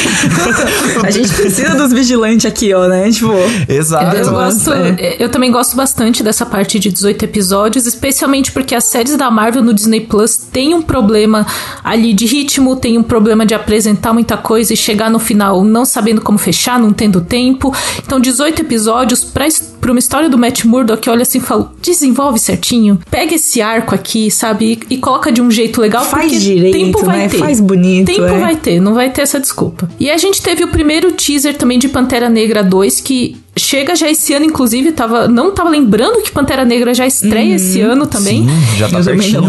a 1.05 1.11
gente 1.11 1.33
precisa 1.33 1.75
dos 1.75 1.93
vigilantes 1.93 2.47
aqui, 2.47 2.73
ó, 2.73 2.87
né? 2.89 3.11
Tipo. 3.11 3.33
Exato. 3.69 4.17
Eu, 4.17 4.31
gosto, 4.31 4.73
é. 4.73 5.17
eu 5.19 5.29
também 5.31 5.51
gosto 5.51 5.77
bastante 5.77 6.23
dessa 6.23 6.47
parte 6.47 6.79
de 6.79 6.91
18 6.91 7.25
episódios, 7.25 7.87
especialmente 7.87 8.53
porque 8.53 8.75
as 8.75 8.85
séries 8.85 9.17
da 9.17 9.31
Marvel 9.31 9.63
no 9.63 9.75
Disney 9.75 10.01
Plus 10.01 10.37
têm 10.37 10.75
um 10.75 10.83
problema 10.83 11.47
ali 11.85 12.13
de 12.13 12.27
ritmo, 12.27 12.77
tem 12.77 12.99
um 12.99 13.03
problema 13.03 13.45
de 13.45 13.55
apresentar 13.55 14.13
muita 14.13 14.37
coisa 14.37 14.73
e 14.73 14.77
chegar 14.77 15.11
no 15.11 15.19
final 15.19 15.65
não 15.65 15.85
sabendo 15.85 16.21
como 16.21 16.39
fechar, 16.39 16.79
não 16.79 16.93
tendo 16.93 17.21
tempo. 17.21 17.75
Então, 18.05 18.21
18 18.21 18.63
episódios 18.63 19.25
pra 19.25 19.47
pra 19.81 19.91
uma 19.91 19.99
história 19.99 20.29
do 20.29 20.39
Matt 20.39 20.65
Murdock, 20.65 21.09
olha 21.09 21.23
assim 21.23 21.39
e 21.39 21.41
fala: 21.41 21.73
desenvolve 21.81 22.39
certinho, 22.39 22.99
pega 23.11 23.35
esse 23.35 23.61
arco 23.61 23.95
aqui, 23.95 24.31
sabe, 24.31 24.81
e, 24.91 24.95
e 24.95 24.99
coloca 24.99 25.31
de 25.31 25.41
um 25.41 25.51
jeito 25.51 25.81
legal. 25.81 26.05
Faz 26.05 26.43
direito, 26.43 26.77
tempo 26.77 27.05
vai 27.05 27.19
né? 27.19 27.29
ter. 27.29 27.39
Faz 27.39 27.61
bonito. 27.61 28.07
Tempo 28.07 28.23
é. 28.23 28.39
vai 28.39 28.57
ter, 28.57 28.81
não 28.81 28.95
vai 28.95 29.11
ter 29.11 29.23
essa 29.23 29.41
desculpa. 29.41 29.89
E 29.99 30.11
a 30.11 30.17
gente 30.17 30.43
teve 30.43 30.65
o 30.65 30.69
primeiro 30.69 31.13
teaser 31.13 31.57
também 31.57 31.79
de 31.79 31.89
Pantera 31.89 32.29
Negra 32.29 32.63
2, 32.63 33.01
que 33.01 33.37
chega 33.59 33.97
já 33.97 34.11
esse 34.11 34.33
ano, 34.35 34.45
inclusive, 34.45 34.93
tava, 34.93 35.27
não 35.27 35.53
tava 35.53 35.71
lembrando 35.71 36.23
que 36.23 36.31
Pantera 36.31 36.65
Negra 36.65 36.93
já 36.93 37.07
estreia 37.07 37.51
uhum. 37.51 37.57
esse 37.57 37.81
ano 37.81 38.07
também. 38.07 38.47
Sim, 38.47 38.77
já 38.77 38.89
tá 38.89 39.03
pertinho. 39.03 39.49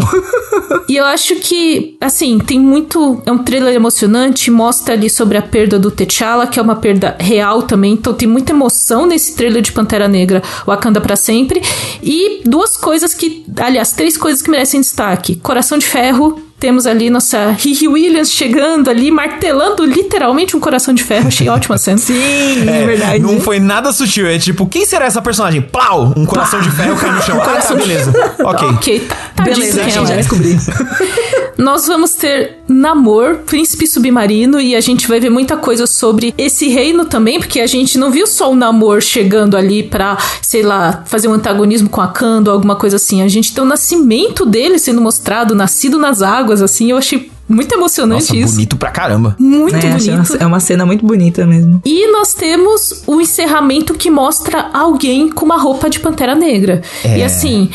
e 0.88 0.96
eu 0.96 1.04
acho 1.04 1.36
que, 1.36 1.96
assim, 2.00 2.38
tem 2.38 2.58
muito. 2.58 3.22
É 3.26 3.32
um 3.32 3.38
trailer 3.38 3.74
emocionante, 3.74 4.50
mostra 4.50 4.94
ali 4.94 5.10
sobre 5.10 5.36
a 5.36 5.42
perda 5.42 5.78
do 5.78 5.90
T'Challa, 5.90 6.46
que 6.46 6.58
é 6.58 6.62
uma 6.62 6.76
perda 6.76 7.16
real 7.18 7.62
também. 7.62 7.92
Então 7.92 8.14
tem 8.14 8.28
muita 8.28 8.52
emoção 8.52 9.06
nesse 9.06 9.36
trailer 9.36 9.62
de 9.62 9.72
Pantera 9.72 10.08
Negra, 10.08 10.42
Wakanda 10.66 11.00
para 11.00 11.16
sempre. 11.16 11.62
E 12.02 12.42
duas 12.44 12.76
coisas 12.76 13.12
que. 13.14 13.44
Aliás, 13.56 13.92
três 13.92 14.16
coisas 14.16 14.40
que 14.40 14.50
merecem 14.50 14.80
destaque: 14.80 15.36
Coração 15.36 15.76
de 15.76 15.86
Ferro 15.86 16.47
temos 16.58 16.86
ali 16.86 17.08
nossa 17.10 17.50
Riri 17.50 17.88
Williams 17.88 18.30
chegando 18.30 18.90
ali, 18.90 19.10
martelando 19.10 19.84
literalmente 19.84 20.56
um 20.56 20.60
coração 20.60 20.92
de 20.92 21.04
ferro. 21.04 21.28
Achei 21.28 21.48
ótima 21.48 21.76
cena. 21.78 21.98
Sim, 21.98 22.68
é, 22.68 22.84
verdade. 22.84 23.20
Não 23.20 23.40
foi 23.40 23.60
nada 23.60 23.92
sutil. 23.92 24.26
É 24.26 24.38
tipo, 24.38 24.66
quem 24.66 24.84
será 24.84 25.06
essa 25.06 25.22
personagem? 25.22 25.62
Plau! 25.62 26.12
Um 26.16 26.26
coração 26.26 26.60
de 26.60 26.70
ferro 26.70 26.96
cai 26.96 27.12
no 27.12 27.22
chão. 27.22 27.38
Um 27.38 27.40
coração 27.40 27.76
ah, 27.76 27.78
tá, 27.78 27.86
beleza. 27.86 28.34
Ok. 28.40 28.68
Ok, 28.68 29.00
tá, 29.00 29.16
tá 29.36 29.44
beleza, 29.44 29.80
a 29.80 29.88
gente 29.88 30.08
já 30.08 30.16
descobri. 30.16 30.58
Nós 31.58 31.88
vamos 31.88 32.14
ter 32.14 32.58
Namor, 32.68 33.38
Príncipe 33.44 33.84
Submarino, 33.84 34.60
e 34.60 34.76
a 34.76 34.80
gente 34.80 35.08
vai 35.08 35.18
ver 35.18 35.28
muita 35.28 35.56
coisa 35.56 35.88
sobre 35.88 36.32
esse 36.38 36.68
reino 36.68 37.04
também, 37.04 37.40
porque 37.40 37.58
a 37.58 37.66
gente 37.66 37.98
não 37.98 38.12
viu 38.12 38.28
só 38.28 38.52
o 38.52 38.54
Namor 38.54 39.00
chegando 39.00 39.56
ali 39.56 39.82
pra, 39.82 40.16
sei 40.40 40.62
lá, 40.62 41.02
fazer 41.04 41.26
um 41.26 41.32
antagonismo 41.32 41.88
com 41.88 42.00
a 42.00 42.06
Kando, 42.06 42.50
alguma 42.50 42.76
coisa 42.76 42.94
assim. 42.94 43.22
A 43.22 43.28
gente 43.28 43.52
tem 43.52 43.64
o 43.64 43.66
nascimento 43.66 44.46
dele 44.46 44.78
sendo 44.78 45.00
mostrado, 45.00 45.52
nascido 45.52 45.98
nas 45.98 46.22
águas, 46.22 46.47
assim. 46.52 46.90
Eu 46.90 46.96
achei 46.96 47.30
muito 47.48 47.74
emocionante 47.74 48.32
Nossa, 48.32 48.36
isso. 48.36 48.54
bonito 48.54 48.76
pra 48.76 48.90
caramba. 48.90 49.36
Muito 49.38 49.74
é, 49.76 49.90
bonito. 49.90 50.36
É 50.38 50.46
uma 50.46 50.60
cena 50.60 50.84
muito 50.84 51.04
bonita 51.04 51.46
mesmo. 51.46 51.80
E 51.84 52.10
nós 52.12 52.34
temos 52.34 53.02
o 53.06 53.20
encerramento 53.20 53.94
que 53.94 54.10
mostra 54.10 54.70
alguém 54.72 55.30
com 55.30 55.44
uma 55.44 55.56
roupa 55.56 55.88
de 55.88 55.98
Pantera 55.98 56.34
Negra. 56.34 56.82
É. 57.04 57.18
E 57.18 57.22
assim, 57.22 57.70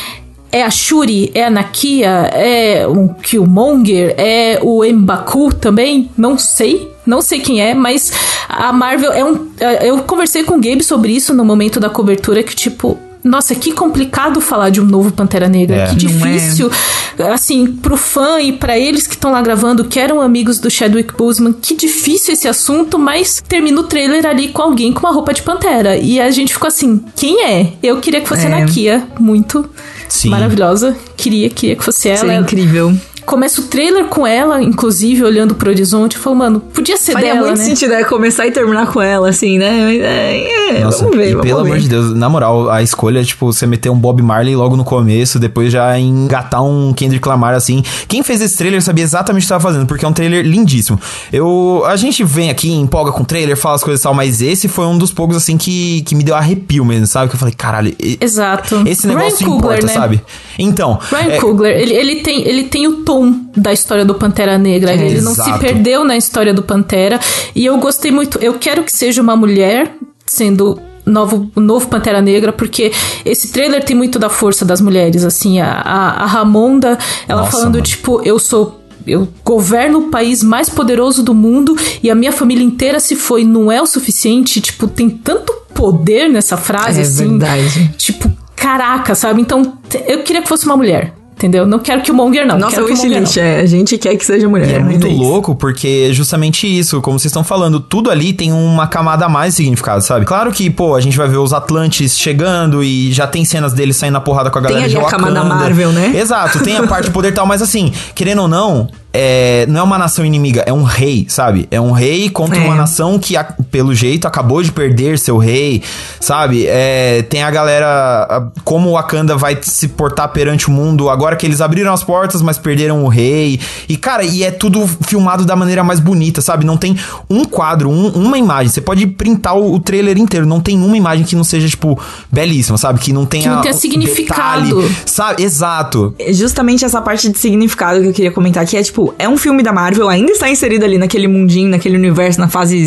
é 0.51 0.61
a 0.61 0.69
Shuri? 0.69 1.31
É 1.33 1.45
a 1.45 1.49
Nakia? 1.49 2.09
É 2.31 2.85
o 2.87 3.09
Killmonger? 3.15 4.13
É 4.17 4.59
o 4.61 4.83
Mbaku 4.85 5.51
também? 5.55 6.11
Não 6.15 6.37
sei. 6.37 6.93
Não 7.05 7.21
sei 7.21 7.39
quem 7.39 7.59
é, 7.59 7.73
mas 7.73 8.11
a 8.47 8.71
Marvel 8.71 9.11
é 9.11 9.25
um. 9.25 9.47
É, 9.59 9.89
eu 9.89 9.99
conversei 10.03 10.43
com 10.43 10.55
o 10.55 10.61
Gabe 10.61 10.83
sobre 10.83 11.11
isso 11.11 11.33
no 11.33 11.43
momento 11.43 11.79
da 11.79 11.89
cobertura, 11.89 12.43
que 12.43 12.55
tipo. 12.55 12.97
Nossa, 13.23 13.55
que 13.55 13.71
complicado 13.71 14.41
falar 14.41 14.69
de 14.69 14.81
um 14.81 14.85
novo 14.85 15.11
Pantera 15.11 15.47
Negra. 15.47 15.75
É, 15.75 15.87
que 15.87 15.95
difícil. 15.95 16.69
É. 17.17 17.31
Assim, 17.31 17.67
pro 17.67 17.95
fã 17.95 18.41
e 18.41 18.51
para 18.51 18.77
eles 18.77 19.07
que 19.07 19.13
estão 19.13 19.31
lá 19.31 19.41
gravando, 19.41 19.85
que 19.85 19.99
eram 19.99 20.19
amigos 20.19 20.59
do 20.59 20.69
Chadwick 20.69 21.15
Boseman, 21.15 21.53
que 21.53 21.75
difícil 21.75 22.33
esse 22.33 22.47
assunto, 22.47 22.99
mas 22.99 23.41
termina 23.47 23.79
o 23.79 23.83
trailer 23.83 24.25
ali 24.25 24.49
com 24.49 24.61
alguém 24.61 24.91
com 24.91 24.99
uma 25.01 25.13
roupa 25.13 25.33
de 25.33 25.41
Pantera. 25.41 25.95
E 25.95 26.19
a 26.19 26.29
gente 26.31 26.53
ficou 26.53 26.67
assim, 26.67 27.03
quem 27.15 27.45
é? 27.45 27.73
Eu 27.81 27.99
queria 28.01 28.19
que 28.19 28.27
fosse 28.27 28.45
é. 28.45 28.47
a 28.47 28.59
Nakia, 28.59 29.07
muito. 29.19 29.69
Sim. 30.09 30.29
maravilhosa. 30.29 30.95
Queria, 31.15 31.49
queria 31.49 31.75
que 31.75 31.83
fosse 31.83 32.09
ela. 32.09 32.19
Seria 32.19 32.37
incrível. 32.37 32.95
Começa 33.25 33.61
o 33.61 33.65
trailer 33.65 34.05
com 34.05 34.27
ela, 34.27 34.61
inclusive, 34.61 35.23
olhando 35.23 35.55
pro 35.55 35.69
horizonte, 35.69 36.17
falando, 36.17 36.39
mano, 36.39 36.59
podia 36.59 36.97
ser 36.97 37.13
Faria 37.13 37.33
dela, 37.33 37.47
muito 37.47 37.59
né? 37.59 37.65
sentido, 37.65 37.93
é 37.93 38.03
começar 38.03 38.45
e 38.45 38.51
terminar 38.51 38.91
com 38.91 39.01
ela, 39.01 39.29
assim, 39.29 39.57
né? 39.57 39.95
É, 39.95 40.77
é, 40.77 40.83
Nossa, 40.83 41.03
vamos 41.03 41.17
ver, 41.17 41.29
e 41.29 41.31
vamos 41.31 41.47
pelo 41.47 41.63
ver. 41.63 41.69
amor 41.71 41.79
de 41.79 41.87
Deus, 41.87 42.13
na 42.13 42.29
moral, 42.29 42.69
a 42.69 42.81
escolha 42.83 43.21
é, 43.21 43.23
tipo, 43.23 43.45
você 43.45 43.65
meter 43.65 43.89
um 43.89 43.97
Bob 43.97 44.21
Marley 44.21 44.55
logo 44.55 44.75
no 44.75 44.83
começo, 44.83 45.39
depois 45.39 45.71
já 45.71 45.97
engatar 45.97 46.63
um 46.63 46.93
Kendrick 46.93 47.27
Lamar, 47.27 47.53
assim. 47.53 47.83
Quem 48.07 48.23
fez 48.23 48.41
esse 48.41 48.57
trailer 48.57 48.81
sabia 48.81 49.03
exatamente 49.03 49.41
o 49.41 49.43
que 49.43 49.45
estava 49.45 49.63
fazendo, 49.63 49.85
porque 49.85 50.03
é 50.03 50.07
um 50.07 50.13
trailer 50.13 50.45
lindíssimo. 50.45 50.99
Eu, 51.31 51.83
a 51.85 51.95
gente 51.95 52.23
vem 52.23 52.49
aqui, 52.49 52.71
empolga 52.71 53.11
com 53.11 53.23
o 53.23 53.25
trailer, 53.25 53.55
fala 53.55 53.75
as 53.75 53.83
coisas 53.83 54.01
e 54.01 54.03
tal, 54.03 54.13
mas 54.13 54.41
esse 54.41 54.67
foi 54.67 54.85
um 54.85 54.97
dos 54.97 55.11
poucos, 55.11 55.37
assim, 55.37 55.57
que, 55.57 56.01
que 56.01 56.15
me 56.15 56.23
deu 56.23 56.35
arrepio 56.35 56.83
mesmo, 56.83 57.07
sabe? 57.07 57.29
Que 57.29 57.35
eu 57.35 57.39
falei, 57.39 57.53
caralho... 57.53 57.95
Exato. 58.19 58.83
Esse 58.85 59.07
negócio 59.07 59.39
Ryan 59.39 59.57
importa, 59.57 59.67
Coogler, 59.67 59.85
né? 59.85 59.93
sabe? 59.93 60.23
Então... 60.57 60.99
Ryan 61.09 61.31
é... 61.31 61.39
Coogler, 61.39 61.77
ele, 61.77 61.93
ele, 61.93 62.15
tem, 62.17 62.47
ele 62.47 62.63
tem 62.63 62.87
o 62.87 63.03
tom 63.03 63.12
da 63.55 63.71
história 63.71 63.93
história 63.93 64.05
do 64.05 64.15
Pantera 64.15 64.57
Negra. 64.57 64.91
É, 64.91 64.95
ele 64.95 65.17
exato. 65.17 65.23
não 65.23 65.33
se 65.45 65.59
perdeu 65.59 66.03
na 66.03 66.17
história 66.17 66.53
do 66.53 66.63
Pantera. 66.63 67.19
E 67.55 67.65
eu 67.65 67.77
gostei 67.77 68.11
muito. 68.11 68.37
Eu 68.39 68.55
quero 68.55 68.83
que 68.83 68.91
seja 68.91 69.21
uma 69.21 69.35
mulher 69.35 69.95
sendo 70.25 70.79
novo, 71.05 71.51
novo 71.55 71.87
Pantera 71.87 72.21
Negra, 72.21 72.51
porque 72.51 72.91
esse 73.23 73.51
trailer 73.51 73.83
tem 73.83 73.95
muito 73.95 74.17
da 74.17 74.29
força 74.29 74.65
das 74.65 74.81
mulheres, 74.81 75.23
assim, 75.23 75.59
a, 75.59 75.71
a, 75.71 76.23
a 76.23 76.25
Ramonda, 76.25 76.97
ela 77.27 77.41
Nossa, 77.41 77.51
falando, 77.51 77.73
mano. 77.73 77.83
tipo, 77.83 78.21
eu 78.23 78.39
sou 78.39 78.79
eu 79.05 79.27
governo 79.43 79.99
o 79.99 80.09
país 80.09 80.41
mais 80.41 80.69
poderoso 80.69 81.23
do 81.23 81.33
mundo 81.33 81.75
e 82.01 82.09
a 82.09 82.15
minha 82.15 82.31
família 82.31 82.63
inteira 82.63 83.01
se 83.01 83.17
foi, 83.17 83.43
não 83.43 83.69
é 83.69 83.81
o 83.81 83.85
suficiente, 83.85 84.61
tipo, 84.61 84.87
tem 84.87 85.09
tanto 85.09 85.51
poder 85.73 86.29
nessa 86.29 86.55
frase, 86.55 86.99
é 86.99 87.03
assim. 87.03 87.37
Verdade. 87.37 87.93
Tipo, 87.97 88.31
caraca, 88.55 89.13
sabe? 89.13 89.41
Então, 89.41 89.77
eu 90.07 90.23
queria 90.23 90.41
que 90.41 90.47
fosse 90.47 90.65
uma 90.65 90.77
mulher 90.77 91.13
entendeu? 91.35 91.65
Não 91.65 91.79
quero 91.79 92.01
que 92.01 92.11
o 92.11 92.13
Monger 92.13 92.45
não. 92.45 92.57
Nossa, 92.57 92.75
quero 92.75 92.87
o 92.87 92.89
wishlist, 92.89 93.37
é. 93.37 93.59
A 93.59 93.65
gente 93.65 93.97
quer 93.97 94.15
que 94.15 94.25
seja 94.25 94.47
mulher. 94.47 94.69
E 94.69 94.73
é 94.73 94.79
muito 94.79 95.07
é 95.07 95.09
louco 95.09 95.55
porque 95.55 96.07
é 96.09 96.13
justamente 96.13 96.67
isso, 96.67 97.01
como 97.01 97.19
vocês 97.19 97.31
estão 97.31 97.43
falando, 97.43 97.79
tudo 97.79 98.09
ali 98.09 98.33
tem 98.33 98.51
uma 98.51 98.87
camada 98.87 99.25
a 99.25 99.29
mais 99.29 99.53
de 99.53 99.57
significado, 99.57 100.01
sabe? 100.01 100.25
Claro 100.25 100.51
que, 100.51 100.69
pô, 100.69 100.95
a 100.95 101.01
gente 101.01 101.17
vai 101.17 101.27
ver 101.27 101.37
os 101.37 101.53
Atlantes 101.53 102.17
chegando 102.17 102.83
e 102.83 103.11
já 103.11 103.27
tem 103.27 103.43
cenas 103.43 103.73
deles 103.73 103.97
saindo 103.97 104.13
na 104.13 104.21
porrada 104.21 104.49
com 104.49 104.59
a 104.59 104.61
galera 104.61 104.81
tem 104.81 104.85
ali 104.85 104.93
de 104.93 105.01
Wakanda. 105.01 105.29
a 105.29 105.33
camada 105.33 105.55
Marvel, 105.55 105.91
né? 105.91 106.13
Exato, 106.15 106.63
tem 106.63 106.77
a 106.77 106.87
parte 106.87 107.05
de 107.05 107.11
poder 107.11 107.29
e 107.29 107.31
tal, 107.33 107.45
mas 107.45 107.61
assim, 107.61 107.91
querendo 108.15 108.43
ou 108.43 108.47
não, 108.47 108.87
é, 109.15 109.67
não 109.67 109.81
é 109.81 109.83
uma 109.83 109.97
nação 109.99 110.25
inimiga, 110.25 110.63
é 110.65 110.73
um 110.73 110.81
rei, 110.81 111.27
sabe? 111.29 111.67
É 111.69 111.79
um 111.79 111.91
rei 111.91 112.31
contra 112.31 112.57
é. 112.57 112.65
uma 112.65 112.73
nação 112.73 113.19
que, 113.19 113.35
pelo 113.69 113.93
jeito, 113.93 114.27
acabou 114.27 114.63
de 114.63 114.71
perder 114.71 115.19
seu 115.19 115.37
rei, 115.37 115.83
sabe? 116.19 116.65
É, 116.65 117.21
tem 117.21 117.43
a 117.43 117.51
galera. 117.51 118.51
Como 118.63 118.89
o 118.89 118.93
Wakanda 118.93 119.37
vai 119.37 119.59
se 119.61 119.89
portar 119.89 120.29
perante 120.29 120.67
o 120.67 120.71
mundo 120.71 121.11
agora 121.11 121.35
que 121.35 121.45
eles 121.45 121.61
abriram 121.61 121.93
as 121.93 122.03
portas, 122.03 122.41
mas 122.41 122.57
perderam 122.57 123.03
o 123.03 123.07
rei. 123.07 123.59
E, 123.87 123.95
cara, 123.95 124.23
e 124.23 124.43
é 124.43 124.49
tudo 124.49 124.87
filmado 125.07 125.45
da 125.45 125.55
maneira 125.55 125.83
mais 125.83 125.99
bonita, 125.99 126.41
sabe? 126.41 126.65
Não 126.65 126.75
tem 126.75 126.97
um 127.29 127.45
quadro, 127.45 127.89
um, 127.89 128.07
uma 128.09 128.37
imagem. 128.39 128.71
Você 128.71 128.81
pode 128.81 129.05
printar 129.05 129.55
o, 129.55 129.75
o, 129.75 129.79
trailer 129.79 130.17
inteiro, 130.17 130.45
não 130.45 130.59
tem 130.59 130.75
uma 130.75 130.97
imagem 130.97 131.23
que 131.23 131.35
não 131.35 131.43
seja, 131.43 131.69
tipo, 131.69 131.99
belíssima, 132.31 132.79
sabe? 132.79 132.99
Que 132.99 133.13
não 133.13 133.27
tenha. 133.27 133.43
Que 133.43 133.49
não 133.49 133.61
tenha 133.61 133.73
significado. 133.73 134.81
Detalhe, 134.81 134.95
sabe? 135.05 135.43
Exato. 135.43 136.15
Justamente 136.29 136.83
essa 136.83 136.99
parte 136.99 137.29
de 137.29 137.37
significado 137.37 138.01
que 138.01 138.07
eu 138.07 138.13
queria 138.13 138.31
comentar 138.31 138.63
aqui 138.63 138.75
é, 138.75 138.81
tipo, 138.81 139.02
é 139.17 139.27
um 139.27 139.37
filme 139.37 139.63
da 139.63 139.73
Marvel, 139.73 140.07
ainda 140.07 140.31
está 140.31 140.49
inserido 140.49 140.85
ali 140.85 140.97
naquele 140.97 141.27
mundinho, 141.27 141.69
naquele 141.69 141.97
universo, 141.97 142.39
na 142.39 142.47
fase, 142.47 142.85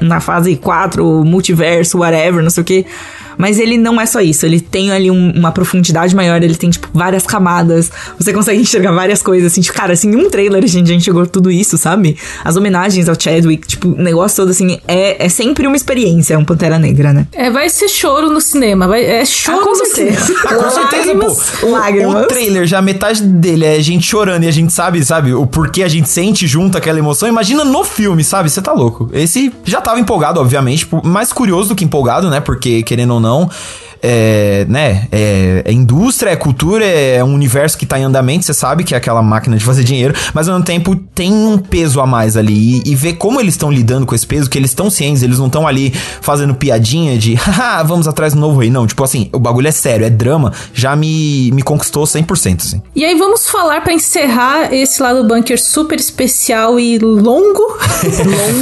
na 0.00 0.20
fase 0.20 0.56
4, 0.56 1.24
multiverso, 1.24 1.98
whatever, 1.98 2.42
não 2.42 2.50
sei 2.50 2.62
o 2.62 2.64
que. 2.64 2.86
Mas 3.38 3.58
ele 3.58 3.78
não 3.78 4.00
é 4.00 4.04
só 4.04 4.20
isso. 4.20 4.44
Ele 4.44 4.60
tem 4.60 4.90
ali 4.90 5.10
um, 5.10 5.30
uma 5.30 5.52
profundidade 5.52 6.14
maior, 6.14 6.42
ele 6.42 6.56
tem, 6.56 6.68
tipo, 6.68 6.88
várias 6.92 7.24
camadas. 7.24 7.90
Você 8.18 8.32
consegue 8.32 8.60
enxergar 8.60 8.92
várias 8.92 9.22
coisas, 9.22 9.52
assim. 9.52 9.60
Tipo, 9.60 9.78
cara, 9.78 9.92
assim, 9.92 10.10
em 10.10 10.16
um 10.16 10.28
trailer 10.28 10.64
a 10.64 10.66
gente 10.66 10.88
já 10.88 10.94
enxergou 10.94 11.26
tudo 11.26 11.50
isso, 11.50 11.78
sabe? 11.78 12.16
As 12.44 12.56
homenagens 12.56 13.08
ao 13.08 13.18
Chadwick, 13.18 13.66
tipo, 13.66 13.88
o 13.88 14.02
negócio 14.02 14.36
todo, 14.36 14.50
assim, 14.50 14.78
é, 14.86 15.24
é 15.24 15.28
sempre 15.28 15.66
uma 15.66 15.76
experiência, 15.76 16.38
um 16.38 16.44
Pantera 16.44 16.78
Negra, 16.78 17.12
né? 17.12 17.26
É, 17.32 17.50
vai 17.50 17.68
ser 17.70 17.88
choro 17.88 18.28
no 18.30 18.40
cinema. 18.40 18.88
Vai, 18.88 19.04
é 19.04 19.24
choro 19.24 19.60
ah, 19.60 19.64
com 19.64 19.74
certeza. 19.74 20.34
Ah, 20.44 20.54
com 20.56 20.70
certeza, 20.70 21.14
pô. 21.14 21.66
O, 21.66 21.70
Lágrimas. 21.70 22.24
o 22.24 22.26
trailer, 22.26 22.66
já 22.66 22.82
metade 22.82 23.22
dele 23.22 23.64
é 23.64 23.76
a 23.76 23.82
gente 23.82 24.06
chorando 24.06 24.44
e 24.44 24.48
a 24.48 24.50
gente 24.50 24.72
sabe, 24.72 25.04
sabe, 25.04 25.32
o 25.32 25.46
porquê 25.46 25.82
a 25.82 25.88
gente 25.88 26.08
sente 26.08 26.46
junto 26.46 26.76
aquela 26.76 26.98
emoção. 26.98 27.28
Imagina 27.28 27.64
no 27.64 27.84
filme, 27.84 28.24
sabe? 28.24 28.50
Você 28.50 28.60
tá 28.60 28.72
louco. 28.72 29.08
Esse 29.12 29.52
já 29.64 29.80
tava 29.80 30.00
empolgado, 30.00 30.40
obviamente, 30.40 30.80
tipo, 30.80 31.06
mais 31.06 31.32
curioso 31.32 31.68
do 31.70 31.74
que 31.74 31.84
empolgado, 31.84 32.30
né? 32.30 32.40
Porque, 32.40 32.82
querendo 32.82 33.14
ou 33.14 33.20
não, 33.20 33.27
não 33.28 33.50
é, 34.02 34.66
né, 34.68 35.08
é, 35.10 35.62
é, 35.64 35.72
indústria, 35.72 36.30
é 36.30 36.36
cultura, 36.36 36.84
é 36.84 37.22
um 37.22 37.34
universo 37.34 37.76
que 37.76 37.86
tá 37.86 37.98
em 37.98 38.04
andamento, 38.04 38.44
você 38.44 38.54
sabe 38.54 38.84
que 38.84 38.94
é 38.94 38.96
aquela 38.96 39.22
máquina 39.22 39.56
de 39.56 39.64
fazer 39.64 39.84
dinheiro, 39.84 40.14
mas 40.32 40.48
ao 40.48 40.54
mesmo 40.54 40.66
tempo 40.66 40.96
tem 41.14 41.32
um 41.32 41.58
peso 41.58 42.00
a 42.00 42.06
mais 42.06 42.36
ali. 42.36 42.82
E, 42.84 42.92
e 42.92 42.94
ver 42.94 43.14
como 43.14 43.40
eles 43.40 43.54
estão 43.54 43.70
lidando 43.70 44.06
com 44.06 44.14
esse 44.14 44.26
peso, 44.26 44.48
que 44.48 44.58
eles 44.58 44.70
estão 44.70 44.90
cientes, 44.90 45.22
eles 45.22 45.38
não 45.38 45.46
estão 45.46 45.66
ali 45.66 45.92
fazendo 46.20 46.54
piadinha 46.54 47.18
de, 47.18 47.34
haha, 47.38 47.82
vamos 47.82 48.06
atrás 48.06 48.34
do 48.34 48.40
novo 48.40 48.60
rei. 48.60 48.70
Não, 48.70 48.86
tipo 48.86 49.02
assim, 49.02 49.28
o 49.32 49.38
bagulho 49.38 49.68
é 49.68 49.72
sério, 49.72 50.06
é 50.06 50.10
drama, 50.10 50.52
já 50.72 50.94
me, 50.94 51.50
me 51.52 51.62
conquistou 51.62 52.04
100%, 52.04 52.62
assim. 52.62 52.82
E 52.94 53.04
aí 53.04 53.16
vamos 53.16 53.48
falar 53.48 53.82
para 53.82 53.92
encerrar 53.92 54.72
esse 54.72 55.02
lado 55.02 55.22
do 55.22 55.28
bunker 55.28 55.60
super 55.60 55.98
especial 55.98 56.78
e 56.78 56.98
longo. 56.98 57.78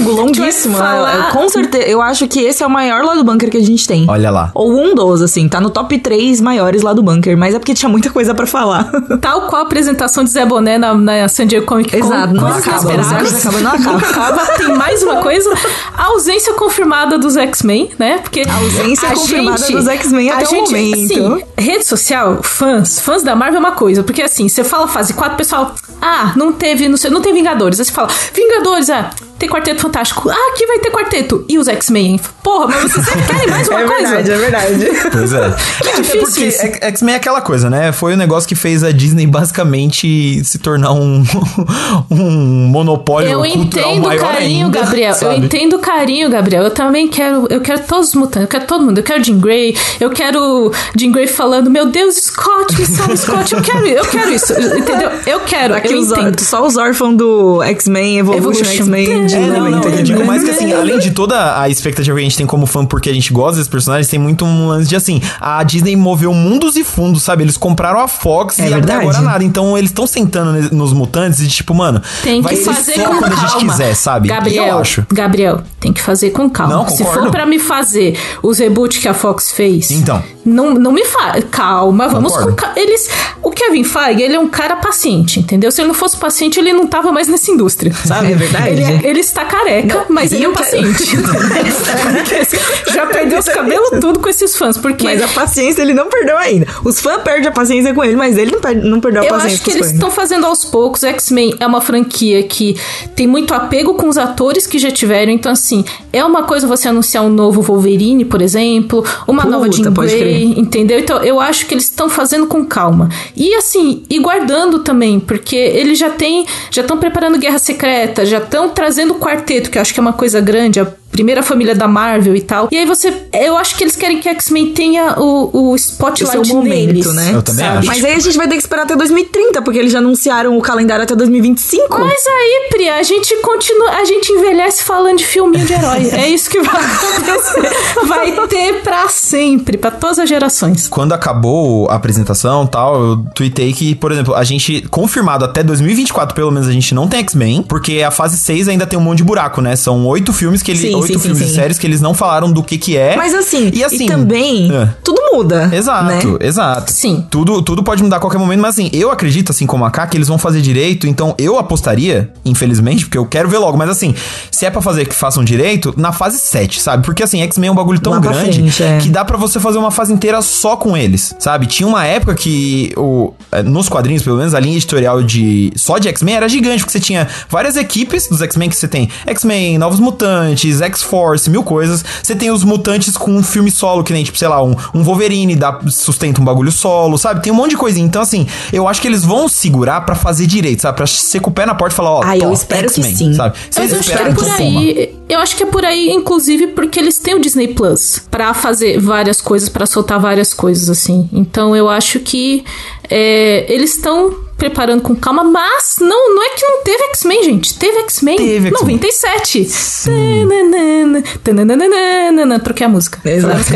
longo, 0.04 0.10
longuíssimo. 0.12 0.76
Falar... 0.76 1.32
com 1.32 1.48
certeza, 1.48 1.84
eu 1.84 2.00
acho 2.00 2.26
que 2.28 2.40
esse 2.40 2.62
é 2.62 2.66
o 2.66 2.70
maior 2.70 3.04
lado 3.04 3.18
do 3.18 3.24
bunker 3.24 3.50
que 3.50 3.56
a 3.56 3.64
gente 3.64 3.86
tem. 3.86 4.06
Olha 4.08 4.30
lá. 4.30 4.50
Ou 4.54 4.72
um 4.72 4.94
dos, 4.94 5.25
assim, 5.26 5.48
tá 5.48 5.60
no 5.60 5.70
top 5.70 5.98
3 5.98 6.40
maiores 6.40 6.82
lá 6.82 6.92
do 6.92 7.02
bunker, 7.02 7.36
mas 7.36 7.54
é 7.54 7.58
porque 7.58 7.74
tinha 7.74 7.88
muita 7.88 8.10
coisa 8.10 8.34
para 8.34 8.46
falar. 8.46 8.90
Tal 9.20 9.42
qual 9.42 9.62
a 9.62 9.64
apresentação 9.64 10.24
de 10.24 10.30
Zé 10.30 10.46
Boné 10.46 10.78
na, 10.78 10.94
na 10.94 11.28
San 11.28 11.46
Diego 11.46 11.66
Comic 11.66 11.90
Con. 11.90 12.06
Exato, 12.06 12.34
não 12.34 12.46
acaba, 12.46 12.92
acaba, 12.92 13.60
não 13.60 13.70
acaba. 13.70 13.98
acaba. 14.06 14.46
Tem 14.56 14.74
mais 14.74 15.02
uma 15.02 15.22
coisa, 15.22 15.52
a 15.96 16.04
ausência 16.06 16.54
confirmada 16.54 17.18
dos 17.18 17.36
X-Men, 17.36 17.90
né? 17.98 18.18
Porque 18.18 18.42
a 18.48 18.56
ausência 18.56 19.08
a 19.08 19.14
confirmada 19.14 19.58
gente, 19.58 19.72
dos 19.72 19.86
X-Men 19.86 20.30
até 20.30 20.46
gente, 20.46 20.56
o 20.56 20.76
momento. 20.76 21.34
Assim, 21.34 21.44
rede 21.58 21.86
social, 21.86 22.40
fãs, 22.42 23.00
fãs 23.00 23.22
da 23.22 23.36
Marvel 23.36 23.56
é 23.56 23.60
uma 23.60 23.72
coisa, 23.72 24.02
porque 24.02 24.22
assim, 24.22 24.48
você 24.48 24.64
fala 24.64 24.88
fase 24.88 25.14
4, 25.14 25.36
pessoal, 25.36 25.74
ah, 26.00 26.32
não 26.36 26.52
teve, 26.52 26.88
não, 26.88 26.96
sei, 26.96 27.10
não 27.10 27.20
tem 27.20 27.32
Vingadores. 27.32 27.78
Aí 27.78 27.84
você 27.84 27.92
fala, 27.92 28.08
Vingadores, 28.32 28.90
ah, 28.90 29.10
ter 29.38 29.48
Quarteto 29.48 29.80
Fantástico. 29.80 30.28
Ah, 30.30 30.50
aqui 30.52 30.66
vai 30.66 30.78
ter 30.78 30.90
quarteto. 30.90 31.44
E 31.48 31.58
os 31.58 31.68
X-Men? 31.68 32.20
Porra, 32.42 32.68
mas 32.68 32.92
vocês 32.92 33.06
sempre 33.06 33.22
querem 33.34 33.48
mais 33.48 33.68
uma 33.68 33.80
é 33.80 33.84
coisa. 33.84 34.22
Verdade, 34.22 34.30
é 34.30 34.36
verdade, 34.36 35.10
Pois 35.12 35.32
é. 35.32 35.56
Que 35.82 35.88
é, 35.88 35.96
difícil 35.96 36.20
porque 36.20 36.44
isso. 36.44 36.62
X-Men 36.82 37.14
é 37.14 37.16
aquela 37.16 37.40
coisa, 37.40 37.68
né? 37.68 37.92
Foi 37.92 38.14
o 38.14 38.16
negócio 38.16 38.48
que 38.48 38.54
fez 38.54 38.82
a 38.82 38.90
Disney 38.90 39.26
basicamente 39.26 40.42
se 40.44 40.58
tornar 40.58 40.92
um, 40.92 41.22
um 42.10 42.68
monopólio 42.68 43.28
Eu 43.28 43.40
cultural 43.40 43.90
entendo 43.90 44.04
o 44.04 44.08
maior 44.08 44.32
carinho, 44.32 44.66
ainda, 44.66 44.80
Gabriel. 44.80 45.14
sabe? 45.14 45.34
Eu 45.34 45.44
entendo 45.44 45.76
o 45.76 45.78
carinho, 45.78 46.30
Gabriel. 46.30 46.62
Eu 46.62 46.70
também 46.70 47.08
quero. 47.08 47.46
Eu 47.50 47.60
quero 47.60 47.80
todos 47.80 48.08
os 48.08 48.14
mutantes. 48.14 48.42
Eu 48.42 48.48
quero 48.48 48.66
todo 48.66 48.84
mundo. 48.84 48.98
Eu 48.98 49.04
quero 49.04 49.22
Jean 49.22 49.38
Grey. 49.38 49.76
Eu 50.00 50.10
quero 50.10 50.72
Jean 50.96 51.12
Grey 51.12 51.26
falando: 51.26 51.70
Meu 51.70 51.86
Deus, 51.86 52.14
Scott, 52.14 52.78
me 52.78 52.86
salva, 52.86 53.16
Scott. 53.16 53.54
Eu 53.54 53.62
quero, 53.62 53.86
eu 53.86 54.04
quero 54.04 54.32
isso. 54.32 54.52
Entendeu? 54.52 55.10
Eu 55.26 55.40
quero. 55.40 55.74
Aqui 55.74 55.92
eu 55.92 55.98
entendo. 55.98 56.40
só 56.40 56.66
os 56.66 56.76
órfãos 56.76 57.16
do 57.16 57.62
X-Men, 57.62 58.18
Evolution, 58.18 58.38
Evolution. 58.38 58.72
X-Men 58.72 59.25
de 59.26 59.34
É, 59.34 59.40
não, 59.40 59.70
não, 59.70 59.82
eu 59.82 60.02
digo 60.02 60.24
mais 60.24 60.42
que 60.44 60.50
assim, 60.50 60.72
além 60.72 60.98
de 60.98 61.10
toda 61.12 61.60
a 61.60 61.68
expectativa 61.68 62.14
que 62.16 62.20
a 62.20 62.24
gente 62.24 62.36
tem 62.36 62.46
como 62.46 62.66
fã 62.66 62.84
porque 62.84 63.10
a 63.10 63.12
gente 63.12 63.32
gosta 63.32 63.56
desses 63.56 63.68
personagens, 63.68 64.08
tem 64.08 64.18
muito 64.18 64.44
um 64.44 64.68
lance 64.68 64.88
de 64.88 64.96
assim, 64.96 65.20
a 65.40 65.62
Disney 65.62 65.96
moveu 65.96 66.32
mundos 66.32 66.76
e 66.76 66.84
fundos, 66.84 67.22
sabe? 67.22 67.42
Eles 67.42 67.56
compraram 67.56 68.00
a 68.00 68.08
Fox 68.08 68.58
É 68.58 68.66
e 68.66 68.70
verdade. 68.70 68.92
até 68.92 69.02
agora 69.02 69.20
nada. 69.20 69.44
Então 69.44 69.76
eles 69.76 69.90
estão 69.90 70.06
sentando 70.06 70.74
nos 70.74 70.92
mutantes 70.92 71.40
e 71.40 71.48
tipo, 71.48 71.74
mano, 71.74 72.00
Tem 72.22 72.40
vai 72.40 72.54
que 72.54 72.60
ser 72.62 72.72
fazer 72.72 72.94
só 72.94 73.04
com 73.08 73.18
quando 73.18 73.32
calma. 73.34 73.44
a 73.44 73.48
gente 73.58 73.66
quiser, 73.66 73.94
sabe? 73.94 74.28
Gabriel, 74.28 74.64
eu 74.66 74.78
acho. 74.78 75.06
Gabriel, 75.12 75.60
tem 75.80 75.92
que 75.92 76.00
fazer 76.02 76.30
com 76.30 76.48
calma. 76.48 76.74
Não, 76.76 76.88
Se 76.88 77.04
for 77.04 77.30
pra 77.30 77.44
me 77.46 77.58
fazer 77.58 78.18
os 78.42 78.58
reboots 78.58 78.98
que 78.98 79.08
a 79.08 79.14
Fox 79.14 79.50
fez, 79.52 79.90
Então. 79.90 80.22
não, 80.44 80.74
não 80.74 80.92
me 80.92 81.04
faz. 81.04 81.44
Calma, 81.50 82.08
vamos 82.08 82.32
Concordo. 82.32 82.50
com 82.56 82.56
calma. 82.62 82.78
Eles, 82.78 83.08
o 83.42 83.50
Kevin 83.50 83.84
Feige, 83.84 84.22
ele 84.22 84.34
é 84.36 84.40
um 84.40 84.48
cara 84.48 84.76
paciente, 84.76 85.40
entendeu? 85.40 85.70
Se 85.70 85.80
ele 85.80 85.88
não 85.88 85.94
fosse 85.94 86.16
paciente, 86.16 86.58
ele 86.58 86.72
não 86.72 86.86
tava 86.86 87.10
mais 87.12 87.28
nessa 87.28 87.50
indústria, 87.50 87.92
sabe? 88.04 88.32
É 88.32 88.34
verdade. 88.34 88.68
Ele, 88.70 88.82
é- 88.82 89.00
ele 89.10 89.15
está 89.20 89.44
careca, 89.44 90.06
mas 90.08 90.32
e 90.32 90.36
ele 90.36 90.44
é 90.44 90.46
eu 90.48 90.52
quero- 90.52 90.64
paciente. 90.64 91.16
Já 92.92 93.06
perdeu 93.06 93.38
os 93.38 93.44
cabelos 93.46 93.90
tudo 94.00 94.18
com 94.20 94.28
esses 94.28 94.56
fãs, 94.56 94.76
porque 94.76 95.04
Mas 95.04 95.22
a 95.22 95.28
paciência 95.28 95.82
ele 95.82 95.94
não 95.94 96.08
perdeu 96.08 96.36
ainda. 96.36 96.66
Os 96.84 97.00
fãs 97.00 97.22
perdem 97.22 97.48
a 97.48 97.52
paciência 97.52 97.92
com 97.94 98.04
ele, 98.04 98.16
mas 98.16 98.36
ele 98.38 98.52
não, 98.52 98.60
perde- 98.60 98.86
não 98.86 99.00
perdeu 99.00 99.22
a 99.22 99.24
Eu 99.26 99.30
paciência 99.32 99.54
acho 99.56 99.64
que 99.64 99.70
eles 99.72 99.92
estão 99.92 100.10
fazendo 100.10 100.46
aos 100.46 100.64
poucos. 100.64 101.04
X-Men 101.04 101.54
é 101.60 101.66
uma 101.66 101.80
franquia 101.80 102.42
que 102.42 102.76
tem 103.14 103.26
muito 103.26 103.52
apego 103.54 103.94
com 103.94 104.08
os 104.08 104.18
atores 104.18 104.66
que 104.66 104.78
já 104.78 104.90
tiveram. 104.90 105.32
Então, 105.32 105.52
assim, 105.52 105.84
é 106.12 106.24
uma 106.24 106.42
coisa 106.44 106.66
você 106.66 106.88
anunciar 106.88 107.24
um 107.24 107.28
novo 107.28 107.60
Wolverine, 107.62 108.24
por 108.24 108.40
exemplo, 108.42 109.04
uma 109.26 109.42
Puta, 109.42 109.52
nova 109.56 109.72
Jean 109.72 109.92
Grey, 109.92 110.54
entendeu? 110.56 110.98
Então, 110.98 111.22
eu 111.22 111.40
acho 111.40 111.66
que 111.66 111.74
eles 111.74 111.84
estão 111.84 112.08
fazendo 112.08 112.46
com 112.46 112.64
calma. 112.64 113.08
E, 113.36 113.54
assim, 113.54 114.02
e 114.08 114.18
guardando 114.18 114.80
também, 114.80 115.20
porque 115.20 115.56
eles 115.56 115.98
já 115.98 116.10
têm, 116.10 116.46
já 116.70 116.82
estão 116.82 116.96
preparando 116.98 117.38
Guerra 117.38 117.58
Secreta, 117.58 118.24
já 118.24 118.38
estão 118.38 118.68
trazendo 118.70 119.05
o 119.14 119.18
quarteto, 119.18 119.70
que 119.70 119.78
eu 119.78 119.82
acho 119.82 119.92
que 119.92 120.00
é 120.00 120.02
uma 120.02 120.12
coisa 120.12 120.40
grande, 120.40 120.80
a 120.80 120.86
primeira 121.16 121.42
família 121.42 121.74
da 121.74 121.88
Marvel 121.88 122.36
e 122.36 122.42
tal. 122.42 122.68
E 122.70 122.76
aí 122.76 122.84
você, 122.84 123.22
eu 123.32 123.56
acho 123.56 123.74
que 123.74 123.82
eles 123.82 123.96
querem 123.96 124.20
que 124.20 124.28
X-Men 124.28 124.74
tenha 124.74 125.18
o, 125.18 125.70
o 125.70 125.76
spotlight 125.76 126.24
O 126.24 126.44
seu 126.44 126.54
momento, 126.54 126.86
neles, 126.86 127.14
né? 127.14 127.30
Eu 127.32 127.42
também 127.42 127.66
acho. 127.66 127.86
Mas 127.86 128.04
aí 128.04 128.12
a 128.12 128.18
gente 128.18 128.36
vai 128.36 128.46
ter 128.46 128.54
que 128.54 128.60
esperar 128.60 128.82
até 128.82 128.94
2030, 128.94 129.62
porque 129.62 129.78
eles 129.78 129.92
já 129.92 129.98
anunciaram 129.98 130.56
o 130.58 130.60
calendário 130.60 131.04
até 131.04 131.16
2025. 131.16 131.98
Mas 131.98 132.22
aí, 132.26 132.68
Pri, 132.70 132.90
a 132.90 133.02
gente 133.02 133.34
continua, 133.36 133.90
a 133.92 134.04
gente 134.04 134.30
envelhece 134.30 134.84
falando 134.84 135.16
de 135.16 135.26
filminho 135.26 135.64
de 135.64 135.72
herói. 135.72 136.06
É 136.16 136.28
isso 136.28 136.48
que 136.50 136.60
vai 136.60 136.82
acontecer. 136.82 138.06
Vai 138.06 138.48
ter 138.48 138.82
pra 138.82 139.08
sempre, 139.08 139.76
pra 139.76 139.90
todas 139.90 140.18
as 140.18 140.28
gerações. 140.28 140.88
Quando 140.88 141.12
acabou 141.12 141.88
a 141.90 141.94
apresentação 141.94 142.64
e 142.64 142.68
tal, 142.68 143.00
eu 143.00 143.24
tuitei 143.34 143.72
que, 143.72 143.94
por 143.94 144.12
exemplo, 144.12 144.34
a 144.34 144.42
gente, 144.42 144.82
confirmado 144.90 145.44
até 145.44 145.62
2024, 145.62 146.34
pelo 146.34 146.50
menos, 146.50 146.68
a 146.68 146.72
gente 146.72 146.94
não 146.94 147.06
tem 147.06 147.20
X-Men, 147.20 147.62
porque 147.62 148.02
a 148.02 148.10
fase 148.10 148.38
6 148.38 148.68
ainda 148.68 148.86
tem 148.86 148.98
um 148.98 149.02
monte 149.02 149.18
de 149.18 149.24
buraco, 149.24 149.60
né? 149.60 149.76
São 149.76 150.06
oito 150.06 150.32
filmes 150.32 150.62
que 150.62 150.70
eles. 150.70 150.80
Sim, 150.80 151.05
oito 151.06 151.18
sim, 151.18 151.28
sim, 151.28 151.34
filmes 151.34 151.50
e 151.50 151.54
séries 151.54 151.78
que 151.78 151.86
eles 151.86 152.00
não 152.00 152.14
falaram 152.14 152.52
do 152.52 152.62
que 152.62 152.78
que 152.78 152.96
é. 152.96 153.16
Mas 153.16 153.34
assim, 153.34 153.70
e, 153.72 153.84
assim, 153.84 154.06
também, 154.06 154.74
é. 154.74 154.88
tudo 155.02 155.20
muda. 155.32 155.70
Exato, 155.72 156.04
né? 156.32 156.38
exato. 156.40 156.92
Sim. 156.92 157.26
Tudo, 157.30 157.62
tudo 157.62 157.82
pode 157.82 158.02
mudar 158.02 158.16
a 158.16 158.20
qualquer 158.20 158.38
momento, 158.38 158.60
mas 158.60 158.74
assim, 158.74 158.90
eu 158.92 159.10
acredito, 159.10 159.50
assim 159.50 159.66
como 159.66 159.84
a 159.84 159.90
K, 159.90 160.06
que 160.06 160.16
eles 160.16 160.28
vão 160.28 160.38
fazer 160.38 160.60
direito, 160.60 161.06
então 161.06 161.34
eu 161.38 161.58
apostaria, 161.58 162.30
infelizmente, 162.44 163.04
porque 163.04 163.18
eu 163.18 163.26
quero 163.26 163.48
ver 163.48 163.58
logo, 163.58 163.76
mas 163.76 163.90
assim, 163.90 164.14
se 164.50 164.66
é 164.66 164.70
pra 164.70 164.80
fazer 164.80 165.06
que 165.06 165.14
façam 165.14 165.44
direito, 165.44 165.94
na 165.96 166.12
fase 166.12 166.38
7, 166.38 166.80
sabe? 166.80 167.04
Porque 167.04 167.22
assim, 167.22 167.40
X-Men 167.42 167.68
é 167.68 167.72
um 167.72 167.74
bagulho 167.74 168.00
tão 168.00 168.12
Lá 168.12 168.18
grande 168.18 168.70
frente, 168.70 168.82
é. 168.82 168.98
que 168.98 169.08
dá 169.08 169.24
pra 169.24 169.36
você 169.36 169.60
fazer 169.60 169.78
uma 169.78 169.90
fase 169.90 170.12
inteira 170.12 170.40
só 170.42 170.76
com 170.76 170.96
eles, 170.96 171.34
sabe? 171.38 171.66
Tinha 171.66 171.86
uma 171.86 172.04
época 172.04 172.34
que, 172.34 172.92
o, 172.96 173.32
eh, 173.52 173.62
nos 173.62 173.88
quadrinhos, 173.88 174.22
pelo 174.22 174.36
menos, 174.36 174.54
a 174.54 174.60
linha 174.60 174.76
editorial 174.76 175.22
de 175.22 175.72
só 175.76 175.98
de 175.98 176.08
X-Men 176.08 176.36
era 176.36 176.48
gigante, 176.48 176.78
porque 176.78 176.92
você 176.92 177.00
tinha 177.00 177.28
várias 177.48 177.76
equipes 177.76 178.28
dos 178.28 178.40
X-Men 178.40 178.68
que 178.68 178.76
você 178.76 178.88
tem 178.88 179.08
X-Men, 179.26 179.78
Novos 179.78 180.00
Mutantes, 180.00 180.80
X-Force, 180.96 181.48
mil 181.50 181.62
coisas. 181.62 182.04
Você 182.22 182.34
tem 182.34 182.50
os 182.50 182.64
mutantes 182.64 183.16
com 183.16 183.30
um 183.32 183.42
filme 183.42 183.70
solo, 183.70 184.02
que 184.02 184.12
nem, 184.12 184.24
tipo, 184.24 184.38
sei 184.38 184.48
lá, 184.48 184.62
um, 184.62 184.74
um 184.94 185.02
Wolverine 185.02 185.54
dá, 185.54 185.78
sustenta 185.88 186.40
um 186.40 186.44
bagulho 186.44 186.72
solo, 186.72 187.16
sabe? 187.18 187.42
Tem 187.42 187.52
um 187.52 187.56
monte 187.56 187.70
de 187.70 187.76
coisinha. 187.76 188.06
Então, 188.06 188.22
assim, 188.22 188.46
eu 188.72 188.88
acho 188.88 189.00
que 189.00 189.08
eles 189.08 189.24
vão 189.24 189.48
segurar 189.48 190.00
pra 190.02 190.14
fazer 190.14 190.46
direito, 190.46 190.82
sabe? 190.82 190.96
Pra 190.96 191.06
ser 191.06 191.40
com 191.40 191.50
o 191.50 191.52
pé 191.52 191.66
na 191.66 191.74
porta 191.74 191.94
e 191.94 191.96
falar, 191.96 192.10
ó, 192.10 192.22
Ah, 192.24 192.36
eu 192.36 192.52
espero 192.52 192.88
que 192.88 193.02
sim. 193.02 193.34
sabe? 193.34 193.56
Mas 193.76 193.92
eu 193.92 193.98
acho 193.98 194.10
que 194.10 194.16
é 194.16 194.32
por 194.32 194.50
aí. 194.50 195.16
Eu 195.28 195.40
acho 195.40 195.56
que 195.56 195.62
é 195.62 195.66
por 195.66 195.84
aí, 195.84 196.08
inclusive, 196.10 196.68
porque 196.68 196.98
eles 197.00 197.18
têm 197.18 197.34
o 197.34 197.40
Disney 197.40 197.68
Plus 197.68 198.20
pra 198.30 198.54
fazer 198.54 199.00
várias 199.00 199.40
coisas, 199.40 199.68
pra 199.68 199.84
soltar 199.84 200.20
várias 200.20 200.54
coisas, 200.54 200.88
assim. 200.88 201.28
Então 201.32 201.74
eu 201.74 201.88
acho 201.88 202.20
que 202.20 202.64
é, 203.10 203.66
eles 203.72 203.96
estão 203.96 204.45
preparando 204.56 205.02
com 205.02 205.14
calma, 205.14 205.44
mas 205.44 205.96
não, 206.00 206.34
não 206.34 206.42
é 206.42 206.50
que 206.50 206.66
não 206.66 206.82
teve 206.82 207.02
X-Men, 207.10 207.42
gente. 207.42 207.78
Teve 207.78 207.98
X-Men. 208.00 208.36
Teve 208.36 208.68
X-Men. 208.68 208.72
97. 208.72 209.68
Tananana, 210.04 211.22
tananana. 211.42 212.58
Troquei 212.60 212.86
a 212.86 212.88
música. 212.88 213.20
Exato. 213.28 213.56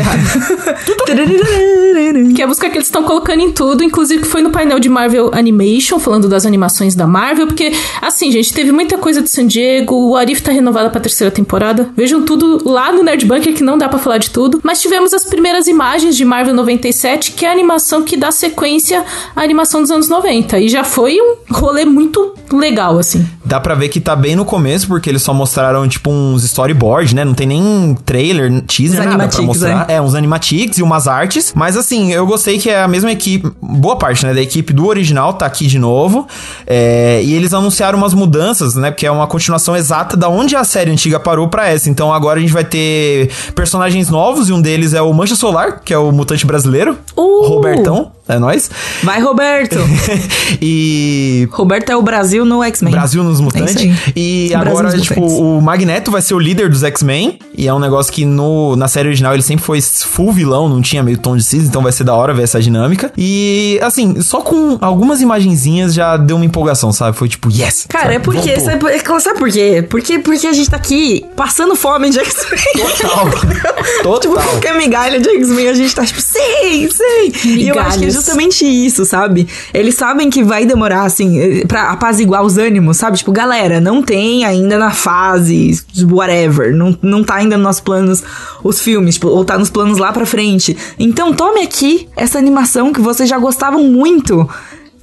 Que 2.35 2.41
é 2.41 2.45
a 2.45 2.47
música 2.47 2.69
que 2.69 2.77
eles 2.77 2.87
estão 2.87 3.03
colocando 3.03 3.41
em 3.41 3.51
tudo, 3.51 3.83
inclusive 3.83 4.21
que 4.21 4.27
foi 4.27 4.41
no 4.41 4.49
painel 4.49 4.79
de 4.79 4.89
Marvel 4.89 5.31
Animation, 5.33 5.99
falando 5.99 6.27
das 6.27 6.45
animações 6.45 6.95
da 6.95 7.05
Marvel, 7.05 7.47
porque, 7.47 7.71
assim, 8.01 8.31
gente, 8.31 8.53
teve 8.53 8.71
muita 8.71 8.97
coisa 8.97 9.21
de 9.21 9.29
San 9.29 9.47
Diego, 9.47 9.95
o 9.95 10.15
Arif 10.15 10.41
tá 10.41 10.51
renovada 10.51 10.89
pra 10.89 10.99
terceira 10.99 11.31
temporada. 11.31 11.89
Vejam 11.95 12.23
tudo 12.23 12.67
lá 12.67 12.91
no 12.91 13.03
Nerd 13.03 13.25
Bunker, 13.25 13.53
que 13.53 13.63
não 13.63 13.77
dá 13.77 13.87
pra 13.87 13.99
falar 13.99 14.17
de 14.17 14.29
tudo. 14.29 14.59
Mas 14.63 14.81
tivemos 14.81 15.13
as 15.13 15.23
primeiras 15.23 15.67
imagens 15.67 16.15
de 16.15 16.25
Marvel 16.25 16.53
97, 16.53 17.31
que 17.31 17.45
é 17.45 17.49
a 17.49 17.51
animação 17.51 18.03
que 18.03 18.17
dá 18.17 18.31
sequência 18.31 19.03
à 19.35 19.41
animação 19.41 19.81
dos 19.81 19.91
anos 19.91 20.09
90. 20.09 20.59
E 20.59 20.69
já 20.71 20.83
foi 20.83 21.19
um 21.21 21.35
rolê 21.53 21.85
muito 21.85 22.33
legal, 22.51 22.97
assim. 22.97 23.27
Dá 23.51 23.59
pra 23.59 23.75
ver 23.75 23.89
que 23.89 23.99
tá 23.99 24.15
bem 24.15 24.33
no 24.33 24.45
começo, 24.45 24.87
porque 24.87 25.09
eles 25.09 25.21
só 25.21 25.33
mostraram, 25.33 25.85
tipo, 25.85 26.09
uns 26.09 26.45
storyboards, 26.45 27.11
né? 27.11 27.25
Não 27.25 27.33
tem 27.33 27.45
nem 27.45 27.97
trailer, 28.05 28.61
teaser, 28.61 29.01
Uns 29.01 29.05
nada 29.05 29.27
pra 29.27 29.41
mostrar. 29.41 29.89
É. 29.89 29.99
uns 29.99 30.15
animatics 30.15 30.77
e 30.77 30.81
umas 30.81 31.05
artes. 31.05 31.51
Mas, 31.53 31.75
assim, 31.75 32.13
eu 32.13 32.25
gostei 32.25 32.57
que 32.57 32.69
é 32.69 32.81
a 32.81 32.87
mesma 32.87 33.11
equipe, 33.11 33.51
boa 33.61 33.97
parte, 33.97 34.25
né, 34.25 34.33
da 34.33 34.41
equipe 34.41 34.71
do 34.71 34.87
original 34.87 35.33
tá 35.33 35.45
aqui 35.45 35.67
de 35.67 35.77
novo. 35.77 36.25
É, 36.65 37.21
e 37.25 37.33
eles 37.33 37.53
anunciaram 37.53 37.97
umas 37.97 38.13
mudanças, 38.13 38.75
né? 38.75 38.89
Porque 38.89 39.05
é 39.05 39.11
uma 39.11 39.27
continuação 39.27 39.75
exata 39.75 40.15
da 40.15 40.29
onde 40.29 40.55
a 40.55 40.63
série 40.63 40.89
antiga 40.89 41.19
parou 41.19 41.49
pra 41.49 41.67
essa. 41.67 41.89
Então, 41.89 42.13
agora 42.13 42.39
a 42.39 42.41
gente 42.41 42.53
vai 42.53 42.63
ter 42.63 43.29
personagens 43.53 44.09
novos 44.09 44.47
e 44.47 44.53
um 44.53 44.61
deles 44.61 44.93
é 44.93 45.01
o 45.01 45.11
Mancha 45.11 45.35
Solar, 45.35 45.81
que 45.83 45.93
é 45.93 45.97
o 45.97 46.09
mutante 46.13 46.45
brasileiro. 46.45 46.97
Uh! 47.17 47.49
Robertão, 47.49 48.13
é 48.29 48.39
nóis. 48.39 48.71
Vai, 49.03 49.19
Roberto! 49.19 49.75
e 50.61 51.49
Roberto 51.51 51.91
é 51.91 51.97
o 51.97 52.01
Brasil 52.01 52.45
no 52.45 52.63
X-Men. 52.63 52.93
Brasil 52.93 53.21
nos 53.25 53.40
Mutantes. 53.41 53.75
É 54.07 54.11
e 54.15 54.53
agora, 54.53 54.89
tipo, 54.99 55.19
Mutantes. 55.21 55.39
o 55.39 55.61
Magneto 55.61 56.11
vai 56.11 56.21
ser 56.21 56.33
o 56.33 56.39
líder 56.39 56.69
dos 56.69 56.83
X-Men. 56.83 57.39
E 57.55 57.67
é 57.67 57.73
um 57.73 57.79
negócio 57.79 58.11
que 58.11 58.23
no, 58.25 58.75
na 58.75 58.87
série 58.87 59.07
original 59.09 59.33
ele 59.33 59.43
sempre 59.43 59.63
foi 59.63 59.81
full 59.81 60.31
vilão, 60.31 60.69
não 60.69 60.81
tinha 60.81 61.03
meio 61.03 61.17
tom 61.17 61.35
de 61.35 61.43
cinza, 61.43 61.67
então 61.67 61.81
vai 61.81 61.91
ser 61.91 62.03
da 62.03 62.13
hora 62.15 62.33
ver 62.33 62.43
essa 62.43 62.59
dinâmica. 62.61 63.11
E, 63.17 63.79
assim, 63.81 64.21
só 64.21 64.41
com 64.41 64.77
algumas 64.81 65.21
imagenzinhas 65.21 65.93
já 65.93 66.17
deu 66.17 66.35
uma 66.37 66.45
empolgação, 66.45 66.91
sabe? 66.91 67.17
Foi 67.17 67.27
tipo, 67.27 67.49
yes! 67.49 67.85
Cara, 67.89 68.05
sabe? 68.05 68.15
é 68.15 68.19
porque. 68.19 68.55
Voltou. 68.55 68.65
Sabe, 68.65 68.85
é- 68.93 69.19
sabe 69.19 69.39
por 69.39 69.49
quê? 69.51 69.85
Porque, 69.89 70.19
porque 70.19 70.47
a 70.47 70.53
gente 70.53 70.69
tá 70.69 70.77
aqui 70.77 71.25
passando 71.35 71.75
fome 71.75 72.09
de 72.09 72.19
X-Men. 72.19 72.87
Total. 72.87 73.29
Total. 74.03 74.19
Tipo, 74.19 74.33
qualquer 74.35 74.75
migalha 74.77 75.19
de 75.19 75.29
X-Men, 75.29 75.67
a 75.69 75.73
gente 75.73 75.93
tá 75.93 76.05
tipo, 76.05 76.21
sei, 76.21 76.89
sei. 76.91 77.33
E 77.45 77.67
eu 77.67 77.79
acho 77.79 77.97
que 77.99 78.05
é 78.05 78.07
Migalhas. 78.07 78.13
justamente 78.13 78.65
isso, 78.65 79.05
sabe? 79.05 79.47
Eles 79.73 79.95
sabem 79.95 80.29
que 80.29 80.43
vai 80.43 80.65
demorar, 80.65 81.03
assim, 81.03 81.39
eh, 81.39 81.65
pra 81.67 81.91
apaziguar 81.91 82.43
os 82.43 82.57
ânimos, 82.57 82.97
sabe? 82.97 83.17
Tipo, 83.21 83.31
galera, 83.31 83.79
não 83.79 84.01
tem 84.01 84.43
ainda 84.43 84.79
na 84.79 84.89
fase, 84.89 85.79
whatever. 86.09 86.75
Não, 86.75 86.97
não 87.03 87.23
tá 87.23 87.35
ainda 87.35 87.55
nos 87.55 87.63
nossos 87.63 87.81
planos 87.81 88.23
os 88.63 88.81
filmes, 88.81 89.13
tipo, 89.13 89.27
ou 89.27 89.45
tá 89.45 89.59
nos 89.59 89.69
planos 89.69 89.99
lá 89.99 90.11
pra 90.11 90.25
frente. 90.25 90.75
Então 90.97 91.31
tome 91.31 91.61
aqui 91.61 92.09
essa 92.17 92.39
animação 92.39 92.91
que 92.91 92.99
vocês 92.99 93.29
já 93.29 93.37
gostavam 93.37 93.83
muito. 93.83 94.49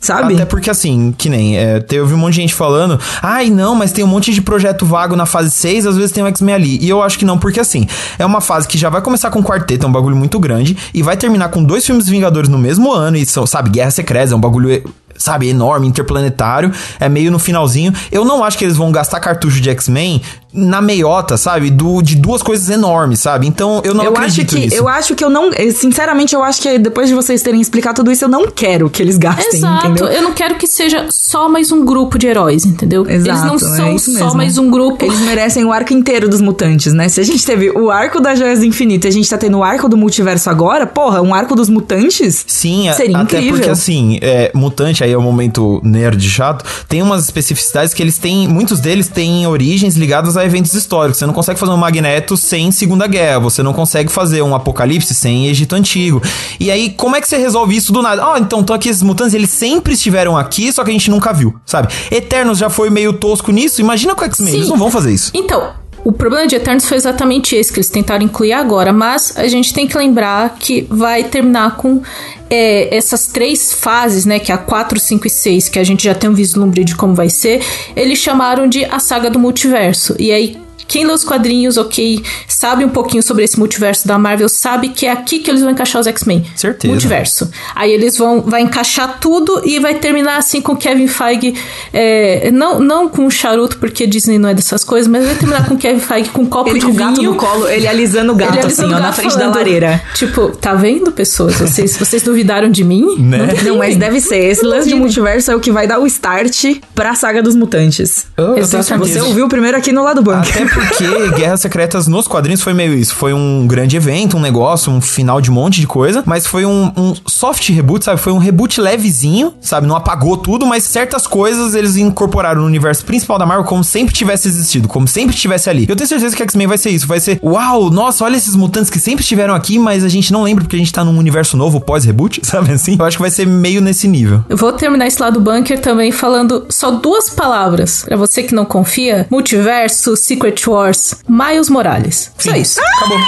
Sabe? 0.01 0.35
Até 0.35 0.45
porque, 0.45 0.69
assim, 0.69 1.15
que 1.17 1.29
nem, 1.29 1.57
é, 1.57 1.79
teve 1.79 2.13
um 2.13 2.17
monte 2.17 2.35
de 2.35 2.41
gente 2.41 2.55
falando, 2.55 2.99
ai, 3.23 3.51
não, 3.51 3.77
mas 3.77 3.93
tem 3.93 4.05
um 4.05 4.09
monte 4.09 4.33
de 4.33 4.43
projeto 4.43 4.85
vago 4.85 5.15
na 5.15 5.27
fase 5.27 5.51
6, 5.53 5.87
às 5.87 5.97
vezes 5.97 6.11
tem 6.11 6.25
um 6.25 6.27
X-Men 6.27 6.55
ali. 6.55 6.79
E 6.81 6.89
eu 6.89 7.01
acho 7.01 7.19
que 7.19 7.25
não, 7.25 7.39
porque 7.39 7.61
assim, 7.61 7.87
é 8.19 8.27
uma 8.27 8.41
fase 8.41 8.67
que 8.67 8.77
já 8.77 8.89
vai 8.89 9.01
começar 9.01 9.31
com 9.31 9.39
um 9.39 9.45
quarteto, 9.45 9.87
é 9.87 9.89
um 9.89 9.93
bagulho 9.93 10.17
muito 10.17 10.41
grande, 10.41 10.77
e 10.93 11.03
vai 11.03 11.17
terminar 11.17 11.51
com 11.51 11.63
dois 11.63 11.87
filmes 11.87 12.09
Vingadores 12.09 12.49
no 12.49 12.59
mesmo 12.59 12.93
ano, 12.93 13.17
e 13.17 13.27
são, 13.27 13.47
sabe, 13.47 13.71
Guerra 13.71 13.91
Secreta, 13.91 14.33
é 14.33 14.37
um 14.37 14.41
bagulho 14.41 14.83
sabe, 15.19 15.49
enorme, 15.49 15.87
interplanetário. 15.87 16.73
É 16.99 17.09
meio 17.09 17.31
no 17.31 17.39
finalzinho. 17.39 17.93
Eu 18.11 18.25
não 18.25 18.43
acho 18.45 18.57
que 18.57 18.65
eles 18.65 18.77
vão 18.77 18.91
gastar 18.93 19.21
cartucho 19.21 19.61
de 19.61 19.69
X-Men 19.71 20.23
na 20.59 20.81
meiota, 20.81 21.37
sabe? 21.37 21.71
Do, 21.71 22.03
de 22.03 22.17
duas 22.17 22.43
coisas 22.43 22.69
enormes, 22.69 23.21
sabe? 23.21 23.47
Então 23.47 23.81
eu 23.85 23.95
não 23.95 24.05
eu 24.05 24.11
acredito 24.13 24.49
acho 24.49 24.57
que, 24.57 24.65
nisso. 24.67 24.77
Eu 24.77 24.89
acho 24.89 25.15
que 25.15 25.25
eu 25.25 25.31
não. 25.31 25.51
Sinceramente, 25.75 26.35
eu 26.35 26.43
acho 26.43 26.61
que 26.61 26.79
depois 26.79 27.09
de 27.09 27.15
vocês 27.15 27.43
terem 27.43 27.61
explicado 27.61 27.97
tudo 27.97 28.11
isso, 28.11 28.25
eu 28.25 28.29
não 28.29 28.47
quero 28.51 28.91
que 28.91 29.03
eles 29.03 29.17
gastem, 29.17 29.59
Exato. 29.59 29.87
entendeu? 29.87 30.07
Eu 30.09 30.23
não 30.23 30.33
quero 30.33 30.57
que 30.57 30.67
seja 30.67 31.07
só 31.11 31.49
mais 31.49 31.71
um 31.73 31.85
grupo 31.85 32.19
de 32.19 32.27
heróis, 32.27 32.65
entendeu? 32.65 33.03
Exato, 33.09 33.29
eles 33.31 33.43
não 33.43 33.55
é 33.55 33.77
são 33.77 33.95
isso 33.95 34.13
só 34.13 34.19
mesmo. 34.25 34.37
mais 34.37 34.59
um 34.59 34.71
grupo. 34.71 35.05
Eles 35.05 35.21
merecem 35.21 35.65
o 35.65 35.73
arco 35.73 35.93
inteiro 35.93 36.29
dos 36.29 36.41
mutantes, 36.41 36.93
né? 36.93 37.09
Se 37.09 37.21
a 37.21 37.25
gente 37.25 37.45
teve 37.45 37.71
o 37.71 37.91
arco 37.91 38.21
das 38.21 38.39
Joias 38.39 38.59
do 38.61 38.65
Infinito 38.65 39.07
e 39.07 39.09
a 39.09 39.13
gente 39.13 39.29
tá 39.29 39.39
tendo 39.39 39.59
o 39.59 39.63
arco 39.65 39.89
do 39.89 39.97
multiverso 39.97 40.51
agora, 40.51 40.87
porra, 40.87 41.21
um 41.23 41.35
arco 41.35 41.55
dos 41.55 41.69
mutantes? 41.69 42.45
Sim, 42.47 42.89
a- 42.89 42.95
Seria 42.95 43.19
até 43.19 43.37
incrível. 43.39 43.57
porque 43.59 43.71
assim, 43.71 44.19
é, 44.23 44.51
mutante 44.55 45.05
aí 45.05 45.13
é 45.13 45.17
o 45.19 45.23
momento 45.23 45.81
nerd 45.85 46.29
chato, 46.29 46.65
tem 46.89 47.03
umas 47.03 47.25
especificidades 47.25 47.93
que 47.95 48.03
eles 48.03 48.19
têm, 48.19 48.49
muitos 48.49 48.81
deles 48.81 49.09
têm 49.09 49.47
origens 49.47 49.97
ligadas 49.97 50.37
a 50.37 50.48
eventos 50.49 50.75
históricos. 50.75 51.19
Você 51.19 51.27
não 51.27 51.33
consegue 51.33 51.59
fazer 51.59 51.73
um 51.73 51.77
Magneto 51.77 52.37
sem 52.37 52.71
Segunda 52.71 53.07
Guerra, 53.07 53.39
você 53.39 53.63
não 53.63 53.73
consegue 53.73 54.11
fazer 54.11 54.43
um 54.43 54.55
Apocalipse 54.55 55.15
sem 55.15 55.47
Egito 55.47 55.75
Antigo. 55.75 56.21
E 56.59 56.71
aí, 56.71 56.91
como 56.91 57.15
é 57.17 57.21
que 57.21 57.29
você 57.29 57.37
resolve 57.37 57.77
isso 57.77 57.93
do 57.93 58.03
nada? 58.03 58.25
Ah, 58.25 58.39
então, 58.39 58.61
então 58.61 58.75
aqui 58.75 58.89
esses 58.89 59.03
mutantes, 59.03 59.35
eles 59.35 59.51
sempre 59.51 59.95
estiveram 59.95 60.37
aqui, 60.37 60.73
só 60.73 60.83
que 60.83 60.91
a 60.91 60.93
gente 60.93 61.11
nunca 61.11 61.33
viu, 61.33 61.55
sabe? 61.65 61.89
Eternos 62.11 62.59
já 62.59 62.69
foi 62.69 62.91
meio 62.91 63.13
tosco 63.13 63.53
nisso, 63.53 63.81
imagina 63.81 64.15
com 64.15 64.25
X-Men, 64.25 64.55
eles 64.55 64.69
não 64.69 64.77
vão 64.77 64.91
fazer 64.91 65.13
isso. 65.13 65.31
Então, 65.35 65.73
o 66.09 66.13
problema 66.13 66.47
de 66.47 66.57
Eternos 66.57 66.87
foi 66.87 66.97
exatamente 66.97 67.55
esse 67.55 67.71
que 67.71 67.79
eles 67.79 67.91
tentaram 67.91 68.25
incluir 68.25 68.55
agora, 68.55 68.95
mas 68.95 69.37
a 69.37 69.47
gente 69.47 69.75
tem 69.75 69.87
que 69.87 69.95
lembrar 69.95 70.57
que 70.59 70.87
vai 70.89 71.25
terminar 71.25 71.77
com 71.77 72.01
é, 72.49 72.97
essas 72.97 73.27
três 73.27 73.75
fases, 73.75 74.25
né, 74.25 74.39
que 74.39 74.51
é 74.51 74.55
a 74.55 74.59
4, 74.59 74.99
5 74.99 75.27
e 75.27 75.31
6, 75.31 75.69
que 75.69 75.79
a 75.79 75.85
gente 75.85 76.05
já 76.05 76.15
tem 76.15 76.31
um 76.31 76.33
vislumbre 76.33 76.83
de 76.83 76.97
como 76.97 77.15
vai 77.15 77.29
ser, 77.29 77.63
eles 77.95 78.19
chamaram 78.21 78.67
de 78.67 78.87
a 78.87 78.99
saga 78.99 79.29
do 79.29 79.39
multiverso. 79.39 80.17
E 80.19 80.33
aí 80.33 80.59
quem 80.89 81.07
lê 81.07 81.13
os 81.13 81.23
quadrinhos, 81.23 81.77
ok, 81.77 82.23
sabe 82.49 82.85
um 82.85 82.89
pouquinho 82.89 83.23
sobre 83.23 83.45
esse 83.45 83.59
multiverso 83.59 84.09
da 84.09 84.19
Marvel, 84.19 84.49
sabe 84.49 84.89
que 84.89 85.07
é 85.07 85.13
aqui 85.13 85.39
que 85.39 85.51
eles 85.51 85.61
vão 85.61 85.71
encaixar 85.71 86.01
os 86.01 86.07
X-Men. 86.07 86.45
Certeza. 86.57 86.91
Multiverso. 86.91 87.51
Aí 87.75 87.93
eles 87.93 88.17
vão 88.17 88.41
vai 88.41 88.63
encaixar 88.63 89.19
tudo 89.21 89.63
e 89.65 89.79
vai 89.79 89.95
terminar 89.95 90.39
assim 90.39 90.61
com 90.61 90.75
Kevin 90.75 91.07
Feige, 91.07 91.55
é, 91.93 92.51
não, 92.51 92.81
não 92.81 93.09
com 93.09 93.27
um 93.27 93.31
charuto, 93.31 93.77
porque 93.77 94.07
Disney 94.07 94.39
não 94.39 94.49
é 94.49 94.55
dessas 94.55 94.83
coisas, 94.83 95.07
mas 95.11 95.25
vai 95.25 95.35
terminar 95.35 95.69
com 95.69 95.77
Kevin 95.77 96.01
Feige 96.01 96.31
com 96.31 96.43
um 96.43 96.47
copo 96.47 96.71
Ele 96.71 96.81
de 96.81 96.87
com 96.87 96.93
o 96.93 96.95
vinho. 96.95 97.09
gato 97.11 97.23
no 97.23 97.35
colo, 97.35 97.69
ele 97.69 97.87
alisando 97.87 98.33
o 98.33 98.37
gato, 98.37 98.57
ele 98.57 98.67
assim, 98.67 98.85
ó, 98.85 98.87
o 98.87 98.91
na 98.91 99.01
gato 99.01 99.15
frente 99.17 99.33
da 99.35 99.41
falando, 99.41 99.57
lareira. 99.57 100.03
Tipo, 100.15 100.49
tá 100.57 100.73
vendo, 100.75 101.13
pessoas? 101.13 101.55
Vocês, 101.57 101.97
vocês 101.97 102.23
duvidaram 102.23 102.71
de 102.71 102.83
mim? 102.83 103.17
Né? 103.19 103.49
Não, 103.65 103.77
mas 103.77 103.97
deve 103.97 104.21
ser. 104.21 104.39
Esse 104.39 104.65
lance 104.65 104.89
de 104.89 104.95
multiverso 104.95 105.51
é 105.51 105.57
o 105.57 105.61
que 105.61 105.71
vai 105.71 105.87
dar 105.87 105.99
o 105.99 106.07
start 106.07 106.81
pra 106.95 107.15
saga 107.15 107.43
dos 107.43 107.55
mutantes. 107.55 108.27
Tenho 108.37 108.59
Exatamente. 108.59 109.13
Você 109.13 109.21
ouviu 109.21 109.49
primeiro 109.49 109.77
aqui 109.77 109.93
no 109.93 110.03
lado 110.03 110.23
banco. 110.23 110.49
Até 110.49 110.65
porque 110.87 111.31
Guerras 111.37 111.61
Secretas 111.61 112.07
nos 112.07 112.27
quadrinhos 112.27 112.63
foi 112.63 112.73
meio 112.73 112.95
isso. 112.95 113.15
Foi 113.15 113.33
um 113.33 113.67
grande 113.67 113.97
evento, 113.97 114.37
um 114.37 114.41
negócio, 114.41 114.93
um 114.93 115.01
final 115.01 115.41
de 115.41 115.51
um 115.51 115.55
monte 115.55 115.81
de 115.81 115.87
coisa. 115.87 116.23
Mas 116.27 116.47
foi 116.47 116.65
um, 116.65 116.93
um 116.97 117.15
soft 117.27 117.69
reboot, 117.71 118.05
sabe? 118.05 118.21
Foi 118.21 118.33
um 118.33 118.39
reboot 118.39 118.81
levezinho, 118.81 119.55
sabe? 119.61 119.87
Não 119.87 119.97
apagou 119.97 120.37
tudo, 120.37 120.67
mas 120.67 120.85
certas 120.85 121.27
coisas 121.27 121.75
eles 121.75 121.97
incorporaram 121.97 122.61
no 122.61 122.67
universo 122.67 123.05
principal 123.05 123.39
da 123.39 123.47
Marvel 123.47 123.65
como 123.65 123.83
sempre 123.83 124.15
tivesse 124.15 124.49
existido, 124.49 124.89
como 124.89 125.09
sempre 125.09 125.35
estivesse 125.35 125.69
ali. 125.69 125.87
Eu 125.89 125.97
tenho 125.97 126.09
certeza 126.09 126.35
que 126.35 126.43
X-Men 126.43 126.67
vai 126.67 126.79
ser 126.79 126.91
isso. 126.91 127.07
Vai 127.07 127.21
ser, 127.21 127.39
uau, 127.43 127.91
nossa, 127.91 128.25
olha 128.25 128.37
esses 128.37 128.55
mutantes 128.55 128.91
que 128.91 128.99
sempre 128.99 129.23
estiveram 129.23 129.55
aqui, 129.55 129.79
mas 129.79 130.05
a 130.05 130.09
gente 130.09 130.33
não 130.33 130.43
lembra 130.43 130.65
porque 130.65 130.77
a 130.77 130.79
gente 130.79 130.93
tá 130.93 131.05
num 131.05 131.19
universo 131.19 131.57
novo 131.57 131.81
pós-reboot, 131.81 132.41
sabe 132.47 132.73
assim? 132.73 132.97
Eu 132.99 133.05
acho 133.05 133.17
que 133.17 133.23
vai 133.23 133.31
ser 133.31 133.47
meio 133.47 133.81
nesse 133.81 134.07
nível. 134.07 134.45
Eu 134.49 134.57
vou 134.57 134.73
terminar 134.73 135.07
esse 135.07 135.21
lado 135.21 135.41
bunker 135.41 135.81
também 135.81 136.13
falando 136.13 136.67
só 136.69 136.91
duas 136.91 137.31
palavras. 137.31 138.03
Pra 138.05 138.17
você 138.17 138.43
que 138.43 138.55
não 138.55 138.65
confia: 138.65 139.27
Multiverso, 139.31 140.17
Secret 140.17 140.68
Wars, 140.69 141.15
Miles 141.29 141.69
Morales. 141.69 142.31
Só 142.39 142.53
Fim. 142.53 142.61
isso. 142.61 142.81
Acabou. 142.81 143.19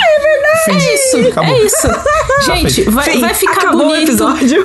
É 0.68 0.94
isso, 0.94 1.16
Acabou. 1.28 1.54
é 1.54 1.64
isso. 1.64 1.88
Gente, 2.44 2.82
vai, 2.90 3.18
vai 3.18 3.34
ficar 3.34 3.52
Acabou 3.60 3.86
bonito. 3.88 4.16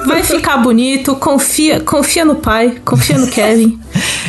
Vai 0.05 0.23
ficar 0.23 0.57
bonito. 0.57 1.15
Confia, 1.15 1.79
confia 1.79 2.25
no 2.25 2.35
pai, 2.35 2.77
confia 2.83 3.17
no 3.17 3.27
Kevin. 3.31 3.79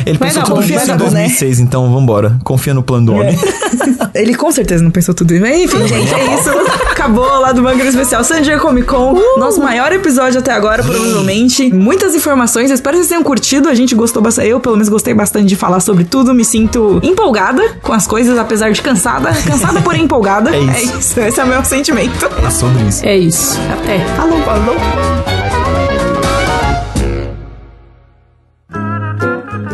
Ele 0.05 0.17
Vai 0.17 0.29
pensou 0.29 0.43
tudo 0.43 0.61
isso 0.63 0.73
vai 0.73 0.83
em 0.83 0.87
dar 0.87 0.97
bom, 0.97 1.05
né? 1.05 1.23
2006, 1.23 1.59
então 1.59 1.91
vambora. 1.91 2.39
Confia 2.43 2.73
no 2.73 2.81
plano 2.83 3.07
do 3.07 3.13
homem. 3.15 3.37
Ele 4.17 4.33
com 4.35 4.51
certeza 4.51 4.83
não 4.83 4.91
pensou 4.91 5.13
tudo 5.13 5.33
isso. 5.33 5.41
Mas 5.41 5.61
enfim, 5.61 5.87
gente, 5.87 6.13
é 6.13 6.35
isso. 6.35 6.49
Acabou 6.91 7.39
lá 7.39 7.51
do 7.51 7.61
Bunker 7.61 7.85
Especial 7.85 8.23
San 8.23 8.41
Diego 8.41 8.61
Comic 8.61 8.87
Con. 8.87 9.15
Nosso 9.37 9.61
maior 9.61 9.91
episódio 9.93 10.39
até 10.39 10.51
agora, 10.51 10.83
provavelmente. 10.83 11.71
Muitas 11.73 12.15
informações. 12.15 12.71
Espero 12.71 12.95
que 12.95 13.03
vocês 13.03 13.09
tenham 13.09 13.23
curtido. 13.23 13.69
A 13.69 13.75
gente 13.75 13.93
gostou 13.95 14.21
bastante. 14.21 14.49
Eu, 14.49 14.59
pelo 14.59 14.75
menos, 14.75 14.89
gostei 14.89 15.13
bastante 15.13 15.47
de 15.47 15.55
falar 15.55 15.79
sobre 15.79 16.03
tudo. 16.03 16.33
Me 16.33 16.43
sinto 16.43 16.99
empolgada 17.03 17.77
com 17.81 17.93
as 17.93 18.07
coisas, 18.07 18.37
apesar 18.37 18.71
de 18.71 18.81
cansada. 18.81 19.29
Cansada, 19.45 19.81
porém 19.81 20.03
empolgada. 20.03 20.51
É 20.57 20.59
isso. 20.59 20.93
É 20.93 20.99
isso. 20.99 21.19
Esse 21.19 21.39
é 21.39 21.43
o 21.43 21.47
meu 21.47 21.63
sentimento. 21.63 22.25
É 22.45 22.49
sobre 22.49 22.83
isso. 22.83 23.05
É 23.05 23.17
isso. 23.17 23.59
Até. 23.71 23.99
Falou, 24.15 24.41
falou. 24.41 24.75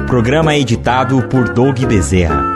Programa 0.08 0.56
editado 0.56 1.24
por 1.24 1.50
Doug 1.50 1.80
Bezerra. 1.86 2.53